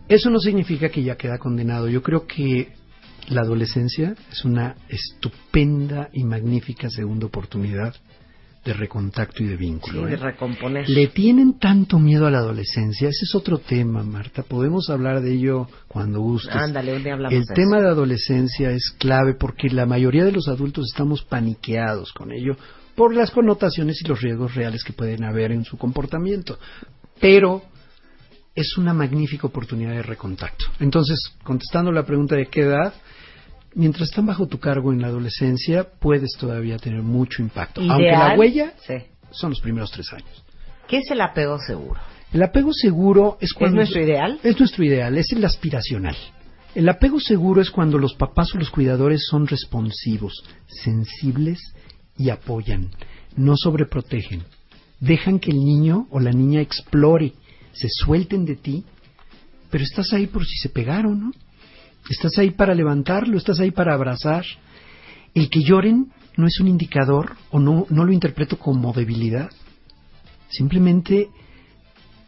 Eso 0.07 0.29
no 0.29 0.39
significa 0.39 0.89
que 0.89 1.03
ya 1.03 1.15
queda 1.15 1.37
condenado. 1.37 1.87
Yo 1.87 2.01
creo 2.03 2.27
que 2.27 2.73
la 3.29 3.41
adolescencia 3.41 4.15
es 4.31 4.43
una 4.45 4.75
estupenda 4.89 6.09
y 6.13 6.23
magnífica 6.23 6.89
segunda 6.89 7.27
oportunidad 7.27 7.95
de 8.63 8.73
recontacto 8.73 9.41
y 9.43 9.47
de 9.47 9.57
Sí, 9.57 9.57
vínculo. 9.57 10.05
de 10.05 10.13
¿eh? 10.13 10.17
recomponer. 10.17 10.87
¿Le 10.87 11.07
tienen 11.07 11.57
tanto 11.57 11.97
miedo 11.97 12.27
a 12.27 12.31
la 12.31 12.37
adolescencia? 12.39 13.09
Ese 13.09 13.25
es 13.25 13.33
otro 13.33 13.57
tema, 13.57 14.03
Marta. 14.03 14.43
Podemos 14.43 14.89
hablar 14.91 15.21
de 15.21 15.33
ello 15.33 15.67
cuando 15.87 16.19
gustes. 16.21 16.55
Ándale, 16.55 16.95
un 16.95 17.03
día 17.03 17.13
hablamos 17.13 17.33
El 17.33 17.45
de 17.45 17.55
tema 17.55 17.77
eso. 17.77 17.85
de 17.85 17.91
adolescencia 17.91 18.69
es 18.71 18.91
clave 18.99 19.33
porque 19.33 19.69
la 19.69 19.87
mayoría 19.87 20.23
de 20.25 20.31
los 20.31 20.47
adultos 20.47 20.85
estamos 20.91 21.23
paniqueados 21.23 22.13
con 22.13 22.31
ello 22.31 22.55
por 22.95 23.15
las 23.15 23.31
connotaciones 23.31 23.99
y 24.03 24.07
los 24.07 24.21
riesgos 24.21 24.53
reales 24.53 24.83
que 24.83 24.93
pueden 24.93 25.23
haber 25.23 25.51
en 25.53 25.63
su 25.65 25.77
comportamiento. 25.77 26.59
Pero 27.19 27.63
es 28.53 28.77
una 28.77 28.93
magnífica 28.93 29.47
oportunidad 29.47 29.91
de 29.93 30.03
recontacto. 30.03 30.65
Entonces, 30.79 31.17
contestando 31.43 31.91
la 31.91 32.05
pregunta 32.05 32.35
de 32.35 32.47
qué 32.47 32.61
edad, 32.61 32.93
mientras 33.75 34.09
están 34.09 34.25
bajo 34.25 34.47
tu 34.47 34.59
cargo 34.59 34.91
en 34.93 35.01
la 35.01 35.07
adolescencia, 35.07 35.87
puedes 35.99 36.31
todavía 36.39 36.77
tener 36.77 37.01
mucho 37.01 37.41
impacto. 37.41 37.81
Aunque 37.81 38.11
la 38.11 38.17
Ideal. 38.17 38.39
huella 38.39 38.73
Sí. 38.87 38.95
son 39.31 39.51
los 39.51 39.61
primeros 39.61 39.91
tres 39.91 40.11
años. 40.13 40.43
¿Qué 40.87 40.97
es 40.97 41.11
el 41.11 41.21
apego 41.21 41.57
seguro? 41.59 41.99
El 42.33 42.43
apego 42.43 42.71
seguro 42.73 43.37
es 43.41 43.53
cuando... 43.53 43.77
nuestro 43.77 44.01
ideal? 44.01 44.39
Es 44.43 44.57
nuestro 44.59 44.83
ideal, 44.83 45.17
es 45.17 45.31
el 45.31 45.43
aspiracional. 45.43 46.15
El 46.73 46.87
apego 46.87 47.19
seguro 47.19 47.61
es 47.61 47.69
cuando 47.69 47.97
los 47.97 48.13
papás 48.13 48.55
o 48.55 48.57
los 48.57 48.69
cuidadores 48.69 49.25
son 49.29 49.47
responsivos, 49.47 50.33
sensibles 50.67 51.59
y 52.17 52.29
apoyan, 52.29 52.89
no 53.35 53.57
sobreprotegen. 53.57 54.43
Dejan 55.01 55.39
que 55.39 55.51
el 55.51 55.57
niño 55.59 56.07
o 56.11 56.19
la 56.19 56.31
niña 56.31 56.61
explore, 56.61 57.33
se 57.73 57.87
suelten 57.89 58.45
de 58.45 58.55
ti, 58.55 58.85
pero 59.69 59.83
estás 59.83 60.13
ahí 60.13 60.27
por 60.27 60.45
si 60.45 60.55
se 60.57 60.69
pegaron, 60.69 61.19
¿no? 61.19 61.31
Estás 62.09 62.37
ahí 62.37 62.51
para 62.51 62.75
levantarlo, 62.75 63.37
estás 63.37 63.59
ahí 63.59 63.71
para 63.71 63.93
abrazar. 63.93 64.45
El 65.33 65.49
que 65.49 65.61
lloren 65.63 66.11
no 66.37 66.47
es 66.47 66.59
un 66.59 66.67
indicador 66.67 67.35
o 67.51 67.59
no, 67.59 67.85
lo 67.89 68.11
interpreto 68.11 68.57
como 68.57 68.93
debilidad. 68.93 69.49
Simplemente 70.49 71.29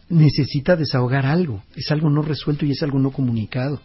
necesita 0.10 0.76
desahogar 0.76 1.26
algo, 1.26 1.64
es 1.76 1.92
algo 1.92 2.10
no 2.10 2.22
resuelto 2.22 2.66
y 2.66 2.72
es 2.72 2.84
algo 2.84 3.00
no 3.00 3.12
comunicado. 3.12 3.82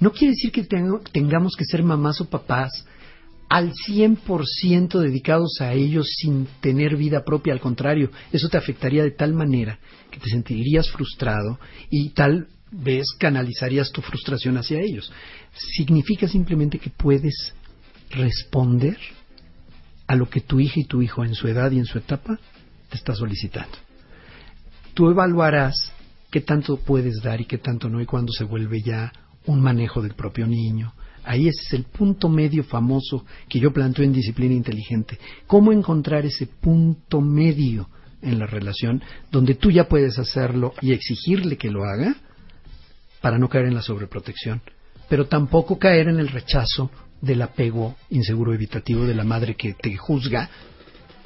No 0.00 0.12
quiere 0.12 0.34
decir 0.34 0.52
que 0.52 0.64
tengamos 0.64 1.56
que 1.56 1.64
ser 1.64 1.82
mamás 1.82 2.20
o 2.20 2.30
papás 2.30 2.86
al 3.48 3.72
100% 3.72 4.98
dedicados 4.98 5.60
a 5.60 5.74
ellos 5.74 6.06
sin 6.16 6.46
tener 6.60 6.96
vida 6.96 7.22
propia, 7.22 7.52
al 7.52 7.60
contrario, 7.60 8.10
eso 8.32 8.48
te 8.48 8.56
afectaría 8.56 9.02
de 9.02 9.10
tal 9.10 9.34
manera 9.34 9.78
que 10.10 10.18
te 10.18 10.30
sentirías 10.30 10.90
frustrado 10.90 11.58
y 11.90 12.10
tal 12.10 12.48
vez 12.72 13.06
canalizarías 13.18 13.92
tu 13.92 14.00
frustración 14.00 14.56
hacia 14.56 14.80
ellos. 14.80 15.12
Significa 15.52 16.26
simplemente 16.26 16.78
que 16.78 16.90
puedes 16.90 17.54
responder 18.10 18.98
a 20.06 20.16
lo 20.16 20.28
que 20.28 20.40
tu 20.40 20.58
hija 20.58 20.80
y 20.80 20.84
tu 20.84 21.02
hijo 21.02 21.24
en 21.24 21.34
su 21.34 21.48
edad 21.48 21.70
y 21.70 21.78
en 21.78 21.86
su 21.86 21.98
etapa 21.98 22.38
te 22.88 22.96
está 22.96 23.14
solicitando. 23.14 23.76
Tú 24.94 25.08
evaluarás 25.08 25.92
qué 26.30 26.40
tanto 26.40 26.78
puedes 26.78 27.22
dar 27.22 27.40
y 27.40 27.44
qué 27.44 27.58
tanto 27.58 27.88
no 27.88 28.00
y 28.00 28.06
cuándo 28.06 28.32
se 28.32 28.44
vuelve 28.44 28.82
ya 28.82 29.12
un 29.46 29.60
manejo 29.60 30.02
del 30.02 30.14
propio 30.14 30.46
niño. 30.46 30.92
Ahí 31.24 31.46
ese 31.46 31.60
es 31.66 31.72
el 31.74 31.84
punto 31.84 32.28
medio 32.28 32.64
famoso 32.64 33.24
que 33.48 33.60
yo 33.60 33.72
planteo 33.72 34.04
en 34.04 34.12
disciplina 34.12 34.54
inteligente. 34.54 35.18
¿Cómo 35.46 35.72
encontrar 35.72 36.26
ese 36.26 36.46
punto 36.46 37.20
medio 37.20 37.88
en 38.22 38.38
la 38.38 38.46
relación 38.46 39.02
donde 39.30 39.54
tú 39.54 39.70
ya 39.70 39.88
puedes 39.88 40.18
hacerlo 40.18 40.74
y 40.80 40.92
exigirle 40.92 41.56
que 41.56 41.70
lo 41.70 41.84
haga 41.84 42.16
para 43.22 43.38
no 43.38 43.48
caer 43.48 43.66
en 43.66 43.74
la 43.74 43.82
sobreprotección, 43.82 44.60
pero 45.08 45.26
tampoco 45.26 45.78
caer 45.78 46.08
en 46.08 46.18
el 46.18 46.28
rechazo 46.28 46.90
del 47.20 47.40
apego 47.40 47.94
inseguro 48.10 48.52
evitativo 48.52 49.06
de 49.06 49.14
la 49.14 49.24
madre 49.24 49.54
que 49.54 49.72
te 49.74 49.96
juzga 49.96 50.50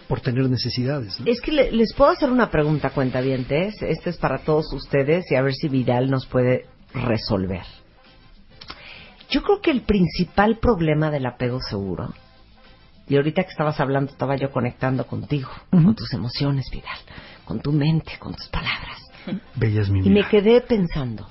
por 0.07 0.21
tener 0.21 0.49
necesidades. 0.49 1.19
¿no? 1.19 1.27
Es 1.27 1.41
que 1.41 1.51
le- 1.53 1.73
les 1.73 1.93
puedo 1.95 2.11
hacer 2.13 2.31
una 2.31 2.51
pregunta, 2.51 2.91
cuentavientes. 2.91 3.75
Este 3.83 4.11
es 4.11 4.19
para 4.19 4.39
todos 4.39 4.73
ustedes 4.73 5.25
y 5.31 5.35
a 5.35 5.43
ver 5.43 5.55
si 5.55 5.69
Vidal 5.69 6.11
nos 6.11 6.27
puede 6.27 6.67
resolver. 6.95 7.63
Yo 9.31 9.43
creo 9.43 9.61
que 9.61 9.71
el 9.73 9.81
principal 9.83 10.59
problema 10.59 11.11
del 11.11 11.27
apego 11.27 11.61
seguro, 11.61 12.15
y 13.09 13.17
ahorita 13.17 13.43
que 13.43 13.51
estabas 13.51 13.81
hablando, 13.81 14.13
estaba 14.13 14.37
yo 14.37 14.51
conectando 14.51 15.07
contigo, 15.07 15.49
con 15.71 15.95
tus 15.97 16.13
emociones, 16.13 16.67
Vidal, 16.71 16.99
con 17.45 17.61
tu 17.61 17.73
mente, 17.73 18.13
con 18.19 18.35
tus 18.35 18.49
palabras. 18.49 18.99
Bella 19.57 19.83
es 19.83 19.91
mi 19.91 20.07
Y 20.07 20.11
me 20.11 20.29
quedé 20.29 20.61
pensando, 20.61 21.27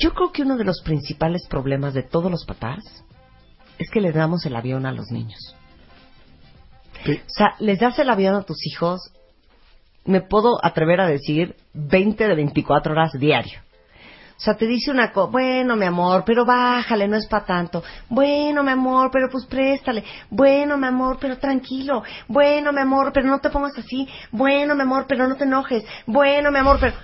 yo 0.00 0.14
creo 0.14 0.32
que 0.32 0.42
uno 0.42 0.56
de 0.56 0.64
los 0.64 0.80
principales 0.82 1.46
problemas 1.48 1.94
de 1.94 2.02
todos 2.02 2.30
los 2.30 2.44
papás 2.44 2.82
es 3.78 3.90
que 3.90 4.00
le 4.00 4.12
damos 4.12 4.44
el 4.46 4.56
avión 4.56 4.86
a 4.86 4.92
los 4.92 5.10
niños. 5.10 5.54
Sí. 7.04 7.12
O 7.12 7.30
sea, 7.30 7.54
les 7.60 7.78
das 7.78 7.98
el 7.98 8.10
avión 8.10 8.34
a 8.34 8.42
tus 8.42 8.66
hijos, 8.66 9.12
me 10.04 10.20
puedo 10.20 10.64
atrever 10.64 11.00
a 11.00 11.06
decir 11.06 11.54
20 11.74 12.26
de 12.26 12.34
24 12.34 12.92
horas 12.92 13.12
diario. 13.12 13.60
O 14.40 14.42
sea, 14.42 14.54
te 14.54 14.66
dice 14.66 14.90
una 14.90 15.12
cosa, 15.12 15.30
bueno, 15.30 15.76
mi 15.76 15.84
amor, 15.84 16.24
pero 16.24 16.46
bájale, 16.46 17.06
no 17.06 17.18
es 17.18 17.26
para 17.26 17.44
tanto. 17.44 17.82
Bueno, 18.08 18.62
mi 18.62 18.70
amor, 18.70 19.10
pero 19.12 19.28
pues 19.30 19.44
préstale. 19.44 20.02
Bueno, 20.30 20.78
mi 20.78 20.86
amor, 20.86 21.18
pero 21.20 21.36
tranquilo. 21.36 22.02
Bueno, 22.26 22.72
mi 22.72 22.80
amor, 22.80 23.12
pero 23.12 23.28
no 23.28 23.38
te 23.38 23.50
pongas 23.50 23.76
así. 23.76 24.08
Bueno, 24.30 24.74
mi 24.74 24.80
amor, 24.80 25.04
pero 25.06 25.28
no 25.28 25.36
te 25.36 25.44
enojes. 25.44 25.84
Bueno, 26.06 26.50
mi 26.50 26.58
amor, 26.58 26.78
pero... 26.80 26.94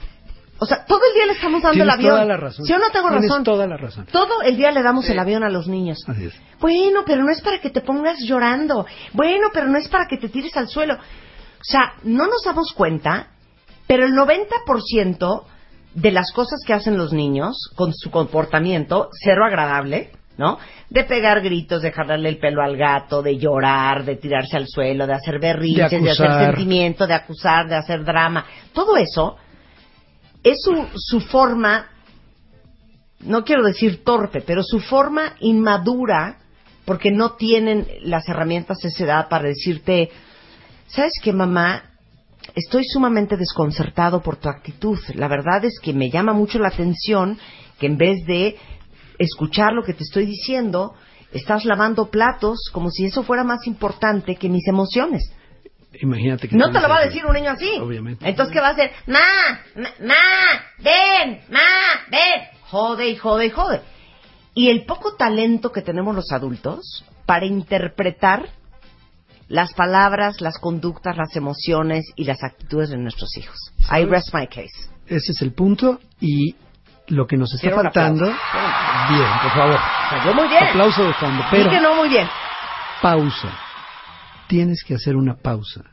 O 0.58 0.64
sea, 0.66 0.84
todo 0.86 1.00
el 1.08 1.14
día 1.14 1.26
le 1.26 1.32
estamos 1.32 1.62
dando 1.62 1.74
Tienes 1.74 1.94
el 1.94 1.98
avión. 2.00 2.10
toda 2.14 2.24
la 2.24 2.36
razón. 2.36 2.64
¿Sí 2.64 2.72
o 2.72 2.78
no 2.78 2.90
tengo 2.90 3.08
Tienes 3.08 3.28
razón? 3.30 3.44
toda 3.44 3.66
la 3.66 3.76
razón. 3.76 4.06
Todo 4.10 4.42
el 4.42 4.56
día 4.56 4.70
le 4.70 4.82
damos 4.82 5.08
el 5.08 5.18
avión 5.18 5.44
a 5.44 5.50
los 5.50 5.68
niños. 5.68 5.98
Así 6.06 6.26
es. 6.26 6.34
Bueno, 6.60 7.02
pero 7.06 7.22
no 7.22 7.30
es 7.30 7.40
para 7.42 7.60
que 7.60 7.70
te 7.70 7.82
pongas 7.82 8.18
llorando. 8.20 8.86
Bueno, 9.12 9.48
pero 9.52 9.68
no 9.68 9.76
es 9.76 9.88
para 9.88 10.06
que 10.06 10.16
te 10.16 10.28
tires 10.28 10.56
al 10.56 10.68
suelo. 10.68 10.94
O 10.94 11.64
sea, 11.64 11.94
no 12.04 12.26
nos 12.26 12.42
damos 12.44 12.72
cuenta, 12.72 13.28
pero 13.86 14.04
el 14.06 14.12
90% 14.12 15.44
de 15.94 16.10
las 16.10 16.32
cosas 16.32 16.60
que 16.66 16.72
hacen 16.74 16.96
los 16.96 17.12
niños 17.12 17.70
con 17.74 17.92
su 17.94 18.10
comportamiento, 18.10 19.08
cero 19.24 19.44
agradable, 19.46 20.10
¿no? 20.36 20.58
De 20.90 21.04
pegar 21.04 21.40
gritos, 21.40 21.82
de 21.82 21.92
jalarle 21.92 22.28
el 22.28 22.38
pelo 22.38 22.62
al 22.62 22.76
gato, 22.76 23.22
de 23.22 23.38
llorar, 23.38 24.04
de 24.04 24.16
tirarse 24.16 24.56
al 24.56 24.66
suelo, 24.68 25.06
de 25.06 25.14
hacer 25.14 25.38
berrinches, 25.38 25.90
de, 26.02 26.10
hacer 26.10 26.26
acusar. 26.26 26.44
sentimiento, 26.54 27.06
de 27.06 27.14
acusar, 27.14 27.66
de 27.68 27.76
hacer 27.76 28.04
drama. 28.04 28.44
Todo 28.72 28.96
eso 28.96 29.36
es 30.46 30.58
su, 30.62 30.86
su 30.94 31.20
forma 31.20 31.86
no 33.20 33.44
quiero 33.44 33.64
decir 33.64 34.04
torpe, 34.04 34.40
pero 34.40 34.62
su 34.62 34.80
forma 34.80 35.34
inmadura, 35.40 36.38
porque 36.84 37.10
no 37.10 37.32
tienen 37.32 37.86
las 38.02 38.28
herramientas 38.28 38.78
a 38.84 38.88
esa 38.88 39.04
edad 39.04 39.28
para 39.28 39.48
decirte, 39.48 40.10
¿sabes 40.86 41.14
qué, 41.22 41.32
mamá? 41.32 41.82
Estoy 42.54 42.84
sumamente 42.84 43.36
desconcertado 43.36 44.22
por 44.22 44.36
tu 44.36 44.48
actitud. 44.48 44.98
La 45.14 45.26
verdad 45.26 45.64
es 45.64 45.80
que 45.80 45.92
me 45.92 46.10
llama 46.10 46.32
mucho 46.32 46.60
la 46.60 46.68
atención 46.68 47.38
que 47.80 47.86
en 47.86 47.96
vez 47.96 48.24
de 48.26 48.56
escuchar 49.18 49.72
lo 49.72 49.82
que 49.82 49.94
te 49.94 50.04
estoy 50.04 50.26
diciendo, 50.26 50.94
estás 51.32 51.64
lavando 51.64 52.08
platos 52.08 52.70
como 52.72 52.90
si 52.90 53.06
eso 53.06 53.24
fuera 53.24 53.42
más 53.42 53.66
importante 53.66 54.36
que 54.36 54.48
mis 54.48 54.68
emociones. 54.68 55.32
Imagínate 56.00 56.48
que 56.48 56.56
No 56.56 56.70
te 56.70 56.80
lo 56.80 56.88
va 56.88 56.98
a 56.98 57.04
decir 57.06 57.24
un 57.26 57.34
niño 57.34 57.50
así. 57.50 57.78
Obviamente. 57.80 58.28
Entonces, 58.28 58.52
¿qué 58.52 58.60
va 58.60 58.68
a 58.68 58.72
hacer? 58.72 58.92
Ma, 59.06 59.18
ma, 59.76 59.88
ma, 60.00 60.14
ven, 60.78 61.40
ma, 61.50 61.60
ven. 62.10 62.48
Jode 62.70 63.08
y 63.08 63.16
jode 63.16 63.46
y 63.46 63.50
jode. 63.50 63.80
Y 64.54 64.70
el 64.70 64.84
poco 64.86 65.16
talento 65.16 65.70
que 65.70 65.82
tenemos 65.82 66.14
los 66.14 66.32
adultos 66.32 67.04
para 67.26 67.44
interpretar 67.46 68.48
las 69.48 69.72
palabras, 69.74 70.40
las 70.40 70.58
conductas, 70.58 71.16
las 71.16 71.36
emociones 71.36 72.04
y 72.16 72.24
las 72.24 72.42
actitudes 72.42 72.90
de 72.90 72.96
nuestros 72.96 73.36
hijos. 73.36 73.56
I 73.90 74.04
rest 74.04 74.34
my 74.34 74.46
case. 74.46 74.90
Ese 75.06 75.32
es 75.32 75.42
el 75.42 75.52
punto 75.52 76.00
y 76.20 76.56
lo 77.08 77.26
que 77.26 77.36
nos 77.36 77.52
está 77.54 77.68
Quiero 77.68 77.82
faltando. 77.82 78.24
Bien, 78.24 79.30
por 79.42 79.52
favor. 79.52 79.78
Salió 80.10 80.34
muy 80.34 80.48
bien. 80.48 80.64
Aplauso 80.64 81.04
de 81.04 81.12
fondo. 81.14 81.42
Sí 81.44 81.48
Pero 81.52 81.70
que 81.70 81.80
no 81.80 81.94
muy 81.94 82.08
bien. 82.08 82.28
pausa. 83.00 83.65
Tienes 84.48 84.82
que 84.84 84.94
hacer 84.94 85.16
una 85.16 85.36
pausa 85.36 85.84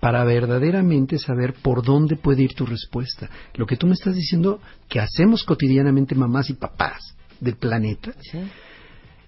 para 0.00 0.24
verdaderamente 0.24 1.18
saber 1.18 1.54
por 1.54 1.82
dónde 1.82 2.16
puede 2.16 2.42
ir 2.42 2.54
tu 2.54 2.66
respuesta. 2.66 3.28
Lo 3.54 3.66
que 3.66 3.76
tú 3.76 3.86
me 3.86 3.94
estás 3.94 4.14
diciendo 4.14 4.60
que 4.88 5.00
hacemos 5.00 5.42
cotidianamente 5.44 6.14
mamás 6.14 6.50
y 6.50 6.54
papás 6.54 7.16
del 7.40 7.56
planeta 7.56 8.12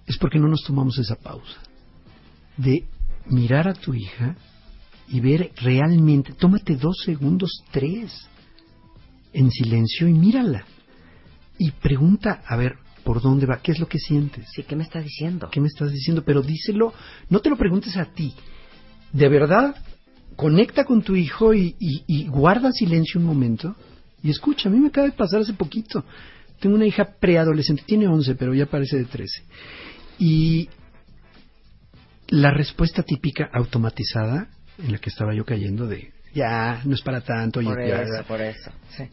es 0.05 0.17
porque 0.17 0.39
no 0.39 0.47
nos 0.47 0.63
tomamos 0.63 0.97
esa 0.97 1.15
pausa 1.15 1.59
de 2.57 2.85
mirar 3.27 3.67
a 3.67 3.73
tu 3.73 3.93
hija 3.93 4.35
y 5.07 5.19
ver 5.19 5.51
realmente, 5.55 6.33
tómate 6.33 6.75
dos 6.75 6.97
segundos, 7.03 7.63
tres, 7.71 8.27
en 9.33 9.49
silencio 9.51 10.07
y 10.07 10.13
mírala. 10.13 10.65
Y 11.57 11.71
pregunta, 11.71 12.41
a 12.45 12.55
ver, 12.55 12.77
¿por 13.09 13.23
dónde 13.23 13.47
va? 13.47 13.59
¿Qué 13.59 13.71
es 13.71 13.79
lo 13.79 13.87
que 13.87 13.97
sientes? 13.97 14.45
Sí, 14.53 14.61
¿qué 14.61 14.75
me 14.75 14.83
está 14.83 15.01
diciendo? 15.01 15.49
¿Qué 15.51 15.59
me 15.59 15.65
estás 15.67 15.91
diciendo? 15.91 16.23
Pero 16.23 16.43
díselo, 16.43 16.93
no 17.29 17.39
te 17.39 17.49
lo 17.49 17.57
preguntes 17.57 17.97
a 17.97 18.05
ti. 18.05 18.35
De 19.11 19.27
verdad, 19.27 19.75
conecta 20.35 20.83
con 20.85 21.01
tu 21.01 21.15
hijo 21.15 21.55
y, 21.55 21.75
y- 21.79 22.03
y 22.05 22.27
guarda 22.27 22.71
silencio 22.71 23.19
un 23.19 23.25
momento 23.25 23.75
y 24.21 24.29
escucha. 24.29 24.69
A 24.69 24.71
mí 24.71 24.77
me 24.77 24.89
acaba 24.89 25.07
de 25.07 25.13
pasar 25.13 25.41
hace 25.41 25.53
poquito. 25.53 26.05
Tengo 26.59 26.75
una 26.75 26.85
hija 26.85 27.03
preadolescente, 27.19 27.81
tiene 27.83 28.07
11, 28.07 28.35
pero 28.35 28.53
ya 28.53 28.67
parece 28.67 28.97
de 28.97 29.05
13. 29.05 29.41
Y 30.19 30.69
la 32.27 32.51
respuesta 32.51 33.01
típica 33.01 33.49
automatizada 33.51 34.49
en 34.77 34.91
la 34.91 34.99
que 34.99 35.09
estaba 35.09 35.33
yo 35.33 35.45
cayendo 35.45 35.87
de, 35.87 36.11
ya, 36.35 36.81
no 36.85 36.93
es 36.93 37.01
para 37.01 37.21
tanto. 37.21 37.59
Por 37.59 37.87
ya, 37.87 38.03
eso, 38.03 38.23
por 38.27 38.39
eso. 38.39 38.69
Sí. 38.95 39.03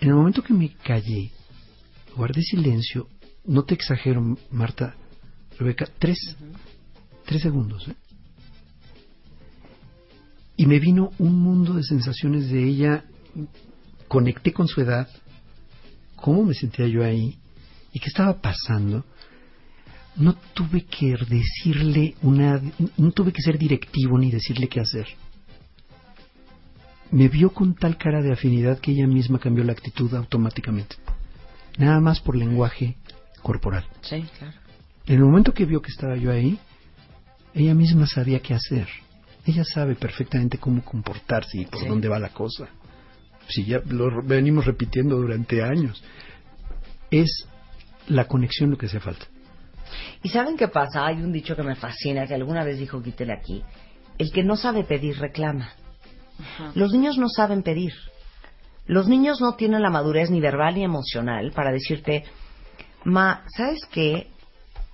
en 0.00 0.08
el 0.08 0.14
momento 0.16 0.42
que 0.42 0.52
me 0.52 0.70
callé, 0.82 1.30
guardé 2.16 2.42
silencio, 2.42 3.06
no 3.46 3.64
te 3.64 3.74
exagero, 3.74 4.36
Marta, 4.50 4.94
Rebeca, 5.58 5.88
tres, 5.98 6.36
tres 7.24 7.42
segundos. 7.42 7.88
¿eh? 7.88 7.94
Y 10.56 10.66
me 10.66 10.78
vino 10.78 11.12
un 11.18 11.38
mundo 11.40 11.74
de 11.74 11.82
sensaciones 11.82 12.50
de 12.50 12.64
ella. 12.64 13.04
Conecté 14.08 14.52
con 14.52 14.68
su 14.68 14.80
edad, 14.80 15.08
cómo 16.14 16.44
me 16.44 16.54
sentía 16.54 16.86
yo 16.86 17.04
ahí 17.04 17.38
y 17.92 17.98
qué 17.98 18.08
estaba 18.08 18.40
pasando. 18.40 19.04
No 20.16 20.34
tuve 20.54 20.84
que 20.84 21.14
decirle 21.28 22.14
una, 22.22 22.60
no 22.96 23.10
tuve 23.12 23.32
que 23.32 23.42
ser 23.42 23.58
directivo 23.58 24.18
ni 24.18 24.30
decirle 24.30 24.68
qué 24.68 24.80
hacer. 24.80 25.06
Me 27.10 27.28
vio 27.28 27.50
con 27.50 27.74
tal 27.74 27.98
cara 27.98 28.22
de 28.22 28.32
afinidad 28.32 28.78
que 28.78 28.92
ella 28.92 29.06
misma 29.06 29.38
cambió 29.38 29.64
la 29.64 29.72
actitud 29.72 30.12
automáticamente. 30.14 30.96
Nada 31.78 32.00
más 32.00 32.20
por 32.20 32.36
lenguaje 32.36 32.96
corporal. 33.46 33.84
Sí, 34.00 34.24
claro. 34.38 34.54
En 35.06 35.14
el 35.14 35.24
momento 35.24 35.52
que 35.52 35.64
vio 35.64 35.80
que 35.80 35.92
estaba 35.92 36.16
yo 36.16 36.32
ahí, 36.32 36.58
ella 37.54 37.74
misma 37.74 38.08
sabía 38.08 38.40
qué 38.40 38.54
hacer. 38.54 38.88
Ella 39.46 39.62
sabe 39.64 39.94
perfectamente 39.94 40.58
cómo 40.58 40.82
comportarse 40.84 41.58
y 41.60 41.66
por 41.66 41.80
Sí. 41.80 41.86
dónde 41.86 42.08
va 42.08 42.18
la 42.18 42.30
cosa. 42.30 42.66
Si 43.48 43.64
ya 43.64 43.80
lo 43.86 44.20
venimos 44.24 44.64
repitiendo 44.66 45.16
durante 45.16 45.62
años. 45.62 46.02
Es 47.12 47.46
la 48.08 48.24
conexión 48.24 48.70
lo 48.72 48.76
que 48.76 48.86
hace 48.86 48.98
falta. 48.98 49.26
¿Y 50.24 50.28
saben 50.30 50.56
qué 50.56 50.66
pasa? 50.66 51.06
Hay 51.06 51.18
un 51.22 51.30
dicho 51.32 51.54
que 51.54 51.62
me 51.62 51.76
fascina, 51.76 52.26
que 52.26 52.34
alguna 52.34 52.64
vez 52.64 52.80
dijo 52.80 53.00
Quítele 53.00 53.32
aquí. 53.32 53.62
El 54.18 54.32
que 54.32 54.42
no 54.42 54.56
sabe 54.56 54.82
pedir, 54.82 55.16
reclama. 55.20 55.70
Los 56.74 56.92
niños 56.92 57.16
no 57.16 57.28
saben 57.28 57.62
pedir. 57.62 57.92
Los 58.86 59.06
niños 59.06 59.40
no 59.40 59.54
tienen 59.54 59.82
la 59.82 59.90
madurez 59.90 60.30
ni 60.30 60.40
verbal 60.40 60.74
ni 60.74 60.82
emocional 60.82 61.52
para 61.54 61.70
decirte, 61.70 62.24
ma, 63.06 63.44
¿sabes 63.56 63.80
qué? 63.90 64.26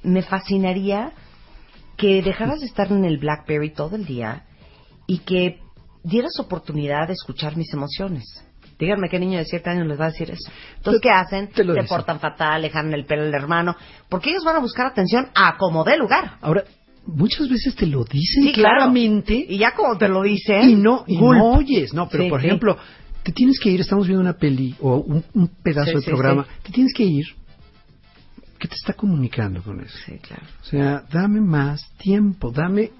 Me 0.03 0.23
fascinaría 0.23 1.13
que 1.97 2.23
dejaras 2.23 2.61
de 2.61 2.67
estar 2.67 2.91
en 2.93 3.05
el 3.05 3.19
Blackberry 3.19 3.71
todo 3.75 3.97
el 3.97 4.05
día 4.05 4.45
y 5.07 5.19
que 5.19 5.59
dieras 6.05 6.39
oportunidad 6.41 7.07
de 7.09 7.15
escuchar 7.15 7.57
mis 7.57 7.73
emociones. 7.73 8.25
Díganme 8.79 9.09
qué 9.09 9.21
niño 9.21 9.39
de 9.39 9.45
7 9.45 9.71
años 9.71 9.87
les 9.87 10.01
va 10.01 10.07
a 10.07 10.11
decir 10.11 10.31
eso. 10.31 10.51
Entonces, 10.77 11.01
¿qué 11.01 11.11
hacen? 11.11 11.49
te 11.51 11.63
lo 11.63 11.73
Se 11.75 11.83
dicen. 11.83 11.97
portan 11.97 12.19
fatal, 12.19 12.63
le 12.63 12.71
jalan 12.71 12.93
el 12.95 13.05
pelo 13.07 13.23
al 13.23 13.35
hermano, 13.35 13.77
porque 14.09 14.31
ellos 14.31 14.45
van 14.45 14.57
a 14.57 14.61
buscar 14.61 14.87
atención 14.87 15.29
a 15.35 15.57
como 15.57 15.85
dé 15.85 15.97
lugar. 15.97 16.39
Ahora, 16.41 16.65
muchas 17.07 17.49
veces 17.49 17.77
te 17.77 17.87
lo 17.87 18.03
dicen 18.05 18.43
Sí, 18.45 18.53
claro. 18.53 18.77
claramente 18.79 19.35
Y 19.49 19.59
ya 19.59 19.73
como 19.75 19.97
te 19.99 20.09
lo 20.09 20.23
dicen, 20.23 20.69
y 20.71 20.75
no, 20.75 21.05
y 21.07 21.17
no 21.19 21.53
oyes. 21.53 21.95
No, 21.95 22.09
pero 22.09 22.25
Sí, 22.25 22.31
por 22.31 22.41
sí. 22.41 22.47
ejemplo, 22.49 22.77
te 23.23 23.31
tienes 23.31 23.61
que 23.61 23.71
ir, 23.71 23.81
estamos 23.81 24.07
viendo 24.09 24.21
una 24.23 24.37
peli 24.37 24.75
o 24.81 24.97
un, 24.97 25.25
un 25.35 25.49
pedazo 25.63 25.99
de 26.01 26.03
programa, 26.05 26.45
te 26.65 26.73
tienes 26.73 26.93
que 26.93 27.05
ir. 27.05 27.25
¿Qué 28.63 28.69
te 28.69 28.77
está 28.77 28.93
comunicando 28.93 29.61
con 29.61 29.81
eso? 29.81 29.99
Sí, 30.07 30.19
claro. 30.19 30.45
O 30.63 30.65
sea, 30.65 31.05
dame 31.11 31.41
más 31.41 31.83
tiempo, 31.99 32.53
dame 32.53 32.93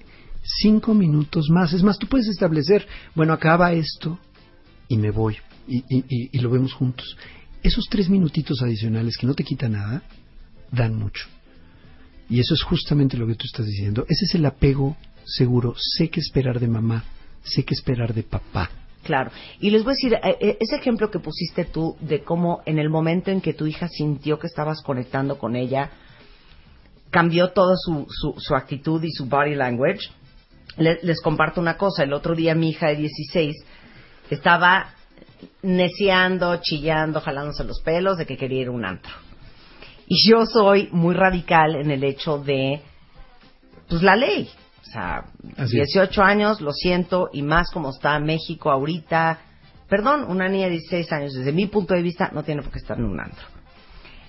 cinco 0.61 0.93
minutos 0.93 1.45
más. 1.49 1.71
Es 1.71 1.81
más, 1.83 1.97
tú 1.97 2.05
puedes 2.07 2.27
establecer, 2.27 2.85
bueno, 3.15 3.31
acaba 3.31 3.71
esto 3.71 4.19
y 4.89 4.97
me 4.97 5.09
voy 5.11 5.37
y, 5.65 5.77
y- 5.77 6.03
y- 6.09 6.29
y 6.33 6.39
lo 6.39 6.49
vemos 6.49 6.73
juntos. 6.73 7.15
Esos 7.63 7.85
tres 7.89 8.09
minutitos 8.09 8.61
adicionales 8.61 9.15
que 9.15 9.25
no 9.25 9.35
te 9.35 9.45
quita 9.45 9.69
nada, 9.69 10.03
dan 10.69 10.95
mucho. 10.95 11.27
Y 12.29 12.41
eso 12.41 12.55
es 12.55 12.61
justamente 12.63 13.15
lo 13.15 13.25
que 13.25 13.35
tú 13.35 13.45
estás 13.45 13.65
diciendo. 13.65 14.05
Ese 14.09 14.25
es 14.25 14.35
el 14.35 14.45
apego 14.45 14.97
seguro. 15.25 15.75
Sé 15.77 16.09
qué 16.09 16.19
esperar 16.19 16.59
de 16.59 16.67
mamá, 16.67 17.05
sé 17.41 17.63
qué 17.63 17.73
esperar 17.73 18.13
de 18.13 18.23
papá. 18.23 18.69
Claro. 19.03 19.31
Y 19.59 19.69
les 19.69 19.83
voy 19.83 19.91
a 19.91 19.95
decir, 19.95 20.13
eh, 20.13 20.37
eh, 20.39 20.57
ese 20.61 20.77
ejemplo 20.77 21.11
que 21.11 21.19
pusiste 21.19 21.65
tú 21.65 21.97
de 21.99 22.23
cómo 22.23 22.61
en 22.65 22.79
el 22.79 22.89
momento 22.89 23.31
en 23.31 23.41
que 23.41 23.53
tu 23.53 23.65
hija 23.67 23.87
sintió 23.89 24.39
que 24.39 24.47
estabas 24.47 24.81
conectando 24.81 25.37
con 25.37 25.55
ella, 25.57 25.91
cambió 27.09 27.49
toda 27.51 27.75
su, 27.77 28.07
su, 28.09 28.33
su 28.39 28.55
actitud 28.55 29.03
y 29.03 29.11
su 29.11 29.25
body 29.25 29.55
language. 29.55 30.09
Le- 30.77 30.99
les 31.03 31.21
comparto 31.21 31.59
una 31.59 31.77
cosa. 31.77 32.03
El 32.03 32.13
otro 32.13 32.33
día 32.33 32.55
mi 32.55 32.69
hija 32.69 32.87
de 32.87 32.95
16 32.95 33.55
estaba 34.29 34.93
neciando, 35.61 36.55
chillando, 36.61 37.19
jalándose 37.19 37.65
los 37.65 37.81
pelos 37.81 38.17
de 38.17 38.25
que 38.25 38.37
quería 38.37 38.61
ir 38.61 38.67
a 38.69 38.71
un 38.71 38.85
antro. 38.85 39.11
Y 40.07 40.29
yo 40.29 40.45
soy 40.45 40.89
muy 40.91 41.13
radical 41.13 41.75
en 41.75 41.91
el 41.91 42.03
hecho 42.03 42.37
de, 42.39 42.81
pues 43.89 44.01
la 44.01 44.15
ley. 44.15 44.49
O 44.83 44.91
sea, 44.91 45.25
Así 45.57 45.79
es. 45.79 45.87
18 45.93 46.21
años, 46.21 46.61
lo 46.61 46.71
siento, 46.71 47.29
y 47.31 47.41
más 47.41 47.71
como 47.71 47.89
está 47.89 48.19
México 48.19 48.69
ahorita. 48.69 49.39
Perdón, 49.89 50.25
una 50.27 50.49
niña 50.49 50.65
de 50.65 50.71
16 50.71 51.11
años, 51.11 51.33
desde 51.33 51.51
mi 51.51 51.67
punto 51.67 51.93
de 51.93 52.01
vista, 52.01 52.29
no 52.33 52.43
tiene 52.43 52.61
por 52.61 52.71
qué 52.71 52.79
estar 52.79 52.97
en 52.97 53.05
un 53.05 53.19
antro. 53.19 53.45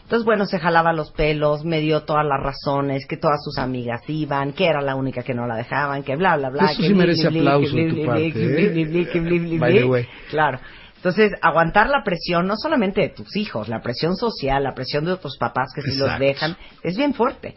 Entonces, 0.04 0.26
bueno, 0.26 0.44
se 0.44 0.58
jalaba 0.58 0.92
los 0.92 1.12
pelos, 1.12 1.64
me 1.64 1.80
dio 1.80 2.02
todas 2.02 2.26
las 2.26 2.38
razones, 2.38 3.06
que 3.06 3.16
todas 3.16 3.42
sus 3.42 3.56
amigas 3.58 4.02
iban, 4.06 4.52
que 4.52 4.66
era 4.66 4.82
la 4.82 4.96
única 4.96 5.22
que 5.22 5.32
no 5.32 5.46
la 5.46 5.56
dejaban, 5.56 6.02
que 6.02 6.14
bla, 6.14 6.36
bla, 6.36 6.50
bla. 6.50 6.66
Eso 6.66 6.82
que 6.82 6.88
sí 6.88 6.94
merece 6.94 7.26
aplauso 7.26 7.74
de 7.74 7.90
tu 7.90 8.04
parte, 8.04 8.32
¿eh? 8.34 8.72
Claro. 10.28 10.60
Entonces, 10.96 11.32
aguantar 11.40 11.88
la 11.88 12.02
presión, 12.02 12.46
no 12.46 12.54
solamente 12.56 13.00
de 13.00 13.08
tus 13.10 13.34
hijos, 13.36 13.68
la 13.68 13.80
presión 13.80 14.16
social, 14.16 14.62
la 14.62 14.74
presión 14.74 15.06
de 15.06 15.12
otros 15.12 15.36
papás 15.38 15.72
que 15.74 15.82
si 15.82 15.98
los 15.98 16.08
Exacto. 16.08 16.24
dejan, 16.24 16.56
es 16.82 16.96
bien 16.96 17.14
fuerte. 17.14 17.54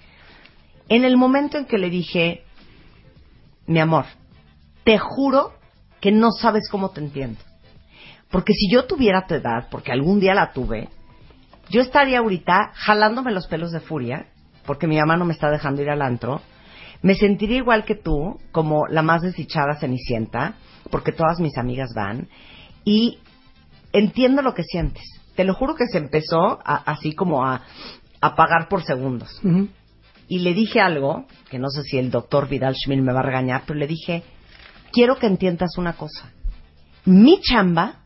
En 0.89 1.03
el 1.03 1.17
momento 1.17 1.57
en 1.57 1.65
que 1.65 1.77
le 1.77 1.89
dije, 1.89 2.43
mi 3.67 3.79
amor, 3.79 4.05
te 4.83 4.97
juro 4.97 5.53
que 6.01 6.11
no 6.11 6.31
sabes 6.31 6.69
cómo 6.69 6.89
te 6.91 7.01
entiendo. 7.01 7.39
Porque 8.29 8.53
si 8.53 8.69
yo 8.71 8.85
tuviera 8.85 9.25
tu 9.27 9.35
edad, 9.35 9.67
porque 9.71 9.91
algún 9.91 10.19
día 10.19 10.33
la 10.33 10.51
tuve, 10.51 10.89
yo 11.69 11.81
estaría 11.81 12.19
ahorita 12.19 12.71
jalándome 12.73 13.31
los 13.31 13.47
pelos 13.47 13.71
de 13.71 13.79
furia, 13.79 14.27
porque 14.65 14.87
mi 14.87 14.97
mamá 14.97 15.17
no 15.17 15.25
me 15.25 15.33
está 15.33 15.49
dejando 15.49 15.81
ir 15.81 15.89
al 15.89 16.01
antro. 16.01 16.41
Me 17.01 17.15
sentiría 17.15 17.57
igual 17.57 17.85
que 17.85 17.95
tú, 17.95 18.39
como 18.51 18.87
la 18.87 19.01
más 19.01 19.21
desdichada 19.21 19.75
cenicienta, 19.79 20.55
porque 20.91 21.11
todas 21.11 21.39
mis 21.39 21.57
amigas 21.57 21.89
van. 21.95 22.27
Y 22.83 23.19
entiendo 23.93 24.41
lo 24.41 24.53
que 24.53 24.63
sientes. 24.63 25.03
Te 25.35 25.43
lo 25.43 25.53
juro 25.53 25.75
que 25.75 25.85
se 25.87 25.97
empezó 25.99 26.59
a- 26.65 26.83
así 26.91 27.13
como 27.13 27.45
a, 27.45 27.61
a 28.21 28.35
pagar 28.35 28.67
por 28.69 28.83
segundos. 28.83 29.39
Y 30.27 30.39
le 30.39 30.53
dije 30.53 30.81
algo, 30.81 31.25
que 31.49 31.59
no 31.59 31.69
sé 31.69 31.83
si 31.83 31.97
el 31.97 32.11
doctor 32.11 32.49
Vidal 32.49 32.75
Schmil 32.75 33.01
me 33.01 33.13
va 33.13 33.19
a 33.19 33.23
regañar, 33.23 33.63
pero 33.65 33.79
le 33.79 33.87
dije, 33.87 34.23
quiero 34.91 35.17
que 35.17 35.27
entiendas 35.27 35.77
una 35.77 35.93
cosa. 35.93 36.31
Mi 37.05 37.39
chamba 37.41 38.01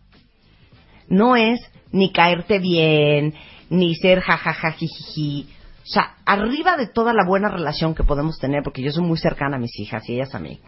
no 1.08 1.36
es 1.36 1.60
ni 1.92 2.12
caerte 2.12 2.60
bien, 2.60 3.34
ni 3.70 3.96
ser 3.96 4.22
jajajajijiji. 4.22 5.48
O 5.84 5.88
sea, 5.94 6.16
arriba 6.26 6.78
de 6.78 6.88
toda 6.88 7.12
la 7.14 7.26
buena 7.28 7.50
relación 7.50 7.96
que 7.96 8.04
podemos 8.04 8.38
tener, 8.38 8.62
porque 8.64 8.84
yo 8.84 8.92
soy 8.92 9.04
muy 9.04 9.18
cercana 9.18 9.58
a 9.58 9.60
mis 9.60 9.78
hijas 9.80 10.08
y 10.08 10.14
ellas 10.14 10.34
a 10.36 10.40
mí, 10.40 10.60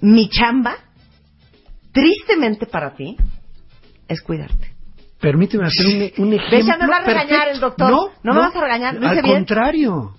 mi 0.00 0.28
chamba, 0.30 0.76
tristemente 1.92 2.66
para 2.66 2.94
ti, 2.94 3.16
es 4.08 4.22
cuidarte. 4.22 4.72
Permíteme 5.20 5.66
hacer 5.66 5.86
un, 5.86 6.26
un 6.26 6.32
ejemplo. 6.34 6.56
¿Ves? 6.58 6.66
Ya 6.66 6.76
me 6.76 6.86
va 6.86 6.96
a 6.96 7.00
regañar 7.04 7.28
perfecto. 7.28 7.54
el 7.54 7.60
doctor. 7.60 7.90
No, 7.90 8.08
¿No 8.22 8.34
me 8.34 8.40
vas 8.40 8.56
a 8.56 8.60
regañar? 8.60 8.94
¿Lo 8.94 9.06
hice 9.06 9.16
Al 9.18 9.22
bien? 9.22 9.36
contrario. 9.36 10.14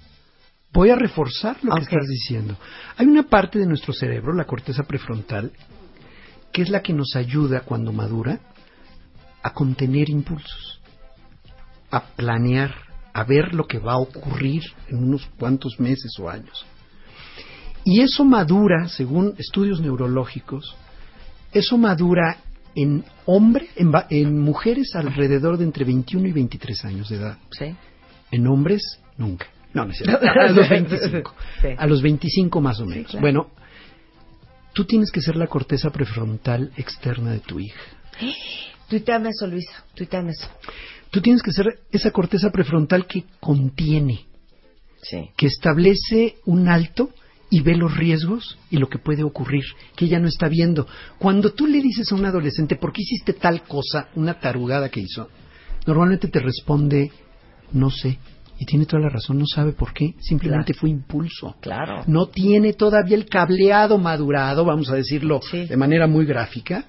Voy 0.74 0.90
a 0.90 0.96
reforzar 0.96 1.58
lo 1.64 1.74
que 1.76 1.82
estás 1.82 2.08
diciendo. 2.08 2.58
Hay 2.98 3.08
una 3.08 3.24
parte 3.24 3.58
de 3.58 3.66
nuestro 3.66 3.94
cerebro, 3.94 4.34
la 4.34 4.46
corteza 4.46 4.84
prefrontal, 4.84 5.52
que 6.52 6.62
es 6.62 6.70
la 6.70 6.82
que 6.82 6.94
nos 6.94 7.16
ayuda 7.16 7.62
cuando 7.62 7.92
madura 7.92 8.40
a 9.42 9.54
contener 9.54 10.10
impulsos, 10.10 10.82
a 11.90 12.02
planear, 12.02 12.76
a 13.14 13.24
ver 13.24 13.54
lo 13.54 13.66
que 13.66 13.80
va 13.80 13.94
a 13.94 14.00
ocurrir 14.00 14.64
en 14.90 14.98
unos 14.98 15.26
cuantos 15.40 15.80
meses 15.80 16.12
o 16.20 16.30
años. 16.30 16.66
Y 17.84 18.02
eso 18.02 18.26
madura, 18.26 18.90
según 18.90 19.34
estudios 19.38 19.80
neurológicos, 19.80 20.76
eso 21.54 21.78
madura 21.78 22.38
en 22.76 23.04
hombre, 23.26 23.70
en, 23.76 23.92
en 24.10 24.40
mujeres 24.40 24.94
alrededor 24.94 25.58
de 25.58 25.64
entre 25.64 25.86
21 25.86 26.28
y 26.28 26.32
23 26.34 26.86
años 26.86 27.10
de 27.10 27.16
edad. 27.16 27.38
Sí. 27.52 27.76
En 28.30 28.46
hombres, 28.46 29.00
nunca. 29.18 29.48
No, 29.78 29.86
no 29.86 29.92
es 29.92 29.98
cierto. 29.98 30.20
A 30.40 30.50
los 30.52 30.70
25. 30.70 31.36
Sí. 31.62 31.68
A 31.78 31.88
los 31.88 32.02
25 32.02 32.62
más 32.62 32.80
o 32.80 32.86
menos. 32.86 33.08
claro. 33.12 33.22
Bueno, 33.22 33.48
tú 34.74 34.86
tienes 34.86 35.12
que 35.12 35.22
ser 35.22 35.36
la 35.36 35.48
corteza 35.48 35.90
prefrontal 35.92 36.72
externa 36.78 37.32
de 37.32 37.40
tu 37.40 37.60
hija. 37.60 37.80
Tuiteame 38.90 39.30
eso, 39.30 39.46
Luisa. 39.48 39.84
Tuiteame 39.94 40.32
eso. 40.32 40.48
Tú 41.12 41.22
tienes 41.22 41.42
que 41.42 41.52
ser 41.52 41.80
esa 41.92 42.12
corteza 42.12 42.52
prefrontal 42.52 43.06
que 43.06 43.24
contiene, 43.40 44.26
Sí. 45.02 45.30
que 45.38 45.46
establece 45.48 46.36
un 46.46 46.68
alto 46.68 47.12
y 47.50 47.62
ve 47.62 47.76
los 47.76 47.96
riesgos 47.96 48.58
y 48.70 48.78
lo 48.78 48.90
que 48.90 48.98
puede 48.98 49.24
ocurrir, 49.24 49.64
que 49.96 50.06
ella 50.06 50.20
no 50.20 50.28
está 50.28 50.48
viendo. 50.50 50.88
Cuando 51.18 51.54
tú 51.54 51.66
le 51.68 51.82
dices 51.82 52.12
a 52.12 52.16
un 52.16 52.26
adolescente, 52.26 52.76
¿por 52.76 52.92
qué 52.92 53.04
hiciste 53.04 53.34
tal 53.34 53.62
cosa, 53.64 54.10
una 54.16 54.40
tarugada 54.40 54.90
que 54.90 55.00
hizo? 55.02 55.30
Normalmente 55.86 56.28
te 56.28 56.40
responde, 56.40 57.12
no 57.72 57.90
sé. 57.90 58.18
Y 58.60 58.66
tiene 58.66 58.86
toda 58.86 59.04
la 59.04 59.10
razón, 59.10 59.38
no 59.38 59.46
sabe 59.46 59.72
por 59.72 59.94
qué, 59.94 60.16
simplemente 60.20 60.74
Claro. 60.74 60.80
fue 60.82 60.90
impulso. 60.90 61.56
Claro. 61.62 62.04
No 62.08 62.26
tiene 62.28 62.74
todavía 62.74 63.16
el 63.16 63.26
cableado 63.28 63.98
madurado, 64.00 64.66
vamos 64.66 64.90
a 64.90 64.96
decirlo 64.96 65.42
Sí. 65.44 65.66
de 65.68 65.78
manera 65.78 66.08
muy 66.08 66.26
gráfica, 66.26 66.86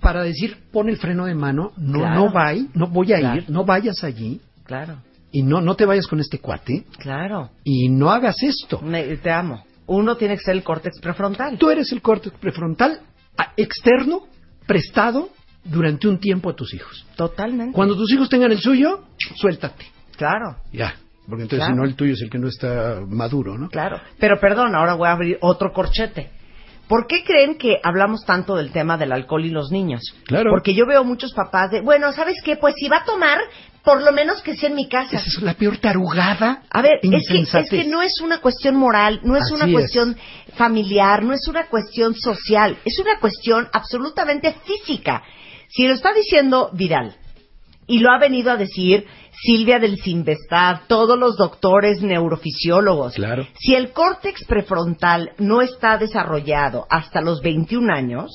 para 0.00 0.22
decir, 0.22 0.56
pon 0.72 0.88
el 0.88 0.96
freno 0.96 1.26
de 1.26 1.34
mano, 1.34 1.72
no, 1.76 1.98
Claro. 2.00 2.14
no 2.14 2.32
vay, 2.32 2.68
no 2.74 2.86
voy 2.88 3.12
a 3.12 3.18
Claro. 3.18 3.36
ir, 3.40 3.50
no 3.50 3.64
vayas 3.64 4.02
allí, 4.02 4.40
Claro. 4.64 4.96
y 5.30 5.42
no, 5.42 5.60
no 5.60 5.74
te 5.76 5.86
vayas 5.86 6.06
con 6.06 6.18
este 6.20 6.38
cuate, 6.40 6.84
Claro. 6.98 7.50
y 7.64 7.88
no 7.88 8.10
hagas 8.10 8.42
esto. 8.42 8.80
Me- 8.80 9.16
te 9.16 9.30
amo. 9.30 9.64
Uno 9.86 10.16
tiene 10.16 10.36
que 10.36 10.42
ser 10.42 10.54
el 10.54 10.62
córtex 10.62 11.00
prefrontal. 11.00 11.58
Tú 11.58 11.68
eres 11.70 11.90
el 11.92 12.00
córtex 12.02 12.36
prefrontal 12.38 13.00
externo, 13.56 14.22
prestado 14.66 15.30
durante 15.64 16.08
un 16.08 16.18
tiempo 16.18 16.50
a 16.50 16.54
tus 16.56 16.72
hijos. 16.74 17.04
Totalmente. 17.16 17.72
Cuando 17.74 17.96
tus 17.96 18.10
hijos 18.12 18.28
tengan 18.28 18.52
el 18.52 18.58
suyo, 18.58 19.04
suéltate. 19.36 19.84
Claro, 20.16 20.56
Ya. 20.72 20.94
Porque 21.28 21.44
entonces 21.44 21.60
Claro. 21.60 21.74
si 21.74 21.78
no 21.80 21.84
el 21.86 21.94
tuyo 21.94 22.14
es 22.14 22.20
el 22.22 22.30
que 22.30 22.38
no 22.38 22.48
está 22.48 23.00
maduro, 23.08 23.56
¿no? 23.56 23.68
claro. 23.68 24.00
Pero 24.18 24.40
perdón, 24.40 24.74
ahora 24.74 24.94
voy 24.94 25.06
a 25.08 25.12
abrir 25.12 25.38
otro 25.40 25.72
corchete. 25.72 26.30
¿Por 26.88 27.06
qué 27.06 27.22
creen 27.24 27.56
que 27.56 27.78
hablamos 27.82 28.24
tanto 28.26 28.56
del 28.56 28.72
tema 28.72 28.98
del 28.98 29.12
alcohol 29.12 29.44
y 29.46 29.50
los 29.50 29.70
niños? 29.70 30.02
Claro. 30.26 30.50
Porque 30.50 30.74
yo 30.74 30.84
veo 30.84 31.04
muchos 31.04 31.32
papás 31.32 31.70
de, 31.70 31.80
bueno, 31.80 32.12
¿sabes 32.12 32.42
qué? 32.44 32.56
Pues 32.56 32.74
si 32.76 32.88
va 32.88 32.98
a 32.98 33.04
tomar, 33.04 33.38
por 33.84 34.02
lo 34.02 34.10
menos 34.12 34.42
que 34.42 34.56
sea 34.56 34.68
en 34.68 34.74
mi 34.74 34.88
casa. 34.88 35.16
Esa 35.16 35.26
es 35.28 35.42
la 35.42 35.54
peor 35.54 35.78
tarugada. 35.78 36.64
A 36.70 36.82
ver, 36.82 36.98
es 37.00 37.28
que, 37.28 37.38
es 37.60 37.70
que 37.70 37.84
no 37.84 38.02
es 38.02 38.20
una 38.20 38.38
cuestión 38.40 38.74
moral, 38.76 39.20
no 39.22 39.36
es 39.36 39.44
Así 39.44 39.54
una 39.54 39.66
es. 39.66 39.72
cuestión 39.72 40.16
familiar, 40.56 41.22
no 41.22 41.32
es 41.34 41.46
una 41.48 41.66
cuestión 41.66 42.14
social, 42.16 42.76
es 42.84 42.98
una 42.98 43.18
cuestión 43.20 43.68
absolutamente 43.72 44.54
física. 44.64 45.22
Si 45.68 45.86
lo 45.86 45.94
está 45.94 46.12
diciendo 46.12 46.68
Vidal, 46.74 47.14
y 47.86 47.98
lo 47.98 48.10
ha 48.12 48.18
venido 48.18 48.50
a 48.50 48.56
decir 48.56 49.06
Silvia 49.44 49.78
del 49.78 49.96
Sinvestad, 49.98 50.82
todos 50.86 51.18
los 51.18 51.36
doctores 51.36 52.00
neurofisiólogos, 52.02 53.14
Claro. 53.14 53.46
si 53.58 53.74
el 53.74 53.92
córtex 53.92 54.44
prefrontal 54.46 55.32
no 55.38 55.62
está 55.62 55.98
desarrollado 55.98 56.86
hasta 56.90 57.20
los 57.20 57.40
21 57.42 57.92
años, 57.92 58.30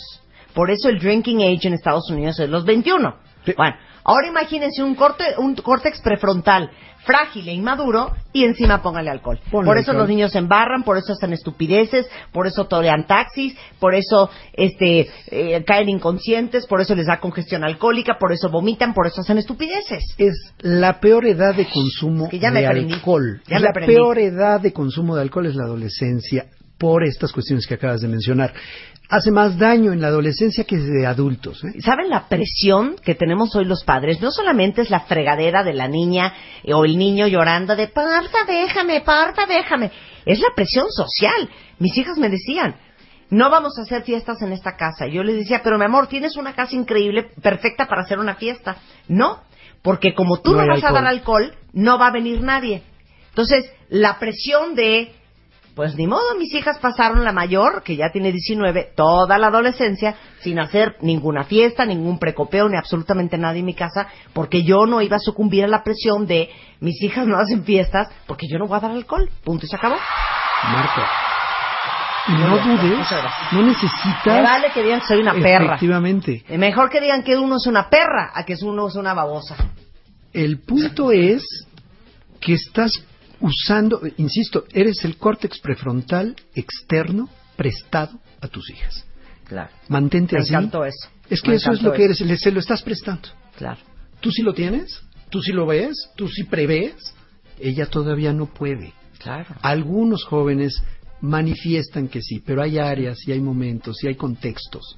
por 0.53 0.72
eso 0.72 0.90
el 0.90 0.99
drinking 0.99 1.41
age 1.41 1.68
en 1.68 1.74
Estados 1.74 2.10
Unidos 2.10 2.40
es 2.40 2.49
los 2.49 2.65
21. 2.65 3.15
Sí. 3.45 3.53
Bueno, 3.56 3.76
ahora 4.03 4.28
imagínense 4.28 4.84
un, 4.84 4.95
corte, 4.95 5.24
un 5.38 5.56
córtex 5.56 6.02
prefrontal 6.02 6.69
frágil 7.07 7.47
e 7.49 7.53
inmaduro 7.53 8.11
y 8.34 8.43
encima 8.43 8.84
póngale 8.84 9.09
alcohol. 9.09 9.39
Ponle 9.49 9.65
por 9.65 9.77
eso 9.77 9.91
alcohol. 9.91 10.01
los 10.03 10.09
niños 10.09 10.31
se 10.34 10.38
embarran, 10.38 10.84
por 10.84 10.97
eso 10.97 11.13
hacen 11.13 11.34
estupideces, 11.34 12.05
por 12.31 12.45
eso 12.45 12.65
torean 12.65 13.07
taxis, 13.07 13.55
por 13.79 13.95
eso 13.95 14.29
este, 14.53 15.09
eh, 15.31 15.63
caen 15.65 15.89
inconscientes, 15.89 16.67
por 16.67 16.81
eso 16.81 16.93
les 16.93 17.07
da 17.07 17.19
congestión 17.19 17.63
alcohólica, 17.63 18.17
por 18.19 18.31
eso 18.31 18.49
vomitan, 18.49 18.93
por 18.93 19.07
eso 19.07 19.21
hacen 19.21 19.39
estupideces. 19.39 20.03
es 20.17 20.35
la 20.59 20.99
peor 20.99 21.25
edad 21.25 21.55
de 21.55 21.65
consumo 21.67 22.25
Es 22.25 22.31
que 22.31 22.39
ya 22.39 22.51
me 22.51 22.59
de 22.59 22.67
aprendí. 22.67 22.93
alcohol. 22.93 23.41
Ya 23.47 23.59
la 23.59 23.71
peor 23.73 24.19
edad 24.19 24.59
de 24.59 24.73
consumo 24.73 25.15
de 25.15 25.21
alcohol 25.23 25.45
es 25.47 25.55
la 25.55 25.63
adolescencia 25.63 26.45
por 26.77 27.03
estas 27.03 27.31
cuestiones 27.31 27.65
que 27.65 27.73
acabas 27.73 28.01
de 28.01 28.07
mencionar. 28.07 28.53
Hace 29.09 29.31
más 29.31 29.57
daño 29.57 29.93
en 29.93 30.01
la 30.01 30.07
adolescencia 30.07 30.65
que 30.65 30.77
de 30.77 31.05
adultos. 31.05 31.63
¿eh? 31.63 31.81
¿Saben 31.81 32.09
la 32.09 32.27
presión 32.27 32.97
que 32.97 33.15
tenemos 33.15 33.55
hoy 33.55 33.63
los 33.63 33.85
padres? 33.85 34.21
No 34.21 34.31
solamente 34.31 34.81
es 34.81 34.89
la 34.89 35.01
fregadera 35.01 35.63
de 35.63 35.73
la 35.73 35.88
niña 35.88 36.34
eh, 36.63 36.73
o 36.73 36.84
el 36.84 36.97
niño 36.97 37.25
llorando 37.27 37.75
de 37.77 37.88
porfa, 37.88 38.43
déjame, 38.45 38.99
porfa, 39.01 39.45
déjame. 39.47 39.91
Es 40.25 40.39
la 40.39 40.49
presión 40.53 40.88
social. 40.91 41.49
Mis 41.79 41.97
hijas 41.97 42.17
me 42.17 42.29
decían, 42.29 42.75
no 43.29 43.49
vamos 43.49 43.77
a 43.77 43.84
hacer 43.84 44.03
fiestas 44.03 44.41
en 44.41 44.51
esta 44.51 44.75
casa. 44.75 45.07
Yo 45.07 45.23
les 45.23 45.38
decía, 45.38 45.61
pero 45.63 45.77
mi 45.77 45.85
amor, 45.85 46.07
tienes 46.07 46.35
una 46.35 46.53
casa 46.53 46.75
increíble, 46.75 47.31
perfecta 47.41 47.88
para 47.88 48.01
hacer 48.01 48.19
una 48.19 48.35
fiesta. 48.35 48.75
No, 49.07 49.41
porque 49.84 50.13
como 50.13 50.41
tú 50.41 50.51
No 50.51 50.67
vas 50.67 50.84
a 50.84 50.91
dar 50.91 51.05
alcohol, 51.05 51.55
no 51.71 51.97
va 51.97 52.07
a 52.07 52.11
venir 52.11 52.41
nadie. 52.41 52.84
Entonces, 53.29 53.71
la 53.88 54.19
presión 54.19 54.75
de 54.75 55.13
pues 55.77 55.95
ni 55.95 56.07
modo, 56.07 56.33
mis 56.39 56.51
hijas 56.55 56.79
pasaron 56.79 57.23
la 57.23 57.31
mayor, 57.31 57.83
que 57.83 57.95
ya 57.95 58.09
tiene 58.11 58.31
19, 58.31 58.93
toda 58.95 59.37
la 59.37 59.47
adolescencia 59.47 60.15
sin 60.39 60.57
hacer 60.57 60.97
ninguna 61.01 61.43
fiesta, 61.43 61.85
ningún 61.85 62.17
precopeo, 62.17 62.67
ni 62.67 62.75
absolutamente 62.75 63.37
nada 63.37 63.55
en 63.55 63.65
mi 63.65 63.75
casa, 63.75 64.07
porque 64.33 64.63
yo 64.63 64.87
no 64.87 65.03
iba 65.03 65.17
a 65.17 65.19
sucumbir 65.19 65.65
a 65.65 65.67
la 65.67 65.83
presión 65.83 66.25
de 66.25 66.49
mis 66.79 66.99
hijas 67.03 67.27
no 67.27 67.37
hacen 67.37 67.63
fiestas, 67.63 68.09
porque 68.25 68.47
yo 68.49 68.57
no 68.57 68.65
voy 68.65 68.75
a 68.75 68.81
dar 68.81 68.89
alcohol. 68.89 69.29
Punto 69.43 69.67
y 69.67 69.69
se 69.69 69.75
acabó. 69.75 69.97
Marta. 70.63 71.07
No 72.27 72.57
dudes, 72.57 73.07
no 73.51 73.61
necesitas. 73.61 74.25
Me 74.25 74.41
vale 74.41 74.71
que 74.73 74.81
digan 74.81 74.99
que 75.01 75.05
soy 75.05 75.19
una 75.19 75.33
perra. 75.33 75.65
Efectivamente. 75.65 76.43
Eh, 76.49 76.57
Mejor 76.57 76.89
que 76.89 77.01
digan 77.01 77.21
que 77.21 77.37
uno 77.37 77.57
es 77.57 77.67
una 77.67 77.87
perra 77.87 78.31
a 78.33 78.43
que 78.43 78.55
uno 78.63 78.87
es 78.87 78.95
una 78.95 79.13
babosa. 79.13 79.55
El 80.33 80.59
punto 80.59 81.11
es 81.11 81.43
que 82.41 82.53
estás 82.53 82.91
usando, 83.39 84.01
insisto, 84.18 84.65
eres 84.73 85.03
el 85.05 85.18
córtex 85.18 85.59
prefrontal 85.59 86.35
externo 86.55 87.30
prestado 87.55 88.19
a 88.41 88.47
tus 88.47 88.69
hijas. 88.69 89.05
Claro. 89.45 89.72
Mantente 89.88 90.35
Me 90.35 90.41
así. 90.41 90.53
encantó 90.53 90.84
eso. 90.85 91.09
Es 91.30 91.41
que 91.41 91.49
Me 91.51 91.55
eso 91.55 91.72
es 91.72 91.81
lo 91.81 91.93
que 91.93 92.03
eres, 92.05 92.22
le- 92.22 92.38
se 92.38 92.51
lo 92.51 92.59
estás 92.59 92.81
prestando. 92.84 93.30
Claro. 93.57 93.80
Tú 94.19 94.31
sí 94.31 94.41
lo 94.41 94.53
tienes, 94.53 95.01
tú 95.30 95.41
sí 95.41 95.51
lo 95.51 95.65
ves, 95.65 95.95
tú 96.15 96.27
sí 96.27 96.43
prevés. 96.43 97.14
Ella 97.59 97.85
todavía 97.88 98.34
no 98.34 98.45
puede. 98.47 98.93
Claro. 99.19 99.55
Algunos 99.61 100.23
jóvenes 100.26 100.81
manifiestan 101.22 102.07
que 102.07 102.22
sí, 102.22 102.39
pero 102.45 102.61
hay 102.61 102.77
áreas 102.77 103.18
y 103.27 103.31
hay 103.31 103.39
momentos 103.41 104.03
y 104.03 104.07
hay 104.07 104.15
contextos 104.15 104.97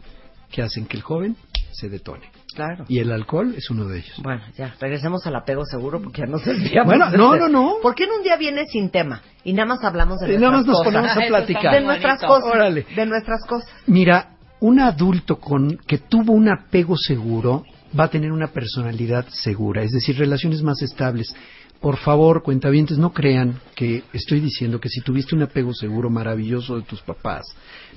que 0.51 0.61
hacen 0.61 0.85
que 0.85 0.97
el 0.97 1.03
joven 1.03 1.35
se 1.71 1.87
detone. 1.89 2.29
Claro. 2.55 2.85
Y 2.87 2.99
el 2.99 3.11
alcohol 3.11 3.53
es 3.55 3.69
uno 3.69 3.85
de 3.85 3.99
ellos. 3.99 4.19
Bueno, 4.21 4.41
ya, 4.57 4.75
regresemos 4.79 5.25
al 5.27 5.35
apego 5.35 5.65
seguro 5.65 6.01
porque 6.01 6.21
ya 6.21 6.27
nos 6.27 6.43
desviamos. 6.43 6.85
Bueno, 6.87 7.11
de 7.11 7.17
no, 7.17 7.35
no, 7.35 7.47
no. 7.47 7.75
¿Por 7.81 7.95
qué 7.95 8.05
en 8.05 8.11
un 8.11 8.23
día 8.23 8.35
viene 8.37 8.65
sin 8.65 8.89
tema? 8.89 9.21
Y 9.43 9.53
nada 9.53 9.67
más 9.67 9.83
hablamos 9.83 10.19
de 10.19 10.33
Y 10.33 10.37
nada 10.37 10.51
nuestras 10.51 10.57
más 10.57 10.65
nos 10.67 10.77
cosas. 10.77 10.93
ponemos 10.93 11.17
a 11.17 11.19
está 11.21 11.27
platicar. 11.37 11.73
De 11.75 11.81
nuestras 11.81 12.19
bonito. 12.21 12.27
cosas. 12.35 12.51
Órale. 12.55 12.85
De 12.95 13.05
nuestras 13.05 13.45
cosas. 13.47 13.69
Mira, 13.87 14.29
un 14.61 14.79
adulto 14.79 15.37
con 15.39 15.77
que 15.87 15.99
tuvo 15.99 16.33
un 16.33 16.49
apego 16.49 16.97
seguro 16.97 17.63
va 17.97 18.05
a 18.05 18.09
tener 18.09 18.31
una 18.31 18.47
personalidad 18.47 19.25
segura, 19.29 19.81
es 19.83 19.91
decir, 19.91 20.17
relaciones 20.17 20.61
más 20.61 20.81
estables. 20.81 21.33
Por 21.81 21.97
favor, 21.97 22.43
cuentavientes, 22.43 22.97
no 22.97 23.13
crean 23.13 23.61
que 23.73 24.03
estoy 24.11 24.41
diciendo 24.41 24.81
que 24.81 24.89
si 24.89 24.99
tuviste 24.99 25.33
un 25.33 25.43
apego 25.43 25.73
seguro 25.73 26.09
maravilloso 26.09 26.75
de 26.75 26.81
tus 26.83 27.01
papás, 27.01 27.45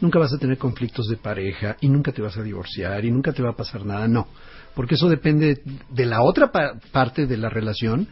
nunca 0.00 0.20
vas 0.20 0.32
a 0.32 0.38
tener 0.38 0.56
conflictos 0.56 1.08
de 1.08 1.16
pareja 1.16 1.76
y 1.80 1.88
nunca 1.88 2.12
te 2.12 2.22
vas 2.22 2.36
a 2.36 2.42
divorciar 2.44 3.04
y 3.04 3.10
nunca 3.10 3.32
te 3.32 3.42
va 3.42 3.50
a 3.50 3.56
pasar 3.56 3.84
nada. 3.84 4.06
No, 4.06 4.28
porque 4.76 4.94
eso 4.94 5.08
depende 5.08 5.62
de 5.90 6.06
la 6.06 6.22
otra 6.22 6.52
pa- 6.52 6.74
parte 6.92 7.26
de 7.26 7.36
la 7.36 7.48
relación, 7.48 8.06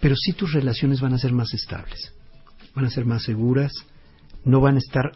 pero 0.00 0.14
sí 0.16 0.34
tus 0.34 0.52
relaciones 0.52 1.00
van 1.00 1.14
a 1.14 1.18
ser 1.18 1.32
más 1.32 1.54
estables, 1.54 2.12
van 2.74 2.84
a 2.84 2.90
ser 2.90 3.06
más 3.06 3.22
seguras, 3.22 3.72
no 4.44 4.60
van 4.60 4.74
a 4.76 4.78
estar 4.78 5.12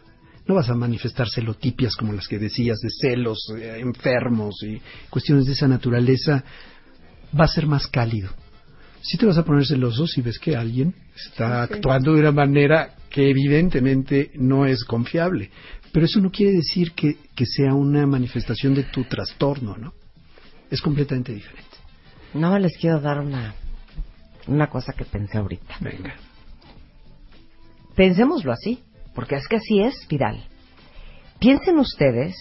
no 0.47 0.53
vas 0.53 0.69
a 0.69 0.75
manifestar 0.75 1.27
celotipias 1.27 1.95
como 1.95 2.13
las 2.13 2.27
que 2.27 2.37
decías 2.37 2.77
de 2.79 2.89
celos 3.01 3.39
eh, 3.57 3.79
enfermos 3.79 4.61
y 4.61 4.79
cuestiones 5.09 5.47
de 5.47 5.53
esa 5.53 5.67
naturaleza 5.67 6.43
va 7.37 7.45
a 7.45 7.47
ser 7.47 7.65
más 7.65 7.87
cálido 7.87 8.29
sí 9.05 9.17
te 9.17 9.25
vas 9.25 9.37
a 9.37 9.45
poner 9.45 9.65
celoso 9.65 10.07
si 10.07 10.21
ves 10.21 10.39
que 10.39 10.55
alguien 10.55 10.95
está 11.15 11.63
actuando 11.63 12.13
de 12.13 12.21
una 12.21 12.31
manera 12.31 12.95
que 13.09 13.29
evidentemente 13.29 14.31
no 14.35 14.65
es 14.65 14.83
confiable. 14.83 15.51
Pero 15.91 16.05
eso 16.05 16.19
no 16.19 16.31
quiere 16.31 16.53
decir 16.53 16.91
que, 16.93 17.17
que 17.35 17.45
sea 17.45 17.73
una 17.73 18.05
manifestación 18.05 18.73
de 18.73 18.83
tu 18.83 19.03
trastorno 19.03 19.77
no 19.77 19.93
es 20.69 20.81
completamente 20.81 21.33
diferente. 21.33 21.63
No 22.33 22.57
les 22.57 22.77
quiero 22.77 22.99
dar 22.99 23.19
una, 23.19 23.53
una 24.47 24.67
cosa 24.67 24.93
que 24.93 25.05
pensé 25.05 25.37
ahorita. 25.37 25.77
venga. 25.79 26.15
Pensémoslo 27.95 28.51
así, 28.51 28.83
porque 29.13 29.35
es 29.35 29.47
que 29.47 29.57
así 29.57 29.79
es, 29.79 30.07
Vidal. 30.09 30.43
Piensen 31.39 31.77
ustedes 31.77 32.35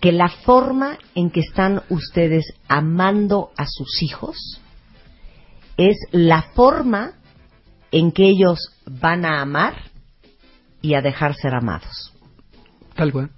que 0.00 0.12
la 0.12 0.28
forma 0.28 0.98
en 1.14 1.30
que 1.30 1.40
están 1.40 1.82
ustedes 1.88 2.44
amando 2.68 3.52
a 3.56 3.64
sus 3.66 4.02
hijos 4.02 4.60
es 5.76 5.96
la 6.12 6.42
forma 6.54 7.12
en 7.90 8.12
que 8.12 8.28
ellos 8.28 8.58
van 8.86 9.24
a 9.24 9.40
amar 9.40 9.74
y 10.82 10.94
a 10.94 11.02
dejar 11.02 11.34
ser 11.34 11.54
amados. 11.54 12.12
Tal 12.94 13.12
cual. 13.12 13.30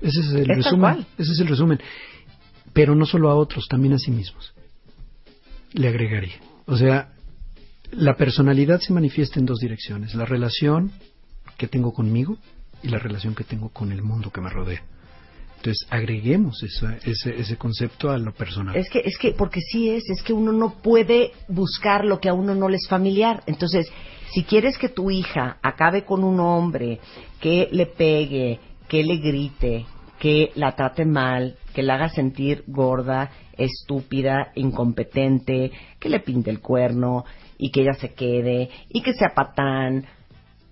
Ese 0.00 0.20
es 0.20 0.28
el 0.32 0.40
Es 0.42 0.46
tal 0.46 0.56
resumen. 0.56 0.80
cual. 0.80 1.06
Ese 1.18 1.32
es 1.32 1.40
el 1.40 1.48
resumen. 1.48 1.80
Pero 2.72 2.94
no 2.94 3.04
solo 3.06 3.30
a 3.30 3.34
otros, 3.34 3.66
también 3.68 3.94
a 3.94 3.98
sí 3.98 4.10
mismos. 4.10 4.54
Le 5.72 5.88
agregaría. 5.88 6.36
O 6.66 6.76
sea, 6.76 7.12
la 7.92 8.16
personalidad 8.16 8.80
se 8.80 8.92
manifiesta 8.92 9.38
en 9.40 9.46
dos 9.46 9.58
direcciones. 9.58 10.14
La 10.14 10.24
relación 10.24 10.92
que 11.58 11.68
tengo 11.68 11.92
conmigo 11.92 12.38
y 12.82 12.88
la 12.88 12.98
relación 12.98 13.34
que 13.34 13.44
tengo 13.44 13.68
con 13.70 13.92
el 13.92 14.02
mundo 14.02 14.30
que 14.30 14.40
me 14.40 14.48
rodea. 14.50 14.82
Entonces, 15.60 15.86
agreguemos 15.90 16.62
ese, 16.62 17.36
ese 17.38 17.56
concepto 17.58 18.10
a 18.10 18.16
lo 18.16 18.32
personal. 18.32 18.74
Es 18.74 18.88
que, 18.88 19.00
es 19.00 19.18
que, 19.18 19.32
porque 19.32 19.60
sí 19.60 19.90
es, 19.90 20.08
es 20.08 20.22
que 20.22 20.32
uno 20.32 20.52
no 20.52 20.78
puede 20.80 21.32
buscar 21.48 22.06
lo 22.06 22.18
que 22.18 22.30
a 22.30 22.32
uno 22.32 22.54
no 22.54 22.70
le 22.70 22.76
es 22.76 22.88
familiar. 22.88 23.42
Entonces, 23.46 23.92
si 24.32 24.44
quieres 24.44 24.78
que 24.78 24.88
tu 24.88 25.10
hija 25.10 25.58
acabe 25.60 26.06
con 26.06 26.24
un 26.24 26.40
hombre 26.40 26.98
que 27.42 27.68
le 27.72 27.84
pegue, 27.84 28.58
que 28.88 29.04
le 29.04 29.18
grite, 29.18 29.84
que 30.18 30.50
la 30.54 30.74
trate 30.74 31.04
mal, 31.04 31.56
que 31.74 31.82
la 31.82 31.96
haga 31.96 32.08
sentir 32.08 32.64
gorda, 32.66 33.30
estúpida, 33.52 34.52
incompetente, 34.54 35.72
que 35.98 36.08
le 36.08 36.20
pinte 36.20 36.48
el 36.48 36.60
cuerno 36.60 37.26
y 37.58 37.70
que 37.70 37.82
ella 37.82 37.94
se 38.00 38.14
quede 38.14 38.70
y 38.88 39.02
que 39.02 39.12
sea 39.12 39.34
patán, 39.34 40.06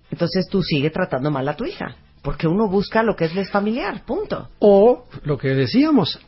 entonces 0.09 0.47
tú 0.49 0.63
sigue 0.63 0.89
tratando 0.89 1.29
mal 1.29 1.47
a 1.47 1.55
tu 1.55 1.65
hija. 1.65 1.95
Porque 2.21 2.47
uno 2.47 2.67
busca 2.67 3.01
lo 3.03 3.15
que 3.15 3.25
es 3.25 3.35
les 3.35 3.49
familiar, 3.49 4.03
punto. 4.05 4.49
O 4.59 5.05
lo 5.23 5.37
que 5.37 5.49
decíamos, 5.49 6.19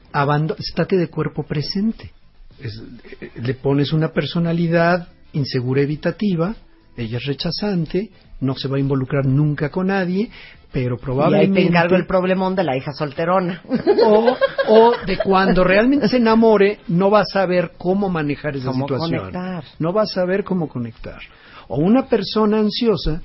estate 0.57 0.97
de 0.97 1.07
cuerpo 1.09 1.43
presente. 1.43 2.11
Es- 2.59 2.81
eh, 3.19 3.31
le 3.41 3.53
pones 3.55 3.91
una 3.91 4.09
personalidad 4.09 5.07
insegura 5.34 5.81
evitativa, 5.81 6.55
ella 6.95 7.18
es 7.18 7.26
rechazante, 7.26 8.09
no 8.41 8.55
se 8.55 8.68
va 8.68 8.77
a 8.77 8.80
involucrar 8.80 9.26
nunca 9.26 9.69
con 9.69 9.88
nadie, 9.88 10.30
pero 10.72 10.84
Y 10.84 10.88
ahí 10.93 10.97
te 10.97 11.03
probablemente... 11.03 11.61
encargo 11.68 11.95
el 11.95 12.05
problemón 12.05 12.55
de 12.55 12.63
la 12.63 12.77
hija 12.77 12.91
solterona. 12.93 13.61
o, 14.05 14.35
o 14.69 14.93
de 15.05 15.18
cuando 15.18 15.63
realmente 15.63 16.07
se 16.07 16.18
enamore, 16.18 16.80
no 16.88 17.09
va 17.11 17.22
a 17.22 17.26
saber 17.26 17.72
cómo 17.77 18.07
manejar 18.09 18.55
esa 18.55 18.68
Cómo 18.72 18.85
situación. 18.88 19.19
conectar. 19.19 19.63
No 19.80 19.91
va 19.93 20.03
a 20.03 20.07
saber 20.07 20.43
cómo 20.43 20.68
conectar. 20.69 21.19
O 21.68 21.77
una 21.80 22.05
persona 22.07 22.59
ansiosa, 22.59 23.22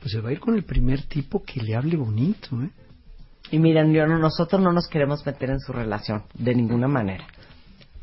pues 0.00 0.12
se 0.12 0.20
va 0.20 0.30
a 0.30 0.32
ir 0.32 0.40
con 0.40 0.54
el 0.54 0.64
primer 0.64 1.02
tipo 1.02 1.42
que 1.44 1.60
le 1.62 1.74
hable 1.76 1.96
bonito, 1.96 2.60
¿eh? 2.62 2.70
Y 3.50 3.58
miren, 3.58 3.92
yo 3.92 4.06
no- 4.06 4.18
nosotros 4.18 4.60
no 4.60 4.72
nos 4.72 4.88
queremos 4.88 5.24
meter 5.24 5.50
en 5.50 5.60
su 5.60 5.72
relación, 5.72 6.22
de 6.34 6.54
ninguna 6.54 6.86
manera. 6.88 7.26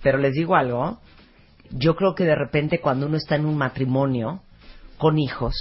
Pero 0.02 0.18
les 0.18 0.34
digo 0.34 0.56
algo, 0.56 1.00
yo 1.72 1.96
creo 1.96 2.16
que 2.16 2.26
de 2.26 2.36
repente 2.36 2.80
cuando 2.82 3.06
uno 3.08 3.18
está 3.18 3.36
en 3.36 3.46
un 3.46 3.58
matrimonio 3.58 4.42
con 4.98 5.20
hijos, 5.20 5.56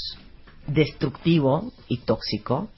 destructivo 0.66 1.73
y 1.89 1.98
tóxico, 1.98 2.69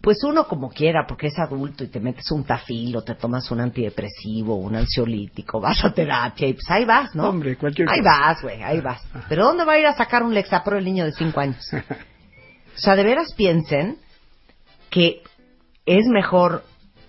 pues 0.00 0.18
uno 0.24 0.46
como 0.48 0.70
quiera, 0.70 1.04
porque 1.06 1.26
es 1.26 1.38
adulto 1.38 1.84
y 1.84 1.88
te 1.88 2.00
metes 2.00 2.30
un 2.30 2.44
tafil 2.44 2.96
o 2.96 3.02
te 3.02 3.14
tomas 3.14 3.50
un 3.50 3.60
antidepresivo, 3.60 4.56
un 4.56 4.76
ansiolítico, 4.76 5.60
vas 5.60 5.84
a 5.84 5.92
terapia 5.92 6.48
y 6.48 6.54
pues 6.54 6.70
ahí 6.70 6.84
vas, 6.86 7.14
¿no? 7.14 7.28
Hombre, 7.28 7.56
cualquier 7.56 7.88
Ahí 7.90 7.98
cosa. 7.98 8.10
vas, 8.10 8.42
güey, 8.42 8.62
ahí 8.62 8.80
vas. 8.80 9.02
Pero 9.28 9.44
¿dónde 9.44 9.64
va 9.64 9.74
a 9.74 9.78
ir 9.78 9.86
a 9.86 9.94
sacar 9.94 10.22
un 10.22 10.32
Lexapro 10.32 10.78
el 10.78 10.84
niño 10.84 11.04
de 11.04 11.12
5 11.12 11.40
años? 11.40 11.66
O 12.72 12.78
sea, 12.82 12.94
de 12.96 13.02
veras 13.02 13.34
piensen 13.34 13.98
que 14.90 15.22
es 15.84 16.06
mejor 16.06 16.62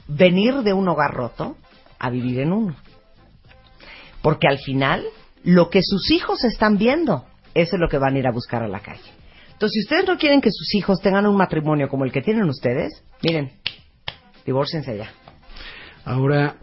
venir 0.08 0.56
de 0.64 0.74
un 0.74 0.88
hogar 0.90 1.14
roto 1.14 1.56
a 2.00 2.10
vivir 2.10 2.40
en 2.40 2.52
uno. 2.52 2.76
Porque 4.22 4.48
al 4.48 4.58
final, 4.58 5.06
lo 5.44 5.70
que 5.70 5.80
sus 5.84 6.12
hijos 6.12 6.44
están 6.44 6.78
viendo, 6.78 7.26
eso 7.54 7.76
es 7.76 7.80
lo 7.80 7.88
que 7.88 8.00
van 8.00 8.16
a 8.16 8.20
ir 8.20 8.28
a 8.28 8.32
buscar 8.32 8.64
a 8.64 8.68
la 8.68 8.80
calle. 8.82 9.12
Entonces, 9.62 9.74
si 9.84 9.94
ustedes 9.94 10.08
no 10.08 10.18
quieren 10.18 10.42
que 10.42 10.50
sus 10.52 10.74
hijos 10.74 11.00
tengan 11.02 11.28
un 11.28 11.38
matrimonio 11.38 11.88
como 11.88 12.04
el 12.04 12.12
que 12.12 12.24
tienen 12.24 12.50
ustedes, 12.50 13.04
miren, 13.22 13.52
divórciense 14.44 14.98
ya. 14.98 15.12
Ahora, 16.04 16.56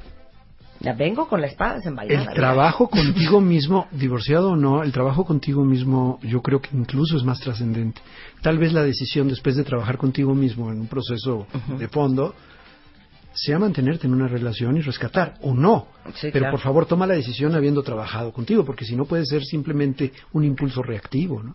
Ya 0.81 0.95
vengo 0.95 1.29
con 1.29 1.41
la 1.41 1.47
espada 1.47 1.77
desenvainada. 1.77 2.29
el 2.33 2.35
trabajo 2.35 2.89
contigo 2.91 3.41
mismo, 3.41 3.87
divorciado 3.93 4.51
o 4.51 4.57
no, 4.57 4.83
el 4.83 4.91
trabajo 4.91 5.25
contigo 5.25 5.65
mismo 5.65 6.19
yo 6.25 6.43
creo 6.43 6.61
que 6.61 6.70
incluso 6.77 7.16
es 7.16 7.23
más 7.23 7.39
trascendente. 7.39 8.01
Tal 8.43 8.59
vez 8.59 8.73
la 8.73 8.83
decisión 8.83 9.29
después 9.29 9.55
de 9.55 9.62
trabajar 9.62 9.97
contigo 9.97 10.35
mismo 10.35 10.73
en 10.73 10.81
un 10.81 10.89
proceso 10.89 11.47
de 11.79 11.87
fondo 11.87 12.35
sea 13.33 13.61
mantenerte 13.61 14.09
en 14.09 14.12
una 14.15 14.27
relación 14.27 14.77
y 14.77 14.81
rescatar 14.81 15.35
o 15.43 15.55
no. 15.55 15.87
Sí, 16.16 16.31
Pero 16.33 16.41
claro. 16.47 16.51
por 16.51 16.61
favor 16.62 16.87
toma 16.87 17.07
la 17.07 17.15
decisión 17.15 17.55
habiendo 17.55 17.85
trabajado 17.85 18.33
contigo, 18.33 18.65
porque 18.65 18.85
si 18.85 18.97
no 18.97 19.05
puede 19.05 19.25
ser 19.25 19.45
simplemente 19.45 20.12
un 20.33 20.43
impulso 20.43 20.83
reactivo, 20.83 21.45
¿no? 21.45 21.55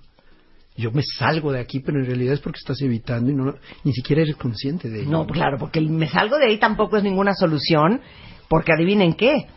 Yo 0.76 0.92
me 0.92 1.04
salgo 1.04 1.52
de 1.52 1.60
aquí, 1.60 1.82
pero 1.82 2.00
en 2.00 2.06
realidad 2.06 2.34
es 2.34 2.40
porque 2.40 2.58
estás 2.58 2.82
evitando 2.82 3.30
y 3.30 3.36
no, 3.36 3.54
ni 3.84 3.94
siquiera 3.94 4.24
eres 4.24 4.36
consciente 4.36 4.90
de 4.90 5.02
ello. 5.02 5.12
No, 5.12 5.28
claro, 5.28 5.58
porque 5.60 5.80
el 5.80 5.90
me 5.90 6.10
salgo 6.10 6.38
de 6.38 6.48
ahí 6.48 6.58
tampoco 6.58 6.98
es 6.98 7.04
ninguna 7.04 7.34
solución, 7.36 8.02
porque 8.50 8.74
adivinen 8.74 9.14
qué, 9.14 9.48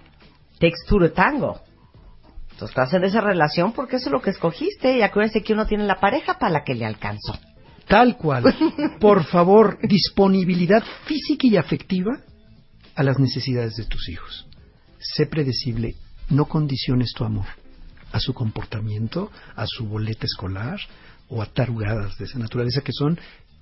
to 0.89 1.13
tango. 1.13 1.61
Tú 2.59 2.67
estás 2.67 2.93
en 2.95 3.05
esa 3.05 3.21
relación 3.21 3.73
porque 3.73 3.97
eso 3.97 4.07
es 4.07 4.13
lo 4.13 4.21
que 4.21 4.31
escogiste 4.31 4.97
y 4.97 5.03
acuérdense 5.03 5.43
que 5.43 5.53
uno 5.53 5.67
tiene 5.67 5.85
la 5.85 6.01
pareja 6.01 6.39
para 6.39 6.53
la 6.53 6.65
que 6.65 6.75
le 6.75 6.87
alcanzó. 6.87 7.39
Tal 7.87 8.17
cual. 8.17 8.45
Por 9.01 9.25
favor, 9.25 9.79
disponibilidad 9.83 10.83
física 11.05 11.47
y 11.47 11.57
afectiva 11.57 12.19
a 12.95 13.03
las 13.03 13.19
necesidades 13.19 13.77
de 13.77 13.85
tus 13.85 14.09
hijos. 14.09 14.49
Sé 14.99 15.27
predecible, 15.27 15.95
no 16.31 16.47
condiciones 16.47 17.13
tu 17.15 17.25
amor 17.25 17.47
a 18.13 18.21
su 18.21 18.35
comportamiento, 18.35 19.31
a 19.55 19.67
su 19.67 19.87
boleta 19.87 20.27
escolar 20.27 20.79
o 21.29 21.43
a 21.43 21.47
tarugadas 21.47 22.17
de 22.19 22.25
esa 22.25 22.39
naturaleza 22.39 22.83
que 22.83 22.93
son 22.93 23.19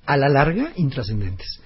a 0.07 0.17
la 0.17 0.29
larga 0.29 0.73
intrascendentes. 0.77 1.61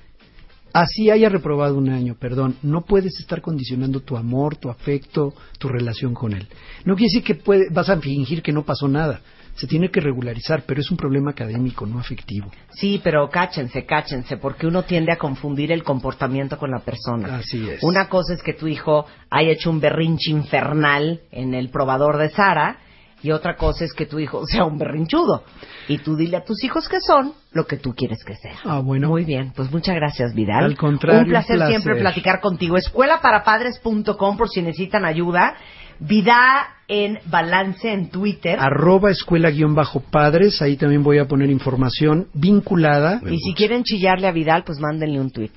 Así 0.72 1.10
haya 1.10 1.28
reprobado 1.28 1.76
un 1.76 1.88
año, 1.88 2.14
perdón, 2.14 2.56
no 2.62 2.82
puedes 2.82 3.18
estar 3.18 3.40
condicionando 3.40 4.00
tu 4.00 4.16
amor, 4.16 4.56
tu 4.56 4.68
afecto, 4.68 5.34
tu 5.58 5.68
relación 5.68 6.14
con 6.14 6.34
él. 6.34 6.46
No 6.84 6.94
quiere 6.94 7.10
decir 7.12 7.24
que 7.24 7.68
vas 7.70 7.88
a 7.88 7.98
fingir 7.98 8.42
que 8.42 8.52
no 8.52 8.64
pasó 8.64 8.86
nada. 8.86 9.20
Se 9.58 9.66
tiene 9.66 9.90
que 9.90 10.00
regularizar, 10.00 10.62
pero 10.66 10.80
es 10.80 10.90
un 10.90 10.96
problema 10.96 11.32
académico, 11.32 11.84
no 11.84 11.98
afectivo. 11.98 12.50
Sí, 12.70 13.00
pero 13.02 13.28
cáchense, 13.28 13.84
cáchense, 13.84 14.36
porque 14.36 14.68
uno 14.68 14.84
tiende 14.84 15.12
a 15.12 15.16
confundir 15.16 15.72
el 15.72 15.82
comportamiento 15.82 16.56
con 16.58 16.70
la 16.70 16.78
persona. 16.78 17.38
Así 17.38 17.68
es. 17.68 17.82
Una 17.82 18.08
cosa 18.08 18.34
es 18.34 18.42
que 18.42 18.52
tu 18.52 18.68
hijo 18.68 19.06
haya 19.30 19.50
hecho 19.50 19.70
un 19.70 19.80
berrinche 19.80 20.30
infernal 20.30 21.22
en 21.32 21.54
el 21.54 21.70
probador 21.70 22.18
de 22.18 22.30
Sara 22.30 22.78
y 23.20 23.32
otra 23.32 23.56
cosa 23.56 23.84
es 23.84 23.92
que 23.94 24.06
tu 24.06 24.20
hijo 24.20 24.46
sea 24.46 24.64
un 24.64 24.78
berrinchudo. 24.78 25.42
Y 25.88 25.98
tú 25.98 26.14
dile 26.14 26.36
a 26.36 26.44
tus 26.44 26.62
hijos 26.62 26.88
que 26.88 27.00
son 27.00 27.32
lo 27.50 27.66
que 27.66 27.78
tú 27.78 27.94
quieres 27.94 28.22
que 28.24 28.36
sea. 28.36 28.54
Ah, 28.64 28.78
bueno. 28.78 29.08
Muy 29.08 29.24
bien, 29.24 29.52
pues 29.56 29.72
muchas 29.72 29.96
gracias, 29.96 30.34
Vidal. 30.34 30.64
Al 30.64 30.76
contrario, 30.76 31.22
Un 31.22 31.28
placer, 31.28 31.56
un 31.56 31.58
placer. 31.62 31.80
siempre 31.80 32.00
platicar 32.00 32.40
contigo. 32.40 32.76
Escuelaparapadres.com 32.76 34.36
por 34.36 34.48
si 34.48 34.62
necesitan 34.62 35.04
ayuda. 35.04 35.56
Vida 36.00 36.68
en 36.86 37.18
balance 37.26 37.92
en 37.92 38.08
Twitter. 38.08 38.58
Arroba 38.58 39.10
escuela-padres, 39.10 40.62
ahí 40.62 40.76
también 40.76 41.02
voy 41.02 41.18
a 41.18 41.26
poner 41.26 41.50
información 41.50 42.28
vinculada. 42.34 43.20
Y 43.28 43.38
si 43.38 43.52
quieren 43.54 43.82
chillarle 43.82 44.26
a 44.28 44.32
Vidal, 44.32 44.64
pues 44.64 44.78
mándenle 44.80 45.20
un 45.20 45.30
tweet. 45.30 45.50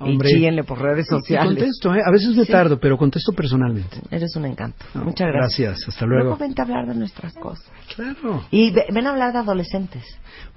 Hombre. 0.00 0.30
Y 0.30 0.34
chíllenle 0.34 0.62
por 0.62 0.80
redes 0.80 1.06
Y- 1.10 1.14
y 1.14 1.18
sociales. 1.18 1.48
contesto, 1.56 1.92
¿eh? 1.92 2.00
a 2.06 2.10
veces 2.12 2.28
me 2.36 2.44
Sí. 2.44 2.52
tardo, 2.52 2.78
pero 2.78 2.96
contesto 2.96 3.32
personalmente. 3.32 3.96
Eres 4.12 4.36
un 4.36 4.44
encanto. 4.46 4.84
No, 4.94 5.02
Muchas 5.02 5.26
gracias. 5.32 5.70
gracias, 5.70 5.88
hasta 5.88 6.06
luego. 6.06 6.36
vente 6.36 6.62
a 6.62 6.64
hablar 6.64 6.86
de 6.86 6.94
nuestras 6.94 7.34
cosas. 7.34 7.66
Claro, 7.96 8.44
Y 8.52 8.70
ve- 8.70 8.86
ven 8.94 9.06
a 9.08 9.10
hablar 9.10 9.32
de 9.32 9.40
adolescentes. 9.40 10.04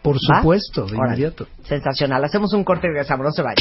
por 0.04 0.18
¿Va? 0.18 0.38
supuesto, 0.42 0.86
de 0.86 0.96
inmediato. 0.96 1.48
Sensacional. 1.64 2.24
Hacemos 2.24 2.54
un 2.54 2.64
corte 2.64 2.86
y 2.86 2.90
regresamos. 2.92 3.26
No 3.26 3.32
se 3.32 3.42
vayan. 3.42 3.58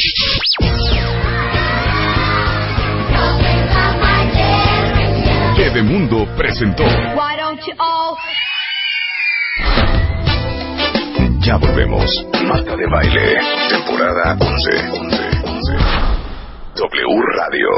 Mundo 5.68 6.26
presentó. 6.36 6.82
Why 6.82 7.36
don't 7.38 7.60
you 7.64 7.74
all 7.78 8.16
Ya 11.40 11.56
volvemos. 11.58 12.26
Marta 12.48 12.76
de 12.76 12.86
baile. 12.86 13.38
Temporada 13.68 14.36
11. 14.40 14.70
11. 14.90 15.16
11. 15.44 15.76
W 16.76 17.22
Radio. 17.36 17.68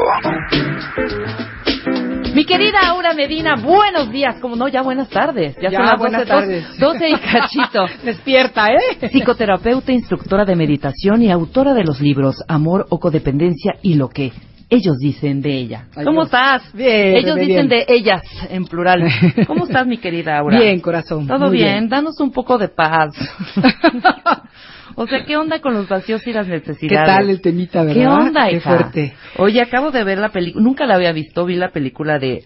Mi 2.33 2.45
querida 2.45 2.79
Aura 2.87 3.13
Medina, 3.13 3.55
buenos 3.57 4.09
días, 4.09 4.37
como 4.39 4.55
no, 4.55 4.67
ya 4.69 4.81
buenas 4.81 5.09
tardes. 5.09 5.55
Ya, 5.61 5.69
Ya, 5.69 5.77
son 5.77 5.85
las 5.85 5.99
buenas 5.99 6.27
12, 6.27 6.31
tardes. 6.31 6.79
12 6.79 7.09
y 7.09 7.15
cachito. 7.19 7.85
Despierta, 8.03 8.69
¿eh? 8.71 9.09
Psicoterapeuta, 9.11 9.91
instructora 9.91 10.45
de 10.45 10.55
meditación 10.55 11.21
y 11.21 11.29
autora 11.29 11.73
de 11.73 11.83
los 11.83 11.99
libros 12.01 12.43
Amor 12.47 12.87
o 12.89 12.99
Codependencia 12.99 13.75
y 13.83 13.95
lo 13.95 14.09
que 14.09 14.31
ellos 14.73 14.97
dicen 14.99 15.41
de 15.41 15.51
ella. 15.57 15.85
Ay, 15.95 16.05
¿Cómo 16.05 16.21
Dios. 16.21 16.33
estás? 16.33 16.73
Bien, 16.73 17.15
Ellos 17.15 17.35
bebé, 17.35 17.47
dicen 17.47 17.67
bien. 17.67 17.85
de 17.87 17.93
ellas 17.93 18.21
en 18.49 18.65
plural. 18.65 19.03
¿Cómo 19.47 19.65
estás, 19.65 19.85
mi 19.87 19.97
querida 19.97 20.37
Aura? 20.37 20.59
Bien, 20.59 20.79
corazón. 20.79 21.27
Todo 21.27 21.47
muy 21.47 21.57
bien. 21.57 21.89
danos 21.89 22.19
un 22.19 22.31
poco 22.31 22.57
de 22.57 22.69
paz. 22.69 23.13
o 24.95 25.07
sea, 25.07 25.25
¿qué 25.25 25.37
onda 25.37 25.59
con 25.59 25.73
los 25.73 25.87
vacíos 25.87 26.25
y 26.27 26.33
las 26.33 26.47
necesidades? 26.47 26.89
¿Qué 26.89 26.95
tal 26.95 27.29
el 27.29 27.41
temita, 27.41 27.83
verdad? 27.83 27.93
¿Qué 28.01 28.07
onda, 28.07 28.47
Qué 28.49 28.55
hija? 28.57 28.69
fuerte. 28.69 29.13
Oye, 29.37 29.61
acabo 29.61 29.91
de 29.91 30.03
ver 30.03 30.17
la 30.17 30.29
película, 30.29 30.63
nunca 30.63 30.85
la 30.85 30.95
había 30.95 31.11
visto, 31.11 31.45
vi 31.45 31.55
la 31.55 31.69
película 31.69 32.19
de 32.19 32.43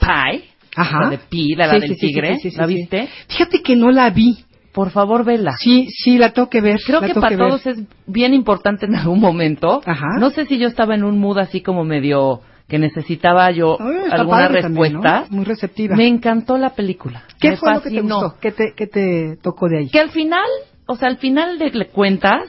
Pie, 0.00 0.44
Ajá. 0.76 1.00
la 1.04 1.10
de 1.10 1.18
Pi, 1.18 1.54
la, 1.54 1.70
Sí, 1.70 1.80
del 1.80 1.88
sí, 1.90 1.96
tigre, 1.96 2.34
sí, 2.36 2.42
sí, 2.42 2.50
sí, 2.50 2.56
¿la 2.58 2.66
viste? 2.66 3.08
Fíjate 3.28 3.62
que 3.62 3.76
no 3.76 3.90
la 3.90 4.10
vi. 4.10 4.38
Por 4.72 4.90
favor, 4.90 5.24
vela. 5.24 5.52
Sí, 5.58 5.88
sí, 5.90 6.16
la 6.18 6.32
tengo 6.32 6.48
que 6.48 6.60
ver. 6.60 6.80
Creo 6.86 7.00
que 7.02 7.14
para 7.14 7.28
ver. 7.36 7.38
todos 7.38 7.66
es 7.66 7.78
bien 8.06 8.32
importante 8.32 8.86
en 8.86 8.94
algún 8.96 9.20
momento. 9.20 9.82
Ajá. 9.84 10.06
No 10.18 10.30
sé 10.30 10.46
si 10.46 10.58
yo 10.58 10.66
estaba 10.68 10.94
en 10.94 11.04
un 11.04 11.18
mood 11.18 11.38
así 11.38 11.60
como 11.60 11.84
medio 11.84 12.40
que 12.68 12.78
necesitaba 12.78 13.50
yo 13.50 13.76
Ay, 13.78 14.10
alguna 14.10 14.46
padre 14.46 14.62
también, 14.62 14.94
respuesta. 14.94 15.26
¿no? 15.30 15.36
Muy 15.36 15.44
receptiva. 15.44 15.94
Me 15.94 16.06
encantó 16.06 16.56
la 16.56 16.70
película. 16.70 17.22
¿Qué 17.38 17.50
Me 17.50 17.56
fue 17.58 17.74
lo 17.74 17.82
que 17.82 17.90
te 17.90 17.96
fascinó. 17.96 18.20
gustó? 18.22 18.40
¿Qué 18.40 18.52
te, 18.52 18.72
qué 18.74 18.86
te 18.86 19.36
tocó 19.42 19.68
de 19.68 19.78
ahí? 19.80 19.88
Que 19.90 20.00
al 20.00 20.08
final, 20.10 20.46
o 20.86 20.96
sea, 20.96 21.08
al 21.08 21.18
final 21.18 21.58
de 21.58 21.86
cuentas, 21.88 22.48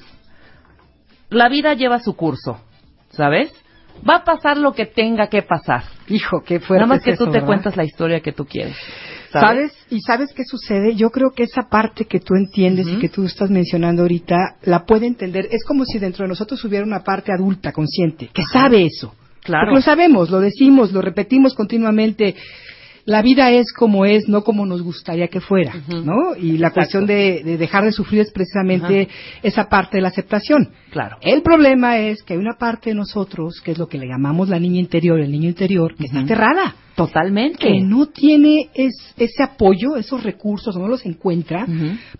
la 1.30 1.50
vida 1.50 1.74
lleva 1.74 2.00
su 2.00 2.16
curso, 2.16 2.60
¿sabes? 3.10 3.52
Va 4.08 4.18
a 4.18 4.24
pasar 4.24 4.58
lo 4.58 4.74
que 4.74 4.86
tenga 4.86 5.28
que 5.28 5.42
pasar. 5.42 5.84
Hijo, 6.08 6.42
qué 6.46 6.60
fuerte 6.60 6.82
Nada 6.86 6.88
más 6.88 7.00
es 7.00 7.04
que 7.06 7.12
eso, 7.12 7.26
tú 7.26 7.32
te 7.32 7.38
¿verdad? 7.38 7.48
cuentas 7.48 7.76
la 7.78 7.84
historia 7.84 8.22
que 8.22 8.32
tú 8.32 8.46
quieres. 8.46 8.78
¿Sabes? 9.42 9.72
¿Y 9.90 10.02
sabes 10.02 10.30
qué 10.36 10.44
sucede? 10.46 10.96
Yo 10.96 11.10
creo 11.10 11.32
que 11.32 11.44
esa 11.44 11.64
parte 11.64 12.06
que 12.06 12.20
tú 12.20 12.36
entiendes 12.36 12.88
y 12.88 12.98
que 12.98 13.10
tú 13.10 13.26
estás 13.26 13.50
mencionando 13.50 14.04
ahorita, 14.04 14.58
la 14.64 14.86
puede 14.86 15.08
entender. 15.08 15.48
Es 15.52 15.64
como 15.66 15.86
si 15.86 16.00
dentro 16.00 16.24
de 16.24 16.30
nosotros 16.30 16.64
hubiera 16.66 16.86
una 16.86 17.04
parte 17.04 17.32
adulta, 17.34 17.72
consciente, 17.72 18.30
que 18.34 18.44
sabe 18.52 18.86
eso. 18.86 19.16
Claro. 19.44 19.68
Porque 19.68 19.80
lo 19.80 19.82
sabemos, 19.82 20.30
lo 20.30 20.40
decimos, 20.40 20.94
lo 20.94 21.02
repetimos 21.02 21.54
continuamente. 21.54 22.36
La 23.06 23.22
vida 23.22 23.52
es 23.52 23.74
como 23.74 24.06
es, 24.06 24.30
no 24.30 24.44
como 24.46 24.66
nos 24.66 24.82
gustaría 24.82 25.28
que 25.28 25.42
fuera, 25.42 25.74
¿no? 25.90 26.36
Y 26.38 26.58
la 26.58 26.72
cuestión 26.72 27.06
de, 27.06 27.42
de 27.44 27.58
dejar 27.58 27.84
de 27.84 27.92
sufrir 27.92 28.22
es 28.22 28.32
precisamente 28.32 29.10
esa 29.42 29.68
parte 29.68 29.98
de 29.98 30.02
la 30.02 30.08
aceptación. 30.08 30.70
Claro. 30.90 31.18
El 31.22 31.42
problema 31.42 31.98
es 31.98 32.24
que 32.24 32.34
hay 32.34 32.40
una 32.40 32.58
parte 32.58 32.92
de 32.92 32.96
nosotros, 32.96 33.60
que 33.62 33.72
es 33.72 33.78
lo 33.78 33.88
que 33.88 33.98
le 33.98 34.08
llamamos 34.08 34.48
la 34.48 34.58
niña 34.60 34.80
interior, 34.80 35.20
el 35.20 35.32
niño 35.32 35.50
interior, 35.50 35.96
que 35.96 36.06
está 36.06 36.22
aterrada, 36.22 36.76
Totalmente. 36.96 37.58
que 37.58 37.82
no 37.82 38.06
tiene 38.06 38.70
es- 38.74 39.14
ese 39.18 39.44
apoyo, 39.44 39.98
esos 39.98 40.24
recursos, 40.24 40.78
no 40.78 40.88
los 40.88 41.06
encuentra 41.06 41.66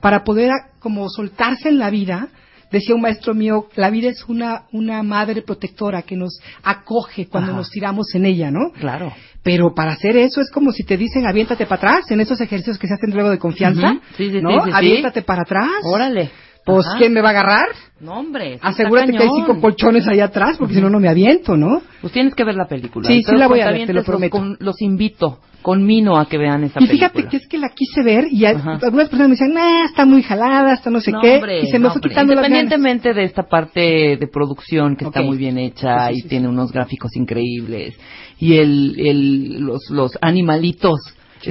para 0.02 0.24
poder 0.26 0.52
a- 0.52 0.80
como 0.80 1.08
soltarse 1.08 1.70
en 1.70 1.80
la 1.80 1.90
vida. 1.92 2.28
Decía 2.72 2.96
un 2.96 3.02
maestro 3.02 3.34
mío, 3.36 3.68
la 3.76 3.90
vida 3.92 4.10
es 4.10 4.26
una, 4.28 4.64
una 4.72 5.02
madre 5.04 5.44
protectora 5.44 6.02
que 6.02 6.18
nos 6.18 6.40
acoge 6.64 7.28
cuando 7.28 7.52
Ajá. 7.52 7.60
nos 7.60 7.70
tiramos 7.70 8.08
en 8.16 8.26
ella, 8.26 8.50
¿no? 8.52 8.72
Claro. 8.72 9.14
Pero 9.44 9.74
para 9.74 9.92
hacer 9.92 10.16
eso 10.16 10.40
es 10.42 10.50
como 10.52 10.72
si 10.72 10.84
te 10.84 10.98
dicen 10.98 11.28
aviéntate 11.28 11.66
para 11.66 11.76
atrás 11.76 12.12
en 12.12 12.22
esos 12.22 12.40
ejercicios 12.40 12.80
que 12.80 12.88
se 12.88 12.94
hacen 12.94 13.12
luego 13.12 13.30
de 13.30 13.38
confianza. 13.38 14.00
Sí, 14.16 14.32
sí, 14.32 14.42
¿no? 14.42 14.64
sí. 14.66 14.72
aviéntate 14.74 15.22
para 15.22 15.42
atrás. 15.42 15.70
Órale. 15.84 16.32
Pues 16.66 16.86
Ajá. 16.88 16.98
¿quién 16.98 17.14
me 17.14 17.22
va 17.22 17.30
a 17.30 17.32
agarrar? 17.32 17.68
No, 18.00 18.20
hombre. 18.20 18.54
está 18.56 18.70
Asegúrate 18.70 19.12
que 19.12 19.22
hay 19.24 19.30
cinco 19.36 19.60
colchones 19.60 20.08
ahí 20.08 20.20
atrás 20.22 20.58
porque 20.58 20.74
si 20.76 20.82
no 20.82 20.90
no 20.90 21.00
me 21.00 21.10
aviento, 21.10 21.58
¿no? 21.58 21.82
Pues 22.02 22.14
tienes 22.14 22.34
que 22.36 22.44
ver 22.46 22.56
la 22.56 22.68
película. 22.68 23.06
Sí, 23.08 23.18
Y 23.20 23.24
sí 23.24 23.36
la 23.36 23.48
voy 23.48 23.60
a 23.62 23.72
ver, 23.72 23.86
te 23.86 23.94
lo 23.94 24.04
prometo. 24.04 24.38
Los, 24.38 24.58
con- 24.58 24.66
los 24.66 24.82
invito, 24.82 25.40
conmino 25.62 26.18
a 26.18 26.28
que 26.28 26.38
vean 26.38 26.64
esa 26.64 26.80
Y 26.82 26.88
película. 26.88 27.10
fíjate 27.10 27.30
que 27.30 27.38
es 27.38 27.48
que 27.48 27.58
la 27.58 27.70
quise 27.70 28.02
ver 28.04 28.26
y 28.32 28.46
a- 28.46 28.52
algunas 28.82 29.10
personas 29.10 29.28
me 29.28 29.30
decían, 29.36 29.54
nah, 29.54 29.86
está 29.86 30.06
muy 30.06 30.24
jalada, 30.24 30.74
está 30.74 30.90
no 30.90 31.00
sé 31.02 31.12
No, 31.12 31.20
qué, 31.22 31.36
hombre, 31.36 31.62
y 31.64 31.68
se 31.68 31.80
me 31.80 31.88
no, 31.88 31.94
fue 31.94 32.02
quitando 32.02 32.34
las 32.34 32.44
ganas. 32.44 32.64
Independientemente 32.64 33.14
de 33.14 33.24
esta 33.26 33.44
parte 33.44 34.18
de 34.18 34.28
producción 34.32 34.96
que 34.96 35.06
está 35.06 35.20
Ok. 35.22 35.26
muy 35.26 35.38
bien 35.38 35.58
hecha 35.58 36.08
Sí, 36.08 36.14
sí, 36.14 36.20
y 36.20 36.22
sí, 36.24 36.28
tiene 36.30 36.48
unos 36.48 36.72
gráficos 36.72 37.14
increíbles 37.16 37.98
y 38.40 38.56
el, 38.58 38.96
el 39.00 39.60
los, 39.62 39.90
los 39.90 40.18
animalitos 40.22 41.00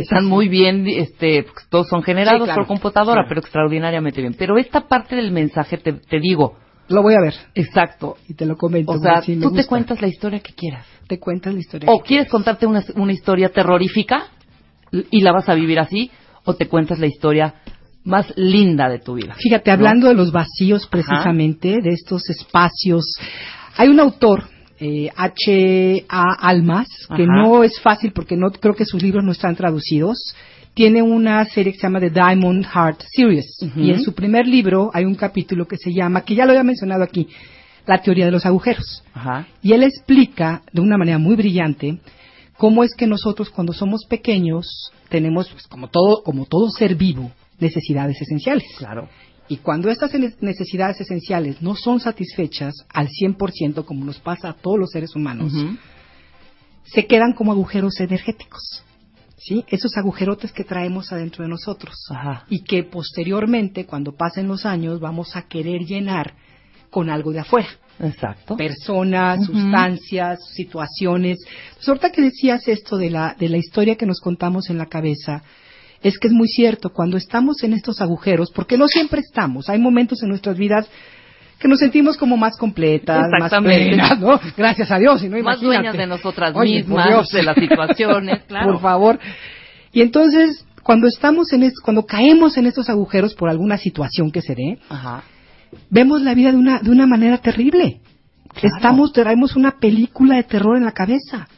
están 0.01 0.27
muy 0.27 0.49
bien, 0.49 0.87
este, 0.87 1.47
todos 1.69 1.89
son 1.89 2.03
generados 2.03 2.45
claro, 2.45 2.63
por 2.63 2.67
computadora, 2.67 3.23
claro. 3.23 3.29
pero 3.29 3.41
extraordinariamente 3.41 4.21
bien. 4.21 4.35
Pero 4.39 4.59
esta 4.59 4.89
parte 4.89 5.17
del 5.17 5.31
mensaje 5.31 5.79
te, 5.79 5.93
te 5.93 6.21
digo, 6.21 6.57
Lo 6.89 7.03
voy 7.03 7.15
a 7.15 7.21
ver 7.21 7.35
exacto. 7.55 8.17
y 8.29 8.35
te 8.35 8.47
lo 8.47 8.57
comento. 8.57 8.93
O 8.93 8.99
sea, 8.99 9.23
tú 9.23 9.53
te 9.53 9.67
cuentas 9.67 10.01
la 10.01 10.09
historia 10.09 10.41
que 10.41 10.53
quieras. 10.53 10.87
Te 11.07 11.19
cuentas 11.19 11.55
la 11.55 11.61
historia. 11.61 11.91
O 11.91 12.01
quieres 12.01 12.29
contarte 12.29 12.67
una, 12.67 12.83
una 12.95 13.13
historia 13.13 13.51
terrorífica 13.51 14.27
y 15.11 15.23
la 15.23 15.33
vas 15.33 15.49
a 15.49 15.55
vivir 15.55 15.79
así, 15.79 16.11
o 16.45 16.55
te 16.55 16.69
cuentas 16.69 16.99
la 16.99 17.07
historia 17.07 17.55
más 18.05 18.33
linda 18.37 18.89
de 18.89 18.99
tu 18.99 19.15
vida. 19.15 19.35
Fíjate, 19.35 19.71
¿no? 19.71 19.75
hablando 19.75 20.09
de 20.09 20.15
los 20.15 20.33
vacíos 20.33 20.87
precisamente, 20.89 21.81
de 21.83 21.91
estos 21.91 22.29
espacios, 22.31 23.05
hay 23.77 23.89
un 23.89 24.01
autor, 24.01 24.45
eh, 24.85 25.11
H. 25.15 26.05
A. 26.09 26.49
Almas, 26.49 26.89
que 27.17 27.23
Ajá. 27.23 27.33
no 27.37 27.63
es 27.63 27.81
fácil 27.81 28.11
porque 28.13 28.37
no 28.37 28.51
creo 28.51 28.75
que 28.75 28.85
sus 28.85 29.01
libros 29.01 29.23
no 29.23 29.31
están 29.31 29.55
traducidos. 29.55 30.35
Tiene 30.75 31.03
una 31.03 31.45
serie 31.45 31.73
que 31.73 31.79
se 31.79 31.87
llama 31.87 32.01
The 32.01 32.11
Diamond 32.11 32.65
Heart 32.65 33.03
Series. 33.15 33.47
Y 33.77 33.91
en 33.91 34.01
su 34.03 34.13
primer 34.13 34.47
libro 34.47 34.91
hay 34.93 35.05
un 35.05 35.15
capítulo 35.15 35.69
que 35.69 35.77
se 35.77 35.93
llama, 35.93 36.23
que 36.25 36.35
ya 36.35 36.47
lo 36.47 36.51
había 36.51 36.65
mencionado 36.65 37.05
aquí, 37.05 37.29
La 37.87 38.03
teoría 38.03 38.25
de 38.25 38.33
los 38.33 38.45
agujeros. 38.45 39.05
Ajá. 39.15 39.47
Y 39.63 39.73
él 39.73 39.85
explica 39.85 40.63
de 40.73 40.81
una 40.81 40.97
manera 40.97 41.19
muy 41.19 41.37
brillante 41.37 41.99
cómo 42.57 42.83
es 42.83 42.95
que 42.97 43.07
nosotros 43.07 43.51
cuando 43.51 43.73
somos 43.73 44.05
pequeños 44.09 44.91
tenemos, 45.09 45.49
pues, 45.51 45.67
como 45.69 45.89
todo, 45.89 46.23
como 46.25 46.47
todo 46.47 46.71
ser 46.71 46.97
vivo, 46.97 47.31
necesidades 47.61 48.21
esenciales. 48.21 48.65
Claro. 48.79 49.09
Y 49.53 49.59
cuando 49.59 49.91
estas 49.91 50.15
ne- 50.15 50.35
necesidades 50.41 50.99
esenciales 51.03 51.61
no 51.61 51.75
son 51.75 52.01
satisfechas 52.01 52.73
al 52.89 53.09
100%, 53.09 53.85
como 53.85 54.03
nos 54.03 54.19
pasa 54.19 54.49
a 54.49 54.53
todos 54.55 54.79
los 54.79 54.91
seres 54.91 55.15
humanos, 55.15 55.53
se 56.85 57.07
quedan 57.07 57.35
como 57.35 57.53
agujeros 57.53 58.01
energéticos. 58.01 58.83
¿Sí? 59.37 59.63
Esos 59.69 59.95
agujerotes 59.99 60.53
que 60.53 60.65
traemos 60.65 61.13
adentro 61.13 61.43
de 61.45 61.51
nosotros. 61.51 61.95
Ajá. 62.09 62.47
Y 62.49 62.63
que 62.65 62.83
posteriormente, 62.85 63.85
cuando 63.85 64.13
pasen 64.13 64.49
los 64.49 64.65
años, 64.65 65.01
vamos 65.01 65.37
a 65.37 65.43
querer 65.43 65.83
llenar 65.83 66.33
con 66.89 67.11
algo 67.11 67.31
de 67.31 67.41
afuera 67.41 67.69
Exacto. 68.01 68.57
personas, 68.57 69.45
sustancias, 69.45 70.39
situaciones. 70.55 71.41
Pues 71.75 71.89
ahorita 71.89 72.11
que 72.11 72.23
decías 72.23 72.67
esto 72.69 72.97
de 72.97 73.11
la, 73.11 73.37
de 73.39 73.51
la 73.51 73.59
historia 73.59 73.97
que 73.97 74.07
nos 74.07 74.21
contamos 74.21 74.71
en 74.71 74.79
la 74.79 74.87
cabeza, 74.87 75.43
es 76.03 76.19
que 76.19 76.29
es 76.29 76.33
muy 76.33 76.49
cierto, 76.49 76.91
cuando 76.91 77.17
estamos 77.17 77.63
en 77.63 77.73
estos 77.73 78.01
agujeros, 78.01 78.51
porque 78.55 78.77
no 78.77 78.87
siempre 78.89 79.21
estamos, 79.21 79.69
hay 79.69 79.79
momentos 79.79 80.23
en 80.23 80.29
nuestras 80.31 80.57
vidas 80.57 80.89
que 81.59 81.69
nos 81.69 81.79
sentimos 81.79 82.17
como 82.17 82.37
más 82.37 82.57
completas, 82.59 83.29
más 83.39 83.53
plenas, 83.63 84.19
¿no? 84.19 84.41
Gracias 84.57 84.91
a 84.91 84.99
Dios, 84.99 85.23
y 85.23 85.29
no 85.29 85.37
Más 85.37 85.59
imagínate. 85.63 85.65
dueñas 85.67 85.97
de 85.97 86.07
nosotras 86.09 86.55
mismas, 86.57 87.29
de 87.31 87.43
las 87.45 87.55
situaciones, 87.57 88.43
claro. 88.49 88.73
Por 88.73 88.81
favor. 88.81 89.21
Y 89.93 90.01
entonces, 90.03 90.67
cuando 90.83 91.07
estamos 91.07 91.53
en 91.53 91.63
es- 91.63 91.79
cuando 91.81 92.05
caemos 92.05 92.57
en 92.57 92.67
estos 92.67 92.89
agujeros 92.91 93.35
por 93.35 93.49
alguna 93.49 93.79
situación 93.79 94.33
que 94.33 94.43
se 94.43 94.57
dé, 94.57 94.79
Ajá. 94.89 95.23
vemos 95.89 96.21
la 96.23 96.35
vida 96.35 96.51
de 96.51 96.57
una, 96.59 96.81
de 96.81 96.91
una 96.91 97.07
manera 97.07 97.39
terrible. 97.39 98.01
Estamos, 98.61 99.13
traemos 99.13 99.57
una 99.57 99.79
película 99.79 100.37
de 100.37 100.45
terror 100.45 100.77
en 100.77 100.85
la 100.85 100.93
cabeza. 100.93 101.49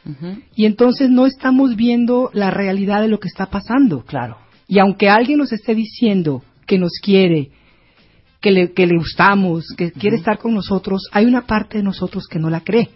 Y 0.55 0.65
entonces 0.65 1.09
no 1.09 1.25
estamos 1.25 1.75
viendo 1.75 2.29
la 2.33 2.51
realidad 2.51 3.01
de 3.01 3.07
lo 3.07 3.19
que 3.19 3.27
está 3.27 3.47
pasando. 3.47 4.03
Claro. 4.05 4.37
Y 4.67 4.79
aunque 4.79 5.09
alguien 5.09 5.39
nos 5.39 5.51
esté 5.51 5.75
diciendo 5.75 6.41
que 6.65 6.77
nos 6.77 6.93
quiere, 7.01 7.51
que 8.41 8.51
le, 8.51 8.71
que 8.73 8.87
le 8.87 8.97
gustamos, 8.97 9.67
que 9.77 9.91
quiere 9.91 10.17
estar 10.17 10.37
con 10.37 10.53
nosotros, 10.53 11.07
hay 11.11 11.25
una 11.25 11.45
parte 11.45 11.77
de 11.77 11.83
nosotros 11.83 12.27
que 12.27 12.39
no 12.39 12.49
la 12.49 12.61
cree. 12.61 12.89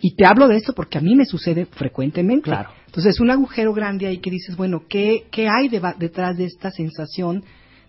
Y 0.00 0.16
te 0.16 0.26
hablo 0.26 0.48
de 0.48 0.56
esto 0.56 0.72
porque 0.74 0.98
a 0.98 1.00
mí 1.00 1.14
me 1.14 1.24
sucede 1.24 1.66
frecuentemente. 1.66 2.44
Claro. 2.44 2.70
Entonces, 2.86 3.20
un 3.20 3.30
agujero 3.30 3.72
grande 3.72 4.06
ahí 4.06 4.18
que 4.18 4.30
dices, 4.30 4.56
bueno, 4.56 4.82
¿qué, 4.88 5.24
qué 5.30 5.48
hay 5.48 5.68
detrás 5.68 6.36
de 6.36 6.44
esta 6.44 6.70
sensación 6.70 7.44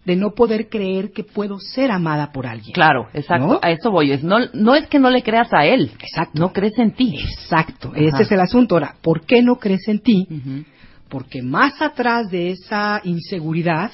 de 0.06 0.16
no 0.16 0.32
poder 0.32 0.70
creer 0.70 1.12
que 1.12 1.24
puedo 1.24 1.60
ser 1.60 1.92
amada 1.92 2.32
por 2.32 2.46
alguien? 2.46 2.74
Claro, 2.74 3.08
exacto. 3.14 3.48
¿No? 3.48 3.60
A 3.62 3.72
eso 3.72 3.90
voy. 3.92 4.12
Es, 4.12 4.24
no, 4.24 4.38
no 4.54 4.76
es 4.76 4.88
que 4.88 5.00
no 5.00 5.10
le 5.10 5.24
creas 5.24 5.54
a 5.54 5.66
él. 5.66 5.92
Exacto. 6.02 6.40
No 6.40 6.52
crees 6.52 6.78
en 6.78 6.92
ti. 6.92 7.16
Exacto, 7.20 7.90
Ajá. 7.90 8.00
ese 8.00 8.24
es 8.24 8.32
el 8.32 8.42
asunto. 8.42 8.76
Ahora, 8.76 8.96
¿por 9.02 9.26
qué 9.26 9.42
no 9.42 9.56
crees 9.56 9.88
en 9.88 10.00
ti? 10.00 10.28
Porque 11.10 11.42
más 11.42 11.82
atrás 11.82 12.30
de 12.30 12.52
esa 12.52 13.02
inseguridad 13.04 13.92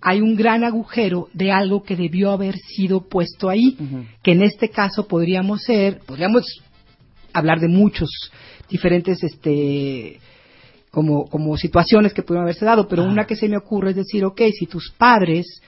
hay 0.00 0.20
un 0.20 0.36
gran 0.36 0.64
agujero 0.64 1.28
de 1.32 1.50
algo 1.50 1.82
que 1.82 1.96
debió 1.96 2.30
haber 2.30 2.56
sido 2.56 3.08
puesto 3.08 3.48
ahí, 3.48 3.76
que 4.22 4.32
en 4.32 4.42
este 4.42 4.68
caso 4.68 5.08
podríamos 5.08 5.62
ser, 5.62 6.00
podríamos 6.06 6.44
hablar 7.32 7.58
de 7.58 7.68
muchos 7.68 8.10
diferentes 8.68 9.22
este 9.22 10.20
como, 10.94 11.26
como 11.28 11.56
situaciones 11.58 12.14
que 12.14 12.22
pudieron 12.22 12.44
haberse 12.44 12.64
dado, 12.64 12.88
pero 12.88 13.02
Ah. 13.02 13.06
una 13.06 13.26
que 13.26 13.36
se 13.36 13.48
me 13.48 13.56
ocurre 13.58 13.90
es 13.90 13.96
decir, 13.96 14.24
ok, 14.24 14.40
si 14.58 14.66
tus 14.66 14.92
padres 14.96 15.60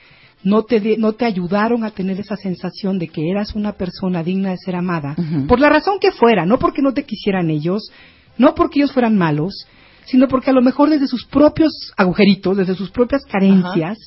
no 0.45 0.63
te, 0.63 0.79
de- 0.81 0.97
no 0.97 1.13
te 1.15 1.25
ayudaron 1.25 1.83
a 1.85 1.91
tener 1.91 2.21
esa 2.21 2.37
sensación 2.37 2.99
de 2.99 3.09
que 3.09 3.29
eras 3.31 3.55
una 3.55 3.73
persona 3.73 4.23
digna 4.23 4.51
de 4.51 4.59
ser 4.59 4.77
amada, 4.77 5.17
por 5.49 5.59
la 5.59 5.69
razón 5.69 5.99
que 6.01 6.13
fuera, 6.13 6.47
no 6.47 6.59
porque 6.59 6.81
no 6.83 6.93
te 6.95 7.03
quisieran 7.05 7.51
ellos, 7.51 7.91
no 8.39 8.55
porque 8.55 8.79
ellos 8.79 8.93
fueran 8.93 9.17
malos, 9.19 9.67
sino 10.05 10.29
porque 10.29 10.51
a 10.51 10.53
lo 10.53 10.63
mejor 10.63 10.89
desde 10.91 11.09
sus 11.09 11.25
propios 11.27 11.73
agujeritos, 11.97 12.57
desde 12.57 12.75
sus 12.77 12.91
propias 12.93 13.23
carencias, 13.25 13.99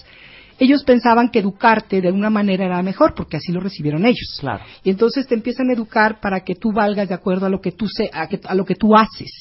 ellos 0.60 0.84
pensaban 0.84 1.30
que 1.30 1.40
educarte 1.40 2.02
de 2.02 2.08
alguna 2.10 2.30
manera 2.30 2.66
era 2.66 2.82
mejor, 2.84 3.14
porque 3.16 3.38
así 3.38 3.52
lo 3.52 3.60
recibieron 3.60 4.06
ellos. 4.06 4.38
Claro. 4.40 4.64
Y 4.84 4.90
entonces 4.90 5.26
te 5.28 5.34
empiezan 5.36 5.70
a 5.70 5.74
educar 5.74 6.20
para 6.20 6.42
que 6.42 6.56
tú 6.56 6.72
valgas 6.72 7.08
de 7.08 7.16
acuerdo 7.16 7.46
a 7.46 7.50
lo 7.50 7.62
que 7.62 7.72
tú 7.72 7.88
se, 7.88 8.10
a, 8.14 8.28
que- 8.28 8.42
a 8.46 8.56
lo 8.56 8.66
que 8.66 8.76
tú 8.76 8.96
haces, 8.96 9.32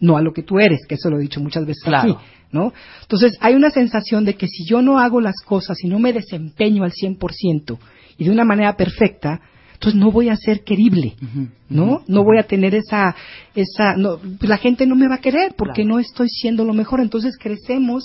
no 0.00 0.16
a 0.16 0.22
lo 0.22 0.32
que 0.32 0.42
tú 0.42 0.58
eres, 0.58 0.80
que 0.88 0.96
eso 0.96 1.08
lo 1.10 1.18
he 1.18 1.22
dicho 1.22 1.40
muchas 1.40 1.64
veces 1.66 1.82
Claro. 1.84 2.14
aquí, 2.14 2.26
¿no? 2.52 2.72
Entonces 3.02 3.36
hay 3.40 3.54
una 3.54 3.70
sensación 3.70 4.24
de 4.24 4.34
que 4.34 4.48
si 4.48 4.64
yo 4.68 4.82
no 4.82 4.98
hago 4.98 5.20
las 5.20 5.36
cosas 5.44 5.78
y 5.82 5.88
no 5.88 5.98
me 5.98 6.12
desempeño 6.12 6.84
al 6.84 6.92
100% 6.92 7.78
y 8.18 8.24
de 8.24 8.30
una 8.30 8.44
manera 8.44 8.76
perfecta, 8.76 9.40
entonces 9.74 10.00
no 10.00 10.10
voy 10.10 10.30
a 10.30 10.36
ser 10.36 10.64
querible. 10.64 11.14
¿no? 11.68 12.02
No 12.08 12.24
voy 12.24 12.38
a 12.38 12.44
tener 12.44 12.74
esa, 12.74 13.14
esa, 13.54 13.94
no, 13.96 14.18
la 14.40 14.56
gente 14.56 14.86
no 14.86 14.94
me 14.96 15.06
va 15.08 15.16
a 15.16 15.20
querer 15.20 15.54
porque 15.56 15.82
Claro. 15.82 15.96
no 15.96 15.98
estoy 15.98 16.28
siendo 16.30 16.64
lo 16.64 16.72
mejor. 16.72 17.00
Entonces 17.00 17.36
crecemos 17.38 18.02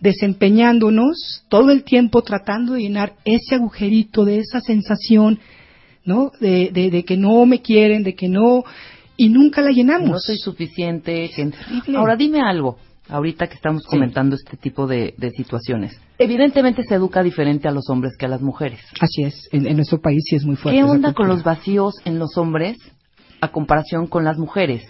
desempeñándonos 0.00 1.44
todo 1.48 1.70
el 1.70 1.84
tiempo 1.84 2.22
tratando 2.22 2.74
de 2.74 2.82
llenar 2.82 3.14
ese 3.24 3.54
agujerito 3.54 4.24
de 4.24 4.38
esa 4.38 4.60
sensación, 4.60 5.38
¿no? 6.04 6.30
De, 6.40 6.70
de, 6.72 6.90
de 6.90 7.04
que 7.04 7.16
no 7.16 7.44
me 7.46 7.60
quieren, 7.60 8.02
de 8.02 8.14
que 8.14 8.28
no, 8.28 8.64
y 9.16 9.28
nunca 9.28 9.60
la 9.62 9.70
llenamos. 9.70 10.08
No 10.10 10.18
soy 10.18 10.38
suficiente. 10.38 11.30
terrible. 11.34 11.98
Ahora 11.98 12.16
dime 12.16 12.40
algo. 12.40 12.78
Ahorita 13.10 13.46
que 13.46 13.54
estamos 13.54 13.82
Sí. 13.84 13.88
comentando 13.88 14.36
este 14.36 14.58
tipo 14.58 14.86
de, 14.86 15.14
de 15.16 15.30
situaciones. 15.30 15.98
Evidentemente 16.18 16.82
se 16.82 16.94
educa 16.94 17.22
diferente 17.22 17.66
a 17.66 17.70
los 17.70 17.88
hombres 17.88 18.12
que 18.18 18.26
a 18.26 18.28
las 18.28 18.42
mujeres. 18.42 18.80
Así 19.00 19.22
es, 19.22 19.48
en, 19.50 19.66
en 19.66 19.76
nuestro 19.76 19.98
país 20.00 20.22
sí 20.28 20.36
es 20.36 20.44
muy 20.44 20.56
fuerte. 20.56 20.78
¿Qué 20.78 20.84
onda 20.84 21.14
con 21.14 21.26
los 21.26 21.42
vacíos 21.42 21.94
en 22.04 22.18
los 22.18 22.36
hombres 22.36 22.76
a 23.40 23.48
comparación 23.50 24.08
con 24.08 24.24
las 24.24 24.36
mujeres 24.36 24.82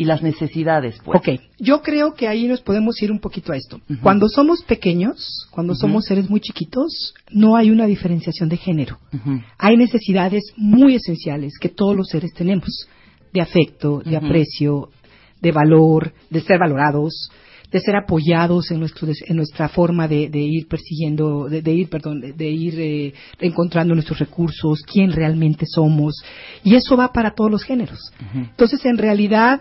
y 0.00 0.04
las 0.06 0.22
necesidades? 0.22 0.98
Pues? 1.04 1.20
Ok, 1.20 1.28
yo 1.58 1.82
creo 1.82 2.14
que 2.14 2.26
ahí 2.26 2.48
nos 2.48 2.62
podemos 2.62 3.00
ir 3.02 3.12
un 3.12 3.20
poquito 3.20 3.52
a 3.52 3.56
esto. 3.58 3.82
Cuando 4.02 4.30
somos 4.30 4.62
pequeños, 4.62 5.46
cuando 5.50 5.74
somos 5.74 6.06
seres 6.06 6.30
muy 6.30 6.40
chiquitos, 6.40 7.12
no 7.30 7.54
hay 7.54 7.70
una 7.70 7.84
diferenciación 7.84 8.48
de 8.48 8.56
género. 8.56 8.98
Hay 9.58 9.76
necesidades 9.76 10.42
muy 10.56 10.94
esenciales 10.94 11.52
que 11.60 11.68
todos 11.68 11.94
los 11.94 12.08
seres 12.08 12.32
tenemos, 12.32 12.88
de 13.34 13.42
afecto, 13.42 14.00
de 14.02 14.16
aprecio, 14.16 14.88
de 15.42 15.52
valor, 15.52 16.14
de 16.30 16.40
ser 16.40 16.58
valorados, 16.58 17.30
de 17.70 17.80
ser 17.80 17.94
apoyados 17.94 18.70
en, 18.70 18.80
nuestro, 18.80 19.06
en 19.06 19.36
nuestra 19.36 19.68
forma 19.68 20.08
de, 20.08 20.30
de 20.30 20.40
ir 20.40 20.66
persiguiendo, 20.66 21.46
de, 21.46 21.60
de 21.60 21.72
ir, 21.72 21.90
perdón, 21.90 22.22
de, 22.22 22.32
de 22.32 22.48
ir 22.48 22.74
eh, 22.80 23.12
encontrando 23.38 23.92
nuestros 23.92 24.18
recursos, 24.18 24.80
quién 24.82 25.12
realmente 25.12 25.66
somos. 25.66 26.14
Y 26.64 26.74
eso 26.74 26.96
va 26.96 27.12
para 27.12 27.32
todos 27.32 27.50
los 27.50 27.64
géneros. 27.64 28.00
Entonces, 28.34 28.82
en 28.86 28.96
realidad, 28.96 29.60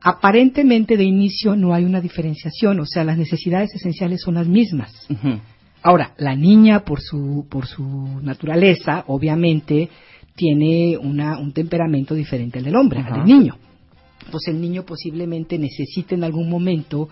aparentemente 0.00 0.96
de 0.96 1.04
inicio 1.04 1.56
no 1.56 1.74
hay 1.74 1.84
una 1.84 2.00
diferenciación, 2.00 2.80
o 2.80 2.86
sea, 2.86 3.04
las 3.04 3.18
necesidades 3.18 3.74
esenciales 3.74 4.20
son 4.22 4.34
las 4.34 4.46
mismas. 4.46 4.92
Ahora, 5.82 6.12
la 6.18 6.34
niña 6.34 6.80
por 6.80 7.00
su, 7.00 7.46
por 7.48 7.66
su 7.66 8.20
naturaleza, 8.22 9.04
obviamente, 9.06 9.88
tiene 10.34 10.96
una, 10.96 11.38
un 11.38 11.52
temperamento 11.52 12.14
diferente 12.14 12.58
al 12.58 12.64
del 12.64 12.76
hombre, 12.76 13.00
al 13.00 13.12
del 13.12 13.24
niño. 13.24 13.56
Entonces 14.24 14.54
el 14.54 14.60
niño 14.60 14.84
posiblemente 14.84 15.58
necesite 15.58 16.14
en 16.14 16.24
algún 16.24 16.50
momento 16.50 17.08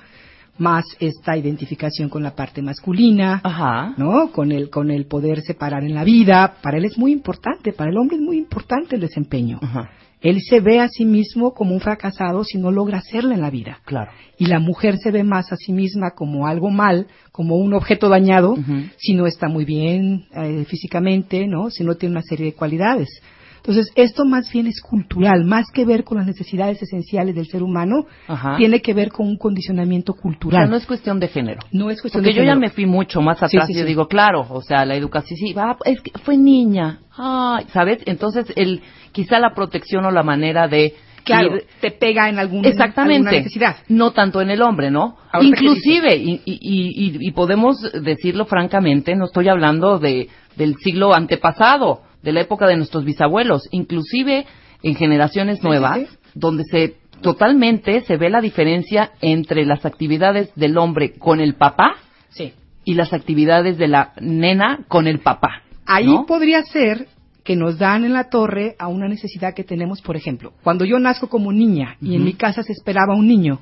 más 0.58 0.84
esta 1.00 1.36
identificación 1.36 2.08
con 2.08 2.22
la 2.22 2.34
parte 2.34 2.62
masculina, 2.62 3.40
Ajá. 3.42 3.94
¿no? 3.96 4.30
Con 4.32 4.52
el, 4.52 4.70
con 4.70 4.90
el 4.90 5.06
poder 5.06 5.42
separar 5.42 5.84
en 5.84 5.94
la 5.94 6.04
vida. 6.04 6.56
Para 6.62 6.78
él 6.78 6.84
es 6.84 6.98
muy 6.98 7.12
importante, 7.12 7.72
para 7.72 7.90
el 7.90 7.96
hombre 7.98 8.16
es 8.16 8.22
muy 8.22 8.38
importante 8.38 8.96
el 8.96 9.02
desempeño. 9.02 9.58
Ajá. 9.62 9.90
Él 10.20 10.40
se 10.40 10.60
ve 10.60 10.80
a 10.80 10.88
sí 10.88 11.04
mismo 11.04 11.52
como 11.52 11.74
un 11.74 11.80
fracasado 11.80 12.42
si 12.42 12.58
no 12.58 12.70
logra 12.70 12.98
hacerlo 12.98 13.32
en 13.32 13.42
la 13.42 13.50
vida 13.50 13.80
Claro. 13.84 14.10
y 14.38 14.46
la 14.46 14.58
mujer 14.58 14.96
se 14.98 15.10
ve 15.10 15.22
más 15.24 15.52
a 15.52 15.56
sí 15.56 15.72
misma 15.72 16.12
como 16.12 16.46
algo 16.46 16.70
mal, 16.70 17.06
como 17.32 17.56
un 17.56 17.74
objeto 17.74 18.08
dañado, 18.08 18.56
si 18.96 19.14
no 19.14 19.26
está 19.26 19.48
muy 19.48 19.64
bien 19.64 20.24
eh, 20.34 20.64
físicamente, 20.68 21.46
¿no? 21.46 21.70
Si 21.70 21.84
no 21.84 21.96
tiene 21.96 22.14
una 22.14 22.22
serie 22.22 22.46
de 22.46 22.54
cualidades. 22.54 23.08
Entonces, 23.66 23.92
esto 23.96 24.24
más 24.24 24.48
bien 24.52 24.68
es 24.68 24.80
cultural, 24.80 25.44
más 25.44 25.66
que 25.72 25.84
ver 25.84 26.04
con 26.04 26.18
las 26.18 26.26
necesidades 26.28 26.80
esenciales 26.80 27.34
del 27.34 27.46
ser 27.48 27.64
humano, 27.64 28.06
Ajá. 28.28 28.56
tiene 28.56 28.80
que 28.80 28.94
ver 28.94 29.10
con 29.10 29.26
un 29.26 29.36
condicionamiento 29.36 30.12
O 30.12 30.14
cultural. 30.14 30.62
sea, 30.62 30.70
no 30.70 30.76
es 30.76 30.86
cuestión 30.86 31.18
de 31.18 31.26
género. 31.26 31.58
No 31.72 31.90
es 31.90 32.00
cuestión 32.00 32.22
Porque 32.22 32.32
de 32.32 32.36
yo 32.36 32.42
ya 32.44 32.52
género. 32.52 32.60
me 32.60 32.70
fui 32.70 32.86
mucho 32.86 33.20
más 33.20 33.42
atrás 33.42 33.66
sí, 33.66 33.72
y 33.72 33.74
yo 33.74 33.80
sí. 33.82 33.88
digo, 33.88 34.06
claro, 34.06 34.46
o 34.48 34.62
sea, 34.62 34.84
la 34.84 34.94
educación, 34.94 35.36
sí, 35.36 35.52
va, 35.52 35.76
es 35.84 36.00
que 36.00 36.12
fue 36.20 36.36
niña, 36.36 37.00
ay, 37.18 37.64
¿sabes? 37.72 37.98
Entonces, 38.06 38.52
el, 38.54 38.82
quizá 39.10 39.40
la 39.40 39.52
protección 39.52 40.04
o 40.04 40.12
la 40.12 40.22
manera 40.22 40.68
de 40.68 40.94
Claro, 41.24 41.58
te 41.80 41.90
pega 41.90 42.28
en 42.28 42.38
algún, 42.38 42.64
Exactamente. 42.64 43.16
alguna 43.30 43.32
necesidad. 43.32 43.76
No 43.88 44.12
tanto 44.12 44.40
en 44.40 44.48
el 44.50 44.62
hombre, 44.62 44.92
¿no? 44.92 45.16
Ahorita 45.32 45.60
Inclusive, 45.60 46.14
y, 46.18 46.34
y, 46.44 46.58
y- 46.62 47.18
y 47.20 47.30
podemos 47.32 47.78
decirlo 48.00 48.44
francamente, 48.46 49.16
no 49.16 49.24
estoy 49.24 49.48
hablando 49.48 49.98
de, 49.98 50.28
del 50.56 50.76
siglo 50.76 51.12
antepasado, 51.16 52.02
de 52.26 52.32
la 52.32 52.40
época 52.40 52.66
de 52.66 52.76
nuestros 52.76 53.04
bisabuelos, 53.04 53.68
inclusive 53.70 54.46
en 54.82 54.96
generaciones 54.96 55.62
nuevas, 55.62 56.00
sí, 56.00 56.06
sí. 56.06 56.30
donde 56.34 56.64
se 56.64 56.96
totalmente 57.22 58.00
se 58.00 58.16
ve 58.16 58.30
la 58.30 58.40
diferencia 58.40 59.12
entre 59.20 59.64
las 59.64 59.86
actividades 59.86 60.52
del 60.56 60.76
hombre 60.76 61.12
con 61.12 61.40
el 61.40 61.54
papá 61.54 61.94
y 62.84 62.94
las 62.94 63.12
actividades 63.12 63.78
de 63.78 63.88
la 63.88 64.12
nena 64.20 64.84
con 64.86 65.08
el 65.08 65.18
papá. 65.18 65.62
Ahí 65.86 66.06
¿no? 66.06 66.24
podría 66.24 66.62
ser 66.62 67.08
que 67.42 67.56
nos 67.56 67.78
dan 67.78 68.04
en 68.04 68.12
la 68.12 68.28
torre 68.28 68.76
a 68.78 68.86
una 68.86 69.08
necesidad 69.08 69.54
que 69.54 69.64
tenemos, 69.64 70.02
por 70.02 70.16
ejemplo, 70.16 70.52
cuando 70.62 70.84
yo 70.84 70.98
nazco 71.00 71.28
como 71.28 71.52
niña 71.52 71.96
y 72.00 72.14
en 72.14 72.24
mi 72.24 72.34
casa 72.34 72.62
se 72.62 72.72
esperaba 72.72 73.16
un 73.16 73.26
niño, 73.26 73.60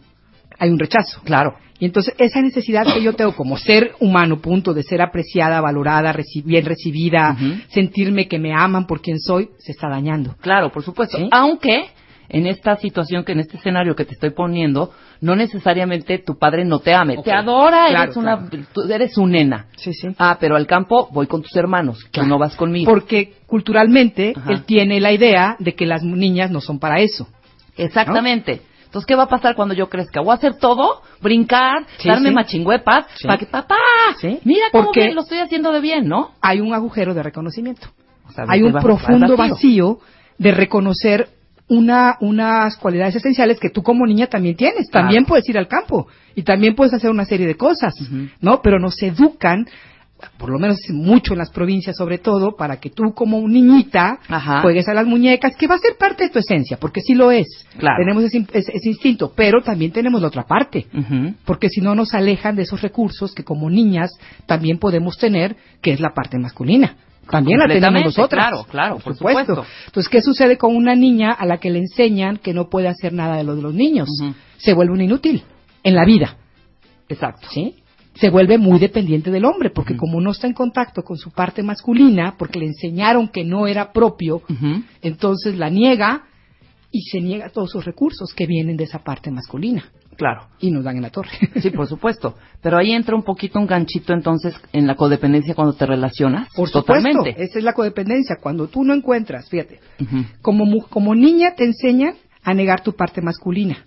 hay 0.58 0.70
un 0.70 0.78
rechazo. 0.78 1.20
Claro. 1.24 1.54
Y 1.78 1.86
entonces 1.86 2.14
esa 2.18 2.40
necesidad 2.40 2.84
que 2.94 3.02
yo 3.02 3.14
tengo 3.14 3.34
como 3.34 3.56
ser 3.56 3.92
humano, 4.00 4.38
punto, 4.40 4.72
de 4.72 4.82
ser 4.84 5.02
apreciada, 5.02 5.60
valorada, 5.60 6.12
reci- 6.14 6.44
bien 6.44 6.64
recibida, 6.64 7.36
sentirme 7.68 8.28
que 8.28 8.38
me 8.38 8.52
aman 8.54 8.86
por 8.86 9.00
quien 9.02 9.18
soy, 9.18 9.50
se 9.58 9.72
está 9.72 9.88
dañando. 9.88 10.36
Claro, 10.40 10.70
por 10.70 10.82
supuesto. 10.84 11.18
¿Sí? 11.18 11.28
Aunque 11.32 11.86
en 12.28 12.46
esta 12.46 12.76
situación, 12.76 13.24
que 13.24 13.32
en 13.32 13.40
este 13.40 13.56
escenario 13.58 13.94
que 13.96 14.04
te 14.04 14.12
estoy 14.14 14.30
poniendo, 14.30 14.92
no 15.20 15.36
necesariamente 15.36 16.18
tu 16.18 16.38
padre 16.38 16.64
no 16.64 16.78
te 16.78 16.94
ame. 16.94 17.18
Te 17.22 17.32
adora, 17.32 17.86
Claro, 17.88 18.04
eres, 18.04 18.16
una, 18.16 18.48
claro. 18.48 18.64
tú 18.72 18.82
eres 18.90 19.12
su 19.12 19.26
nena. 19.26 19.66
Sí, 19.76 19.92
sí. 19.92 20.08
Ah, 20.18 20.38
pero 20.40 20.56
al 20.56 20.66
campo 20.66 21.08
voy 21.12 21.26
con 21.26 21.42
tus 21.42 21.54
hermanos, 21.56 21.98
no 22.26 22.38
vas 22.38 22.54
conmigo. 22.56 22.90
Porque 22.90 23.34
culturalmente 23.46 24.32
Ajá. 24.36 24.52
él 24.52 24.62
tiene 24.64 25.00
la 25.00 25.12
idea 25.12 25.56
de 25.58 25.74
que 25.74 25.86
las 25.86 26.02
niñas 26.02 26.50
no 26.50 26.60
son 26.60 26.78
para 26.78 27.00
eso. 27.00 27.26
Exactamente. 27.76 28.62
Entonces, 28.94 29.06
¿qué 29.08 29.16
va 29.16 29.24
a 29.24 29.28
pasar 29.28 29.56
cuando 29.56 29.74
yo 29.74 29.88
crezca? 29.88 30.20
Voy 30.20 30.30
a 30.30 30.34
hacer 30.34 30.54
todo, 30.54 31.02
brincar, 31.20 31.84
Sí, 31.98 32.06
darme 32.08 32.28
sí. 32.28 32.34
machingüepas, 32.36 33.06
Sí. 33.16 33.26
para 33.26 33.38
que 33.40 33.46
papá, 33.46 33.74
mira 34.44 34.66
cómo 34.70 34.84
Porque- 34.84 35.06
me 35.08 35.14
lo 35.14 35.22
estoy 35.22 35.38
haciendo 35.38 35.72
de 35.72 35.80
bien, 35.80 36.06
¿no? 36.06 36.30
Hay 36.40 36.60
un 36.60 36.72
agujero 36.72 37.12
de 37.12 37.24
reconocimiento. 37.24 37.88
O 38.28 38.30
sea, 38.30 38.44
hay 38.46 38.62
un 38.62 38.70
vas- 38.72 38.84
profundo 38.84 39.36
vas 39.36 39.50
vacío. 39.50 39.98
de 40.38 40.52
reconocer 40.52 41.28
una, 41.66 42.18
unas 42.20 42.76
cualidades 42.76 43.16
esenciales 43.16 43.58
que 43.58 43.68
tú 43.68 43.82
como 43.82 44.06
niña 44.06 44.28
también 44.28 44.54
tienes. 44.54 44.88
Claro. 44.88 45.06
También 45.06 45.24
puedes 45.24 45.48
ir 45.48 45.58
al 45.58 45.66
campo 45.66 46.06
y 46.36 46.42
también 46.44 46.76
puedes 46.76 46.94
hacer 46.94 47.10
una 47.10 47.24
serie 47.24 47.48
de 47.48 47.56
cosas, 47.56 47.94
Ujú. 48.00 48.28
¿no? 48.40 48.62
Pero 48.62 48.78
nos 48.78 49.02
educan, 49.02 49.66
por 50.38 50.48
lo 50.50 50.58
menos 50.58 50.78
mucho 50.90 51.32
en 51.34 51.38
las 51.38 51.50
provincias 51.50 51.96
sobre 51.96 52.18
todo, 52.18 52.56
para 52.56 52.78
que 52.80 52.88
tú 52.90 53.12
como 53.14 53.46
niñita 53.46 54.18
Ajá. 54.28 54.62
juegues 54.62 54.88
a 54.88 54.94
las 54.94 55.06
muñecas, 55.06 55.54
que 55.56 55.66
va 55.66 55.74
a 55.74 55.78
ser 55.78 55.96
parte 55.98 56.24
de 56.24 56.30
tu 56.30 56.38
esencia, 56.38 56.78
porque 56.78 57.00
sí 57.02 57.14
lo 57.14 57.30
es. 57.30 57.46
Claro. 57.78 57.96
Tenemos 57.98 58.24
ese, 58.24 58.46
ese- 58.52 58.72
ese 58.74 58.88
instinto, 58.88 59.32
pero 59.34 59.62
también 59.62 59.92
tenemos 59.92 60.22
la 60.22 60.28
otra 60.28 60.44
parte 60.44 60.86
porque 61.44 61.68
si 61.68 61.80
no 61.80 61.94
nos 61.94 62.14
alejan 62.14 62.56
de 62.56 62.62
esos 62.62 62.80
recursos 62.80 63.34
que 63.34 63.44
como 63.44 63.68
niñas 63.68 64.10
también 64.46 64.78
podemos 64.78 65.18
tener, 65.18 65.56
que 65.82 65.92
es 65.92 66.00
la 66.00 66.10
parte 66.14 66.38
masculina. 66.38 66.96
También 67.30 67.58
la 67.58 67.66
tenemos 67.66 68.04
nosotras. 68.04 68.48
claro, 68.48 68.64
claro, 68.70 68.98
por 68.98 69.16
supuesto. 69.16 69.64
Entonces, 69.86 70.10
¿qué 70.10 70.20
sucede 70.20 70.58
con 70.58 70.76
una 70.76 70.94
niña 70.94 71.32
a 71.32 71.46
la 71.46 71.58
que 71.58 71.70
le 71.70 71.78
enseñan 71.78 72.36
que 72.36 72.52
no 72.52 72.68
puede 72.68 72.88
hacer 72.88 73.12
nada 73.14 73.36
de 73.36 73.44
lo 73.44 73.56
de 73.56 73.62
los 73.62 73.74
niños? 73.74 74.08
Se 74.58 74.74
vuelve 74.74 74.92
un 74.92 75.00
inútil 75.00 75.42
en 75.82 75.94
la 75.94 76.04
vida, 76.04 76.36
Exacto. 77.08 77.48
¿sí? 77.50 77.76
Se 78.14 78.30
vuelve 78.30 78.58
muy 78.58 78.78
dependiente 78.78 79.30
del 79.30 79.44
hombre, 79.44 79.70
porque 79.70 79.96
como 79.96 80.20
no 80.20 80.30
está 80.30 80.46
en 80.46 80.52
contacto 80.52 81.02
con 81.02 81.16
su 81.16 81.30
parte 81.32 81.62
masculina, 81.62 82.36
porque 82.38 82.58
le 82.60 82.66
enseñaron 82.66 83.28
que 83.28 83.44
no 83.44 83.66
era 83.66 83.92
propio, 83.92 84.42
entonces 85.02 85.56
la 85.58 85.68
niega 85.68 86.22
y 86.90 87.02
se 87.10 87.20
niega 87.20 87.48
todos 87.48 87.70
sus 87.72 87.84
recursos 87.84 88.32
que 88.34 88.46
vienen 88.46 88.76
de 88.76 88.84
esa 88.84 89.00
parte 89.00 89.30
masculina 89.32 89.84
Claro. 90.16 90.42
y 90.60 90.70
nos 90.70 90.84
dan 90.84 90.94
en 90.96 91.02
la 91.02 91.10
torre. 91.10 91.30
Sí, 91.60 91.70
por 91.70 91.88
supuesto. 91.88 92.36
Pero 92.62 92.78
ahí 92.78 92.92
entra 92.92 93.16
un 93.16 93.24
poquito 93.24 93.58
un 93.58 93.66
ganchito 93.66 94.12
entonces 94.12 94.54
en 94.72 94.86
la 94.86 94.94
codependencia 94.94 95.56
cuando 95.56 95.72
te 95.74 95.84
relacionas. 95.86 96.48
Por 96.54 96.68
supuesto, 96.68 96.94
Totalmente. 96.94 97.42
esa 97.42 97.58
es 97.58 97.64
la 97.64 97.72
codependencia. 97.72 98.36
Cuando 98.40 98.68
tú 98.68 98.84
no 98.84 98.94
encuentras, 98.94 99.48
fíjate, 99.48 99.80
como, 100.40 100.86
como 100.88 101.16
niña 101.16 101.54
te 101.56 101.64
enseñan 101.64 102.14
a 102.44 102.54
negar 102.54 102.82
tu 102.84 102.92
parte 102.92 103.20
masculina, 103.22 103.86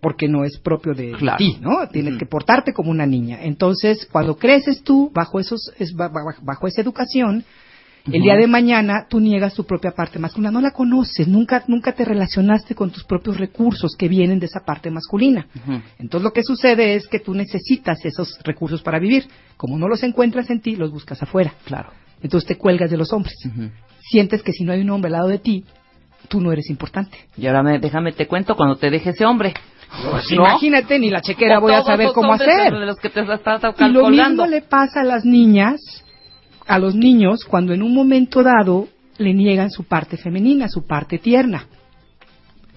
porque 0.00 0.28
no 0.28 0.44
es 0.44 0.58
propio 0.58 0.94
de 0.94 1.12
Claro. 1.12 1.38
ti, 1.38 1.58
¿no? 1.60 1.86
Tienes 1.88 2.16
que 2.16 2.26
portarte 2.26 2.72
como 2.72 2.90
una 2.90 3.06
niña. 3.06 3.38
Entonces, 3.42 4.06
cuando 4.10 4.36
creces 4.36 4.82
tú 4.82 5.10
bajo 5.14 5.38
esos, 5.40 5.72
es- 5.78 5.94
ba- 5.94 6.08
ba- 6.08 6.36
bajo 6.42 6.66
esa 6.66 6.80
educación, 6.80 7.44
el 8.10 8.22
día 8.22 8.34
de 8.34 8.46
mañana 8.46 9.06
tú 9.10 9.20
niegas 9.20 9.52
tu 9.52 9.64
propia 9.64 9.90
parte 9.90 10.18
masculina, 10.18 10.50
no 10.50 10.62
la 10.62 10.70
conoces, 10.70 11.28
nunca, 11.28 11.62
nunca 11.68 11.92
te 11.92 12.06
relacionaste 12.06 12.74
con 12.74 12.90
tus 12.90 13.04
propios 13.04 13.36
recursos 13.36 13.94
que 13.94 14.08
vienen 14.08 14.38
de 14.40 14.46
esa 14.46 14.60
parte 14.64 14.90
masculina. 14.90 15.46
Entonces 15.98 16.24
lo 16.24 16.32
que 16.32 16.42
sucede 16.42 16.94
es 16.94 17.06
que 17.06 17.18
tú 17.20 17.34
necesitas 17.34 18.02
esos 18.06 18.38
recursos 18.42 18.80
para 18.82 18.98
vivir. 18.98 19.26
Como 19.58 19.76
no 19.78 19.86
los 19.86 20.02
encuentras 20.02 20.48
en 20.48 20.60
ti, 20.60 20.76
los 20.76 20.90
buscas 20.90 21.22
afuera. 21.22 21.52
Claro. 21.66 21.90
Entonces 22.22 22.48
te 22.48 22.56
cuelgas 22.56 22.90
de 22.90 22.96
los 22.96 23.12
hombres. 23.12 23.34
Sientes 24.10 24.42
que 24.42 24.52
si 24.52 24.64
no 24.64 24.72
hay 24.72 24.80
un 24.80 24.88
hombre 24.90 25.08
al 25.08 25.12
lado 25.12 25.28
de 25.28 25.38
ti, 25.38 25.64
tú 26.28 26.40
no 26.40 26.52
eres 26.52 26.70
importante. 26.70 27.18
Y 27.36 27.46
ahora 27.46 27.62
me, 27.62 27.78
déjame 27.78 28.12
te 28.12 28.26
cuento 28.26 28.56
cuando 28.56 28.76
te 28.76 28.88
deje 28.90 29.10
ese 29.10 29.26
hombre. 29.26 29.52
Pues 30.10 30.30
¿No? 30.30 30.44
Imagínate, 30.44 30.98
ni 30.98 31.10
la 31.10 31.20
chequera 31.20 31.58
O 31.58 31.62
voy 31.62 31.72
a 31.72 31.82
saber 31.82 32.10
cómo 32.14 32.32
hacer. 32.32 32.72
De 32.72 32.86
los 32.86 32.96
que 32.96 33.10
te 33.10 33.20
estás 33.20 33.62
Y 33.78 33.88
lo 33.88 34.08
mismo 34.08 34.46
le 34.46 34.62
pasa 34.62 35.00
a 35.00 35.04
las 35.04 35.24
niñas, 35.24 35.80
a 36.66 36.78
los 36.78 36.94
niños, 36.94 37.44
cuando 37.44 37.74
en 37.74 37.82
un 37.82 37.94
momento 37.94 38.42
dado 38.42 38.88
le 39.18 39.34
niegan 39.34 39.70
su 39.70 39.84
parte 39.84 40.16
femenina, 40.16 40.68
su 40.68 40.86
parte 40.86 41.18
tierna. 41.18 41.66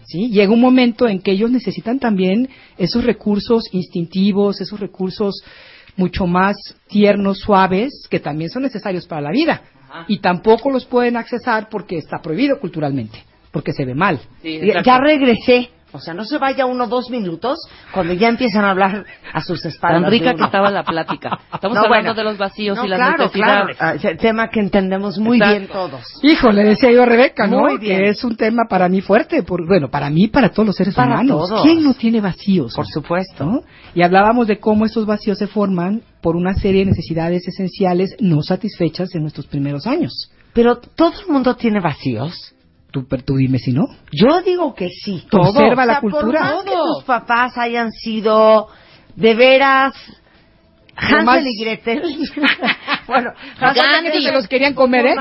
¿Sí? 0.06 0.30
Llega 0.30 0.52
un 0.52 0.60
momento 0.60 1.07
en 1.07 1.22
que 1.22 1.31
ellos 1.31 1.49
necesitan 1.49 1.98
también 1.98 2.49
esos 2.77 3.03
recursos 3.03 3.64
instintivos, 3.72 4.60
esos 4.60 4.80
recursos 4.80 5.44
mucho 5.95 6.27
más 6.27 6.56
tiernos, 6.88 7.40
suaves, 7.40 8.07
que 8.10 8.19
también 8.19 8.49
son 8.49 8.64
necesarios 8.64 9.07
para 9.07 9.22
la 9.22 9.31
vida. 9.31 9.61
Ajá. 9.90 10.06
Y 10.07 10.19
tampoco 10.19 10.69
los 10.72 10.85
pueden 10.85 11.15
accesar 11.15 11.69
porque 11.69 11.98
está 11.98 12.19
prohibido 12.22 12.60
culturalmente, 12.60 13.19
porque 13.52 13.72
se 13.72 13.85
ve 13.85 13.95
mal. 13.95 14.19
Sí. 14.41 14.60
Ya 14.84 14.98
regresé. 14.98 15.69
O 15.93 15.99
sea, 15.99 16.13
no 16.13 16.25
se 16.25 16.37
vaya 16.39 16.65
uno 16.65 16.87
dos 16.87 17.09
minutos 17.09 17.59
cuando 17.93 18.13
ya 18.13 18.27
empiezan 18.27 18.65
a 18.65 18.71
hablar 18.71 19.05
a 19.31 19.41
sus 19.41 19.63
espaldas. 19.63 20.01
Tan 20.01 20.11
rica 20.11 20.33
que 20.33 20.43
estaba 20.43 20.71
la 20.71 20.83
plática. 20.83 21.39
Estamos 21.53 21.75
No, 21.77 21.83
hablando 21.85 22.09
bueno. 22.09 22.13
de 22.15 22.23
los 22.23 22.37
vacíos 22.37 22.77
No, 22.77 22.85
y 22.85 22.87
las 22.89 22.97
claro, 22.99 23.17
necesidades. 23.25 23.77
claro. 23.77 23.99
Ah, 24.03 24.17
tema 24.17 24.49
que 24.49 24.59
entendemos 24.59 25.19
muy 25.19 25.37
Exacto. 25.37 25.57
bien 25.59 25.71
todos. 25.71 26.03
Híjole, 26.23 26.63
decía 26.63 26.91
yo 26.91 27.03
a 27.03 27.05
Rebeca, 27.05 27.45
¿no? 27.47 27.59
Muy 27.59 27.77
bien. 27.77 27.99
Que 27.99 28.09
es 28.09 28.23
un 28.23 28.35
tema 28.35 28.63
para 28.67 28.89
mí 28.89 29.01
fuerte, 29.01 29.43
por- 29.43 29.65
bueno, 29.67 29.89
para 29.89 30.09
mí, 30.09 30.27
para 30.27 30.49
todos 30.49 30.65
los 30.67 30.75
seres 30.75 30.95
Para 30.95 31.13
humanos. 31.13 31.49
todos. 31.49 31.61
¿Quién 31.63 31.83
no 31.83 31.93
tiene 31.93 32.21
vacíos? 32.21 32.73
Por 32.75 32.87
supuesto. 32.87 33.45
¿no? 33.45 33.61
Y 33.93 34.01
hablábamos 34.01 34.47
de 34.47 34.59
cómo 34.59 34.85
estos 34.85 35.05
vacíos 35.05 35.37
se 35.37 35.47
forman 35.47 36.01
por 36.21 36.35
una 36.35 36.53
serie 36.55 36.79
de 36.85 36.91
necesidades 36.91 37.47
esenciales 37.47 38.15
no 38.19 38.41
satisfechas 38.41 39.13
en 39.13 39.21
nuestros 39.21 39.45
primeros 39.47 39.85
años. 39.87 40.31
Pero 40.53 40.77
todo 40.77 41.13
el 41.19 41.31
mundo 41.31 41.55
tiene 41.55 41.79
vacíos. 41.81 42.52
Tú, 42.93 43.05
tú 43.25 43.35
dime 43.35 43.57
si 43.57 43.71
no. 43.73 43.87
Yo 44.11 44.41
digo 44.43 44.73
que 44.75 44.87
sí. 44.89 45.25
Todo. 45.29 45.49
Observa 45.49 45.83
O 45.83 45.85
la 45.87 45.93
sea, 45.93 46.01
cultura. 46.01 46.39
Por 46.41 46.55
más 46.55 46.63
que 46.63 46.71
tus 46.71 47.03
papás 47.05 47.57
hayan 47.57 47.91
sido 47.91 48.67
de 49.15 49.33
veras 49.33 49.93
Hansel 50.95 51.25
más- 51.25 51.43
y 51.43 51.63
Gretel. 51.63 52.03
bueno, 53.07 53.31
Hansel 53.59 53.83
y 53.83 53.91
Gandhi. 53.91 54.09
Gretel 54.09 54.23
Se 54.25 54.31
los 54.31 54.47
querían 54.47 54.73
comer, 54.75 55.07
¿eh? 55.07 55.15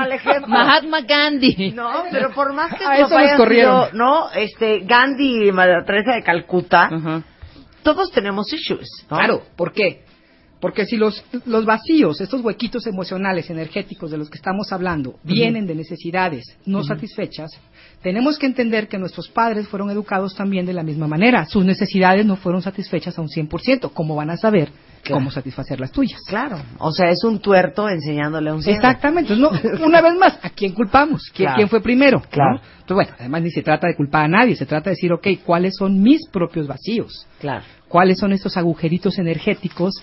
Mahatma 0.47 1.01
Gandhi. 1.01 1.71
No, 1.71 2.03
pero 2.11 2.29
por 2.31 2.53
más 2.53 2.69
que 2.75 2.83
eso 2.83 2.85
papás 2.85 2.99
los 2.99 3.11
hayan 3.11 3.37
corrieron. 3.37 3.85
sido, 3.89 3.97
no, 3.97 4.29
este, 4.33 4.81
Gandhi 4.81 5.47
y 5.47 5.51
María 5.51 5.83
Teresa 5.83 6.13
de 6.13 6.21
Calcuta, 6.21 6.89
Ajá. 6.91 7.23
todos 7.81 8.11
tenemos 8.11 8.53
issues, 8.53 8.87
¿no? 9.09 9.17
Claro, 9.17 9.41
¿por 9.57 9.73
qué? 9.73 10.05
Porque 10.63 10.85
si 10.85 10.95
los, 10.95 11.21
los 11.45 11.65
vacíos, 11.65 12.21
estos 12.21 12.39
huequitos 12.39 12.87
emocionales, 12.87 13.49
energéticos 13.49 14.09
de 14.11 14.17
los 14.17 14.29
que 14.29 14.37
estamos 14.37 14.71
hablando, 14.71 15.15
vienen 15.21 15.67
de 15.67 15.75
necesidades 15.75 16.45
no 16.65 16.85
satisfechas, 16.85 17.51
tenemos 18.01 18.39
que 18.39 18.45
entender 18.45 18.87
que 18.87 18.97
nuestros 18.97 19.27
padres 19.27 19.67
fueron 19.67 19.89
educados 19.89 20.33
también 20.35 20.65
de 20.65 20.71
la 20.71 20.81
misma 20.81 21.05
manera. 21.05 21.45
Sus 21.47 21.65
necesidades 21.65 22.25
no 22.25 22.37
fueron 22.37 22.61
satisfechas 22.61 23.19
a 23.19 23.21
un 23.21 23.27
100%. 23.27 23.91
¿Cómo 23.93 24.15
van 24.15 24.29
a 24.29 24.37
saber 24.37 24.69
cómo 25.05 25.31
satisfacer 25.31 25.81
las 25.81 25.91
tuyas? 25.91 26.21
Claro, 26.29 26.61
o 26.79 26.93
sea, 26.93 27.09
es 27.09 27.25
un 27.25 27.39
tuerto 27.39 27.89
enseñándole 27.89 28.49
a 28.49 28.53
un 28.53 28.63
ciego. 28.63 28.77
Exactamente. 28.77 29.33
Entonces, 29.33 29.79
no, 29.79 29.85
una 29.85 30.01
vez 30.01 30.15
más, 30.15 30.39
¿a 30.41 30.49
quién 30.49 30.71
culpamos? 30.71 31.23
¿Quién, 31.33 31.47
Claro. 31.47 31.55
quién 31.57 31.67
fue 31.67 31.81
primero? 31.81 32.19
¿no? 32.19 32.29
Claro. 32.29 32.61
Entonces, 32.79 32.95
bueno, 32.95 33.11
además 33.19 33.41
ni 33.41 33.51
se 33.51 33.63
trata 33.63 33.87
de 33.87 33.95
culpar 33.95 34.25
a 34.25 34.27
nadie, 34.29 34.55
se 34.55 34.65
trata 34.65 34.89
de 34.89 34.95
decir, 34.95 35.11
ok, 35.11 35.27
¿cuáles 35.45 35.73
son 35.77 36.01
mis 36.01 36.25
propios 36.29 36.67
vacíos? 36.67 37.27
Claro. 37.39 37.65
Cuáles 37.93 38.17
son 38.17 38.33
estos 38.33 38.57
agujeritos 38.57 39.19
energéticos. 39.19 39.93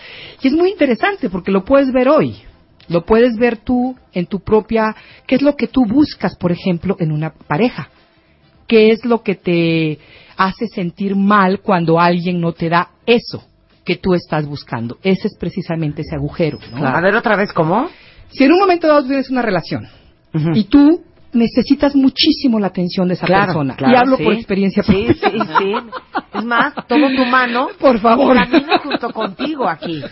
Y 0.41 0.47
es 0.47 0.53
muy 0.53 0.71
interesante 0.71 1.29
porque 1.29 1.51
lo 1.51 1.65
puedes 1.65 1.91
ver 1.93 2.09
hoy. 2.09 2.37
Lo 2.87 3.05
puedes 3.05 3.37
ver 3.37 3.57
tú 3.57 3.97
en 4.13 4.27
tu 4.27 4.39
propia... 4.39 4.95
¿Qué 5.27 5.35
es 5.35 5.43
lo 5.43 5.57
que 5.57 5.67
tú 5.67 5.85
buscas, 5.85 6.37
por 6.37 6.53
ejemplo, 6.53 6.95
en 7.01 7.11
una 7.11 7.31
pareja? 7.31 7.89
¿Qué 8.69 8.93
es 8.93 9.05
lo 9.05 9.25
que 9.25 9.35
te 9.35 9.99
hace 10.37 10.69
sentir 10.69 11.17
mal 11.17 11.63
cuando 11.63 11.99
alguien 11.99 12.41
no 12.41 12.53
te 12.53 12.69
da 12.69 12.91
eso 13.07 13.43
que 13.85 13.97
tú 13.97 14.15
estás 14.15 14.47
buscando? 14.47 14.99
Ese 15.03 15.27
es 15.27 15.37
precisamente 15.37 16.03
ese 16.03 16.15
agujero. 16.15 16.61
¿no? 16.71 16.87
A 16.87 17.01
ver 17.01 17.17
otra 17.17 17.35
vez, 17.35 17.53
¿cómo? 17.53 17.91
Si 18.29 18.45
en 18.45 18.53
un 18.53 18.61
momento 18.61 18.87
dado 18.87 19.05
tienes 19.05 19.31
una 19.31 19.43
relación 19.43 19.89
y 20.55 20.63
tú 20.63 21.03
necesitas 21.33 21.95
muchísimo 21.95 22.59
la 22.59 22.69
atención 22.69 23.09
de 23.09 23.15
esa 23.15 23.27
Claro, 23.27 23.47
persona, 23.47 23.77
claro, 23.77 23.93
y 23.95 23.97
hablo 23.97 24.17
sí. 24.17 24.25
por 24.25 24.33
experiencia 24.35 24.83
Sí, 24.83 25.07
propia. 25.07 25.31
sí, 25.31 25.39
sí. 25.59 25.73
Es 26.35 26.45
más, 26.45 26.75
tomo 26.87 27.09
tu 27.15 27.25
mano 27.27 27.69
Por 27.79 27.99
favor. 28.01 28.37
y 28.37 28.41
camino 28.49 28.79
junto 28.83 29.11
contigo 29.11 29.69
aquí. 29.69 30.03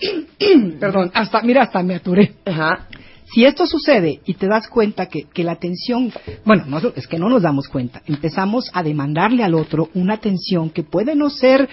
Perdón, 0.80 1.10
hasta, 1.14 1.42
mira, 1.42 1.62
hasta 1.62 1.82
me 1.82 1.94
aturé. 1.96 2.34
Ajá. 2.44 2.86
Si 3.32 3.44
esto 3.44 3.66
sucede 3.66 4.20
y 4.26 4.34
te 4.34 4.46
das 4.46 4.68
cuenta 4.68 5.06
que, 5.06 5.22
que 5.32 5.42
la 5.44 5.52
atención, 5.52 6.12
bueno, 6.44 6.64
no, 6.66 6.78
es 6.94 7.06
que 7.08 7.18
no 7.18 7.28
nos 7.28 7.42
damos 7.42 7.68
cuenta, 7.68 8.02
empezamos 8.06 8.70
a 8.72 8.82
demandarle 8.82 9.42
al 9.42 9.54
otro 9.54 9.88
una 9.94 10.14
atención 10.14 10.70
que 10.70 10.82
puede 10.84 11.16
no 11.16 11.30
ser 11.30 11.68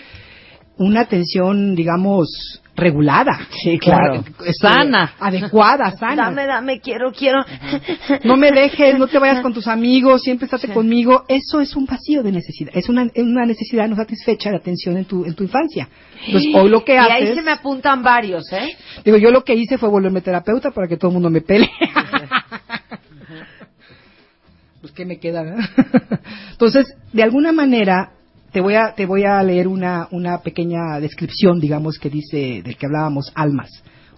una 0.78 1.02
atención, 1.02 1.76
digamos, 1.76 2.61
regulada. 2.76 3.48
Sí, 3.64 3.78
claro. 3.78 4.24
Este, 4.40 4.54
Sana. 4.54 5.14
Adecuada, 5.20 5.92
sana. 5.98 6.26
Dame, 6.26 6.46
dame, 6.46 6.80
quiero, 6.80 7.12
quiero. 7.12 7.44
No 8.24 8.38
me 8.38 8.52
dejes, 8.52 8.98
no 8.98 9.08
te 9.08 9.20
vayas 9.20 9.42
con 9.42 9.54
tus 9.54 9.68
amigos, 9.68 10.24
siempre 10.24 10.46
estate 10.46 10.70
conmigo. 10.74 11.26
Eso 11.28 11.60
es 11.60 11.76
un 11.76 11.86
vacío 11.86 12.24
de 12.24 12.32
necesidad. 12.32 12.72
Es 12.74 12.90
una, 12.90 13.10
una 13.16 13.46
necesidad 13.46 13.88
no 13.88 13.96
satisfecha 13.96 14.50
de 14.52 14.58
atención 14.58 14.98
en 14.98 15.06
tu, 15.06 15.26
en 15.26 15.36
tu 15.36 15.44
infancia. 15.44 15.88
Entonces, 16.26 16.56
hoy 16.56 16.70
lo 16.70 16.84
que 16.84 16.94
y 16.96 16.98
haces... 16.98 17.12
ahí 17.12 17.36
se 17.36 17.42
me 17.42 17.52
apuntan 17.52 18.04
varios, 18.04 18.52
¿eh? 18.54 18.78
Digo, 19.04 19.18
yo 19.18 19.32
lo 19.32 19.44
que 19.44 19.54
hice 19.54 19.78
fue 19.78 19.90
volverme 19.90 20.22
terapeuta 20.22 20.72
para 20.72 20.88
que 20.88 20.98
todo 20.98 21.10
el 21.10 21.14
mundo 21.14 21.30
me 21.30 21.42
pele. 21.42 21.70
pues 24.82 24.94
qué 24.94 25.06
me 25.06 25.20
queda, 25.20 25.44
¿verdad? 25.44 25.70
Entonces, 26.52 26.96
de 27.12 27.24
alguna 27.24 27.52
manera 27.52 28.12
te 28.52 28.62
voy 28.62 28.76
a 28.76 28.94
te 28.96 29.06
voy 29.06 29.24
a 29.24 29.42
leer 29.44 29.68
una 29.68 30.08
una 30.12 30.40
pequeña 30.40 31.00
descripción, 31.00 31.60
digamos 31.60 31.98
que 32.00 32.10
dice 32.10 32.62
del 32.64 32.78
que 32.78 32.86
hablábamos 32.86 33.32
almas. 33.36 33.70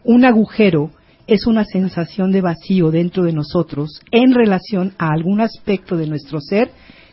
Un 0.04 0.26
agujero 0.26 0.92
es 1.28 1.48
una 1.48 1.64
sensación 1.64 2.32
de 2.32 2.42
vacío 2.42 2.92
dentro 2.92 3.24
de 3.24 3.34
nosotros 3.34 4.02
en 4.12 4.34
relación 4.34 4.94
a 4.98 5.10
algún 5.14 5.40
aspecto 5.42 5.96
de 5.96 6.08
nuestro 6.08 6.40
ser 6.42 6.72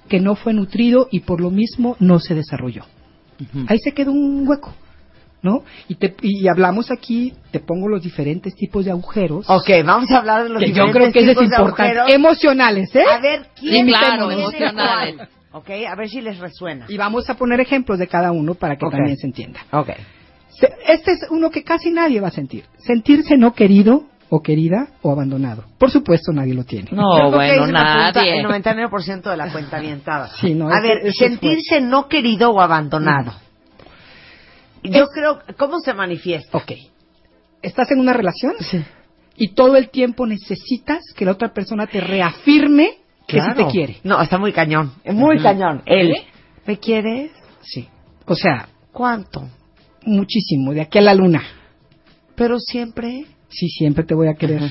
que 0.09 0.19
no 0.19 0.35
fue 0.35 0.53
nutrido 0.53 1.07
y 1.13 1.21
por 1.21 1.41
lo 1.41 1.51
mismo 1.51 1.97
no 2.01 2.19
se 2.19 2.35
desarrolló. 2.35 2.85
Ahí 3.69 3.79
se 3.79 3.93
queda 3.93 4.11
un 4.11 4.47
hueco. 4.49 4.75
¿No? 5.43 5.63
Y, 5.89 5.95
te, 5.95 6.15
y 6.21 6.47
hablamos 6.49 6.91
aquí, 6.91 7.33
te 7.51 7.61
pongo 7.61 7.89
los 7.89 8.03
diferentes 8.03 8.55
tipos 8.55 8.85
de 8.85 8.91
agujeros. 8.91 9.49
Ok, 9.49 9.71
vamos 9.87 10.11
a 10.11 10.19
hablar 10.19 10.43
de 10.43 10.51
los 10.51 10.63
que 10.63 10.71
yo 10.73 10.85
diferentes 10.85 10.95
creo 10.95 11.13
que 11.13 11.19
eso 11.21 11.31
es 11.31 11.37
tipos 11.39 11.49
de 11.49 11.57
importante. 11.57 11.99
agujeros. 11.99 12.15
Emocionales, 12.15 12.95
¿eh? 12.95 13.05
A 13.11 13.21
ver, 13.21 13.47
¿quién 13.59 13.87
claro, 13.87 14.31
emocionales. 14.31 15.29
Ok, 15.52 15.68
a 15.89 15.94
ver 15.97 16.09
si 16.09 16.20
les 16.20 16.39
resuena. 16.39 16.86
Y 16.89 16.97
vamos 16.97 17.28
a 17.28 17.35
poner 17.35 17.60
ejemplos 17.60 17.98
de 17.98 18.06
cada 18.06 18.31
uno 18.32 18.55
para 18.55 18.77
que 18.77 18.86
también 18.89 19.16
se 19.16 19.27
entienda. 19.27 19.60
Ok. 19.72 19.90
Se- 20.48 20.72
Este 20.89 21.12
es 21.12 21.27
uno 21.31 21.51
que 21.51 21.64
casi 21.64 21.90
nadie 21.90 22.20
va 22.20 22.28
a 22.28 22.32
sentir. 22.32 22.64
Sentirse 22.78 23.36
no 23.36 23.52
querido 23.55 24.05
o 24.28 24.43
querida 24.43 24.90
o 25.02 25.10
abandonado. 25.10 25.64
Por 25.78 25.90
supuesto, 25.90 26.32
nadie 26.32 26.55
lo 26.55 26.62
tiene. 26.64 26.89
No, 26.93 27.31
bueno, 27.32 27.66
nadie. 27.66 28.39
El 28.40 28.47
99% 28.47 29.22
de 29.31 29.36
la 29.36 29.51
cuenta 29.51 29.78
avientada. 29.78 30.28
Sí, 30.40 30.55
no, 30.55 30.70
a 30.70 30.81
ver, 30.81 30.98
es 31.02 31.16
sentirse 31.16 31.81
no 31.81 32.06
querido 32.09 32.51
o 32.52 32.60
abandonado. 32.60 33.32
Yo 34.85 35.05
Es- 35.05 35.10
creo, 35.12 35.40
¿cómo 35.59 35.81
se 35.81 35.93
manifiesta? 35.94 36.56
Ok. 36.56 36.72
¿Estás 37.62 37.90
en 37.90 37.98
una 38.01 38.12
relación? 38.12 38.55
Y 39.36 39.48
todo 39.55 39.77
el 39.77 39.90
tiempo 39.90 40.27
necesitas 40.27 41.01
que 41.16 41.24
la 41.24 41.32
otra 41.32 41.52
persona 41.52 41.86
te 41.86 42.01
reafirme 42.01 42.98
que 43.31 43.40
sí 43.40 43.51
te 43.57 43.66
quiere. 43.66 43.97
No, 44.05 44.20
está 44.20 44.39
muy 44.39 44.52
cañón. 44.52 44.93
Es 45.05 45.15
muy 45.15 45.39
cañón. 45.39 45.82
Él. 45.86 46.11
¿Eh? 46.12 46.27
¿Me 46.66 46.78
quieres? 46.78 47.31
Sí. 47.62 47.89
O 48.27 48.35
sea, 48.35 48.69
¿Cuánto? 48.93 49.48
muchísimo, 50.05 50.73
de 50.73 50.81
aquí 50.82 50.98
a 50.98 51.02
la 51.02 51.15
luna. 51.15 51.43
Pero 52.36 52.59
siempre. 52.59 53.24
Sí, 53.48 53.69
siempre 53.69 54.05
te 54.05 54.15
voy 54.15 54.28
a 54.28 54.35
querer. 54.35 54.62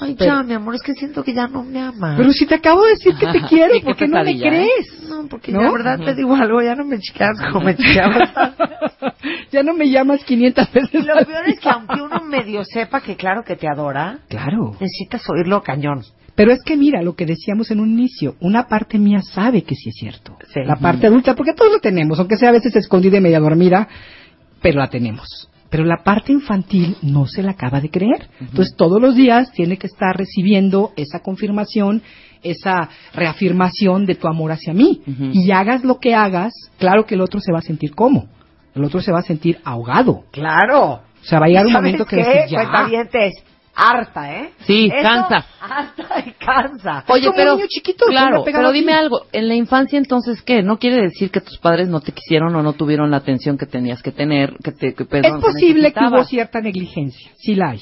Ay, 0.00 0.14
Pero- 0.16 0.32
ya, 0.36 0.42
mi 0.44 0.52
amor, 0.54 0.76
es 0.76 0.82
que 0.82 0.92
siento 0.94 1.24
que 1.24 1.34
ya 1.34 1.48
no 1.48 1.64
me 1.64 1.80
amas. 1.80 2.16
Pero 2.16 2.32
si 2.32 2.46
te 2.46 2.54
acabo 2.54 2.84
de 2.84 2.90
decir 2.90 3.14
que 3.16 3.26
te 3.26 3.40
quiero, 3.48 3.80
¿por 3.82 3.96
qué 3.96 4.06
no 4.06 4.22
me 4.22 4.30
¿eh? 4.30 4.38
crees? 4.38 5.02
No, 5.08 5.26
porque 5.28 5.50
¿No? 5.50 5.60
la 5.62 5.72
verdad 5.72 5.98
te 6.04 6.14
digo 6.14 6.36
algo, 6.36 6.62
ya 6.62 6.76
no 6.76 6.84
me 6.84 6.98
chiqueas 7.00 7.36
como 7.52 7.64
me 7.66 7.74
chiqueabas. 7.76 8.30
ya 9.52 9.62
no 9.64 9.74
me 9.74 9.90
llamas 9.90 10.22
500 10.24 10.72
veces. 10.72 10.94
Y 10.94 10.98
lo 11.04 11.14
peor 11.16 11.48
es 11.48 11.58
que 11.58 11.68
aunque 11.68 12.00
uno 12.00 12.20
medio 12.22 12.64
sepa 12.64 13.00
que 13.00 13.16
claro 13.16 13.42
que 13.44 13.56
te 13.56 13.66
adora, 13.68 14.20
Claro. 14.28 14.72
necesitas 14.80 15.28
oírlo 15.30 15.62
cañón. 15.62 16.02
Pero 16.38 16.52
es 16.52 16.62
que 16.62 16.76
mira, 16.76 17.02
lo 17.02 17.16
que 17.16 17.26
decíamos 17.26 17.72
en 17.72 17.80
un 17.80 17.90
inicio, 17.90 18.36
una 18.38 18.68
parte 18.68 18.96
mía 18.96 19.22
sabe 19.22 19.62
que 19.62 19.74
sí 19.74 19.88
es 19.88 19.96
cierto. 19.96 20.36
Sí. 20.54 20.60
La 20.64 20.76
parte 20.76 21.08
adulta, 21.08 21.34
porque 21.34 21.52
todos 21.52 21.72
lo 21.72 21.80
tenemos, 21.80 22.16
aunque 22.20 22.36
sea 22.36 22.50
a 22.50 22.52
veces 22.52 22.76
escondida 22.76 23.16
y 23.16 23.20
media 23.20 23.40
dormida, 23.40 23.88
pero 24.62 24.78
la 24.78 24.86
tenemos. 24.86 25.50
Pero 25.68 25.84
la 25.84 26.04
parte 26.04 26.30
infantil 26.32 26.96
no 27.02 27.26
se 27.26 27.42
la 27.42 27.50
acaba 27.50 27.80
de 27.80 27.90
creer. 27.90 28.28
Entonces 28.38 28.76
todos 28.76 29.02
los 29.02 29.16
días 29.16 29.50
tiene 29.50 29.78
que 29.78 29.88
estar 29.88 30.16
recibiendo 30.16 30.92
esa 30.94 31.24
confirmación, 31.24 32.02
esa 32.44 32.88
reafirmación 33.12 34.06
de 34.06 34.14
tu 34.14 34.28
amor 34.28 34.52
hacia 34.52 34.72
mí. 34.72 35.02
Y 35.32 35.50
hagas 35.50 35.82
lo 35.82 35.98
que 35.98 36.14
hagas, 36.14 36.52
claro 36.78 37.04
que 37.04 37.16
el 37.16 37.20
otro 37.20 37.40
se 37.40 37.50
va 37.50 37.58
a 37.58 37.62
sentir 37.62 37.96
como. 37.96 38.28
El 38.76 38.84
otro 38.84 39.00
se 39.00 39.10
va 39.10 39.18
a 39.18 39.22
sentir 39.22 39.58
ahogado. 39.64 40.22
Claro. 40.30 41.00
O 41.20 41.24
sea, 41.24 41.40
va 41.40 41.46
a 41.46 41.48
llegar 41.48 41.66
un 41.66 41.72
¿Sabes 41.72 41.84
momento 41.84 42.06
que 42.06 42.16
decir, 42.16 42.42
ya. 42.48 42.60
Cuentavientes, 42.62 43.34
harta, 43.78 44.34
¿eh? 44.34 44.50
Sí, 44.66 44.90
Eso, 44.92 45.02
cansa. 45.02 45.46
Harta 45.60 46.24
y 46.26 46.32
cansa. 46.32 47.04
Oye, 47.08 47.26
como 47.26 47.36
pero 47.36 47.52
un 47.52 47.58
niño 47.58 47.68
chiquito, 47.70 48.06
claro, 48.06 48.42
pero 48.44 48.68
aquí. 48.68 48.80
dime 48.80 48.92
algo, 48.92 49.22
en 49.32 49.46
la 49.48 49.54
infancia 49.54 49.98
entonces 49.98 50.42
qué, 50.42 50.62
no 50.62 50.78
quiere 50.78 51.00
decir 51.02 51.30
que 51.30 51.40
tus 51.40 51.58
padres 51.58 51.88
no 51.88 52.00
te 52.00 52.12
quisieron 52.12 52.54
o 52.56 52.62
no 52.62 52.72
tuvieron 52.72 53.10
la 53.10 53.18
atención 53.18 53.56
que 53.56 53.66
tenías 53.66 54.02
que 54.02 54.10
tener, 54.12 54.54
que 54.62 54.72
te 54.72 54.94
que, 54.94 55.04
Es 55.22 55.32
posible 55.40 55.92
que 55.92 56.00
hubo 56.04 56.24
cierta 56.24 56.60
negligencia, 56.60 57.30
sí 57.36 57.54
la 57.54 57.70
hay. 57.70 57.80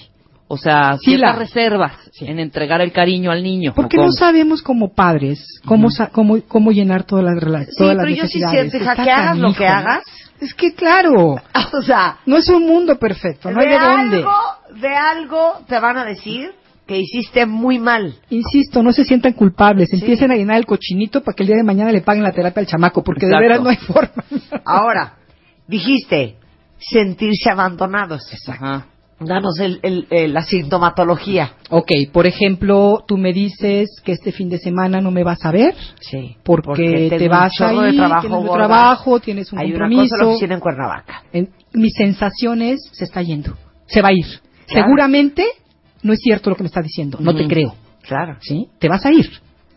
o 0.48 0.56
sea, 0.56 0.96
Sí 0.98 1.10
ciertas 1.16 1.32
la- 1.32 1.38
reservas 1.40 1.92
Sí. 2.12 2.24
en 2.26 2.38
entregar 2.38 2.80
el 2.80 2.92
cariño 2.92 3.30
al 3.32 3.42
niño. 3.42 3.72
Porque 3.74 3.98
¿o 3.98 4.04
no 4.06 4.12
sabemos 4.12 4.62
como 4.62 4.94
padres 4.94 5.44
cómo, 5.66 5.90
sa- 5.90 6.08
cómo, 6.10 6.38
cómo 6.46 6.70
llenar 6.70 7.02
todas 7.04 7.24
las, 7.24 7.34
rela- 7.42 7.64
Sí, 7.66 7.74
pero 7.78 8.08
yo 8.10 8.26
sí 8.26 8.40
siento, 8.48 8.76
hija, 8.76 8.94
que 8.94 9.10
hagas 9.10 9.38
lo 9.38 9.52
que 9.54 9.64
¿no? 9.66 9.70
hagas. 9.72 10.02
Es 10.40 10.54
que 10.54 10.74
claro, 10.74 11.36
O 11.72 11.82
sea, 11.82 12.18
no 12.26 12.36
es 12.36 12.48
un 12.48 12.66
mundo 12.66 12.98
perfecto, 12.98 13.50
no 13.50 13.60
hay 13.60 13.68
de 13.68 13.78
dónde. 13.78 14.16
algo, 14.18 14.32
de 14.80 14.94
algo 14.94 15.52
te 15.68 15.78
van 15.78 15.96
a 15.96 16.04
decir 16.04 16.52
que 16.86 16.98
hiciste 16.98 17.46
muy 17.46 17.78
mal. 17.78 18.14
Insisto, 18.30 18.82
no 18.82 18.92
se 18.92 19.04
sientan 19.04 19.32
culpables, 19.32 19.92
empiecen 19.92 20.30
a 20.30 20.36
llenar 20.36 20.58
el 20.58 20.66
cochinito 20.66 21.20
para 21.22 21.34
que 21.34 21.42
el 21.42 21.48
día 21.48 21.56
de 21.56 21.64
mañana 21.64 21.90
le 21.90 22.00
paguen 22.00 22.22
la 22.22 22.32
terapia 22.32 22.60
al 22.60 22.66
chamaco, 22.66 23.02
porque 23.02 23.26
Exacto. 23.26 23.42
de 23.42 23.48
veras 23.48 23.62
no 23.62 23.70
hay 23.70 23.76
forma. 23.76 24.24
Ahora, 24.64 25.14
dijiste 25.66 26.36
sentirse 26.78 27.50
abandonados. 27.50 28.22
Ajá. 28.46 28.86
Danos 29.18 29.58
el, 29.60 29.80
el- 29.82 30.06
el- 30.10 30.34
la 30.34 30.42
sintomatología. 30.42 31.52
ok, 31.70 31.90
por 32.12 32.26
ejemplo, 32.26 33.02
tú 33.08 33.16
me 33.16 33.32
dices 33.32 33.88
que 34.04 34.12
este 34.12 34.30
fin 34.30 34.50
de 34.50 34.58
semana 34.58 35.00
no 35.00 35.10
me 35.10 35.24
vas 35.24 35.42
a 35.44 35.50
ver, 35.52 35.74
Sí. 36.00 36.36
porque, 36.44 37.08
te 37.16 37.26
vas 37.28 37.52
de 37.52 37.92
trabajo, 37.96 38.20
tienes 38.20 38.38
un 38.40 38.46
trabajo, 38.52 39.20
tienes 39.20 39.52
un 39.52 39.58
Hay 39.58 39.72
una 39.72 39.88
cosa 39.88 40.14
en 40.14 40.20
la 40.20 40.26
oficina 40.26 40.54
en 40.54 40.60
Cuernavaca. 40.60 41.22
En- 41.32 41.48
mi 41.72 41.90
sensación 41.90 42.60
es, 42.60 42.78
se 42.92 43.04
está 43.04 43.22
yendo, 43.22 43.56
se 43.86 44.02
va 44.02 44.08
a 44.08 44.12
ir. 44.12 44.26
Claro. 44.66 44.84
Seguramente 44.86 45.44
no 46.02 46.12
es 46.12 46.18
cierto 46.22 46.50
lo 46.50 46.56
que 46.56 46.62
me 46.64 46.68
está 46.68 46.82
diciendo, 46.82 47.16
no 47.20 47.34
te 47.34 47.42
Ujú. 47.42 47.48
creo, 47.50 47.74
Claro, 48.02 48.36
¿sí? 48.40 48.66
Te 48.78 48.88
vas 48.88 49.04
a 49.06 49.12
ir. 49.12 49.30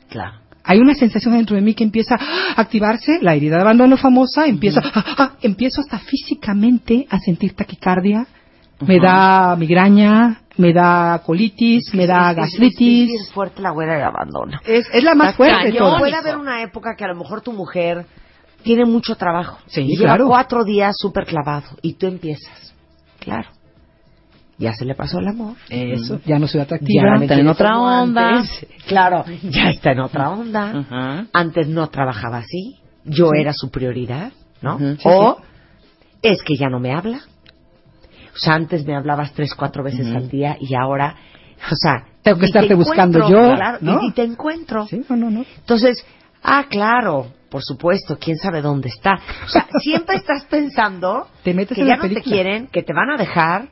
claro. 0.10 0.34
Hay 0.66 0.80
una 0.80 0.94
sensación 0.94 1.34
dentro 1.34 1.56
de 1.56 1.62
mí 1.64 1.74
que 1.74 1.84
empieza 1.86 2.16
a 2.16 2.60
activarse, 2.62 3.20
la 3.22 3.34
herida 3.34 3.56
de 3.56 3.62
abandono 3.62 3.96
famosa, 3.98 4.46
empieza, 4.46 4.82
ah, 4.84 5.06
ah, 5.18 5.32
empiezo 5.42 5.82
hasta 5.82 5.98
físicamente 5.98 7.08
a 7.10 7.18
sentir 7.20 7.56
taquicardia, 7.56 8.28
me 8.82 9.00
da 9.00 9.56
migraña, 9.58 10.42
me 10.58 10.74
da 10.74 11.22
colitis, 11.26 11.94
me 11.94 12.08
da 12.08 12.32
Es- 12.32 12.38
es- 12.38 12.44
Es, 12.46 12.52
gastritis. 12.60 13.08
bien 13.08 13.26
fuerte 13.34 13.62
la 13.62 13.72
huella 13.74 13.94
de 13.96 14.04
abandono. 14.04 14.60
Es, 14.66 14.88
es 14.94 15.04
la 15.04 15.16
más 15.16 15.30
Está 15.32 15.38
fuerte. 15.38 15.78
Puede 16.00 16.16
haber 16.16 16.38
una 16.38 16.62
época 16.64 16.96
que 16.98 17.04
a 17.04 17.08
lo 17.08 17.16
mejor 17.16 17.42
tu 17.42 17.52
mujer 17.54 18.06
tiene 18.64 18.86
mucho 18.86 19.16
trabajo. 19.16 19.58
Sí, 19.68 19.82
y 19.82 19.96
lleva 19.98 20.16
claro. 20.16 20.28
cuatro 20.28 20.64
días 20.64 20.96
súper 20.98 21.26
clavado. 21.26 21.68
Y 21.82 21.94
tú 21.94 22.08
empiezas. 22.08 22.74
Claro. 23.20 23.50
Ya 24.58 24.74
se 24.74 24.84
le 24.84 24.94
pasó 24.96 25.20
el 25.20 25.28
amor. 25.30 25.56
Eso, 25.70 26.20
ya 26.26 26.38
no 26.38 26.46
soy 26.48 26.60
Ya 26.60 26.64
atractiva. 26.64 27.18
me 27.18 27.26
está 27.26 27.36
en 27.40 27.48
otra 27.48 27.78
onda. 27.80 28.30
antes. 28.40 28.68
Claro, 28.88 29.24
ya 29.44 29.70
está 29.70 29.92
en 29.94 30.00
otra 30.02 30.30
onda. 30.32 30.72
Ajá. 30.80 31.26
Antes 31.32 31.68
no 31.70 31.88
trabajaba 31.88 32.40
así. 32.40 32.76
Yo 33.06 33.30
era 33.34 33.54
su 33.54 33.72
prioridad, 33.72 34.34
¿no? 34.62 34.78
Sí, 34.78 34.98
o 35.06 35.38
es 36.22 36.44
que 36.44 36.56
ya 36.58 36.68
no 36.68 36.82
me 36.82 36.94
habla. 36.94 37.22
O 38.40 38.42
sea, 38.42 38.54
antes 38.54 38.86
me 38.86 38.96
hablabas 38.96 39.34
tres, 39.34 39.54
cuatro 39.54 39.84
veces 39.84 40.16
al 40.16 40.30
día 40.30 40.56
y 40.62 40.74
ahora, 40.76 41.14
o 41.70 41.76
sea... 41.76 42.06
Tengo 42.22 42.38
que 42.38 42.44
te 42.44 42.48
estarte 42.48 42.74
buscando 42.74 43.30
yo, 43.30 43.56
Claro, 43.56 43.80
¿no? 43.82 44.02
y 44.02 44.08
ni 44.08 44.12
te 44.14 44.24
encuentro. 44.24 44.88
Sí, 44.88 45.04
no, 45.10 45.18
no, 45.18 45.30
no. 45.30 45.46
Entonces, 45.58 46.06
ah, 46.42 46.66
claro, 46.70 47.28
por 47.50 47.64
supuesto, 47.64 48.18
quién 48.18 48.38
sabe 48.38 48.62
dónde 48.62 48.88
está. 48.88 49.20
O 49.46 49.50
sea, 49.50 49.68
siempre 49.82 50.16
estás 50.16 50.46
pensando 50.46 51.28
Te 51.44 51.54
metes 51.54 51.76
que 51.76 51.82
en 51.82 51.88
ya 51.88 51.98
la 51.98 52.04
no 52.04 52.14
te 52.14 52.22
quieren, 52.22 52.68
que 52.68 52.82
te 52.84 52.94
van 52.94 53.10
a 53.10 53.18
dejar, 53.18 53.68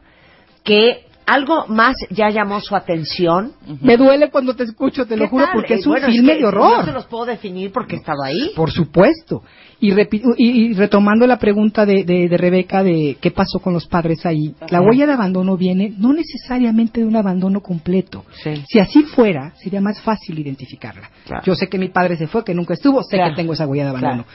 que 0.66 1.07
algo 1.28 1.68
más 1.68 1.96
ya 2.10 2.30
llamó 2.30 2.60
su 2.62 2.76
atención. 2.76 3.52
Me 3.82 3.98
duele 3.98 4.30
cuando 4.32 4.56
te 4.56 4.64
escucho, 4.64 5.06
te 5.06 5.16
lo 5.18 5.26
¿Qué 5.26 5.30
juro, 5.30 5.46
tal? 5.46 5.54
porque 5.54 5.74
Eh, 5.76 5.78
es 5.78 5.86
un 5.86 5.92
bueno, 5.92 6.08
filme 6.08 6.34
que 6.34 6.40
de 6.40 6.46
horror. 6.46 6.80
No 6.80 6.86
se 6.86 6.92
los 6.94 7.06
puedo 7.06 7.26
definir 7.26 7.72
porque 7.72 7.96
he 7.96 8.00
estado 8.00 8.24
ahí. 8.24 8.52
Por 8.56 8.72
supuesto. 8.72 9.44
Y, 9.80 9.92
y- 9.92 10.18
y 10.38 10.74
retomando 10.74 11.28
la 11.28 11.38
pregunta 11.38 11.86
de, 11.86 12.04
de- 12.04 12.28
de 12.30 12.38
Rebeca 12.38 12.82
de 12.82 13.18
qué 13.22 13.30
pasó 13.30 13.60
con 13.60 13.74
los 13.74 13.86
padres 13.88 14.26
ahí, 14.26 14.56
la 14.70 14.82
huella 14.82 15.06
de 15.06 15.14
abandono 15.14 15.56
viene 15.58 15.94
no 15.98 16.14
necesariamente 16.14 17.02
de 17.02 17.06
un 17.06 17.16
abandono 17.16 17.62
completo. 17.62 18.24
Sí. 18.44 18.64
Si 18.68 18.80
así 18.80 19.04
fuera, 19.04 19.54
sería 19.62 19.82
más 19.82 20.02
fácil 20.02 20.40
identificarla. 20.40 21.12
Claro. 21.26 21.44
Yo 21.46 21.54
sé 21.56 21.68
que 21.68 21.78
mi 21.78 21.90
padre 21.90 22.16
se 22.18 22.26
fue, 22.28 22.44
que 22.44 22.56
nunca 22.56 22.74
estuvo, 22.74 23.04
sé 23.04 23.18
Claro. 23.18 23.32
que 23.32 23.42
tengo 23.42 23.54
esa 23.54 23.68
huella 23.68 23.84
de 23.84 23.90
abandono. 23.92 24.26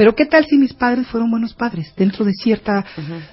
Pero 0.00 0.14
¿qué 0.14 0.24
tal 0.24 0.46
si 0.46 0.56
mis 0.56 0.72
padres 0.72 1.06
fueron 1.08 1.30
buenos 1.30 1.52
padres 1.52 1.92
dentro 1.94 2.24
de 2.24 2.32
cierta 2.32 2.82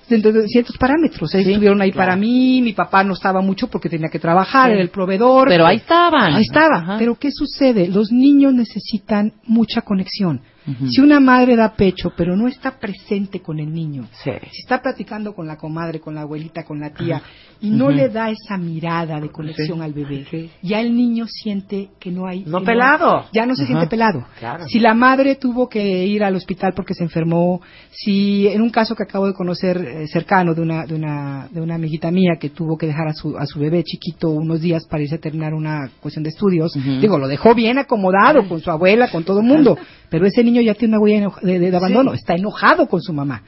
dentro 0.10 0.34
de 0.34 0.46
ciertos 0.50 0.78
parámetros? 0.78 1.34
Ellos 1.34 1.46
Sí, 1.46 1.52
estuvieron 1.54 1.82
ahí 1.82 1.94
claro. 1.94 2.08
para 2.10 2.18
mí, 2.20 2.62
mi 2.62 2.74
papá 2.74 3.06
no 3.06 3.14
estaba 3.14 3.40
mucho 3.40 3.70
porque 3.70 3.88
tenía 3.88 4.10
que 4.10 4.20
trabajar, 4.20 4.68
Sí. 4.68 4.74
era 4.74 4.82
el 4.82 4.90
proveedor. 4.90 5.48
Pero 5.48 5.66
ahí 5.66 5.78
estaban. 5.78 6.36
Ahí 6.36 6.42
estaba. 6.42 6.76
Ajá. 6.80 6.96
Pero 7.00 7.16
¿qué 7.16 7.32
sucede? 7.32 7.88
Los 7.88 8.12
niños 8.12 8.54
necesitan 8.54 9.32
mucha 9.46 9.82
conexión. 9.82 10.42
Si 10.90 11.00
una 11.00 11.22
madre 11.22 11.56
da 11.56 11.76
pecho, 11.78 12.12
pero 12.18 12.36
no 12.36 12.50
está 12.50 12.78
presente 12.78 13.40
con 13.40 13.58
el 13.62 13.72
niño, 13.72 14.10
Sí. 14.22 14.32
si 14.52 14.64
está 14.64 14.82
platicando 14.82 15.34
con 15.34 15.48
la 15.48 15.56
comadre, 15.56 16.02
con 16.02 16.14
la 16.16 16.24
abuelita, 16.24 16.66
con 16.66 16.82
la 16.82 16.90
tía, 16.90 17.22
y 17.62 17.70
no 17.70 17.90
le 17.90 18.10
da 18.10 18.30
esa 18.30 18.58
mirada 18.58 19.20
de 19.20 19.30
conexión 19.30 19.82
al 19.82 19.94
bebé, 19.94 20.50
ya 20.62 20.80
el 20.82 20.96
niño 20.96 21.26
siente 21.28 21.90
que 22.00 22.12
no 22.12 22.28
hay... 22.28 22.44
No 22.46 22.64
pelado. 22.64 23.26
ya 23.34 23.46
no 23.46 23.56
se 23.56 23.66
siente 23.66 23.88
pelado. 23.88 24.26
Claro. 24.40 24.66
Si 24.68 24.80
la 24.80 24.94
madre 24.94 25.36
tuvo 25.36 25.68
que 25.70 26.06
ir 26.06 26.24
al 26.24 26.36
hospital 26.36 26.74
porque 26.76 26.94
se 26.94 27.04
enfermó, 27.04 27.62
si 27.92 28.48
en 28.48 28.62
un 28.62 28.70
caso 28.70 28.96
que 28.96 29.04
acabo 29.04 29.28
de 29.28 29.34
conocer 29.34 29.78
eh, 29.78 30.08
cercano 30.08 30.54
de 30.54 30.62
una, 30.62 30.86
de 30.86 30.96
una, 30.96 31.48
de 31.52 31.62
una 31.62 31.76
amiguita 31.76 32.12
mía 32.12 32.34
que 32.40 32.50
tuvo 32.50 32.78
que 32.78 32.88
dejar 32.88 33.08
a 33.08 33.14
su, 33.14 33.38
a 33.38 33.46
su 33.46 33.60
bebé 33.60 33.84
chiquito 33.84 34.30
unos 34.30 34.62
días 34.62 34.86
para 34.88 35.04
irse 35.04 35.16
a 35.16 35.20
terminar 35.20 35.54
una 35.54 35.90
cuestión 36.02 36.24
de 36.24 36.30
estudios, 36.30 36.74
digo, 37.02 37.18
lo 37.18 37.28
dejó 37.28 37.54
bien 37.56 37.78
acomodado 37.78 38.48
con 38.48 38.60
su 38.62 38.70
abuela, 38.72 39.10
con 39.10 39.24
todo 39.24 39.40
el 39.40 39.46
mundo, 39.46 39.78
pero 40.10 40.26
ese 40.26 40.44
niño 40.44 40.62
ya 40.62 40.74
tiene 40.74 40.96
una 40.96 41.04
huella 41.04 41.28
de, 41.42 41.60
de- 41.60 41.72
de 41.72 41.78
abandono, 41.78 42.14
está 42.14 42.36
enojado 42.36 42.88
con 42.88 43.02
su 43.02 43.14
mamá. 43.14 43.42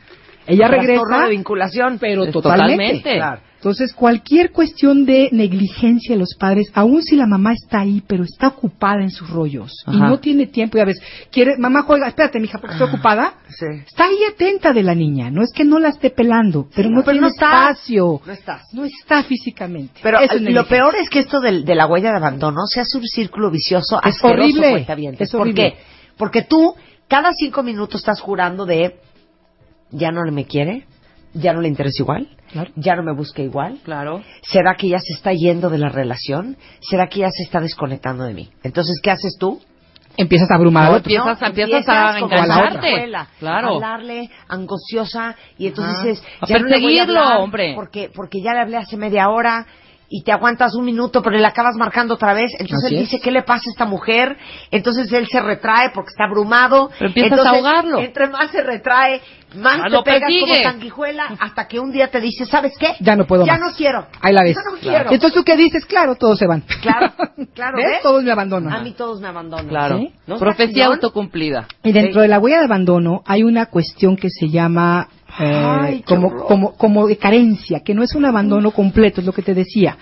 Ella 0.47 0.67
regresa, 0.67 1.25
de 1.25 1.29
vinculación. 1.29 1.97
pero 1.99 2.23
Es 2.23 2.31
totalmente. 2.31 2.71
totalmente. 3.01 3.15
Claro. 3.17 3.41
Entonces, 3.59 3.91
cualquier 3.93 4.51
cuestión 4.53 5.05
de 5.05 5.27
negligencia 5.33 6.15
de 6.15 6.19
los 6.19 6.33
padres, 6.39 6.71
aun 6.73 7.03
si 7.03 7.17
la 7.17 7.27
mamá 7.27 7.51
está 7.51 7.81
ahí, 7.81 8.01
pero 8.07 8.23
está 8.23 8.47
ocupada 8.47 9.01
en 9.01 9.09
sus 9.11 9.29
rollos 9.29 9.73
y 9.91 9.97
no 9.97 10.17
tiene 10.19 10.47
tiempo, 10.47 10.77
ya 10.77 10.85
ves, 10.85 11.01
quiere, 11.29 11.57
mamá 11.57 11.81
juega, 11.81 12.07
espérate, 12.07 12.39
mija, 12.39 12.57
porque 12.59 12.75
estoy 12.75 12.87
ocupada. 12.87 13.33
Sí. 13.49 13.65
Está 13.85 14.05
ahí 14.05 14.17
atenta 14.33 14.71
de 14.71 14.81
la 14.81 14.95
niña, 14.95 15.29
no 15.29 15.43
es 15.43 15.51
que 15.53 15.65
no 15.65 15.77
la 15.77 15.89
esté 15.89 16.09
pelando, 16.09 16.69
pero 16.73 16.89
no 16.89 17.01
pero 17.01 17.11
tiene 17.11 17.21
no 17.21 17.27
está. 17.27 17.71
espacio, 17.71 18.21
No 18.25 18.31
estás. 18.31 18.61
no 18.73 18.85
está 18.85 19.23
físicamente. 19.23 19.99
Pero 20.01 20.19
es 20.21 20.41
lo 20.41 20.65
peor 20.65 20.95
es 20.95 21.09
que 21.09 21.19
esto 21.19 21.41
del- 21.41 21.65
de, 21.65 21.75
la 21.75 21.85
huella 21.85 22.11
de 22.11 22.17
abandono 22.17 22.61
se 22.65 22.79
hace 22.79 22.97
un 22.97 23.05
círculo 23.07 23.51
vicioso 23.51 23.99
Es 24.05 24.23
horrible, 24.23 24.87
es 25.19 25.31
¿Por 25.31 25.41
horrible. 25.41 25.73
qué? 25.73 25.77
Porque 26.17 26.43
tú 26.43 26.75
cada 27.09 27.31
cinco 27.33 27.61
minutos 27.61 27.99
estás 27.99 28.21
jurando 28.21 28.65
de 28.65 28.95
ya 29.91 30.11
no 30.11 30.21
me 30.31 30.45
quiere, 30.45 30.85
ya 31.33 31.53
no 31.53 31.61
le 31.61 31.67
interesa 31.67 32.01
igual, 32.03 32.27
Claro. 32.51 32.71
ya 32.75 32.95
no 32.95 33.03
me 33.03 33.13
busca 33.13 33.41
igual. 33.41 33.77
Claro. 33.83 34.23
¿Será 34.41 34.75
que 34.75 34.89
ya 34.89 34.99
se 34.99 35.13
está 35.13 35.31
yendo 35.33 35.69
de 35.69 35.77
la 35.77 35.89
relación? 35.89 36.57
¿Será 36.81 37.07
que 37.07 37.19
ya 37.19 37.29
se 37.29 37.43
está 37.43 37.59
desconectando 37.59 38.23
de 38.23 38.33
mí? 38.33 38.49
Entonces, 38.63 38.99
¿qué 39.03 39.11
haces 39.11 39.37
tú? 39.39 39.61
Empiezas 40.17 40.51
a 40.51 40.55
abrumar 40.55 40.85
No, 40.89 40.97
otro. 40.97 41.11
empiezas- 41.11 41.41
empiezas 41.41 41.87
a 41.87 42.19
como 42.19 42.35
la 42.35 42.43
engancharte. 42.43 43.11
Claro. 43.39 43.67
a 43.67 43.71
hablarle 43.75 44.29
angustiosa 44.49 45.35
y 45.57 45.67
entonces 45.67 45.95
Ajá. 45.95 46.03
dices, 46.07 46.25
A 46.41 46.45
ya 46.47 46.59
no 46.59 46.67
le 46.67 46.79
voy 46.81 46.99
a 46.99 47.03
hablar 47.03 47.37
hombre. 47.39 47.73
porque 47.75 48.09
porque 48.13 48.41
ya 48.41 48.53
le 48.53 48.59
hablé 48.61 48.77
hace 48.77 48.97
media 48.97 49.29
hora 49.29 49.65
y 50.09 50.23
te 50.23 50.31
aguantas 50.31 50.73
un 50.73 50.83
minuto, 50.85 51.21
pero 51.21 51.37
le 51.37 51.45
acabas 51.45 51.75
marcando 51.75 52.15
otra 52.15 52.33
vez. 52.33 52.51
Entonces 52.59 52.85
Así 52.87 52.95
él 52.95 53.01
es. 53.03 53.09
dice, 53.11 53.21
¿qué 53.23 53.31
le 53.31 53.43
pasa 53.43 53.65
a 53.67 53.71
esta 53.71 53.85
mujer? 53.85 54.35
Entonces 54.71 55.13
él 55.13 55.27
se 55.27 55.39
retrae 55.39 55.91
porque 55.93 56.09
está 56.09 56.25
abrumado. 56.25 56.89
Pero 56.97 57.09
empiezas 57.09 57.37
Entonces, 57.39 57.53
a 57.53 57.55
ahogarlo. 57.55 57.99
Entre 57.99 58.27
más 58.27 58.49
se 58.51 58.63
retrae, 58.63 59.21
más 59.55 59.79
Ah, 59.83 59.89
te 59.89 60.03
pegas 60.03 60.19
persigue. 60.21 60.41
como 60.41 60.63
sanguijuela 60.63 61.23
hasta 61.39 61.67
que 61.67 61.79
un 61.79 61.91
día 61.91 62.09
te 62.11 62.21
dice, 62.21 62.45
¿sabes 62.45 62.73
qué? 62.79 62.93
Ya 62.99 63.15
no 63.15 63.25
puedo 63.25 63.45
Ya 63.45 63.53
más. 63.57 63.61
no 63.71 63.75
quiero. 63.77 64.05
Ahí 64.21 64.33
la 64.33 64.43
ves. 64.43 64.55
Ya 64.55 64.71
no 64.71 64.77
quiero. 64.79 65.11
Entonces, 65.11 65.33
¿tú 65.33 65.43
qué 65.43 65.55
dices? 65.57 65.85
Claro, 65.85 66.15
todos 66.15 66.37
se 66.37 66.45
van. 66.47 66.63
Claro, 66.81 67.13
claro, 67.53 67.77
¿Ves? 67.77 67.85
¿ves? 67.87 68.01
Todos 68.03 68.23
me 68.23 68.31
abandonan. 68.31 68.73
A 68.73 68.81
mí 68.81 68.91
todos 68.91 69.19
me 69.21 69.27
abandonan. 69.27 69.67
Claro. 69.67 69.97
¿Sí? 69.99 70.11
¿No 70.27 70.37
Profecía 70.37 70.85
autocumplida. 70.87 71.67
Y 71.83 71.91
dentro 71.91 72.21
de 72.21 72.27
la 72.27 72.39
huella 72.39 72.59
de 72.59 72.65
abandono 72.65 73.23
hay 73.25 73.43
una 73.43 73.65
cuestión 73.67 74.15
que 74.17 74.29
se 74.29 74.49
llama 74.49 75.07
eh, 75.39 75.43
Ay, 75.45 76.01
como, 76.03 76.45
como, 76.45 76.73
como 76.75 77.07
de 77.07 77.17
carencia, 77.17 77.81
que 77.81 77.93
no 77.93 78.03
es 78.03 78.15
un 78.15 78.25
abandono 78.25 78.71
completo, 78.71 79.21
es 79.21 79.25
lo 79.27 79.33
que 79.33 79.41
te 79.41 79.53
decía. 79.53 79.97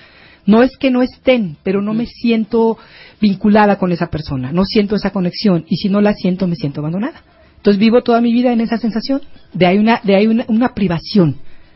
No 0.46 0.64
es 0.64 0.78
que 0.78 0.90
no 0.92 1.02
estén, 1.02 1.58
pero 1.62 1.82
no 1.82 1.94
me 1.94 2.06
siento 2.06 2.78
vinculada 3.20 3.78
con 3.78 3.92
esa 3.92 4.08
persona, 4.08 4.52
no 4.54 4.64
siento 4.64 4.96
esa 4.96 5.10
conexión 5.12 5.66
y 5.68 5.76
si 5.76 5.90
no 5.90 6.00
la 6.00 6.14
siento 6.14 6.48
me 6.48 6.56
siento 6.56 6.80
abandonada. 6.80 7.22
Entonces 7.68 7.82
vivo 7.82 8.02
toda 8.02 8.22
mi 8.22 8.32
vida 8.32 8.54
en 8.54 8.62
esa 8.62 8.78
sensación. 8.78 9.22
De 9.52 9.66
ahí 9.66 9.78
una, 9.78 10.00
de 10.02 10.16
ahí 10.16 10.26
una, 10.26 10.46
una 10.48 10.74
privación. 10.74 11.36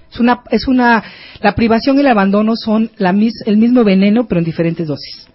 Es 0.10 0.22
una, 0.22 0.40
es 0.50 0.66
una, 0.70 1.04
la 1.42 1.54
privación 1.54 1.98
y 1.98 2.00
el 2.00 2.08
abandono 2.08 2.56
son 2.56 2.92
la 2.98 3.12
mis- 3.12 3.44
el 3.46 3.58
mismo 3.58 3.84
veneno 3.84 4.26
pero 4.26 4.40
en 4.40 4.46
diferentes 4.46 4.88
dosis. 4.88 5.28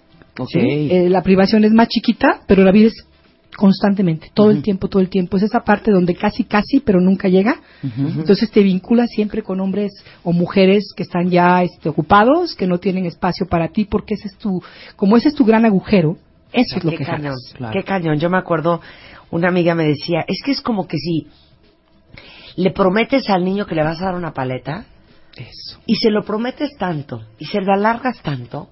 Eh, 0.91 1.11
la 1.11 1.23
privación 1.23 1.65
es 1.65 1.73
más 1.73 1.89
chiquita, 1.89 2.41
pero 2.47 2.65
la 2.65 2.73
vida 2.73 2.87
es 2.89 3.05
constantemente, 3.55 4.31
todo 4.33 4.51
el 4.51 4.63
tiempo, 4.63 4.89
todo 4.89 5.03
el 5.03 5.11
tiempo. 5.11 5.37
Es 5.37 5.43
esa 5.43 5.61
parte 5.61 5.91
donde 5.91 6.15
casi, 6.15 6.45
casi, 6.45 6.81
pero 6.81 7.01
nunca 7.03 7.29
llega. 7.29 7.57
Entonces 8.19 8.51
te 8.51 8.63
vinculas 8.63 9.11
siempre 9.11 9.43
con 9.43 9.61
hombres 9.61 9.93
o 10.23 10.33
mujeres 10.33 10.93
que 10.97 11.03
están 11.03 11.29
ya 11.29 11.63
este, 11.65 11.91
ocupados, 11.91 12.55
que 12.55 12.67
no 12.67 12.79
tienen 12.79 13.05
espacio 13.05 13.47
para 13.47 13.69
ti, 13.69 13.85
porque 13.85 14.15
ese 14.15 14.29
es 14.29 14.37
tu, 14.39 14.63
como 14.97 15.19
ese 15.19 15.29
es 15.29 15.35
tu 15.35 15.45
gran 15.45 15.67
agujero, 15.67 16.17
eso 16.53 16.77
es 16.79 16.85
lo 16.85 16.91
qué 16.93 16.99
que 16.99 17.05
cañón, 17.05 17.23
jalas. 17.35 17.55
claro. 17.57 17.73
qué 17.75 17.83
cañón. 17.85 18.19
Yo 18.19 18.31
me 18.31 18.39
acuerdo, 18.39 18.81
una 19.31 19.49
amiga 19.49 19.75
me 19.75 19.85
decía, 19.85 20.25
es 20.27 20.41
que 20.45 20.53
es 20.53 20.61
como 20.61 20.87
que 20.87 20.99
si 20.99 21.27
le 22.57 22.71
prometes 22.71 23.29
al 23.29 23.45
niño 23.45 23.67
que 23.67 23.75
le 23.75 23.83
vas 23.85 24.01
a 24.01 24.07
dar 24.07 24.15
una 24.15 24.33
paleta 24.33 24.87
Eso. 25.37 25.79
y 25.87 25.97
se 25.97 26.11
lo 26.11 26.23
prometes 26.25 26.71
tanto 26.79 27.23
y 27.39 27.45
se 27.47 27.61
la 27.61 27.75
alargas 27.75 28.21
tanto 28.23 28.69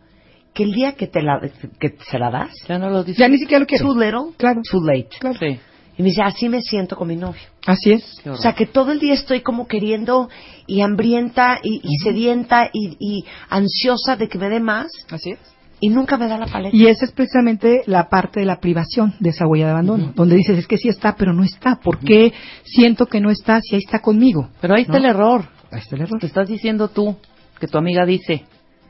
que 0.54 0.62
el 0.62 0.72
día 0.72 0.92
que 0.94 1.06
te 1.08 1.20
la 1.20 1.40
que 1.80 1.96
se 2.08 2.18
la 2.18 2.30
das, 2.30 2.52
Ya 2.68 2.78
no 2.78 2.88
lo 2.88 3.02
dices. 3.02 3.18
Ya 3.18 3.28
ni 3.28 3.38
siquiera 3.38 3.58
lo 3.60 3.66
quiero. 3.66 3.84
too 3.86 3.98
little, 3.98 4.36
Claro. 4.36 4.60
too 4.70 4.80
late. 4.80 5.08
Claro. 5.18 5.36
Sí. 5.38 5.58
Y 5.98 6.02
me 6.02 6.08
dice, 6.08 6.22
así 6.22 6.48
me 6.48 6.60
siento 6.62 6.96
con 6.96 7.06
mi 7.08 7.16
novio. 7.16 7.40
Así 7.66 7.92
es. 7.92 8.20
O 8.26 8.36
sea, 8.36 8.52
que 8.54 8.66
todo 8.66 8.90
el 8.92 8.98
día 9.00 9.14
estoy 9.14 9.40
como 9.42 9.66
queriendo 9.68 10.28
y 10.66 10.80
hambrienta 10.80 11.58
y, 11.62 11.80
y 11.84 11.96
sedienta 12.02 12.68
y, 12.72 12.96
y 13.00 13.24
ansiosa 13.48 14.16
de 14.16 14.28
que 14.28 14.38
me 14.38 14.48
dé 14.48 14.58
más 14.60 14.86
Así 15.10 15.30
es. 15.32 15.38
Y 15.80 15.88
nunca 15.88 16.16
me 16.16 16.28
da 16.28 16.38
la 16.38 16.46
paleta. 16.46 16.76
Y 16.76 16.86
esa 16.86 17.04
es 17.04 17.12
precisamente 17.12 17.82
la 17.86 18.08
parte 18.08 18.40
de 18.40 18.46
la 18.46 18.60
privación 18.60 19.14
de 19.20 19.30
esa 19.30 19.46
huella 19.46 19.66
de 19.66 19.72
abandono, 19.72 20.12
donde 20.14 20.36
dices, 20.36 20.58
es 20.58 20.66
que 20.66 20.78
sí 20.78 20.88
está, 20.88 21.14
pero 21.16 21.32
no 21.32 21.42
está. 21.44 21.76
¿Por 21.76 21.98
qué 21.98 22.32
siento 22.64 23.06
que 23.06 23.20
no 23.20 23.30
está 23.30 23.60
si 23.60 23.74
ahí 23.74 23.82
está 23.84 23.98
conmigo? 24.00 24.48
Pero 24.60 24.74
ahí 24.74 24.82
está 24.82 24.94
¿No? 24.94 24.98
el 24.98 25.04
error. 25.06 25.44
Ahí 25.70 25.80
está 25.80 25.96
el 25.96 26.02
error. 26.02 26.20
Te 26.20 26.26
estás 26.26 26.48
diciendo 26.48 26.88
tú, 26.88 27.16
que 27.60 27.66
tu 27.68 27.78
amiga 27.78 28.04
dice, 28.06 28.44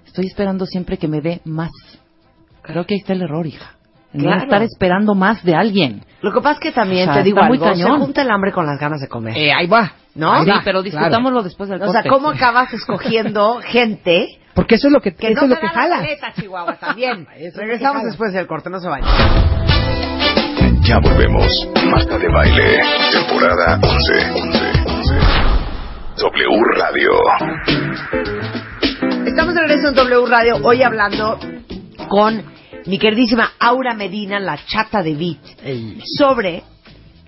estoy 0.07 0.27
esperando 0.27 0.67
siempre 0.67 0.97
que 0.99 1.09
me 1.09 1.21
dé 1.21 1.41
más. 1.45 1.71
Creo 2.63 2.85
que 2.87 2.95
ahí 2.95 3.01
está 3.01 3.13
el 3.13 3.23
error, 3.23 3.47
hija. 3.47 3.73
En 4.13 4.21
no 4.23 4.27
Claro. 4.29 4.43
estar 4.45 4.63
esperando 4.63 5.15
más 5.17 5.43
de 5.43 5.55
alguien. 5.57 6.03
Lo 6.23 6.33
que 6.33 6.41
pasa 6.41 6.53
es 6.55 6.61
que 6.61 6.71
también 6.73 7.09
O 7.09 7.13
sea, 7.13 7.23
te 7.23 7.25
digo 7.25 7.43
muy 7.43 7.57
algo, 7.59 7.75
se 7.75 7.83
cañón. 7.83 8.01
junta 8.01 8.23
el 8.23 8.31
hambre 8.31 8.53
con 8.53 8.65
las 8.65 8.79
ganas 8.79 9.01
de 9.01 9.09
comer. 9.09 9.37
Eh, 9.37 9.53
ahí 9.53 9.67
va. 9.67 9.93
¿No? 10.15 10.33
Ahí 10.33 10.45
sí, 10.45 10.51
va, 10.51 10.61
pero 10.65 10.83
claro. 10.83 10.99
discutámoslo 10.99 11.43
después 11.43 11.69
del 11.69 11.83
o 11.83 11.91
sea, 11.91 12.03
corte. 12.03 12.09
¿cómo 12.09 12.29
acabas 12.31 12.73
escogiendo 12.73 13.57
gente 13.67 14.29
Porque 14.55 14.77
eso 14.77 14.87
es 14.89 14.93
lo 14.93 15.01
que, 15.01 15.15
que 15.15 15.29
eso 15.33 15.47
no 15.47 15.55
es 15.55 15.61
lo 15.61 15.61
que 15.69 15.69
jala. 15.69 15.97
paleta, 15.97 16.33
Chihuahua, 16.35 16.77
también? 16.77 17.27
Regresamos 17.55 18.05
después 18.05 18.33
del 18.33 18.47
corte, 18.47 18.71
no 18.71 18.79
se 18.81 18.89
vayan. 18.89 19.09
Ya 20.83 20.99
volvemos. 20.99 21.69
Marta 21.91 22.19
de 22.19 22.29
Baile, 22.29 22.83
temporada 23.11 23.81
11. 23.83 24.31
11, 24.43 24.73
11. 24.87 25.15
W 26.19 26.63
Radio. 26.77 27.11
Estamos 29.27 29.55
de 29.55 29.61
regreso 29.63 29.89
en 29.89 29.95
W 29.95 30.27
Radio, 30.27 30.57
hoy 30.63 30.83
hablando 30.83 31.39
con 32.09 32.43
mi 32.87 32.99
queridísima 32.99 33.53
Aura 33.59 33.95
Medina, 33.95 34.39
la 34.39 34.59
chata 34.67 35.03
de 35.03 35.15
Beat, 35.15 36.05
sobre 36.19 36.63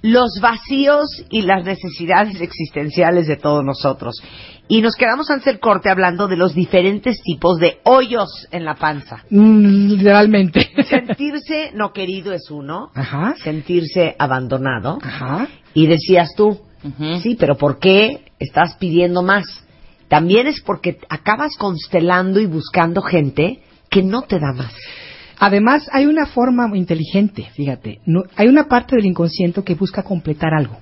los 0.02 0.38
vacíos 0.40 1.06
y 1.30 1.42
las 1.42 1.64
necesidades 1.64 2.40
existenciales 2.40 3.26
de 3.26 3.36
todos 3.36 3.64
nosotros. 3.64 4.22
Y 4.68 4.80
nos 4.82 4.96
quedamos 4.96 5.30
antes 5.30 5.44
del 5.46 5.60
corte 5.60 5.88
hablando 5.90 6.26
de 6.26 6.36
los 6.36 6.54
diferentes 6.54 7.22
tipos 7.22 7.58
de 7.58 7.78
hoyos 7.84 8.48
en 8.50 8.64
la 8.64 8.74
panza. 8.74 9.22
Mm, 9.30 9.88
literalmente. 9.92 10.68
Sentirse 10.88 11.70
no 11.74 11.92
querido 11.92 12.32
es 12.32 12.50
uno, 12.50 12.90
Ajá. 12.94 13.34
sentirse 13.42 14.16
abandonado. 14.18 14.98
Ajá. 15.02 15.46
Y 15.72 15.86
decías 15.86 16.30
tú, 16.36 16.60
Ujú. 16.82 17.20
sí, 17.22 17.36
pero 17.38 17.56
¿por 17.56 17.78
qué 17.78 18.24
estás 18.40 18.76
pidiendo 18.76 19.22
más? 19.22 19.44
También 20.08 20.46
es 20.46 20.60
porque 20.60 20.98
acabas 21.08 21.56
constelando 21.56 22.40
y 22.40 22.46
buscando 22.46 23.02
gente 23.02 23.60
que 23.88 24.02
no 24.02 24.22
te 24.22 24.38
da 24.40 24.52
más. 24.52 24.72
Además, 25.38 25.88
hay 25.92 26.06
una 26.06 26.26
forma 26.26 26.68
inteligente, 26.76 27.48
fíjate. 27.54 28.00
No, 28.06 28.22
hay 28.36 28.48
una 28.48 28.64
parte 28.64 28.96
del 28.96 29.04
inconsciente 29.06 29.62
que 29.62 29.74
busca 29.74 30.02
completar 30.02 30.54
algo. 30.54 30.78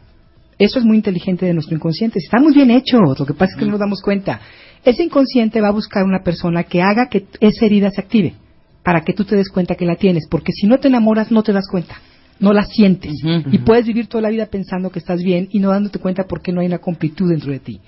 Eso 0.59 0.79
es 0.79 0.85
muy 0.85 0.97
inteligente 0.97 1.47
de 1.47 1.55
nuestro 1.55 1.75
inconsciente. 1.77 2.19
Estamos 2.19 2.55
bien 2.55 2.71
hechos, 2.71 3.19
lo 3.19 3.27
que 3.27 3.35
pasa 3.35 3.53
es 3.53 3.59
que 3.59 3.65
no 3.65 3.73
nos 3.73 3.81
damos 3.81 4.01
cuenta. 4.03 4.41
Ese 4.85 5.03
inconsciente 5.03 5.61
va 5.61 5.69
a 5.69 5.73
buscar 5.73 6.05
una 6.05 6.23
persona 6.23 6.65
que 6.65 6.83
haga 6.83 7.09
que 7.09 7.27
esa 7.41 7.67
herida 7.67 7.91
se 7.91 8.01
active, 8.01 8.35
para 8.83 9.03
que 9.03 9.13
tú 9.15 9.25
te 9.25 9.37
des 9.37 9.49
cuenta 9.49 9.75
que 9.75 9.87
la 9.87 9.97
tienes, 9.97 10.29
porque 10.31 10.53
si 10.53 10.67
no 10.67 10.79
te 10.79 10.89
enamoras 10.89 11.31
no 11.31 11.43
te 11.43 11.53
das 11.53 11.67
cuenta, 11.71 11.97
no 12.39 12.53
la 12.53 12.65
sientes. 12.65 13.15
Y 13.51 13.59
puedes 13.59 13.87
vivir 13.87 14.07
toda 14.07 14.23
la 14.23 14.31
vida 14.31 14.47
pensando 14.47 14.91
que 14.91 14.99
estás 14.99 15.23
bien 15.23 15.49
y 15.51 15.59
no 15.59 15.71
dándote 15.71 15.99
cuenta 15.99 16.25
porque 16.25 16.53
no 16.53 16.61
hay 16.61 16.67
una 16.67 16.79
completud 16.79 17.31
dentro 17.31 17.51
de 17.51 17.61
ti. 17.61 17.81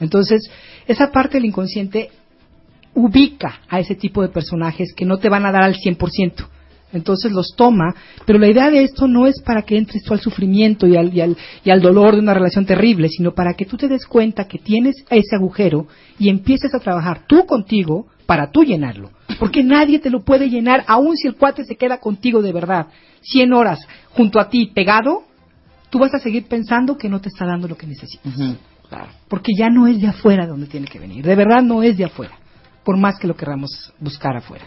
Entonces, 0.00 0.48
esa 0.86 1.10
parte 1.10 1.36
del 1.36 1.46
inconsciente 1.46 2.10
ubica 2.94 3.60
a 3.68 3.78
ese 3.80 3.94
tipo 3.94 4.22
de 4.22 4.28
personajes 4.28 4.92
que 4.96 5.04
no 5.04 5.18
te 5.18 5.28
van 5.28 5.44
a 5.46 5.52
dar 5.52 5.62
al 5.62 5.74
100%. 5.74 6.46
Entonces 6.92 7.32
los 7.32 7.54
toma, 7.54 7.94
pero 8.24 8.38
la 8.38 8.48
idea 8.48 8.70
de 8.70 8.82
esto 8.82 9.06
no 9.06 9.26
es 9.26 9.40
para 9.42 9.62
que 9.62 9.76
entres 9.76 10.02
tú 10.02 10.14
al 10.14 10.20
sufrimiento 10.20 10.86
y 10.86 10.96
al, 10.96 11.14
y, 11.14 11.20
al, 11.20 11.36
y 11.62 11.70
al 11.70 11.82
dolor 11.82 12.14
de 12.14 12.20
una 12.20 12.34
relación 12.34 12.64
terrible, 12.64 13.08
sino 13.08 13.32
para 13.32 13.54
que 13.54 13.66
tú 13.66 13.76
te 13.76 13.88
des 13.88 14.06
cuenta 14.06 14.46
que 14.46 14.58
tienes 14.58 14.96
ese 15.10 15.36
agujero 15.36 15.86
y 16.18 16.28
empieces 16.30 16.74
a 16.74 16.80
trabajar 16.80 17.26
tú 17.26 17.44
contigo 17.44 18.06
para 18.24 18.50
tú 18.50 18.64
llenarlo. 18.64 19.10
Porque 19.38 19.62
nadie 19.62 19.98
te 19.98 20.10
lo 20.10 20.20
puede 20.20 20.48
llenar, 20.48 20.84
aun 20.86 21.16
si 21.16 21.28
el 21.28 21.36
cuate 21.36 21.64
se 21.64 21.76
queda 21.76 21.98
contigo 21.98 22.42
de 22.42 22.52
verdad 22.52 22.86
100 23.22 23.52
horas 23.52 23.80
junto 24.10 24.40
a 24.40 24.48
ti 24.48 24.66
pegado, 24.74 25.24
tú 25.90 25.98
vas 25.98 26.14
a 26.14 26.18
seguir 26.18 26.46
pensando 26.46 26.96
que 26.96 27.08
no 27.08 27.20
te 27.20 27.28
está 27.28 27.44
dando 27.46 27.68
lo 27.68 27.76
que 27.76 27.86
necesitas. 27.86 28.32
Claro. 28.88 29.08
Porque 29.28 29.52
ya 29.56 29.68
no 29.68 29.86
es 29.86 30.00
de 30.00 30.08
afuera 30.08 30.46
donde 30.46 30.66
tiene 30.66 30.86
que 30.86 30.98
venir. 30.98 31.24
De 31.24 31.36
verdad 31.36 31.62
no 31.62 31.82
es 31.82 31.96
de 31.98 32.04
afuera. 32.04 32.38
Por 32.84 32.96
más 32.96 33.18
que 33.18 33.26
lo 33.26 33.36
queramos 33.36 33.92
buscar 34.00 34.36
afuera. 34.36 34.64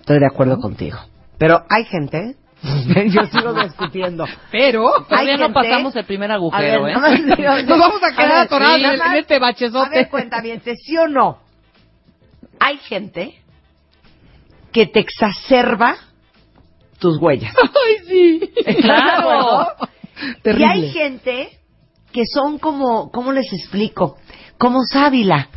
Estoy 0.00 0.20
de 0.20 0.26
acuerdo 0.26 0.58
contigo. 0.58 0.98
Pero 1.38 1.64
hay 1.68 1.84
gente, 1.84 2.36
yo 3.06 3.24
sigo 3.24 3.54
discutiendo. 3.54 4.26
Pero 4.50 5.04
Todavía 5.08 5.36
no 5.36 5.52
pasamos 5.52 5.94
el 5.96 6.04
primer 6.04 6.30
agujero, 6.30 6.84
ver, 6.84 6.96
¿eh? 6.96 7.62
nos 7.66 7.78
vamos 7.78 8.02
a 8.02 8.10
quedar 8.14 8.44
atorados 8.44 8.80
nada 8.80 9.12
en, 9.12 9.18
este 9.18 9.36
A 9.36 9.88
ver, 9.88 10.08
cuenta 10.08 10.40
bien, 10.40 10.62
¿sí 10.62 10.96
o 10.96 11.08
no? 11.08 11.38
Hay 12.60 12.78
gente 12.78 13.34
que 14.72 14.86
te 14.86 15.00
exacerba 15.00 15.96
tus 16.98 17.20
huellas. 17.20 17.54
Ay, 17.62 18.06
sí. 18.06 18.52
Claro. 18.80 19.68
Terrible. 20.42 20.64
Y 20.64 20.68
hay 20.68 20.90
gente 20.90 21.58
que 22.12 22.22
son 22.26 22.58
como, 22.58 23.10
¿cómo 23.10 23.32
les 23.32 23.52
explico? 23.52 24.16
Como 24.58 24.80
sábila. 24.84 25.48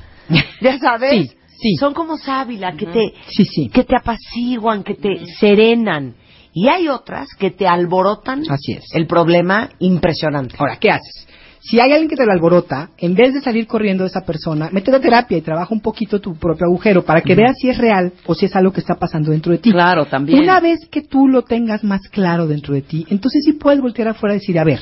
¿Ya 0.59 0.77
sabes? 0.79 1.11
Sí, 1.11 1.36
sí. 1.59 1.75
Son 1.79 1.93
como 1.93 2.17
sábila, 2.17 2.73
que 2.75 2.85
te, 2.87 3.13
Sí, 3.29 3.45
sí. 3.45 3.69
que 3.69 3.83
te 3.83 3.95
apaciguan, 3.95 4.83
que 4.83 4.95
te 4.95 5.25
serenan. 5.39 6.15
Y 6.53 6.67
hay 6.69 6.87
otras 6.87 7.27
que 7.37 7.51
te 7.51 7.67
alborotan 7.67 8.43
Así 8.49 8.73
es. 8.73 8.85
el 8.93 9.05
problema 9.05 9.69
impresionante. 9.79 10.55
Ahora, 10.57 10.77
¿qué 10.79 10.89
haces? 10.89 11.27
Si 11.59 11.79
hay 11.81 11.91
alguien 11.91 12.07
que 12.09 12.15
te 12.15 12.25
lo 12.25 12.31
alborota, 12.31 12.91
en 12.97 13.13
vez 13.13 13.33
de 13.33 13.41
salir 13.41 13.67
corriendo 13.67 14.03
de 14.03 14.07
esa 14.07 14.21
persona, 14.21 14.69
métete 14.71 14.95
a 14.97 15.01
terapia 15.01 15.37
y 15.37 15.41
trabaja 15.41 15.73
un 15.73 15.81
poquito 15.81 16.21
tu 16.21 16.35
propio 16.35 16.65
agujero 16.65 17.03
para 17.03 17.21
que 17.21 17.35
veas 17.35 17.55
si 17.59 17.69
es 17.69 17.77
real 17.77 18.13
o 18.25 18.33
si 18.33 18.45
es 18.45 18.55
algo 18.55 18.71
que 18.71 18.79
está 18.79 18.95
pasando 18.95 19.31
dentro 19.31 19.51
de 19.51 19.57
ti. 19.57 19.71
Claro, 19.71 20.05
también. 20.05 20.39
Una 20.41 20.59
vez 20.61 20.79
que 20.89 21.01
tú 21.01 21.27
lo 21.27 21.41
tengas 21.41 21.83
más 21.83 22.01
claro 22.09 22.47
dentro 22.47 22.73
de 22.73 22.83
ti, 22.83 23.05
entonces 23.09 23.43
sí 23.43 23.53
puedes 23.53 23.81
voltear 23.81 24.07
afuera 24.07 24.35
y 24.35 24.39
decir, 24.39 24.57
a 24.57 24.63
ver, 24.63 24.79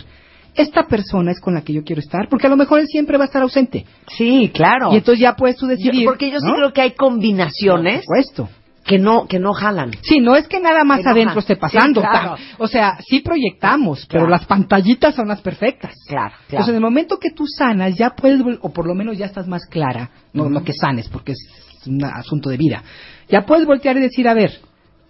esta 0.55 0.87
persona 0.87 1.31
es 1.31 1.39
con 1.39 1.53
la 1.53 1.61
que 1.61 1.73
yo 1.73 1.83
quiero 1.83 1.99
estar, 1.99 2.27
porque 2.29 2.47
a 2.47 2.49
lo 2.49 2.57
mejor 2.57 2.79
él 2.79 2.87
siempre 2.87 3.17
va 3.17 3.25
a 3.25 3.27
estar 3.27 3.41
ausente. 3.41 3.85
Sí, 4.17 4.51
claro. 4.53 4.93
Y 4.93 4.97
entonces 4.97 5.19
ya 5.21 5.35
puedes 5.35 5.57
tú 5.57 5.67
decidir. 5.67 6.03
Yo- 6.03 6.05
porque 6.09 6.31
yo 6.31 6.39
sí 6.39 6.47
¿no? 6.47 6.55
creo 6.55 6.73
que 6.73 6.81
hay 6.81 6.91
combinaciones 6.91 8.05
Por 8.05 8.23
supuesto. 8.23 8.49
que 8.85 8.97
no 8.99 9.27
que 9.27 9.39
no 9.39 9.53
jalan. 9.53 9.91
Sí, 10.01 10.19
no 10.19 10.35
es 10.35 10.47
que 10.47 10.59
nada 10.59 10.83
más 10.83 11.01
Que 11.01 11.09
adentro 11.09 11.39
esté 11.39 11.55
pasando. 11.57 12.01
Sí, 12.01 12.07
claro. 12.07 12.35
O 12.57 12.67
sea, 12.67 12.97
sí 13.07 13.19
proyectamos, 13.19 14.05
pero 14.09 14.27
las 14.27 14.45
pantallitas 14.45 15.15
son 15.15 15.27
las 15.27 15.41
perfectas. 15.41 15.93
Claro, 16.07 16.29
claro. 16.29 16.41
Entonces, 16.49 16.69
en 16.69 16.75
el 16.75 16.81
momento 16.81 17.17
que 17.19 17.31
tú 17.31 17.45
sanas, 17.47 17.95
ya 17.97 18.11
puedes, 18.11 18.41
o 18.61 18.69
por 18.71 18.87
lo 18.87 18.95
menos 18.95 19.17
ya 19.17 19.25
estás 19.25 19.47
más 19.47 19.65
clara, 19.65 20.11
no, 20.33 20.49
no 20.49 20.63
que 20.63 20.73
sanes, 20.73 21.09
porque 21.09 21.33
es 21.33 21.39
un 21.87 22.03
asunto 22.03 22.49
de 22.49 22.57
vida. 22.57 22.83
Ya 23.27 23.45
puedes 23.45 23.65
voltear 23.65 23.97
y 23.97 24.01
decir, 24.01 24.27
a 24.27 24.33
ver, 24.33 24.51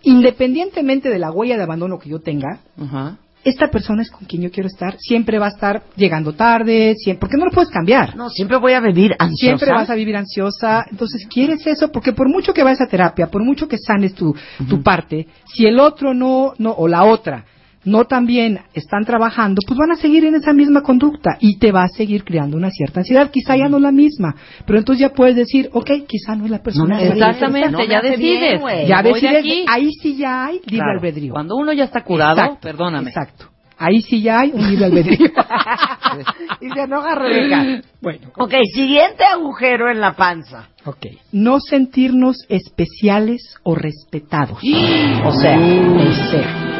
independientemente 0.04 1.10
de 1.10 1.20
la 1.20 1.32
huella 1.32 1.58
de 1.58 1.64
abandono 1.64 2.00
que 2.00 2.10
yo 2.10 2.20
tenga, 2.20 2.60
Ajá. 2.80 3.18
Esta 3.46 3.68
persona 3.68 4.02
es 4.02 4.10
con 4.10 4.26
quien 4.26 4.42
yo 4.42 4.52
quiero 4.52 4.68
estar, 4.68 4.98
siempre 4.98 5.38
va 5.38 5.46
a 5.46 5.50
estar 5.50 5.84
llegando 5.96 6.34
tarde, 6.34 6.96
siempre, 6.98 7.20
porque 7.20 7.38
no 7.38 7.46
lo 7.46 7.52
puedes 7.52 7.70
cambiar. 7.70 8.16
No, 8.16 8.30
siempre 8.30 8.58
voy 8.58 8.74
a 8.74 8.82
vivir 8.82 9.16
ansiosa. 9.20 9.58
Siempre 9.58 9.72
vas 9.72 9.90
a 9.90 9.96
vivir 9.96 10.18
ansiosa. 10.18 10.86
Entonces, 10.90 11.28
¿quieres 11.28 11.66
eso? 11.68 11.92
Porque 11.92 12.12
por 12.12 12.28
mucho 12.28 12.54
que 12.54 12.64
vayas 12.64 12.82
a 12.82 12.88
terapia, 12.88 13.28
por 13.28 13.44
mucho 13.44 13.68
que 13.68 13.78
sanes 13.78 14.16
tu, 14.16 14.36
tu 14.68 14.82
parte, 14.82 15.28
si 15.46 15.68
el 15.68 15.80
otro 15.80 16.16
no, 16.16 16.54
no, 16.58 16.72
o 16.72 16.88
la 16.88 17.04
otra, 17.04 17.46
no 17.86 18.06
también 18.06 18.60
están 18.74 19.06
trabajando, 19.06 19.62
pues 19.68 19.78
van 19.78 19.92
a 19.92 19.96
seguir 19.96 20.26
en 20.26 20.36
esa 20.36 20.54
misma 20.54 20.82
conducta 20.82 21.38
y 21.40 21.58
te 21.58 21.72
va 21.72 21.84
a 21.84 21.88
seguir 21.88 22.24
creando 22.24 22.58
una 22.58 22.70
cierta 22.72 23.02
ansiedad. 23.02 23.30
Quizá 23.32 23.56
ya 23.56 23.70
no 23.70 23.80
la 23.80 23.92
misma, 23.92 24.36
pero 24.66 24.80
entonces 24.80 25.02
ya 25.02 25.14
puedes 25.14 25.36
decir, 25.36 25.70
ok, 25.72 25.90
quizá 26.08 26.36
no 26.36 26.46
es 26.46 26.52
la 26.52 26.64
persona. 26.64 26.96
No 26.98 27.02
Exactamente, 27.02 27.72
No 27.72 27.84
ya 27.84 28.02
bien, 28.02 28.14
decides. 28.14 28.60
güey. 28.62 28.88
ya 28.88 29.02
de 29.04 29.14
decides, 29.14 29.40
aquí. 29.40 29.66
ahí 29.70 29.90
sí 30.02 30.18
ya 30.18 30.46
hay 30.48 30.56
libre 30.66 30.78
Claro. 30.78 30.92
albedrío. 31.00 31.34
Cuando 31.34 31.56
uno 31.56 31.74
ya 31.74 31.84
está 31.86 32.02
curado, 32.04 32.40
Exacto, 32.42 32.60
perdóname. 32.62 33.10
Exacto. 33.10 33.46
Ahí 33.78 34.02
sí 34.02 34.22
ya 34.22 34.40
hay 34.40 34.52
un 34.54 34.70
libre 34.70 34.86
albedrío. 34.86 35.28
y 36.62 36.70
se 36.70 36.82
enoja 36.82 37.14
Rebeca. 37.16 37.82
bueno, 38.02 38.30
Ok, 38.38 38.54
siguiente 38.74 39.26
agujero 39.26 39.92
en 39.92 40.00
la 40.00 40.14
panza. 40.16 40.70
Ok. 40.86 41.06
No 41.34 41.60
sentirnos 41.60 42.38
especiales 42.48 43.42
o 43.64 43.76
respetados. 43.76 44.60
O 44.60 45.32
sea, 45.34 45.58
O 45.60 46.12
sea. 46.32 46.75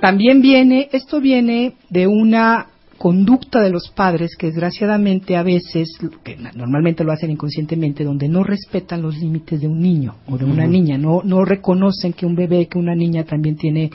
También 0.00 0.40
viene, 0.40 0.88
esto 0.92 1.20
viene 1.20 1.74
de 1.90 2.06
una 2.06 2.66
conducta 3.00 3.62
de 3.62 3.70
los 3.70 3.88
padres 3.88 4.36
que 4.36 4.48
desgraciadamente 4.48 5.34
a 5.34 5.42
veces, 5.42 5.96
que 6.22 6.36
normalmente 6.54 7.02
lo 7.02 7.12
hacen 7.12 7.30
inconscientemente, 7.30 8.04
donde 8.04 8.28
no 8.28 8.44
respetan 8.44 9.00
los 9.00 9.16
límites 9.16 9.58
de 9.58 9.68
un 9.68 9.80
niño 9.80 10.16
o 10.26 10.36
de 10.36 10.44
una 10.44 10.66
niña, 10.66 10.98
no, 10.98 11.22
no 11.24 11.46
reconocen 11.46 12.12
que 12.12 12.26
un 12.26 12.34
bebé, 12.34 12.66
que 12.66 12.78
una 12.78 12.94
niña 12.94 13.24
también 13.24 13.56
tiene 13.56 13.90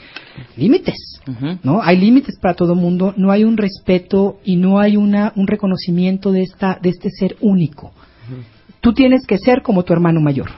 límites. 0.56 1.20
¿no? 1.62 1.80
Hay 1.82 1.98
límites 1.98 2.36
para 2.40 2.54
todo 2.54 2.74
mundo, 2.74 3.14
no 3.16 3.30
hay 3.30 3.44
un 3.44 3.56
respeto 3.56 4.38
y 4.44 4.56
no 4.56 4.80
hay 4.80 4.96
una, 4.96 5.32
un 5.36 5.46
reconocimiento 5.46 6.32
de, 6.32 6.42
esta, 6.42 6.76
de 6.82 6.88
este 6.88 7.10
ser 7.10 7.36
único. 7.40 7.92
Tú 8.80 8.92
tienes 8.92 9.24
que 9.24 9.38
ser 9.38 9.62
como 9.62 9.84
tu 9.84 9.92
hermano 9.92 10.20
mayor. 10.20 10.50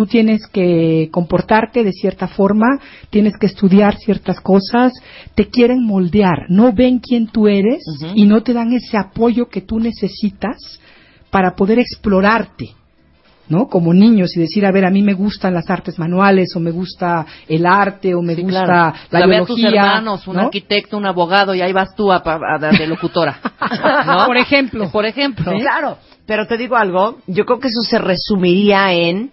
Tú 0.00 0.06
tienes 0.06 0.46
que 0.46 1.10
comportarte 1.12 1.84
de 1.84 1.92
cierta 1.92 2.26
forma, 2.26 2.78
tienes 3.10 3.34
que 3.38 3.44
estudiar 3.44 3.96
ciertas 3.98 4.40
cosas, 4.40 4.94
te 5.34 5.48
quieren 5.50 5.84
moldear, 5.84 6.46
no 6.48 6.72
ven 6.72 7.00
quién 7.00 7.26
tú 7.26 7.48
eres 7.48 7.82
y 8.14 8.24
no 8.24 8.42
te 8.42 8.54
dan 8.54 8.72
ese 8.72 8.96
apoyo 8.96 9.50
que 9.50 9.60
tú 9.60 9.78
necesitas 9.78 10.56
para 11.28 11.54
poder 11.54 11.78
explorarte. 11.80 12.70
¿no? 13.50 13.66
Como 13.66 13.92
niños 13.92 14.34
y 14.36 14.40
decir, 14.40 14.64
a 14.64 14.72
ver, 14.72 14.86
a 14.86 14.90
mí 14.90 15.02
me 15.02 15.12
gustan 15.12 15.52
las 15.52 15.68
artes 15.68 15.98
manuales 15.98 16.48
o 16.56 16.60
me 16.60 16.70
gusta 16.70 17.26
el 17.46 17.66
arte 17.66 18.14
o 18.14 18.22
me 18.22 18.36
Sí, 18.36 18.40
gusta 18.42 18.64
claro. 18.64 18.72
la 19.10 19.18
O 19.18 19.18
sea, 19.18 19.26
ve 19.26 19.36
a 19.36 19.44
tus 19.44 19.56
biología, 19.56 19.80
hermanos, 19.82 20.26
un 20.28 20.36
¿no? 20.36 20.42
arquitecto, 20.44 20.96
un 20.96 21.04
abogado, 21.04 21.54
y 21.54 21.60
ahí 21.60 21.74
vas 21.74 21.94
tú 21.94 22.10
a, 22.10 22.22
a- 22.24 22.54
a- 22.54 22.58
de 22.58 22.86
locutora. 22.86 23.38
¿no? 24.06 24.24
Por 24.26 24.38
ejemplo. 24.38 24.90
Por 24.90 25.04
ejemplo. 25.04 25.52
Claro, 25.60 25.98
pero 26.24 26.46
te 26.46 26.56
digo 26.56 26.76
algo, 26.76 27.18
yo 27.26 27.44
creo 27.44 27.58
que 27.60 27.68
eso 27.68 27.82
se 27.82 27.98
resumiría 27.98 28.94
en 28.94 29.30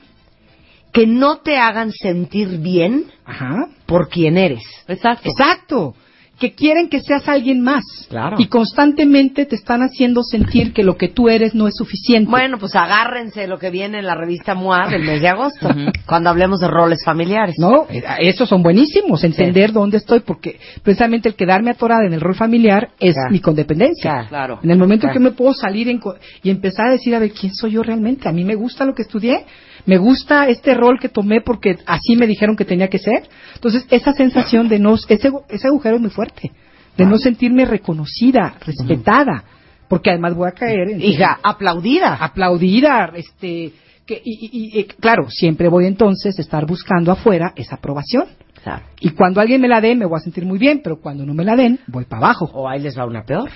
que 0.97 1.07
no 1.07 1.37
te 1.37 1.57
hagan 1.57 1.91
sentir 1.91 2.57
bien 2.59 3.05
Ajá. 3.25 3.67
por 3.85 4.09
quien 4.09 4.37
eres. 4.37 4.63
Exacto. 4.87 5.29
Exacto. 5.29 5.95
que 6.39 6.53
quieren 6.53 6.87
que 6.87 6.99
seas 7.01 7.27
alguien 7.27 7.61
más. 7.63 7.83
Claro. 8.09 8.35
Y 8.37 8.45
constantemente 8.45 9.47
te 9.47 9.55
están 9.55 9.81
haciendo 9.81 10.21
sentir 10.21 10.71
que 10.71 10.83
lo 10.83 10.95
que 10.95 11.07
tú 11.07 11.29
eres 11.29 11.55
no 11.55 11.67
es 11.67 11.73
suficiente. 11.75 12.29
Bueno, 12.29 12.59
pues 12.59 12.75
agárrense 12.75 13.47
lo 13.47 13.57
que 13.57 13.71
viene 13.71 13.97
en 13.97 14.05
la 14.05 14.13
revista 14.13 14.53
MOA 14.53 14.87
del 14.87 15.01
mes 15.03 15.19
de 15.19 15.29
agosto, 15.29 15.67
cuando 16.05 16.29
hablemos 16.29 16.59
de 16.59 16.67
roles 16.67 16.99
familiares. 17.03 17.55
No, 17.57 17.87
esos 18.19 18.47
son 18.47 18.61
buenísimos, 18.61 19.23
entender 19.23 19.71
dónde 19.73 19.97
estoy, 19.97 20.19
porque 20.19 20.59
precisamente 20.83 21.27
el 21.29 21.33
quedarme 21.33 21.71
atorada 21.71 22.05
en 22.05 22.13
el 22.13 22.21
rol 22.21 22.35
familiar 22.35 22.89
es 22.99 23.15
Claro. 23.15 23.31
mi 23.31 23.39
codependencia. 23.39 24.27
Claro. 24.29 24.59
En 24.61 24.69
el 24.69 24.77
momento 24.77 25.07
Claro. 25.07 25.13
que 25.15 25.23
me 25.23 25.31
puedo 25.31 25.55
salir 25.55 25.89
en 25.89 25.97
co- 25.97 26.17
y 26.43 26.51
empezar 26.51 26.89
a 26.89 26.91
decir, 26.91 27.15
a 27.15 27.19
ver, 27.19 27.31
¿quién 27.31 27.51
soy 27.55 27.71
yo 27.71 27.81
realmente? 27.81 28.29
A 28.29 28.31
mí 28.31 28.43
me 28.43 28.53
gusta 28.53 28.85
lo 28.85 28.93
que 28.93 29.01
estudié, 29.01 29.43
me 29.87 29.97
gusta 29.97 30.47
este 30.47 30.75
rol 30.75 30.99
que 30.99 31.09
tomé 31.09 31.41
porque 31.41 31.77
así 31.87 32.15
me 32.15 32.27
dijeron 32.27 32.55
que 32.55 32.65
tenía 32.65 32.87
que 32.89 32.99
ser. 32.99 33.27
Entonces, 33.55 33.85
esa 33.89 34.13
sensación 34.13 34.69
de 34.69 34.77
no, 34.77 34.93
ese, 34.93 35.31
ese 35.49 35.67
agujero 35.67 35.95
es 35.95 36.01
muy 36.01 36.11
fuerte, 36.11 36.51
de 36.95 37.05
no 37.05 37.17
sentirme 37.17 37.65
reconocida, 37.65 38.55
respetada, 38.63 39.43
porque 39.87 40.11
además 40.11 40.35
voy 40.35 40.49
a 40.49 40.51
caer 40.51 40.89
en... 40.91 41.01
Hija, 41.01 41.39
aplaudida. 41.41 42.13
aplaudida, 42.15 43.11
este, 43.15 43.71
que, 44.05 44.21
y, 44.23 44.49
y- 44.51 44.79
y, 44.79 44.83
claro, 44.83 45.29
siempre 45.29 45.69
voy 45.69 45.85
entonces 45.85 46.37
a 46.37 46.41
estar 46.41 46.65
buscando 46.65 47.11
afuera 47.11 47.53
esa 47.55 47.75
aprobación. 47.75 48.25
Claro. 48.63 48.83
Y 48.99 49.11
cuando 49.11 49.39
alguien 49.39 49.61
me 49.61 49.67
la 49.69 49.79
dé, 49.79 49.95
me 49.95 50.05
voy 50.05 50.17
a 50.17 50.19
sentir 50.23 50.45
muy 50.45 50.59
bien, 50.59 50.81
pero 50.83 50.99
cuando 50.99 51.25
no 51.25 51.33
me 51.33 51.45
la 51.45 51.55
den, 51.55 51.79
voy 51.87 52.03
para 52.05 52.25
abajo. 52.25 52.49
O 52.53 52.67
ahí 52.67 52.81
les 52.81 52.97
va 52.97 53.05
una 53.05 53.23
peor. 53.23 53.49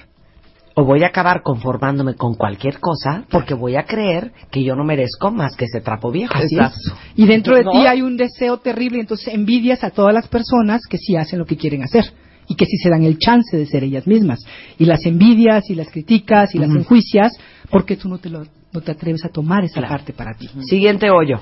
O 0.74 0.86
voy 0.86 1.04
a 1.04 1.08
acabar 1.08 1.42
conformándome 1.44 2.16
con 2.16 2.36
cualquier 2.36 2.80
cosa 2.80 3.24
porque 3.30 3.54
voy 3.54 3.76
a 3.76 3.84
creer 3.84 4.32
que 4.52 4.64
yo 4.64 4.76
no 4.76 4.84
merezco 4.86 5.30
más 5.30 5.56
que 5.58 5.66
ese 5.66 5.82
trapo 5.82 6.12
viejo. 6.12 6.34
Así 6.34 6.58
es. 6.58 6.94
Y 7.16 7.26
dentro 7.26 7.56
de 7.56 7.64
¿No? 7.66 7.72
ti 7.72 7.86
hay 7.86 8.02
un 8.02 8.16
deseo 8.16 8.58
terrible, 8.58 9.00
entonces 9.00 9.34
envidias 9.34 9.84
a 9.84 9.90
todas 9.90 10.14
las 10.14 10.28
personas 10.30 10.82
que 10.90 10.98
sí 10.98 11.16
hacen 11.18 11.40
lo 11.40 11.46
que 11.46 11.58
quieren 11.58 11.84
hacer 11.84 12.06
y 12.48 12.56
que 12.56 12.66
sí 12.66 12.78
se 12.78 12.90
dan 12.90 13.04
el 13.04 13.18
chance 13.18 13.56
de 13.58 13.66
ser 13.66 13.84
ellas 13.84 14.08
mismas. 14.08 14.40
Y 14.80 14.86
las 14.86 15.06
envidias 15.06 15.70
y 15.70 15.76
las 15.76 15.90
criticas 15.90 16.56
y 16.56 16.60
las 16.60 16.70
enjuicias 16.70 17.34
porque 17.70 17.98
tú 17.98 18.08
no 18.08 18.18
te, 18.18 18.30
lo- 18.30 18.46
no 18.74 18.82
te 18.82 18.92
atreves 18.92 19.26
a 19.26 19.30
tomar 19.30 19.66
esa 19.66 19.80
Claro. 19.82 19.90
parte 19.96 20.14
para 20.14 20.34
ti. 20.36 20.50
Siguiente 20.70 21.10
hoyo. 21.12 21.42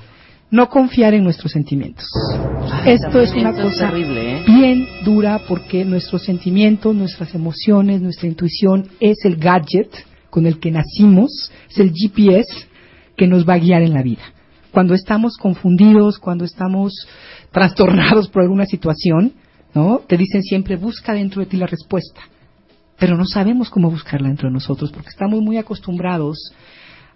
No 0.52 0.68
confiar 0.68 1.14
en 1.14 1.24
nuestros 1.24 1.52
sentimientos. 1.52 2.06
Esto 2.86 3.22
es 3.22 3.32
una 3.34 3.54
cosa 3.54 3.90
terrible, 3.92 4.38
¿eh? 4.38 4.44
bien 4.48 4.88
dura 5.06 5.42
porque 5.48 5.86
nuestros 5.86 6.24
sentimientos, 6.24 6.96
nuestras 6.96 7.36
emociones, 7.36 8.02
nuestra 8.02 8.28
intuición 8.28 8.88
es 9.00 9.18
el 9.26 9.36
gadget 9.36 9.92
con 10.32 10.48
el 10.48 10.60
que 10.60 10.72
nacimos, 10.72 11.52
es 11.70 11.78
el 11.78 11.92
GPS 11.92 12.68
que 13.16 13.28
nos 13.28 13.48
va 13.48 13.56
a 13.56 13.60
guiar 13.60 13.84
en 13.84 13.94
la 13.94 14.02
vida. 14.02 14.24
Cuando 14.72 14.96
estamos 14.96 15.38
confundidos, 15.38 16.18
cuando 16.18 16.46
estamos 16.46 16.94
trastornados 17.52 18.28
por 18.30 18.42
alguna 18.42 18.66
situación, 18.66 19.34
¿no? 19.76 20.02
Te 20.08 20.18
dicen 20.18 20.42
siempre 20.42 20.78
busca 20.78 21.14
dentro 21.14 21.42
de 21.42 21.48
ti 21.48 21.58
la 21.58 21.68
respuesta, 21.68 22.22
pero 22.98 23.16
no 23.18 23.26
sabemos 23.26 23.70
cómo 23.70 23.92
buscarla 23.92 24.30
dentro 24.30 24.48
de 24.48 24.54
nosotros 24.54 24.92
porque 24.92 25.10
estamos 25.10 25.42
muy 25.42 25.58
acostumbrados 25.58 26.54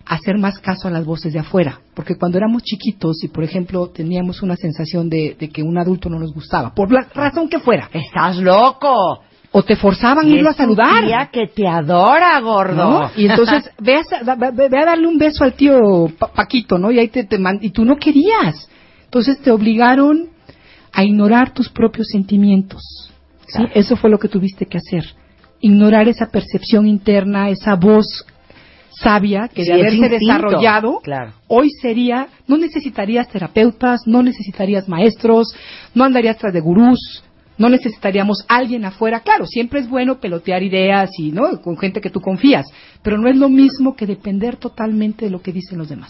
hacer 0.05 0.37
más 0.37 0.59
caso 0.59 0.87
a 0.87 0.91
las 0.91 1.05
voces 1.05 1.33
de 1.33 1.39
afuera. 1.39 1.79
Porque 1.93 2.15
cuando 2.15 2.37
éramos 2.37 2.63
chiquitos 2.63 3.23
y, 3.23 3.27
por 3.29 3.43
ejemplo, 3.43 3.87
teníamos 3.87 4.41
una 4.41 4.55
sensación 4.55 5.09
de, 5.09 5.35
de 5.39 5.49
que 5.49 5.63
un 5.63 5.77
adulto 5.77 6.09
no 6.09 6.19
nos 6.19 6.33
gustaba, 6.33 6.73
por 6.73 6.91
la 6.91 7.07
razón 7.13 7.47
que 7.49 7.59
fuera, 7.59 7.89
¡Estás 7.93 8.37
loco! 8.37 9.21
o 9.55 9.61
te 9.63 9.75
forzaban 9.75 10.25
a 10.25 10.29
irlo 10.29 10.49
a 10.49 10.53
saludar. 10.53 11.05
tía 11.05 11.29
que 11.31 11.45
te 11.47 11.67
adora, 11.67 12.39
gordo. 12.39 12.75
¿no? 12.75 13.11
Y 13.15 13.27
entonces 13.27 13.69
ve 13.79 13.97
a, 13.97 14.23
da- 14.23 14.35
ve- 14.51 14.67
ve 14.67 14.79
a 14.79 14.85
darle 14.85 15.05
un 15.07 15.19
beso 15.19 15.43
al 15.43 15.53
tío 15.53 16.07
Pa- 16.17 16.31
Paquito, 16.33 16.79
¿no? 16.79 16.89
Y 16.91 16.97
ahí 16.97 17.07
te, 17.09 17.23
te 17.25 17.37
y 17.61 17.69
tú 17.69 17.85
no 17.85 17.97
querías. 17.97 18.67
Entonces 19.05 19.39
te 19.41 19.51
obligaron 19.51 20.29
a 20.91 21.03
ignorar 21.03 21.53
tus 21.53 21.69
propios 21.69 22.07
sentimientos. 22.07 22.81
¿sí? 23.45 23.57
Claro. 23.57 23.71
Eso 23.75 23.95
fue 23.95 24.09
lo 24.09 24.17
que 24.17 24.27
tuviste 24.27 24.65
que 24.65 24.79
hacer. 24.79 25.05
Ignorar 25.61 26.07
esa 26.07 26.25
percepción 26.31 26.87
interna, 26.87 27.49
esa 27.49 27.75
voz 27.75 28.25
sabia 29.01 29.47
que 29.47 29.63
Sí, 29.63 29.71
de 29.71 29.79
haberse 29.81 30.09
desarrollado 30.09 30.99
Claro. 31.03 31.33
hoy 31.47 31.69
sería, 31.81 32.27
no 32.47 32.57
necesitarías 32.57 33.27
terapeutas, 33.29 34.01
no 34.05 34.23
necesitarías 34.23 34.87
maestros, 34.87 35.53
no 35.93 36.03
andarías 36.03 36.37
tras 36.37 36.53
de 36.53 36.59
gurús, 36.59 37.23
no 37.57 37.69
necesitaríamos 37.69 38.45
alguien 38.47 38.85
afuera. 38.85 39.19
Claro, 39.21 39.45
siempre 39.45 39.79
es 39.79 39.89
bueno 39.89 40.19
pelotear 40.19 40.63
ideas 40.63 41.11
y, 41.17 41.31
¿no? 41.31 41.61
Con 41.61 41.77
gente 41.77 42.01
que 42.01 42.09
tú 42.09 42.19
confías, 42.19 42.65
pero 43.01 43.17
no 43.17 43.29
es 43.29 43.37
lo 43.37 43.49
mismo 43.49 43.95
que 43.95 44.05
depender 44.05 44.57
totalmente 44.57 45.25
de 45.25 45.31
lo 45.31 45.41
que 45.41 45.51
dicen 45.51 45.77
los 45.77 45.89
demás. 45.89 46.09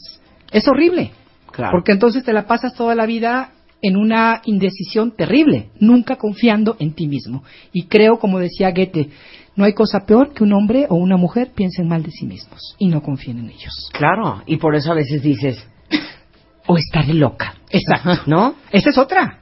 Es 0.51 0.67
horrible. 0.67 1.11
Claro. 1.51 1.71
Porque 1.71 1.91
entonces 1.91 2.23
te 2.23 2.33
la 2.33 2.47
pasas 2.47 2.73
toda 2.73 2.95
la 2.95 3.05
vida 3.05 3.51
en 3.81 3.97
una 3.97 4.41
indecisión 4.45 5.11
terrible, 5.11 5.67
nunca 5.79 6.15
confiando 6.15 6.77
en 6.79 6.93
ti 6.93 7.05
mismo. 7.05 7.43
Y 7.73 7.83
creo, 7.83 8.17
como 8.17 8.39
decía 8.39 8.71
Goethe, 8.71 9.09
no 9.55 9.65
hay 9.65 9.73
cosa 9.73 10.05
peor 10.05 10.33
que 10.33 10.43
un 10.43 10.53
hombre 10.53 10.87
o 10.89 10.95
una 10.95 11.17
mujer 11.17 11.51
piensen 11.55 11.87
mal 11.87 12.03
de 12.03 12.11
sí 12.11 12.25
mismos 12.25 12.75
y 12.79 12.87
no 12.87 13.01
confíen 13.01 13.39
en 13.39 13.49
ellos. 13.49 13.89
Claro, 13.93 14.41
y 14.45 14.57
por 14.57 14.75
eso 14.75 14.91
a 14.91 14.95
veces 14.95 15.21
dices, 15.21 15.63
o 16.67 16.77
estaré 16.77 17.13
loca, 17.13 17.55
Exacto. 17.69 18.23
¿no? 18.27 18.55
Esa 18.71 18.89
es 18.89 18.97
otra. 18.97 19.39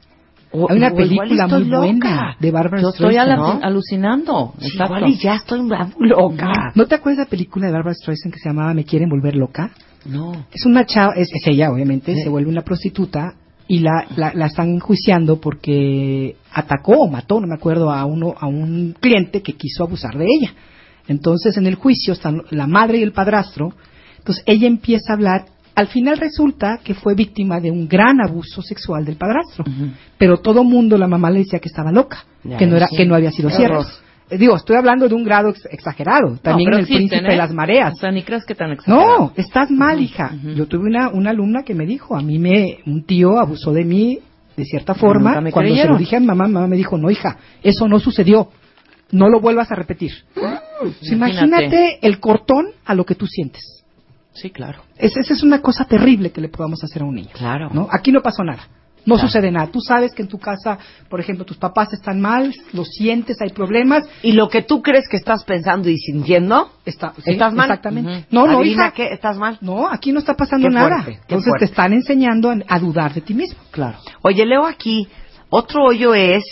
O- 0.54 0.70
Hay 0.70 0.78
una 0.78 0.92
película 0.92 1.48
muy 1.48 1.64
loca. 1.64 1.78
buena 1.78 2.36
de 2.40 2.52
Barbara 2.52 2.82
Yo 2.82 2.90
estoy 2.90 3.14
Streisand. 3.14 3.38
¿no? 3.40 3.60
alucinando. 3.64 4.54
Sí, 4.60 4.68
Exacto. 4.68 4.96
igual 4.98 5.12
y 5.12 5.18
ya 5.18 5.36
estoy 5.36 5.62
loca. 6.00 6.52
¿No 6.76 6.86
te 6.88 6.96
acuerdas 6.96 7.20
de 7.20 7.24
la 7.24 7.30
película 7.30 7.68
de 7.68 7.72
Barbara 7.74 7.94
Streisand 7.96 8.34
que 8.34 8.40
se 8.40 8.50
llamaba 8.50 8.74
Me 8.74 8.84
quieren 8.84 9.08
volver 9.10 9.36
loca? 9.36 9.72
No. 10.06 10.34
Es 10.52 10.66
una 10.66 10.86
chava, 10.86 11.14
es, 11.16 11.30
es 11.32 11.48
ella 11.48 11.72
obviamente, 11.72 12.14
Sí. 12.16 12.24
se 12.24 12.30
vuelve 12.30 12.50
una 12.50 12.64
prostituta 12.64 13.36
y 13.72 13.80
la, 13.80 14.06
la, 14.18 14.34
la 14.34 14.48
están 14.48 14.70
enjuiciando 14.74 15.40
porque 15.40 16.36
atacó 16.52 17.04
o 17.04 17.08
mató, 17.08 17.40
no 17.40 17.48
me 17.48 17.56
acuerdo, 17.56 17.90
a 17.90 18.04
uno 18.04 18.34
a 18.38 18.46
un 18.46 18.94
cliente 19.00 19.42
que 19.42 19.54
quiso 19.54 19.86
abusar 19.86 20.18
de 20.18 20.26
ella. 20.26 20.54
Entonces 21.08 21.56
en 21.56 21.68
el 21.68 21.76
juicio 21.76 22.12
están 22.12 22.42
la 22.50 22.68
madre 22.68 22.98
y 22.98 23.04
el 23.04 23.14
padrastro. 23.14 23.72
Entonces 24.18 24.44
ella 24.46 24.68
empieza 24.68 25.14
a 25.14 25.16
hablar. 25.16 25.46
Al 25.74 25.88
final 25.88 26.18
resulta 26.18 26.82
que 26.84 26.94
fue 26.94 27.16
víctima 27.16 27.62
de 27.62 27.72
un 27.72 27.88
gran 27.88 28.20
abuso 28.20 28.62
sexual 28.62 29.06
del 29.06 29.16
padrastro. 29.16 29.64
Pero 30.18 30.42
todo 30.42 30.66
mundo, 30.66 30.98
la 30.98 31.08
mamá 31.08 31.32
le 31.32 31.40
decía 31.40 31.60
que 31.60 31.70
estaba 31.70 31.94
loca, 31.94 32.26
Ya 32.44 32.58
que 32.58 32.68
no 32.68 32.76
era 32.76 32.90
sí. 32.90 32.98
que 32.98 33.06
no 33.06 33.16
había 33.16 33.32
sido 33.32 33.50
cierto. 33.52 33.88
Eh, 34.32 34.38
Digo, 34.38 34.56
estoy 34.56 34.78
hablando 34.78 35.08
de 35.08 35.14
un 35.16 35.24
grado 35.24 35.50
ex- 35.50 35.68
exagerado. 35.70 36.38
También 36.42 36.70
No, 36.72 36.76
en 36.78 36.80
el 36.82 36.86
príncipe 36.88 37.16
de 37.32 37.38
las 37.38 37.54
mareas. 37.54 37.94
O 37.94 37.98
sea, 37.98 38.12
ni 38.12 38.24
creas 38.24 38.46
que 38.46 38.56
tan 38.56 38.72
exagerado. 38.72 39.18
No, 39.20 39.34
estás 39.36 39.70
mal, 39.70 40.00
hija. 40.02 40.32
Yo 40.56 40.68
tuve 40.68 40.88
una, 40.88 41.10
una 41.10 41.30
alumna 41.32 41.64
que 41.64 41.76
me 41.76 41.86
dijo, 41.86 42.16
a 42.16 42.22
mí 42.22 42.40
me, 42.40 42.80
un 42.86 43.04
tío 43.06 43.38
abusó 43.40 43.72
de 43.74 43.84
mí 43.86 44.20
de 44.58 44.66
cierta 44.66 44.94
forma. 44.94 45.34
Cuando 45.52 45.70
se 45.76 45.88
lo 45.94 45.98
dije 46.00 46.16
a 46.16 46.20
mi 46.20 46.26
mamá, 46.28 46.48
mi 46.48 46.54
mamá 46.54 46.68
me 46.68 46.76
dijo, 46.78 46.98
no, 46.98 47.10
hija, 47.12 47.38
eso 47.62 47.88
no 47.88 48.00
sucedió. 48.00 48.50
No 49.12 49.28
lo 49.28 49.42
vuelvas 49.42 49.70
a 49.72 49.76
repetir. 49.76 50.12
Imagínate. 50.36 51.46
Imagínate. 51.46 52.00
el 52.02 52.20
cortón 52.20 52.68
a 52.86 52.96
lo 52.96 53.06
que 53.06 53.16
tú 53.16 53.28
sientes. 53.28 53.84
Sí, 54.34 54.50
claro. 54.50 54.82
Es- 54.98 55.18
Esa 55.18 55.34
es 55.34 55.44
una 55.44 55.62
cosa 55.62 55.84
terrible 55.86 56.32
que 56.32 56.40
le 56.42 56.48
podamos 56.48 56.82
hacer 56.84 57.02
a 57.02 57.06
un 57.06 57.16
niño. 57.16 57.32
Claro. 57.34 57.70
¿no? 57.74 57.88
Aquí 57.92 58.12
no 58.12 58.22
pasó 58.22 58.44
nada. 58.44 58.64
No 59.06 59.16
Claro. 59.16 59.28
sucede 59.28 59.52
nada. 59.52 59.68
Tú 59.72 59.80
sabes 59.82 60.14
que 60.14 60.22
en 60.22 60.28
tu 60.28 60.38
casa, 60.38 60.78
por 61.10 61.20
ejemplo, 61.20 61.44
tus 61.44 61.58
papás 61.58 61.92
están 61.92 62.22
mal, 62.22 62.54
lo 62.74 62.86
sientes, 62.86 63.38
hay 63.42 63.50
problemas. 63.50 64.04
Y 64.22 64.34
lo 64.34 64.48
que 64.48 64.62
tú 64.62 64.82
crees 64.84 65.08
que 65.10 65.18
estás 65.18 65.44
pensando 65.44 65.90
y 65.90 65.98
sintiendo, 65.98 66.70
Está, 66.86 67.14
sí, 67.16 67.32
¿estás 67.32 67.54
mal? 67.54 67.66
Exactamente. 67.66 68.12
Ujú. 68.12 68.26
No, 68.30 68.46
no, 68.48 68.60
Adivina 68.60 68.84
hija. 68.88 68.94
qué, 68.94 69.08
¿estás 69.12 69.38
mal? 69.38 69.58
No, 69.62 69.88
aquí 69.88 70.12
no 70.12 70.20
está 70.20 70.36
pasando 70.36 70.68
Qué 70.70 70.74
nada. 70.76 70.98
Entonces 71.08 71.50
fuerte. 71.50 71.60
te 71.60 71.66
están 71.66 71.94
enseñando 71.94 72.52
a, 72.52 72.58
a 72.68 72.80
dudar 72.80 73.14
de 73.14 73.22
ti 73.22 73.34
mismo. 73.34 73.60
Claro. 73.72 73.98
Oye, 74.22 74.46
leo 74.46 74.66
aquí, 74.66 75.08
otro 75.50 75.84
hoyo 75.86 76.14
es 76.14 76.44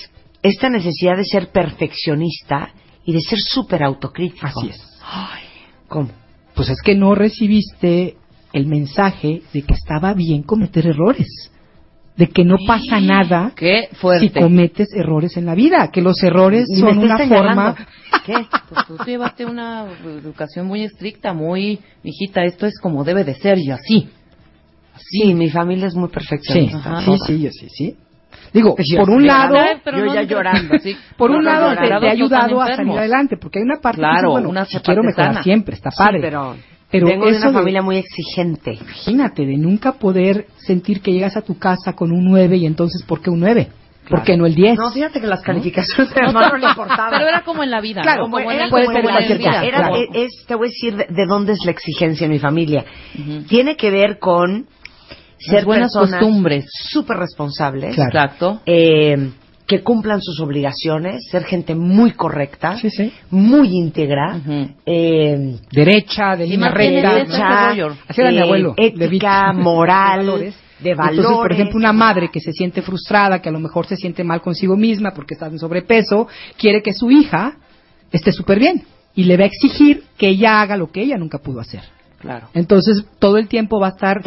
esta 0.42 0.70
necesidad 0.70 1.18
de 1.18 1.26
ser 1.26 1.50
perfeccionista 1.52 2.70
y 3.06 3.14
de 3.14 3.22
ser 3.22 3.40
súper 3.40 3.84
autocrítico. 3.84 4.46
Así 4.48 4.70
es. 4.70 4.82
Ay, 5.04 5.44
¿cómo? 5.88 6.10
Pues 6.56 6.70
es 6.70 6.82
que 6.82 6.96
no 6.96 7.14
recibiste 7.16 8.18
el 8.54 8.66
mensaje 8.66 9.42
de 9.54 9.62
que 9.62 9.74
estaba 9.74 10.14
bien 10.14 10.44
cometer 10.44 10.88
errores. 10.88 11.28
De 12.20 12.28
que 12.28 12.44
no 12.44 12.58
pasa 12.68 13.00
nada 13.00 13.54
Qué 13.56 13.88
si 14.20 14.30
cometes 14.30 14.90
errores 14.94 15.38
en 15.38 15.46
la 15.46 15.56
vida. 15.56 15.90
Que 15.90 16.02
los 16.02 16.22
errores 16.22 16.66
son 16.78 16.98
una 17.00 17.18
señalando. 17.18 17.76
forma. 17.76 17.76
¿Qué? 18.26 18.34
Pues 18.70 18.86
tú 18.88 18.98
llevaste 19.06 19.46
una 19.46 19.86
educación 20.06 20.68
muy 20.68 20.84
estricta, 20.84 21.34
muy, 21.34 21.80
hijita, 22.04 22.44
esto 22.44 22.66
es 22.66 22.78
como 22.82 23.04
debe 23.06 23.24
de 23.24 23.36
ser 23.36 23.58
y 23.58 23.72
así. 23.72 24.10
Sí, 24.98 25.34
mi 25.34 25.50
familia 25.50 25.88
es 25.88 25.96
muy 25.96 26.10
Sí, 26.10 26.14
perfeccionista. 26.14 26.78
Ajá. 26.98 27.02
sí, 27.06 27.16
sí, 27.26 27.40
yo 27.42 27.50
sí, 27.52 27.68
sí. 27.70 27.96
Digo, 28.54 28.76
por 28.98 29.10
un 29.10 29.26
lado, 29.26 29.56
pero 29.84 30.00
yo 30.00 30.06
no 30.06 30.14
ya 30.16 30.24
llorando. 30.24 30.78
Sí, 30.80 30.96
por 31.18 31.32
un 31.32 31.38
no, 31.38 31.52
lado 31.52 31.70
no, 31.74 31.82
te, 31.82 31.88
te 31.88 31.94
ha 31.94 32.12
ayudado 32.12 32.62
a 32.62 32.76
salir 32.76 32.98
adelante, 32.98 33.38
porque 33.38 33.60
hay 33.60 33.64
una 33.64 33.80
parte 33.80 33.98
que 33.98 34.02
Claro, 34.02 34.18
dices, 34.22 34.32
bueno, 34.32 34.50
una 34.50 34.66
si 34.66 34.78
quiero 34.80 35.04
mejorar 35.04 35.32
sana. 35.34 35.44
siempre, 35.44 35.76
está 35.76 35.90
Sí, 35.92 35.98
padre. 35.98 36.20
pero, 36.22 36.56
Pero 36.92 37.08
vengo 37.08 37.26
de 37.26 37.38
una 37.38 37.48
de- 37.48 37.54
familia 37.54 37.82
muy 37.82 37.98
exigente. 37.98 38.74
Imagínate, 38.82 39.46
de 39.46 39.58
nunca 39.58 39.94
poder 39.94 40.48
sentir 40.58 41.02
que 41.02 41.12
llegas 41.12 41.38
a 41.38 41.42
tu 41.42 41.58
casa 41.58 41.94
con 41.94 42.12
un 42.12 42.26
9 42.26 42.58
y 42.58 42.66
entonces, 42.66 43.04
¿por 43.04 43.22
qué 43.22 43.30
un 43.30 43.40
9? 43.42 43.68
¿Por 44.10 44.24
qué 44.24 44.36
no 44.36 44.48
el 44.48 44.56
10? 44.56 44.76
No, 44.76 44.90
fíjate 44.92 45.22
que 45.22 45.28
las 45.28 45.44
calificaciones 45.44 46.12
de 46.12 46.20
hermano 46.26 46.50
no 46.50 46.58
le 46.58 46.68
importaban. 46.70 47.12
Pero 47.12 47.28
era 47.30 47.44
como 47.44 47.62
en 47.64 47.70
la 47.70 47.80
vida. 47.80 48.02
Claro, 48.02 48.24
¿no? 48.24 48.32
como 48.32 48.38
como 48.38 48.52
era 48.52 48.70
como 48.72 48.82
en 48.92 48.94
la 48.94 49.02
cualquier 49.12 49.38
vida. 49.38 49.50
cosa, 49.52 49.66
Era- 49.66 49.78
claro. 49.78 49.96
es- 50.16 50.46
te 50.48 50.56
voy 50.56 50.68
a 50.68 50.70
decir 50.70 50.96
de, 50.96 51.06
de 51.10 51.26
dónde 51.28 51.54
es 51.54 51.60
la 51.64 51.72
exigencia 51.72 52.26
en 52.26 52.32
mi 52.32 52.40
familia. 52.40 52.86
Ujú. 53.20 53.44
Tiene 53.44 53.76
que 53.76 53.92
ver 53.92 54.18
con 54.18 54.66
ser 55.38 55.64
buenas 55.64 55.94
personas 55.94 56.20
costumbres. 56.22 56.66
súper 56.90 57.18
responsables, 57.18 57.94
Claro. 57.94 58.10
Exacto. 58.10 58.62
eh, 58.66 59.30
que 59.70 59.84
cumplan 59.84 60.20
sus 60.20 60.40
obligaciones, 60.40 61.28
ser 61.30 61.44
gente 61.44 61.76
muy 61.76 62.12
correcta, 62.12 62.76
Sí, 62.80 62.90
sí. 62.90 63.14
muy 63.30 63.68
íntegra, 63.70 64.42
eh, 64.84 65.58
Derecha, 65.72 66.36
de 66.36 66.48
línea 66.48 66.70
recta. 66.72 67.14
derecha. 67.14 67.70
Así 68.08 68.20
era 68.22 68.32
mi 68.32 68.38
eh, 68.38 68.42
abuelo. 68.42 68.74
de 68.76 68.88
ética, 68.88 69.52
Vic. 69.54 69.62
moral, 69.64 70.18
valores. 70.26 70.56
de 70.80 70.96
valores. 70.96 71.18
Entonces, 71.20 71.38
por 71.44 71.52
ejemplo, 71.54 71.78
una 71.78 71.94
madre 71.94 72.30
que 72.34 72.40
se 72.40 72.52
siente 72.52 72.82
frustrada, 72.82 73.42
que 73.44 73.50
a 73.50 73.52
lo 73.52 73.60
mejor 73.60 73.86
se 73.86 73.96
siente 73.96 74.24
mal 74.24 74.42
consigo 74.42 74.76
misma 74.76 75.12
porque 75.14 75.36
está 75.36 75.46
en 75.46 75.60
sobrepeso, 75.60 76.28
quiere 76.58 76.82
que 76.82 76.92
su 76.94 77.12
hija 77.12 77.54
esté 78.12 78.32
súper 78.32 78.58
bien 78.58 78.82
y 79.14 79.26
le 79.26 79.38
va 79.38 79.44
a 79.44 79.48
exigir 79.48 80.04
que 80.18 80.30
ella 80.30 80.62
haga 80.62 80.78
lo 80.78 80.92
que 80.92 81.02
ella 81.04 81.18
nunca 81.20 81.38
pudo 81.38 81.60
hacer. 81.60 81.82
Claro. 82.20 82.50
Entonces, 82.54 83.06
todo 83.18 83.38
el 83.38 83.48
tiempo 83.48 83.80
va 83.80 83.88
a 83.88 83.92
estar 83.92 84.22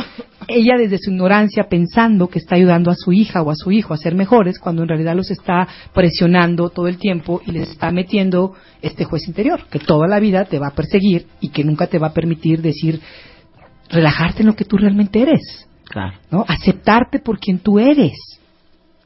ella 0.48 0.76
desde 0.78 0.98
su 0.98 1.10
ignorancia 1.10 1.64
pensando 1.68 2.28
que 2.28 2.38
está 2.38 2.56
ayudando 2.56 2.90
a 2.90 2.94
su 2.96 3.12
hija 3.12 3.42
o 3.42 3.50
a 3.50 3.54
su 3.54 3.70
hijo 3.70 3.92
a 3.92 3.98
ser 3.98 4.14
mejores, 4.14 4.58
cuando 4.58 4.82
en 4.82 4.88
realidad 4.88 5.14
los 5.14 5.30
está 5.30 5.68
presionando 5.94 6.70
todo 6.70 6.88
el 6.88 6.98
tiempo 6.98 7.42
y 7.46 7.52
les 7.52 7.70
está 7.70 7.90
metiendo 7.90 8.54
este 8.80 9.04
juez 9.04 9.28
interior, 9.28 9.66
que 9.70 9.78
toda 9.78 10.08
la 10.08 10.20
vida 10.20 10.46
te 10.46 10.58
va 10.58 10.68
a 10.68 10.74
perseguir 10.74 11.26
y 11.40 11.50
que 11.50 11.64
nunca 11.64 11.86
te 11.86 11.98
va 11.98 12.08
a 12.08 12.14
permitir 12.14 12.62
decir, 12.62 13.00
relajarte 13.90 14.40
en 14.40 14.46
lo 14.48 14.56
que 14.56 14.64
tú 14.64 14.78
realmente 14.78 15.20
eres, 15.20 15.68
Claro. 15.84 16.16
¿no? 16.30 16.44
Aceptarte 16.48 17.18
por 17.18 17.38
quien 17.38 17.58
tú 17.58 17.78
eres, 17.78 18.16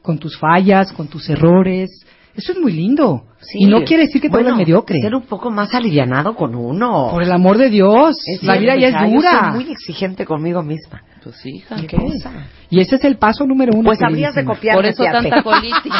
con 0.02 0.18
tus 0.18 0.38
fallas, 0.38 0.92
con 0.92 1.08
tus 1.08 1.28
errores. 1.28 1.90
Eso 2.36 2.52
es 2.52 2.58
muy 2.58 2.72
lindo. 2.72 3.24
Sí. 3.40 3.58
Y 3.60 3.66
no 3.66 3.82
quiere 3.84 4.04
decir 4.04 4.20
que 4.20 4.28
te 4.28 4.32
Bueno, 4.32 4.48
vuelvas 4.50 4.58
mediocre. 4.58 5.00
Ser 5.00 5.14
un 5.14 5.22
poco 5.22 5.50
más 5.50 5.74
alivianado 5.74 6.34
con 6.34 6.54
uno. 6.54 7.08
Por 7.10 7.22
el 7.22 7.32
amor 7.32 7.56
de 7.58 7.70
Dios, 7.70 8.16
Es 8.26 8.42
la 8.42 8.54
cierto, 8.56 8.60
vida 8.60 8.76
ya 8.76 8.88
es 8.88 9.10
Yo 9.10 9.16
dura. 9.16 9.30
soy 9.52 9.64
muy 9.64 9.72
exigente 9.72 10.24
conmigo 10.26 10.62
misma. 10.62 11.02
Pues 11.22 11.44
hija. 11.46 11.76
¿Qué 11.76 11.96
cosa? 11.96 12.30
Y 12.70 12.80
ese 12.80 12.96
es 12.96 13.04
el 13.04 13.16
paso 13.16 13.46
número 13.46 13.72
uno. 13.74 13.84
Pues 13.86 14.02
habrías 14.02 14.34
de 14.34 14.44
copiar. 14.44 14.74
Por 14.76 14.86
eso 14.86 15.02
tanta 15.04 15.42
colitis. 15.42 15.92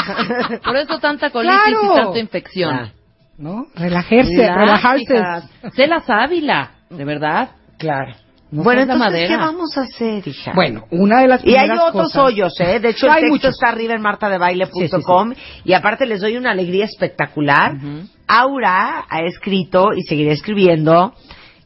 Por 0.63 0.75
eso 0.77 0.99
tanta 0.99 1.29
colitis 1.31 1.57
Claro. 1.65 1.93
y 1.93 1.95
tanta 1.95 2.19
infección. 2.19 2.91
¿no? 3.37 3.67
Relajarse, 3.75 4.35
relajarse. 4.35 5.15
Sé 5.75 5.87
la 5.87 5.99
sábila, 6.01 6.71
de 6.89 7.05
verdad. 7.05 7.49
Claro. 7.77 8.13
No 8.49 8.63
bueno, 8.63 8.81
entonces, 8.83 9.05
madera. 9.07 9.27
¿qué 9.27 9.37
vamos 9.37 9.77
a 9.77 9.81
hacer, 9.81 10.25
hija? 10.27 10.53
Bueno, 10.55 10.85
una 10.91 11.21
de 11.21 11.27
las 11.27 11.45
Y 11.45 11.55
hay 11.55 11.69
otros 11.69 11.91
cosas- 11.91 12.15
hoyos, 12.23 12.53
¿eh? 12.61 12.79
De 12.79 12.89
hecho, 12.89 13.07
el 13.07 13.11
Hay 13.11 13.21
texto 13.23 13.33
muchos. 13.33 13.49
está 13.55 13.69
arriba 13.69 13.93
en 13.93 14.01
martadebaile.com 14.01 15.33
Sí, 15.33 15.41
y 15.65 15.73
aparte 15.73 16.05
les 16.05 16.21
doy 16.21 16.37
una 16.37 16.51
alegría 16.51 16.85
espectacular. 16.85 17.73
Aura 18.27 19.05
ha 19.09 19.21
escrito 19.21 19.89
y 19.95 20.01
seguirá 20.03 20.31
escribiendo 20.31 21.13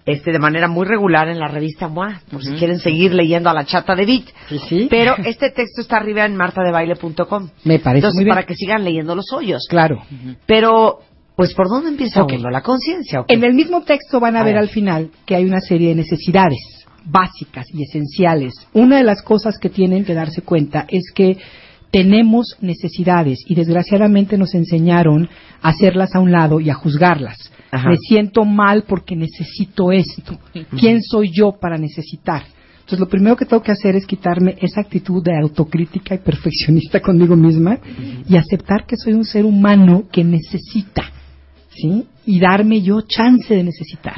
este 0.05 0.31
de 0.31 0.39
manera 0.39 0.67
muy 0.67 0.87
regular 0.87 1.29
en 1.29 1.37
la 1.39 1.47
revista 1.47 1.87
MOA, 1.87 2.21
por 2.31 2.43
si 2.43 2.53
quieren 2.55 2.79
seguir 2.79 3.13
leyendo 3.13 3.51
a 3.51 3.53
la 3.53 3.65
chata 3.65 3.95
de 3.95 4.05
Bit. 4.05 4.29
Sí, 4.49 4.59
sí. 4.67 4.87
Pero 4.89 5.15
este 5.23 5.51
texto 5.51 5.81
está 5.81 5.97
arriba 5.97 6.25
en 6.25 6.35
martadebaile.com. 6.35 7.49
Me 7.63 7.77
parece 7.77 7.99
Entonces, 7.99 8.15
muy 8.15 8.25
bien. 8.25 8.35
para 8.35 8.47
que 8.47 8.55
sigan 8.55 8.83
leyendo 8.83 9.15
los 9.15 9.31
hoyos. 9.31 9.67
Claro. 9.69 10.01
Pero, 10.47 10.99
pues, 11.35 11.53
¿por 11.53 11.67
dónde 11.69 11.89
empieza 11.89 12.23
Ok. 12.23 12.33
uno? 12.37 12.49
¿La 12.49 12.61
conciencia? 12.61 13.23
En 13.27 13.43
el 13.43 13.53
mismo 13.53 13.81
texto 13.83 14.19
van 14.19 14.35
a, 14.35 14.41
A 14.41 14.43
ver 14.43 14.53
ver. 14.55 14.63
al 14.63 14.69
final 14.69 15.09
que 15.25 15.35
hay 15.35 15.45
una 15.45 15.59
serie 15.61 15.89
de 15.89 15.95
necesidades 15.95 16.57
básicas 17.05 17.65
y 17.73 17.83
esenciales. 17.83 18.53
Una 18.73 18.97
de 18.97 19.03
las 19.03 19.21
cosas 19.23 19.57
que 19.59 19.69
tienen 19.69 20.05
que 20.05 20.13
darse 20.13 20.41
cuenta 20.43 20.85
es 20.87 21.11
que 21.15 21.37
tenemos 21.89 22.55
necesidades 22.61 23.39
y 23.47 23.55
desgraciadamente 23.55 24.37
nos 24.37 24.53
enseñaron 24.53 25.27
a 25.61 25.69
hacerlas 25.69 26.15
a 26.15 26.19
un 26.19 26.31
lado 26.31 26.59
y 26.59 26.69
a 26.69 26.73
juzgarlas. 26.75 27.37
Ajá. 27.71 27.89
Me 27.89 27.97
siento 27.97 28.45
mal 28.45 28.83
porque 28.87 29.15
necesito 29.15 29.91
esto. 29.91 30.37
¿Quién 30.79 31.01
soy 31.01 31.31
yo 31.33 31.53
para 31.59 31.77
necesitar? 31.77 32.43
Entonces 32.81 32.99
lo 32.99 33.07
primero 33.09 33.35
que 33.35 33.45
tengo 33.45 33.63
que 33.63 33.71
hacer 33.71 33.95
es 33.95 34.05
quitarme 34.05 34.57
esa 34.61 34.81
actitud 34.81 35.23
de 35.23 35.31
autocrítica 35.41 36.15
y 36.15 36.19
perfeccionista 36.19 36.99
conmigo 37.01 37.35
misma 37.35 37.79
y 38.27 38.35
aceptar 38.37 38.85
que 38.85 38.95
soy 38.97 39.13
un 39.13 39.23
ser 39.25 39.45
humano 39.45 40.03
que 40.11 40.23
necesita, 40.23 41.03
¿sí? 41.71 42.07
Y 42.25 42.39
darme 42.39 42.81
yo 42.81 43.01
chance 43.01 43.53
de 43.53 43.63
necesitar. 43.63 44.17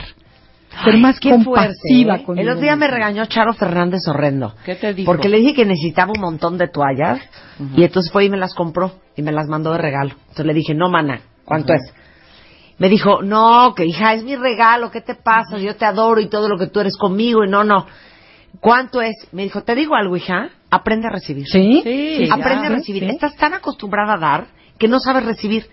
Ser 0.83 0.95
Ay, 0.95 1.01
más 1.01 1.19
qué 1.19 1.29
compasiva 1.29 1.61
fuerte, 1.63 2.21
¿eh? 2.21 2.23
conmigo 2.25 2.41
El 2.41 2.49
otro 2.49 2.61
día 2.63 2.75
me 2.75 2.87
regañó 2.87 3.25
Charo 3.27 3.53
Fernández 3.53 4.01
horrendo. 4.07 4.55
¿Qué 4.65 4.73
te 4.75 4.93
dijo? 4.93 5.05
Porque 5.11 5.29
le 5.29 5.37
dije 5.37 5.53
que 5.53 5.65
necesitaba 5.65 6.11
un 6.15 6.19
montón 6.21 6.57
de 6.57 6.67
toallas 6.67 7.21
y 7.75 7.83
entonces 7.83 8.11
fue 8.11 8.25
y 8.25 8.29
me 8.29 8.37
las 8.37 8.55
compró 8.55 8.91
y 9.15 9.21
me 9.21 9.31
las 9.31 9.47
mandó 9.47 9.71
de 9.73 9.77
regalo. 9.77 10.15
Entonces 10.21 10.45
le 10.47 10.53
dije, 10.55 10.73
no, 10.73 10.89
mana, 10.89 11.21
¿cuánto 11.45 11.73
es? 11.73 11.93
Me 12.79 12.89
dijo, 12.89 13.21
no, 13.21 13.73
que 13.75 13.85
hija, 13.85 14.13
es 14.15 14.23
mi 14.23 14.35
regalo, 14.35 14.89
¿qué 14.89 15.01
te 15.01 15.13
pasa? 15.13 15.59
Yo 15.59 15.75
te 15.75 15.85
adoro 15.85 16.19
y 16.19 16.25
todo 16.27 16.49
lo 16.49 16.57
que 16.57 16.67
tú 16.67 16.79
eres 16.79 16.97
conmigo 16.97 17.43
y 17.45 17.49
no, 17.49 17.63
no. 17.63 17.85
¿Cuánto 18.59 18.99
es? 18.99 19.13
Me 19.31 19.43
dijo, 19.43 19.61
te 19.61 19.75
digo 19.75 19.93
algo, 19.95 20.17
hija, 20.17 20.49
aprende 20.71 21.07
a 21.07 21.11
recibir. 21.11 21.45
¿Sí? 21.47 21.81
Sí, 21.83 22.29
Aprende 22.31 22.63
ya. 22.63 22.73
a 22.73 22.75
recibir. 22.77 23.03
sí. 23.03 23.09
Estás 23.09 23.35
tan 23.35 23.53
acostumbrada 23.53 24.15
a 24.15 24.17
dar 24.17 24.47
que 24.79 24.87
no 24.87 24.99
sabes 24.99 25.23
recibir. 25.23 25.67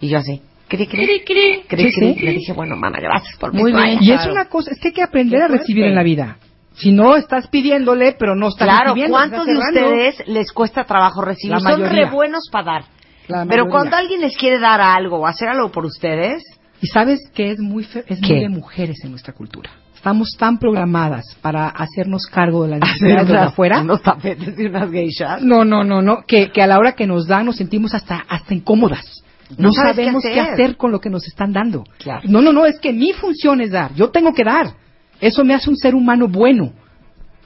Y 0.00 0.08
yo 0.08 0.18
así, 0.18 0.40
cri, 0.68 0.86
cri, 0.86 1.04
Cri, 1.06 1.24
cri. 1.24 1.62
cri, 1.68 1.90
Sí, 1.90 1.98
cri. 2.00 2.14
sí. 2.14 2.20
Le 2.24 2.30
dije, 2.32 2.52
bueno, 2.52 2.76
mana, 2.76 2.98
gracias 3.00 3.36
por 3.38 3.52
Muy 3.52 3.72
bien. 3.72 3.98
Y 4.02 4.10
es 4.10 4.16
Claro. 4.18 4.32
una 4.32 4.44
cosa, 4.46 4.70
es 4.72 4.80
que 4.80 4.88
hay 4.88 4.94
que 4.94 5.02
aprender 5.02 5.42
a 5.42 5.48
recibir 5.48 5.82
fuerte. 5.84 5.88
en 5.90 5.94
la 5.94 6.02
vida. 6.02 6.36
Si 6.74 6.92
no, 6.92 7.16
estás 7.16 7.46
pidiéndole, 7.48 8.16
pero 8.18 8.34
no 8.36 8.48
estás 8.48 8.66
Claro, 8.68 8.88
recibiendo. 8.88 9.16
¿cuántos 9.16 9.46
de 9.46 9.56
ustedes 9.56 10.22
les 10.28 10.52
cuesta 10.52 10.84
trabajo 10.84 11.22
recibir? 11.22 11.56
La 11.56 11.60
Son 11.70 11.80
re 11.80 12.04
buenos 12.10 12.48
para 12.52 12.64
dar. 12.64 12.84
La 13.28 13.46
Pero 13.46 13.66
cuando 13.68 13.96
alguien 13.96 14.20
les 14.20 14.36
quiere 14.36 14.58
dar 14.58 14.80
algo 14.80 15.16
o 15.18 15.26
hacer 15.26 15.48
algo 15.48 15.70
por 15.72 15.84
ustedes, 15.86 16.42
Y 16.82 16.88
sabes 16.88 17.20
que 17.34 17.50
es 17.52 17.58
muy 17.58 17.84
fe- 17.84 18.04
es 18.06 18.20
¿Qué? 18.20 18.34
muy 18.34 18.40
de 18.42 18.48
mujeres 18.50 18.98
en 19.02 19.10
nuestra 19.10 19.32
cultura. 19.32 19.70
Estamos 19.94 20.28
tan 20.38 20.58
programadas 20.58 21.24
para 21.40 21.68
hacernos 21.68 22.26
cargo 22.26 22.64
de 22.64 22.68
las 22.72 22.80
necesidades 22.80 23.28
de 23.28 23.38
afuera. 23.38 23.80
unos 23.80 24.02
tapetes 24.02 24.58
y 24.58 24.66
unas 24.66 24.90
geishas. 24.90 25.40
No, 25.42 25.64
no, 25.64 25.82
no, 25.82 26.02
no, 26.02 26.24
que, 26.26 26.52
que 26.52 26.60
a 26.62 26.66
la 26.66 26.78
hora 26.78 26.92
que 26.92 27.06
nos 27.06 27.26
dan 27.26 27.46
nos 27.46 27.56
sentimos 27.56 27.94
hasta 27.94 28.16
hasta 28.28 28.52
incómodas. 28.54 29.24
No, 29.50 29.68
No 29.68 29.72
sabes 29.72 29.90
qué 29.96 30.02
sabemos 30.04 30.22
qué 30.22 30.40
hacer. 30.40 30.76
con 30.76 30.90
lo 30.92 31.00
que 31.00 31.10
nos 31.10 31.26
están 31.26 31.52
dando. 31.52 31.84
Claro. 31.98 32.22
No, 32.28 32.40
no, 32.40 32.52
no, 32.52 32.66
es 32.66 32.78
que 32.80 32.92
mi 32.92 33.12
función 33.12 33.60
es 33.60 33.70
dar. 33.70 33.94
Yo 33.94 34.10
tengo 34.10 34.32
que 34.32 34.44
dar. 34.44 34.74
Eso 35.20 35.44
me 35.44 35.54
hace 35.54 35.70
un 35.70 35.76
ser 35.76 35.94
humano 35.94 36.28
bueno, 36.28 36.72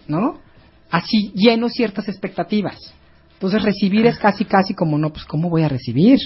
¿no? 0.09 0.39
Así 0.91 1.33
lleno 1.35 1.69
ciertas 1.69 2.09
expectativas. 2.09 2.93
Entonces 3.35 3.63
recibir 3.63 4.07
es 4.07 4.19
casi, 4.19 4.45
casi 4.45 4.75
como 4.75 4.99
no, 4.99 5.11
pues 5.11 5.25
¿cómo 5.25 5.49
voy 5.49 5.63
a 5.63 5.69
recibir? 5.69 6.19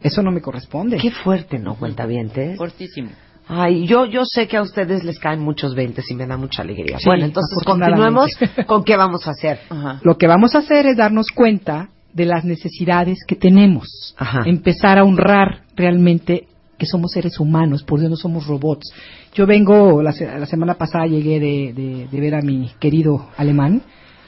Eso 0.00 0.22
no 0.22 0.30
me 0.30 0.40
corresponde. 0.40 0.98
Qué 0.98 1.10
fuerte, 1.10 1.58
¿no, 1.58 1.74
cuentavientes? 1.76 2.56
Fuertísimo. 2.56 3.10
Ay, 3.46 3.86
yo, 3.86 4.06
yo 4.06 4.22
sé 4.24 4.46
que 4.48 4.56
a 4.56 4.62
ustedes 4.62 5.04
les 5.04 5.18
caen 5.18 5.40
muchos 5.40 5.74
veintes 5.74 6.10
y 6.10 6.14
me 6.14 6.26
da 6.26 6.36
mucha 6.38 6.62
alegría. 6.62 6.98
Sí, 6.98 7.04
bueno, 7.06 7.24
entonces 7.26 7.58
continuemos 7.64 8.30
con 8.66 8.84
qué 8.84 8.96
vamos 8.96 9.26
a 9.26 9.32
hacer. 9.32 9.60
Ajá. 9.68 10.00
Lo 10.02 10.16
que 10.16 10.26
vamos 10.26 10.54
a 10.54 10.58
hacer 10.58 10.86
es 10.86 10.96
darnos 10.96 11.26
cuenta 11.30 11.88
de 12.14 12.24
las 12.24 12.44
necesidades 12.44 13.18
que 13.26 13.36
tenemos. 13.36 14.14
Ajá. 14.16 14.42
Empezar 14.46 14.98
a 14.98 15.04
honrar 15.04 15.64
realmente 15.76 16.46
que 16.78 16.86
somos 16.86 17.12
seres 17.12 17.38
humanos, 17.38 17.82
por 17.84 17.98
Dios 18.00 18.10
no 18.10 18.16
somos 18.16 18.46
robots. 18.46 18.92
Yo 19.34 19.46
vengo, 19.46 20.02
la, 20.02 20.12
la 20.38 20.46
semana 20.46 20.74
pasada 20.74 21.06
llegué 21.06 21.38
de, 21.40 21.72
de- 21.72 22.08
de 22.10 22.20
ver 22.20 22.34
a 22.34 22.40
mi 22.40 22.70
querido 22.80 23.28
alemán 23.36 23.82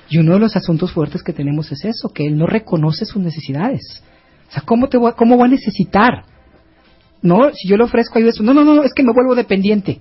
y 0.09 0.19
uno 0.19 0.35
de 0.35 0.41
los 0.41 0.55
asuntos 0.57 0.93
fuertes 0.93 1.23
que 1.23 1.33
tenemos 1.33 1.71
es 1.73 1.85
eso, 1.85 2.09
que 2.11 2.27
él 2.27 2.37
no 2.39 2.47
reconoce 2.47 3.05
sus 3.05 3.23
necesidades. 3.23 4.03
O 4.49 4.53
sea, 4.53 4.63
¿cómo, 4.65 4.89
te 4.89 4.97
voy, 4.99 5.11
a- 5.11 5.15
cómo 5.15 5.37
voy 5.37 5.47
a 5.47 5.51
necesitar? 5.51 6.25
No, 7.23 7.53
si 7.53 7.69
yo 7.69 7.77
le 7.77 7.85
ofrezco 7.85 8.19
ayuda, 8.19 8.33
no, 8.41 8.55
no, 8.55 8.65
no, 8.65 8.83
es 8.85 8.93
que 8.95 9.03
me 9.03 9.13
vuelvo 9.13 9.35
dependiente. 9.35 10.01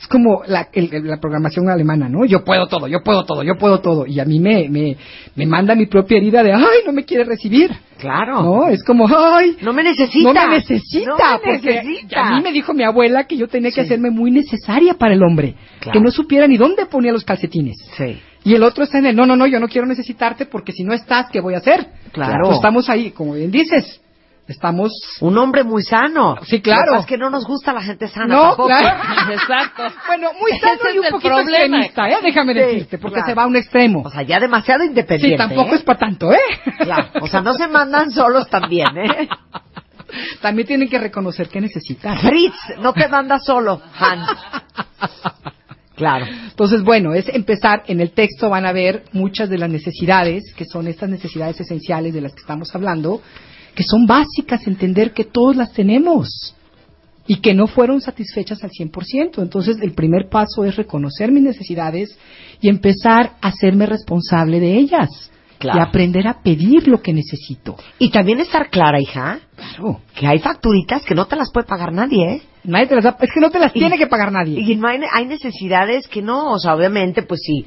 Es 0.00 0.06
como 0.06 0.42
la, 0.46 0.68
el- 0.72 0.90
la 1.08 1.16
programación 1.18 1.68
alemana, 1.68 2.08
¿no? 2.08 2.24
Yo 2.24 2.44
puedo 2.44 2.66
todo, 2.68 2.86
yo 2.86 3.00
puedo 3.02 3.24
todo, 3.24 3.42
yo 3.42 3.56
puedo 3.58 3.80
todo. 3.80 4.06
Y 4.06 4.20
a 4.20 4.24
mí 4.24 4.38
me, 4.38 4.68
me, 4.68 4.96
me 5.34 5.44
manda 5.46 5.74
mi 5.74 5.86
propia 5.86 6.18
herida 6.18 6.42
de, 6.44 6.52
ay, 6.52 6.82
no 6.86 6.92
me 6.92 7.04
quiere 7.04 7.24
recibir. 7.24 7.70
Claro. 7.98 8.42
¿No? 8.42 8.68
Es 8.68 8.84
como, 8.84 9.08
ay, 9.08 9.56
No 9.60 9.72
me 9.72 9.82
necesita. 9.82 10.32
no 10.32 10.48
me 10.48 10.54
necesita. 10.58 11.10
No 11.10 11.40
me 11.44 11.52
necesita. 11.58 12.28
A 12.28 12.36
mí 12.36 12.42
me 12.42 12.52
dijo 12.52 12.72
mi 12.74 12.84
abuela 12.84 13.24
que 13.24 13.36
yo 13.36 13.48
tenía 13.48 13.70
que 13.70 13.74
Sí. 13.80 13.80
hacerme 13.80 14.10
muy 14.10 14.30
necesaria 14.30 14.94
para 14.94 15.14
el 15.14 15.22
hombre. 15.24 15.56
Claro. 15.80 15.98
Que 15.98 16.04
no 16.04 16.12
supiera 16.12 16.46
ni 16.46 16.56
dónde 16.56 16.86
ponía 16.86 17.10
los 17.10 17.24
calcetines. 17.24 17.76
Sí. 17.96 18.20
Y 18.44 18.54
el 18.54 18.62
otro 18.62 18.84
está 18.84 18.98
en 18.98 19.06
el, 19.06 19.16
no, 19.16 19.26
no, 19.26 19.34
no, 19.34 19.48
yo 19.48 19.58
no 19.58 19.66
quiero 19.66 19.86
necesitarte 19.88 20.46
porque 20.46 20.70
si 20.70 20.84
no 20.84 20.94
estás, 20.94 21.26
¿qué 21.32 21.40
voy 21.40 21.54
a 21.54 21.58
hacer? 21.58 21.88
Claro. 22.12 22.44
Pues 22.44 22.56
estamos 22.56 22.88
ahí, 22.88 23.10
como 23.10 23.34
bien 23.34 23.50
dices, 23.50 24.00
estamos... 24.48 24.90
Un 25.20 25.38
hombre 25.38 25.62
muy 25.62 25.82
sano. 25.82 26.36
Sí, 26.44 26.60
claro. 26.60 26.86
Lo 26.86 26.92
que 26.94 27.00
es 27.00 27.06
que 27.06 27.18
no 27.18 27.30
nos 27.30 27.46
gusta 27.46 27.72
la 27.72 27.82
gente 27.82 28.08
sana 28.08 28.26
No, 28.26 28.42
tampoco. 28.48 28.66
claro. 28.68 28.98
Exacto. 29.32 29.82
Bueno, 30.06 30.30
muy 30.40 30.50
Ese 30.52 30.60
sano 30.60 30.80
y 30.84 30.88
es 30.92 30.98
un 30.98 31.04
el 31.04 31.10
poquito 31.12 31.34
problema. 31.34 31.58
extremista, 31.80 32.08
¿eh? 32.08 32.16
Déjame 32.22 32.52
Sí, 32.54 32.58
decirte, 32.58 32.98
porque 32.98 33.14
claro. 33.14 33.28
se 33.28 33.34
va 33.34 33.42
a 33.44 33.46
un 33.46 33.56
extremo. 33.56 34.02
O 34.04 34.10
sea, 34.10 34.22
ya 34.22 34.40
demasiado 34.40 34.84
independiente. 34.84 35.36
Sí, 35.42 35.48
tampoco 35.48 35.72
¿eh? 35.74 35.76
es 35.76 35.82
para 35.82 35.98
tanto, 35.98 36.32
¿eh? 36.32 36.38
Claro. 36.78 37.08
O 37.20 37.26
sea, 37.28 37.40
no 37.42 37.54
se 37.54 37.68
mandan 37.68 38.10
solos 38.10 38.48
también, 38.48 38.88
¿eh? 38.96 39.28
También 40.40 40.66
tienen 40.66 40.88
que 40.88 40.98
reconocer 40.98 41.48
que 41.50 41.60
necesitan. 41.60 42.18
Fritz, 42.18 42.54
no 42.80 42.94
te 42.94 43.06
mandas 43.08 43.44
solo, 43.44 43.82
Hans. 43.98 44.30
Claro. 45.96 46.26
Entonces, 46.26 46.82
bueno, 46.82 47.12
es 47.12 47.28
empezar, 47.28 47.82
en 47.88 48.00
el 48.00 48.12
texto 48.12 48.48
van 48.48 48.64
a 48.64 48.72
ver 48.72 49.04
muchas 49.12 49.50
de 49.50 49.58
las 49.58 49.68
necesidades, 49.68 50.54
que 50.56 50.64
son 50.64 50.86
estas 50.86 51.10
necesidades 51.10 51.60
esenciales 51.60 52.14
de 52.14 52.20
las 52.20 52.32
que 52.34 52.40
estamos 52.40 52.74
hablando, 52.74 53.20
que 53.78 53.84
son 53.84 54.06
básicas, 54.08 54.66
entender 54.66 55.12
que 55.12 55.22
todos 55.22 55.54
las 55.54 55.72
tenemos 55.72 56.52
y 57.28 57.36
que 57.36 57.54
no 57.54 57.68
fueron 57.68 58.00
satisfechas 58.00 58.64
al 58.64 58.70
100%. 58.70 59.40
Entonces, 59.40 59.76
el 59.80 59.92
primer 59.92 60.28
paso 60.28 60.64
es 60.64 60.74
reconocer 60.74 61.30
mis 61.30 61.44
necesidades 61.44 62.18
y 62.60 62.68
empezar 62.68 63.34
a 63.40 63.46
hacerme 63.48 63.86
responsable 63.86 64.58
de 64.58 64.76
ellas. 64.78 65.08
Claro. 65.60 65.80
y 65.80 65.82
aprender 65.82 66.28
a 66.28 66.40
pedir 66.40 66.86
lo 66.86 67.02
que 67.02 67.12
necesito. 67.12 67.76
Y 67.98 68.10
también 68.10 68.38
estar 68.38 68.70
clara, 68.70 69.00
hija, 69.00 69.40
Claro. 69.56 70.00
que 70.14 70.24
hay 70.24 70.38
facturitas 70.38 71.04
que 71.04 71.16
no 71.16 71.26
te 71.26 71.34
las 71.34 71.50
puede 71.50 71.66
pagar 71.66 71.92
nadie, 71.92 72.32
¿eh? 72.34 72.42
Nadie 72.62 72.86
te 72.86 72.94
las 72.94 73.02
da- 73.02 73.16
es 73.20 73.30
que 73.34 73.40
no 73.40 73.50
te 73.50 73.58
las 73.58 73.74
Y- 73.74 73.80
tiene 73.80 73.98
que 73.98 74.06
pagar 74.06 74.30
nadie. 74.30 74.60
Y 74.60 74.76
no 74.76 74.86
hay, 74.86 75.00
hay 75.12 75.26
necesidades 75.26 76.06
que 76.06 76.22
no, 76.22 76.52
o 76.52 76.58
sea, 76.60 76.76
obviamente, 76.76 77.22
pues 77.24 77.40
sí, 77.44 77.64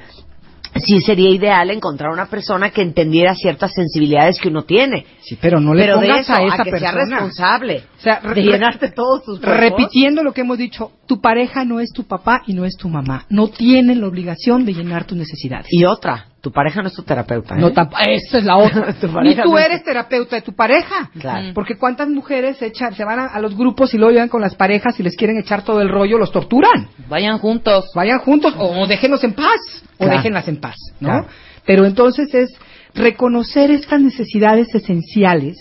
sí 0.76 1.02
sería 1.02 1.30
ideal 1.30 1.69
encontrar 1.69 2.11
una 2.11 2.27
persona 2.27 2.69
que 2.72 2.81
entendiera 2.81 3.35
ciertas 3.35 3.73
sensibilidades 3.73 4.39
que 4.39 4.49
uno 4.49 4.64
tiene. 4.64 5.06
sí, 5.22 5.38
pero 5.41 5.60
no 5.60 5.73
le 5.73 5.84
Pero 5.84 5.99
de 5.99 6.07
pongas 6.07 6.22
eso, 6.30 6.34
a 6.34 6.43
esa 6.43 6.64
que 6.64 6.72
sea 6.72 6.91
persona. 6.93 7.15
responsable 7.18 7.84
O 7.98 8.02
sea, 8.02 8.22
de 8.34 8.41
llenarte 8.41 8.91
todos 8.91 9.23
tus. 9.23 9.41
Repitiendo 9.41 10.23
lo 10.23 10.34
que 10.34 10.41
hemos 10.41 10.57
dicho, 10.57 10.91
tu 11.07 11.19
pareja 11.22 11.65
no 11.65 11.80
es 11.80 11.91
tu 11.91 12.06
papá 12.06 12.41
y 12.48 12.53
no 12.53 12.65
es 12.65 12.76
tu 12.77 12.89
mamá. 12.89 13.26
No 13.30 13.49
tienen 13.49 14.02
la 14.02 14.07
obligación 14.07 14.65
de 14.65 14.73
llenar 14.73 15.06
tus 15.06 15.18
necesidades. 15.18 15.68
Y 15.69 15.85
otra, 15.85 16.27
tu 16.41 16.51
pareja 16.51 16.81
no 16.81 16.88
es 16.88 16.93
tu 16.95 17.03
terapeuta, 17.03 17.55
¿eh? 17.55 17.59
No 17.59 17.72
tamp- 17.72 17.93
esa 18.07 18.39
es 18.39 18.43
la 18.43 18.57
otra. 18.57 18.93
Tu 18.99 19.07
Ni 19.07 19.13
pareja 19.13 19.43
tú 19.43 19.51
no 19.51 19.59
es- 19.59 19.65
eres 19.68 19.84
terapeuta 19.84 20.35
de 20.38 20.41
tu 20.41 20.53
pareja. 20.53 21.11
Claro. 21.19 21.53
Porque 21.53 21.77
cuántas 21.77 22.09
mujeres 22.09 22.57
se 22.57 22.65
echan, 22.65 22.95
se 22.95 23.03
van 23.05 23.19
a, 23.19 23.26
a 23.27 23.39
los 23.39 23.55
grupos 23.55 23.93
y 23.93 23.97
luego 23.99 24.11
llegan 24.11 24.27
con 24.30 24.41
las 24.41 24.55
parejas 24.55 24.99
y 24.99 25.03
les 25.03 25.15
quieren 25.15 25.38
echar 25.38 25.63
todo 25.63 25.81
el 25.81 25.89
rollo, 25.89 26.18
los 26.18 26.31
torturan. 26.31 26.88
Vayan 27.07 27.38
juntos. 27.38 27.85
Vayan 27.93 28.19
juntos 28.19 28.55
o, 28.57 28.81
o 28.81 28.88
déjenlos 28.88 29.23
en 29.23 29.34
paz. 29.34 29.59
O 29.99 30.05
déjenlas 30.07 30.47
en 30.47 30.57
paz, 30.59 30.76
¿no? 30.99 31.09
Claro. 31.09 31.27
Pero 31.63 31.85
entonces 31.85 32.34
es 32.34 32.49
reconocer 32.95 33.69
estas 33.72 34.01
necesidades 34.01 34.73
esenciales 34.73 35.57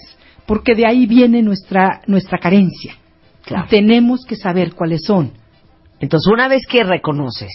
porque 0.47 0.74
de 0.74 0.86
ahí 0.86 1.07
viene 1.07 1.43
nuestra, 1.43 2.01
nuestra 2.07 2.39
carencia. 2.39 2.94
Claro. 3.44 3.66
Y 3.66 3.69
tenemos 3.69 4.24
que 4.27 4.35
saber 4.36 4.73
cuáles 4.74 5.02
son. 5.05 5.32
Entonces, 6.01 6.32
una 6.32 6.48
vez 6.48 6.62
que 6.66 6.82
reconoces, 6.85 7.51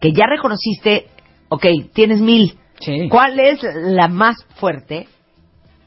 que 0.00 0.12
ya 0.12 0.26
reconociste, 0.26 1.06
ok, 1.48 1.64
tienes 1.94 2.20
mil, 2.20 2.54
¿cuál 3.08 3.38
es 3.40 3.60
la 3.74 4.08
más 4.08 4.36
fuerte? 4.56 5.08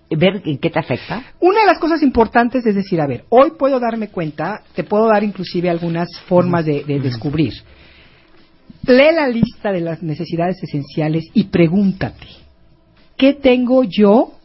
Ver 0.10 0.42
en 0.46 0.58
qué 0.58 0.70
te 0.70 0.80
afecta. 0.80 1.24
Una 1.40 1.62
de 1.62 1.68
las 1.68 1.80
cosas 1.80 2.02
importantes 2.02 2.66
es 2.66 2.76
decir, 2.76 3.00
a 3.00 3.08
ver, 3.08 3.26
hoy 3.30 3.52
puedo 3.58 3.80
darme 3.80 4.10
cuenta, 4.10 4.64
te 4.74 4.84
puedo 4.84 5.08
dar 5.08 5.24
inclusive 5.24 5.70
algunas 5.70 6.08
formas 6.28 6.66
de, 6.66 6.84
de 6.84 7.00
descubrir. 7.00 7.54
Lee 8.88 9.14
la 9.14 9.28
lista 9.28 9.72
de 9.72 9.82
las 9.82 10.02
necesidades 10.02 10.58
esenciales 10.64 11.26
y 11.34 11.46
pregúntate, 11.46 12.28
¿qué 13.18 13.34
tengo 13.34 13.84
yo, 13.84 14.39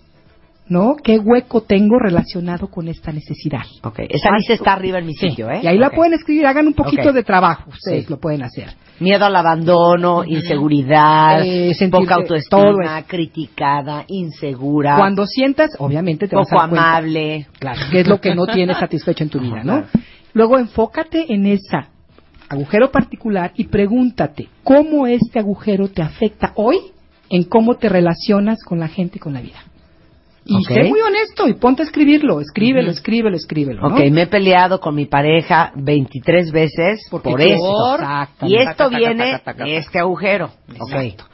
no? 0.69 0.97
¿Qué 1.03 1.19
hueco 1.19 1.63
tengo 1.63 1.99
relacionado 1.99 2.69
con 2.69 2.89
esta 2.89 3.13
necesidad? 3.13 3.63
Ok, 3.83 4.01
esa 4.09 4.31
lista 4.33 4.55
está 4.55 4.73
arriba 4.73 4.99
en 4.99 5.07
mi 5.07 5.15
Sí, 5.15 5.29
sitio, 5.31 5.51
¿eh? 5.51 5.61
Y 5.63 5.67
ahí 5.67 5.79
la 5.79 5.91
pueden 5.91 6.15
escribir, 6.15 6.47
hagan 6.47 6.67
un 6.67 6.75
poquito 6.75 7.13
de 7.13 7.23
trabajo, 7.23 7.71
ustedes 7.71 8.05
Sí. 8.07 8.11
lo 8.11 8.19
pueden 8.19 8.43
hacer. 8.43 8.71
Miedo 9.01 9.25
al 9.27 9.35
abandono, 9.37 10.23
inseguridad, 10.25 11.43
Eh, 11.45 11.73
poca 11.91 12.15
todo 12.15 12.21
autoestima, 12.21 12.99
eso. 13.01 13.09
criticada, 13.09 14.05
insegura, 14.09 14.97
Cuando 14.97 15.27
sientas, 15.27 15.71
obviamente 15.79 16.29
te 16.29 16.37
vas 16.37 16.47
a 16.47 16.51
poco 16.51 16.61
dar 16.61 16.69
cuenta. 16.71 16.91
amable. 16.99 17.47
Claro, 17.59 17.81
que 17.91 18.01
es 18.01 18.07
lo 18.09 18.21
que 18.21 18.35
no 18.35 18.47
tienes 18.47 18.79
satisfecho 18.79 19.25
en 19.25 19.31
tu 19.31 19.41
vida, 19.41 19.63
¿no? 19.65 19.85
Luego 20.33 20.59
enfócate 20.59 21.33
en 21.33 21.47
esa 21.47 21.89
agujero 22.49 22.91
particular 22.91 23.53
y 23.57 23.65
pregúntate 23.65 24.49
cómo 24.63 25.07
este 25.07 25.39
agujero 25.39 25.89
te 25.89 26.03
afecta 26.03 26.53
hoy 26.57 26.77
en 27.31 27.45
cómo 27.45 27.75
te 27.77 27.89
relacionas 27.89 28.63
con 28.65 28.79
la 28.79 28.89
gente 28.89 29.17
y 29.17 29.21
con 29.21 29.33
la 29.35 29.41
vida. 29.41 29.59
Y 30.47 30.57
Ok. 30.57 30.69
sé 30.69 30.85
muy 30.85 31.01
honesto 31.01 31.49
y 31.49 31.55
ponte 31.55 31.83
a 31.83 31.87
escribirlo, 31.87 32.41
escríbelo, 32.41 32.91
escríbelo, 32.91 33.37
escríbelo. 33.37 33.89
¿no? 33.89 33.95
Ok, 33.95 34.11
me 34.11 34.23
he 34.23 34.27
peleado 34.27 34.79
con 34.79 34.95
mi 34.95 35.07
pareja 35.07 35.73
23 35.75 36.53
veces 36.53 37.01
Porque 37.11 37.31
por 37.31 37.41
esto. 37.41 37.95
Exactamente. 37.95 38.47
Y 38.49 38.57
esto 38.57 38.85
Taca, 38.85 38.99
viene 38.99 39.33
taca, 39.33 39.45
taca, 39.45 39.65
de 39.65 39.77
este 39.79 39.99
agujero. 39.99 40.51
Exacto. 40.69 41.25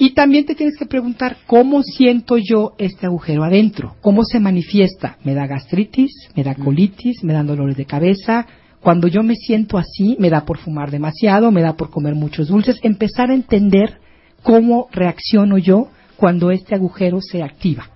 Y 0.00 0.10
también 0.10 0.44
te 0.46 0.54
tienes 0.54 0.76
que 0.78 0.86
preguntar 0.86 1.38
cómo 1.46 1.82
siento 1.82 2.36
yo 2.38 2.74
este 2.78 3.06
agujero 3.06 3.42
adentro, 3.42 3.96
cómo 4.00 4.22
se 4.24 4.38
manifiesta. 4.38 5.16
¿Me 5.24 5.34
da 5.34 5.46
gastritis? 5.46 6.12
¿Me 6.36 6.44
da 6.44 6.54
colitis? 6.54 7.24
¿Me 7.24 7.32
dan 7.32 7.48
dolores 7.48 7.76
de 7.76 7.84
cabeza? 7.84 8.46
Cuando 8.80 9.08
yo 9.08 9.24
me 9.24 9.34
siento 9.34 9.76
así, 9.76 10.16
me 10.20 10.30
da 10.30 10.44
por 10.44 10.58
fumar 10.58 10.92
demasiado, 10.92 11.50
me 11.50 11.62
da 11.62 11.72
por 11.74 11.90
comer 11.90 12.14
muchos 12.14 12.46
dulces. 12.46 12.78
Empezar 12.82 13.30
a 13.30 13.34
entender 13.34 13.98
cómo 14.44 14.86
reacciono 14.92 15.58
yo 15.58 15.88
cuando 16.18 16.50
este 16.50 16.74
agujero 16.74 17.20
se 17.20 17.44
activa, 17.44 17.88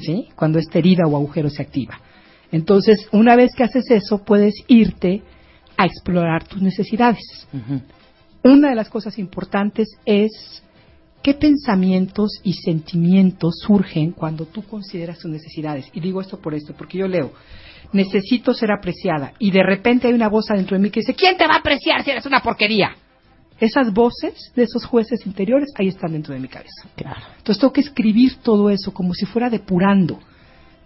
¿sí? 0.00 0.28
Cuando 0.36 0.60
esta 0.60 0.78
herida 0.78 1.08
o 1.08 1.16
agujero 1.16 1.50
se 1.50 1.60
activa. 1.60 1.98
Entonces, 2.52 3.08
una 3.10 3.34
vez 3.34 3.50
que 3.56 3.64
haces 3.64 3.90
eso, 3.90 4.24
puedes 4.24 4.54
irte 4.68 5.22
a 5.76 5.84
explorar 5.84 6.44
tus 6.44 6.62
necesidades. 6.62 7.48
Una 8.44 8.68
de 8.68 8.76
las 8.76 8.88
cosas 8.88 9.18
importantes 9.18 9.88
es 10.06 10.62
qué 11.20 11.34
pensamientos 11.34 12.40
y 12.44 12.52
sentimientos 12.52 13.56
surgen 13.66 14.12
cuando 14.12 14.46
tú 14.46 14.62
consideras 14.62 15.18
tus 15.18 15.32
necesidades. 15.32 15.88
Y 15.92 15.98
digo 15.98 16.20
esto 16.20 16.38
por 16.38 16.54
esto, 16.54 16.74
porque 16.78 16.98
yo 16.98 17.08
leo, 17.08 17.32
necesito 17.92 18.54
ser 18.54 18.70
apreciada. 18.70 19.32
Y 19.40 19.50
de 19.50 19.64
repente 19.64 20.06
hay 20.06 20.14
una 20.14 20.28
voz 20.28 20.48
adentro 20.48 20.76
de 20.76 20.82
mí 20.84 20.90
que 20.90 21.00
dice, 21.00 21.14
¿quién 21.14 21.36
te 21.36 21.48
va 21.48 21.54
a 21.54 21.58
apreciar 21.58 22.04
si 22.04 22.12
eres 22.12 22.24
una 22.24 22.40
porquería? 22.40 22.94
Esas 23.60 23.92
voces 23.92 24.52
de 24.56 24.64
esos 24.64 24.84
jueces 24.84 25.24
interiores 25.26 25.70
ahí 25.76 25.88
están 25.88 26.12
dentro 26.12 26.34
de 26.34 26.40
mi 26.40 26.48
cabeza. 26.48 26.88
Claro. 26.96 27.20
Entonces 27.38 27.60
tengo 27.60 27.72
que 27.72 27.80
escribir 27.80 28.36
todo 28.42 28.68
eso 28.70 28.92
como 28.92 29.14
si 29.14 29.26
fuera 29.26 29.48
depurando, 29.48 30.18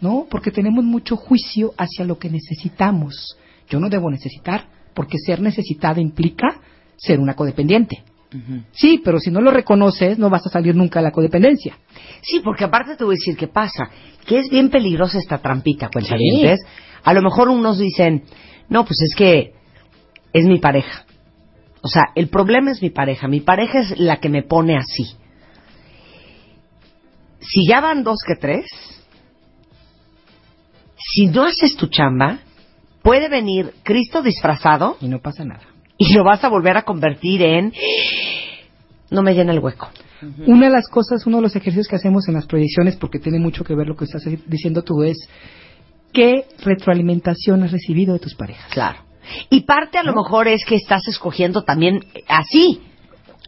¿no? 0.00 0.26
Porque 0.30 0.50
tenemos 0.50 0.84
mucho 0.84 1.16
juicio 1.16 1.72
hacia 1.78 2.04
lo 2.04 2.18
que 2.18 2.28
necesitamos. 2.28 3.36
Yo 3.68 3.80
no 3.80 3.88
debo 3.88 4.10
necesitar, 4.10 4.66
porque 4.94 5.18
ser 5.18 5.40
necesitada 5.40 6.00
implica 6.00 6.60
ser 6.96 7.20
una 7.20 7.34
codependiente. 7.34 8.02
Sí, 8.72 9.00
pero 9.02 9.18
si 9.18 9.30
no 9.30 9.40
lo 9.40 9.50
reconoces, 9.50 10.18
no 10.18 10.28
vas 10.28 10.46
a 10.46 10.50
salir 10.50 10.74
nunca 10.74 10.98
de 11.00 11.04
la 11.04 11.12
codependencia. 11.12 11.78
Sí, 12.20 12.40
porque 12.44 12.64
aparte 12.64 12.94
te 12.94 13.04
voy 13.04 13.14
a 13.14 13.18
decir 13.18 13.36
qué 13.36 13.48
pasa, 13.48 13.88
que 14.26 14.38
es 14.38 14.50
bien 14.50 14.68
peligrosa 14.68 15.18
esta 15.18 15.38
trampita, 15.38 15.88
cuentavientes. 15.90 16.60
A 17.04 17.14
lo 17.14 17.22
mejor 17.22 17.48
unos 17.48 17.78
dicen, 17.78 18.24
no, 18.68 18.84
pues 18.84 19.00
es 19.00 19.14
que 19.16 19.54
es 20.34 20.44
mi 20.44 20.58
pareja. 20.58 21.06
O 21.88 21.90
sea, 21.90 22.10
el 22.14 22.28
problema 22.28 22.70
es 22.70 22.82
mi 22.82 22.90
pareja. 22.90 23.28
Mi 23.28 23.40
pareja 23.40 23.80
es 23.80 23.98
la 23.98 24.18
que 24.18 24.28
me 24.28 24.42
pone 24.42 24.76
así. 24.76 25.16
Si 27.40 27.66
ya 27.66 27.80
van 27.80 28.04
dos 28.04 28.18
que 28.26 28.34
tres, 28.38 28.66
si 30.98 31.28
no 31.28 31.44
haces 31.46 31.76
tu 31.76 31.86
chamba, 31.86 32.40
puede 33.00 33.30
venir 33.30 33.72
Cristo 33.84 34.20
disfrazado 34.20 34.98
Y 35.00 35.08
no 35.08 35.20
pasa 35.20 35.46
nada. 35.46 35.62
y 35.96 36.12
lo 36.12 36.24
vas 36.24 36.44
a 36.44 36.50
volver 36.50 36.76
a 36.76 36.82
convertir 36.82 37.40
en 37.40 37.72
no 39.10 39.22
me 39.22 39.32
llena 39.32 39.52
el 39.52 39.60
hueco. 39.60 39.88
Una 40.46 40.66
de 40.66 40.72
las 40.72 40.90
cosas, 40.90 41.26
uno 41.26 41.38
de 41.38 41.44
los 41.44 41.56
ejercicios 41.56 41.88
que 41.88 41.96
hacemos 41.96 42.28
en 42.28 42.34
las 42.34 42.46
proyecciones, 42.46 42.96
porque 42.96 43.18
tiene 43.18 43.38
mucho 43.38 43.64
que 43.64 43.74
ver 43.74 43.86
lo 43.86 43.96
que 43.96 44.04
estás 44.04 44.24
diciendo 44.46 44.82
tú, 44.82 45.04
es 45.04 45.16
qué 46.12 46.44
retroalimentación 46.62 47.62
has 47.62 47.72
recibido 47.72 48.12
de 48.12 48.18
tus 48.18 48.34
parejas. 48.34 48.70
Claro. 48.74 49.07
Y 49.50 49.60
parte 49.62 49.98
a 49.98 50.02
lo 50.02 50.14
mejor 50.14 50.48
es 50.48 50.64
que 50.64 50.74
estás 50.76 51.06
escogiendo 51.08 51.62
también 51.62 52.00
así. 52.28 52.80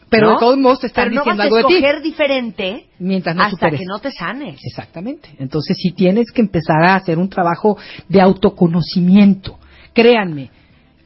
Pero 0.09 0.27
¿no? 0.27 0.33
de 0.35 0.39
todos 0.41 0.59
modos 0.59 0.81
te 0.81 0.87
están 0.89 1.05
Pero 1.05 1.15
no 1.17 1.21
diciendo 1.23 1.39
vas 1.39 1.45
a 1.45 1.47
algo 1.47 1.57
de 1.57 1.65
ti. 1.65 1.75
escoger 1.85 2.03
diferente 2.03 2.87
Mientras 2.99 3.37
no 3.37 3.43
hasta 3.45 3.57
superes. 3.57 3.81
que 3.81 3.87
no 3.87 3.99
te 4.01 4.11
sanes. 4.11 4.59
Exactamente. 4.65 5.29
Entonces 5.39 5.77
sí 5.81 5.93
tienes 5.93 6.33
que 6.33 6.41
empezar 6.41 6.83
a 6.83 6.97
hacer 6.97 7.17
un 7.19 7.29
trabajo 7.29 7.79
de 8.09 8.21
autoconocimiento. 8.21 9.59
Créanme, 9.95 10.51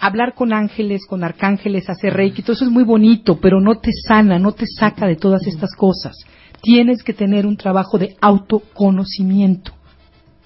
hablar 0.01 0.35
con 0.35 0.55
ángeles, 0.55 1.03
con 1.07 1.23
arcángeles, 1.23 1.89
hacer 1.91 2.15
reiki, 2.15 2.41
todo 2.43 2.55
eso 2.55 2.65
es 2.65 2.71
muy 2.71 2.85
bonito, 2.85 3.39
pero 3.41 3.61
no 3.61 3.75
te 3.75 3.91
sana, 4.09 4.39
no 4.39 4.53
te 4.53 4.65
saca 4.67 5.07
de 5.07 5.17
todas 5.17 5.47
estas 5.47 5.75
cosas. 5.77 6.17
Tienes 6.63 7.03
que 7.03 7.13
tener 7.13 7.47
un 7.47 7.59
trabajo 7.59 7.99
de 7.99 8.17
autoconocimiento. 8.23 9.73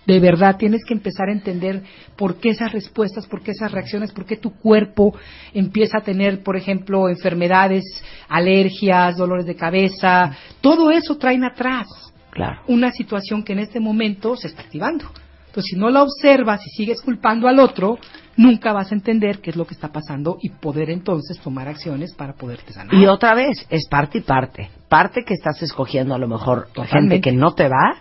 De 0.08 0.20
verdad, 0.20 0.56
tienes 0.56 0.84
que 0.86 0.94
empezar 0.94 1.28
a 1.28 1.32
entender 1.32 1.82
por 2.16 2.36
qué 2.40 2.48
esas 2.48 2.72
respuestas, 2.72 3.26
por 3.26 3.42
qué 3.42 3.50
esas 3.50 3.70
reacciones, 3.70 4.10
por 4.10 4.24
qué 4.24 4.36
tu 4.38 4.54
cuerpo 4.54 5.14
empieza 5.52 5.98
a 5.98 6.00
tener, 6.00 6.42
por 6.42 6.56
ejemplo, 6.56 7.08
enfermedades, 7.10 7.84
alergias, 8.28 9.16
dolores 9.18 9.44
de 9.46 9.54
cabeza. 9.54 10.34
Todo 10.62 10.90
eso 10.90 11.16
traen 11.18 11.44
atrás 11.44 11.86
Claro. 12.30 12.62
una 12.68 12.90
situación 12.90 13.42
que 13.42 13.52
en 13.52 13.58
este 13.60 13.80
momento 13.80 14.34
se 14.36 14.48
está 14.48 14.62
activando. 14.62 15.04
Entonces, 15.48 15.70
si 15.72 15.76
no 15.76 15.90
la 15.90 16.02
observas 16.02 16.60
y 16.66 16.70
sigues 16.70 17.00
culpando 17.02 17.48
al 17.48 17.58
otro, 17.58 17.98
nunca 18.36 18.72
vas 18.72 18.92
a 18.92 18.94
entender 18.94 19.40
qué 19.40 19.50
es 19.50 19.56
lo 19.56 19.66
que 19.66 19.74
está 19.74 19.88
pasando 19.92 20.38
y 20.40 20.50
poder 20.50 20.88
entonces 20.90 21.38
tomar 21.40 21.68
acciones 21.68 22.14
para 22.14 22.32
poderte 22.34 22.72
sanar. 22.72 22.94
Y 22.94 23.06
otra 23.06 23.34
vez, 23.34 23.66
es 23.68 23.86
parte 23.88 24.18
y 24.18 24.20
parte. 24.20 24.70
Parte 24.88 25.22
que 25.26 25.34
estás 25.34 25.60
escogiendo 25.62 26.14
a 26.14 26.18
lo 26.18 26.28
mejor 26.28 26.66
gente 26.68 26.72
Totalmente. 26.74 27.20
que 27.20 27.32
no 27.32 27.52
te 27.54 27.68
va, 27.68 27.96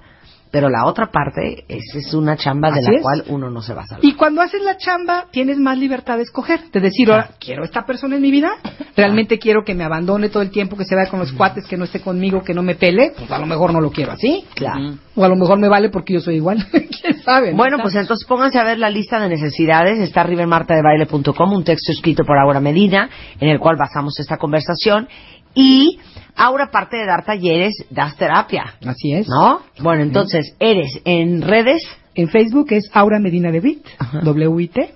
pero 0.52 0.70
la 0.70 0.86
otra 0.86 1.12
parte 1.12 1.66
es, 1.68 1.96
es 1.96 2.14
una 2.14 2.38
chamba 2.38 2.72
de 2.72 2.82
la 2.82 2.92
es. 2.96 3.02
cual 3.02 3.24
uno 3.28 3.50
no 3.50 3.62
se 3.62 3.74
va 3.74 3.84
a 3.84 3.88
salvar. 3.88 4.06
Y 4.06 4.14
cuando 4.14 4.42
haces 4.42 4.62
la 4.62 4.78
chamba, 4.78 5.26
tienes 5.32 5.58
más 5.58 5.78
libertad 5.78 6.18
de 6.18 6.24
escoger, 6.24 6.72
de 6.72 6.80
decir, 6.80 7.12
ahora, 7.12 7.32
¿quiero 7.40 7.64
esta 7.64 7.86
persona 7.86 8.16
en 8.16 8.22
mi 8.22 8.32
vida? 8.32 8.52
¿Realmente 8.96 9.40
quiero 9.40 9.64
que 9.64 9.76
me 9.76 9.84
abandone 9.84 10.30
todo 10.30 10.44
el 10.44 10.52
tiempo, 10.52 10.78
que 10.78 10.86
se 10.86 10.96
vaya 10.96 11.10
con 11.10 11.20
los 11.20 11.32
cuates, 11.34 11.66
que 11.68 11.78
no 11.78 11.84
esté 11.84 12.02
conmigo, 12.02 12.44
que 12.44 12.54
no 12.54 12.64
me 12.64 12.76
pele? 12.76 13.14
Pues 13.18 13.30
a 13.32 13.38
lo 13.40 13.46
mejor 13.46 13.74
no 13.74 13.82
lo 13.82 13.92
quiero 13.92 14.12
así. 14.12 14.46
Claro. 14.56 14.96
O 15.16 15.24
a 15.24 15.28
lo 15.28 15.36
mejor 15.36 15.60
me 15.60 15.68
vale 15.68 15.90
porque 15.90 16.14
yo 16.14 16.20
soy 16.20 16.36
igual. 16.36 16.66
¿Quién 16.72 17.22
sabe? 17.24 17.52
no? 17.52 17.58
Bueno, 17.58 17.78
pues 17.82 17.96
entonces 17.96 18.28
pónganse 18.28 18.60
a 18.60 18.64
ver 18.64 18.80
la 18.80 18.90
lista 18.90 19.20
de 19.20 19.30
necesidades. 19.30 20.00
Está 20.00 20.22
arriba 20.22 20.44
en 20.44 20.50
martadebaile.com, 20.50 21.54
un 21.54 21.64
texto 21.64 21.92
escrito 21.92 22.24
por 22.24 22.38
Aura 22.38 22.60
Medina, 22.60 23.10
en 23.40 23.50
el 23.50 23.60
cual 23.60 23.76
basamos 23.78 24.20
esta 24.20 24.38
conversación. 24.38 25.08
Y 25.54 26.00
Aura, 26.38 26.66
aparte 26.66 26.98
de 26.98 27.06
dar 27.06 27.26
talleres, 27.26 27.74
das 27.90 28.16
terapia. 28.16 28.76
Así 28.86 29.12
es. 29.12 29.28
¿No? 29.28 29.62
Bueno, 29.80 30.04
entonces, 30.04 30.56
eres 30.60 31.02
en 31.04 31.42
redes. 31.42 31.82
En 32.14 32.30
Facebook 32.30 32.68
es 32.72 32.90
Aura 32.94 33.20
Medina 33.20 33.52
de 33.52 33.60
Witt, 33.60 33.86
W-I-T. 34.24 34.94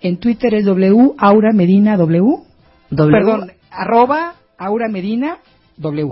En 0.00 0.18
Twitter 0.18 0.54
es 0.54 0.64
W 0.64 1.12
Aura 1.18 1.52
Medina 1.52 1.96
W. 1.96 2.22
W. 2.90 3.12
Perdón, 3.12 3.52
arroba 3.70 4.34
Aura 4.58 4.88
Medina 4.88 5.38
W. 5.76 6.10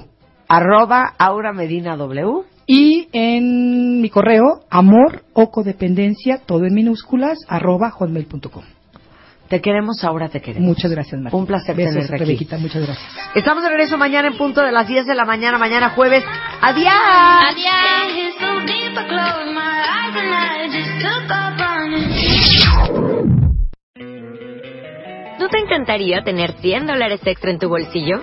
Arroba 0.48 1.14
Aura 1.18 1.52
Medina 1.52 1.96
W. 1.96 2.42
Y 2.66 3.08
en 3.12 4.00
mi 4.00 4.08
correo, 4.10 4.60
amor 4.70 5.24
o 5.32 5.50
codependencia, 5.50 6.38
todo 6.46 6.64
en 6.66 6.74
minúsculas, 6.74 7.38
arroba 7.48 7.90
hotmail.com. 7.90 8.62
Te 9.50 9.60
queremos, 9.60 10.04
Aura, 10.04 10.28
te 10.28 10.40
queremos. 10.40 10.68
Muchas 10.68 10.92
gracias, 10.92 11.20
Marta. 11.20 11.36
Un 11.36 11.44
placer 11.44 11.74
Besos, 11.74 11.94
tenerte 11.94 12.14
aquí. 12.14 12.24
Rebequita, 12.24 12.56
muchas 12.56 12.86
gracias. 12.86 13.12
Estamos 13.34 13.64
de 13.64 13.68
regreso 13.68 13.98
mañana 13.98 14.28
en 14.28 14.38
punto 14.38 14.62
de 14.62 14.70
las 14.70 14.86
10 14.86 15.06
de 15.06 15.14
la 15.16 15.24
mañana, 15.24 15.58
mañana 15.58 15.90
jueves. 15.90 16.22
¡Adiós! 16.60 16.92
¿No 25.40 25.48
te 25.48 25.58
encantaría 25.58 26.22
tener 26.22 26.52
100 26.52 26.86
dólares 26.86 27.20
extra 27.24 27.50
en 27.50 27.58
tu 27.58 27.68
bolsillo? 27.68 28.22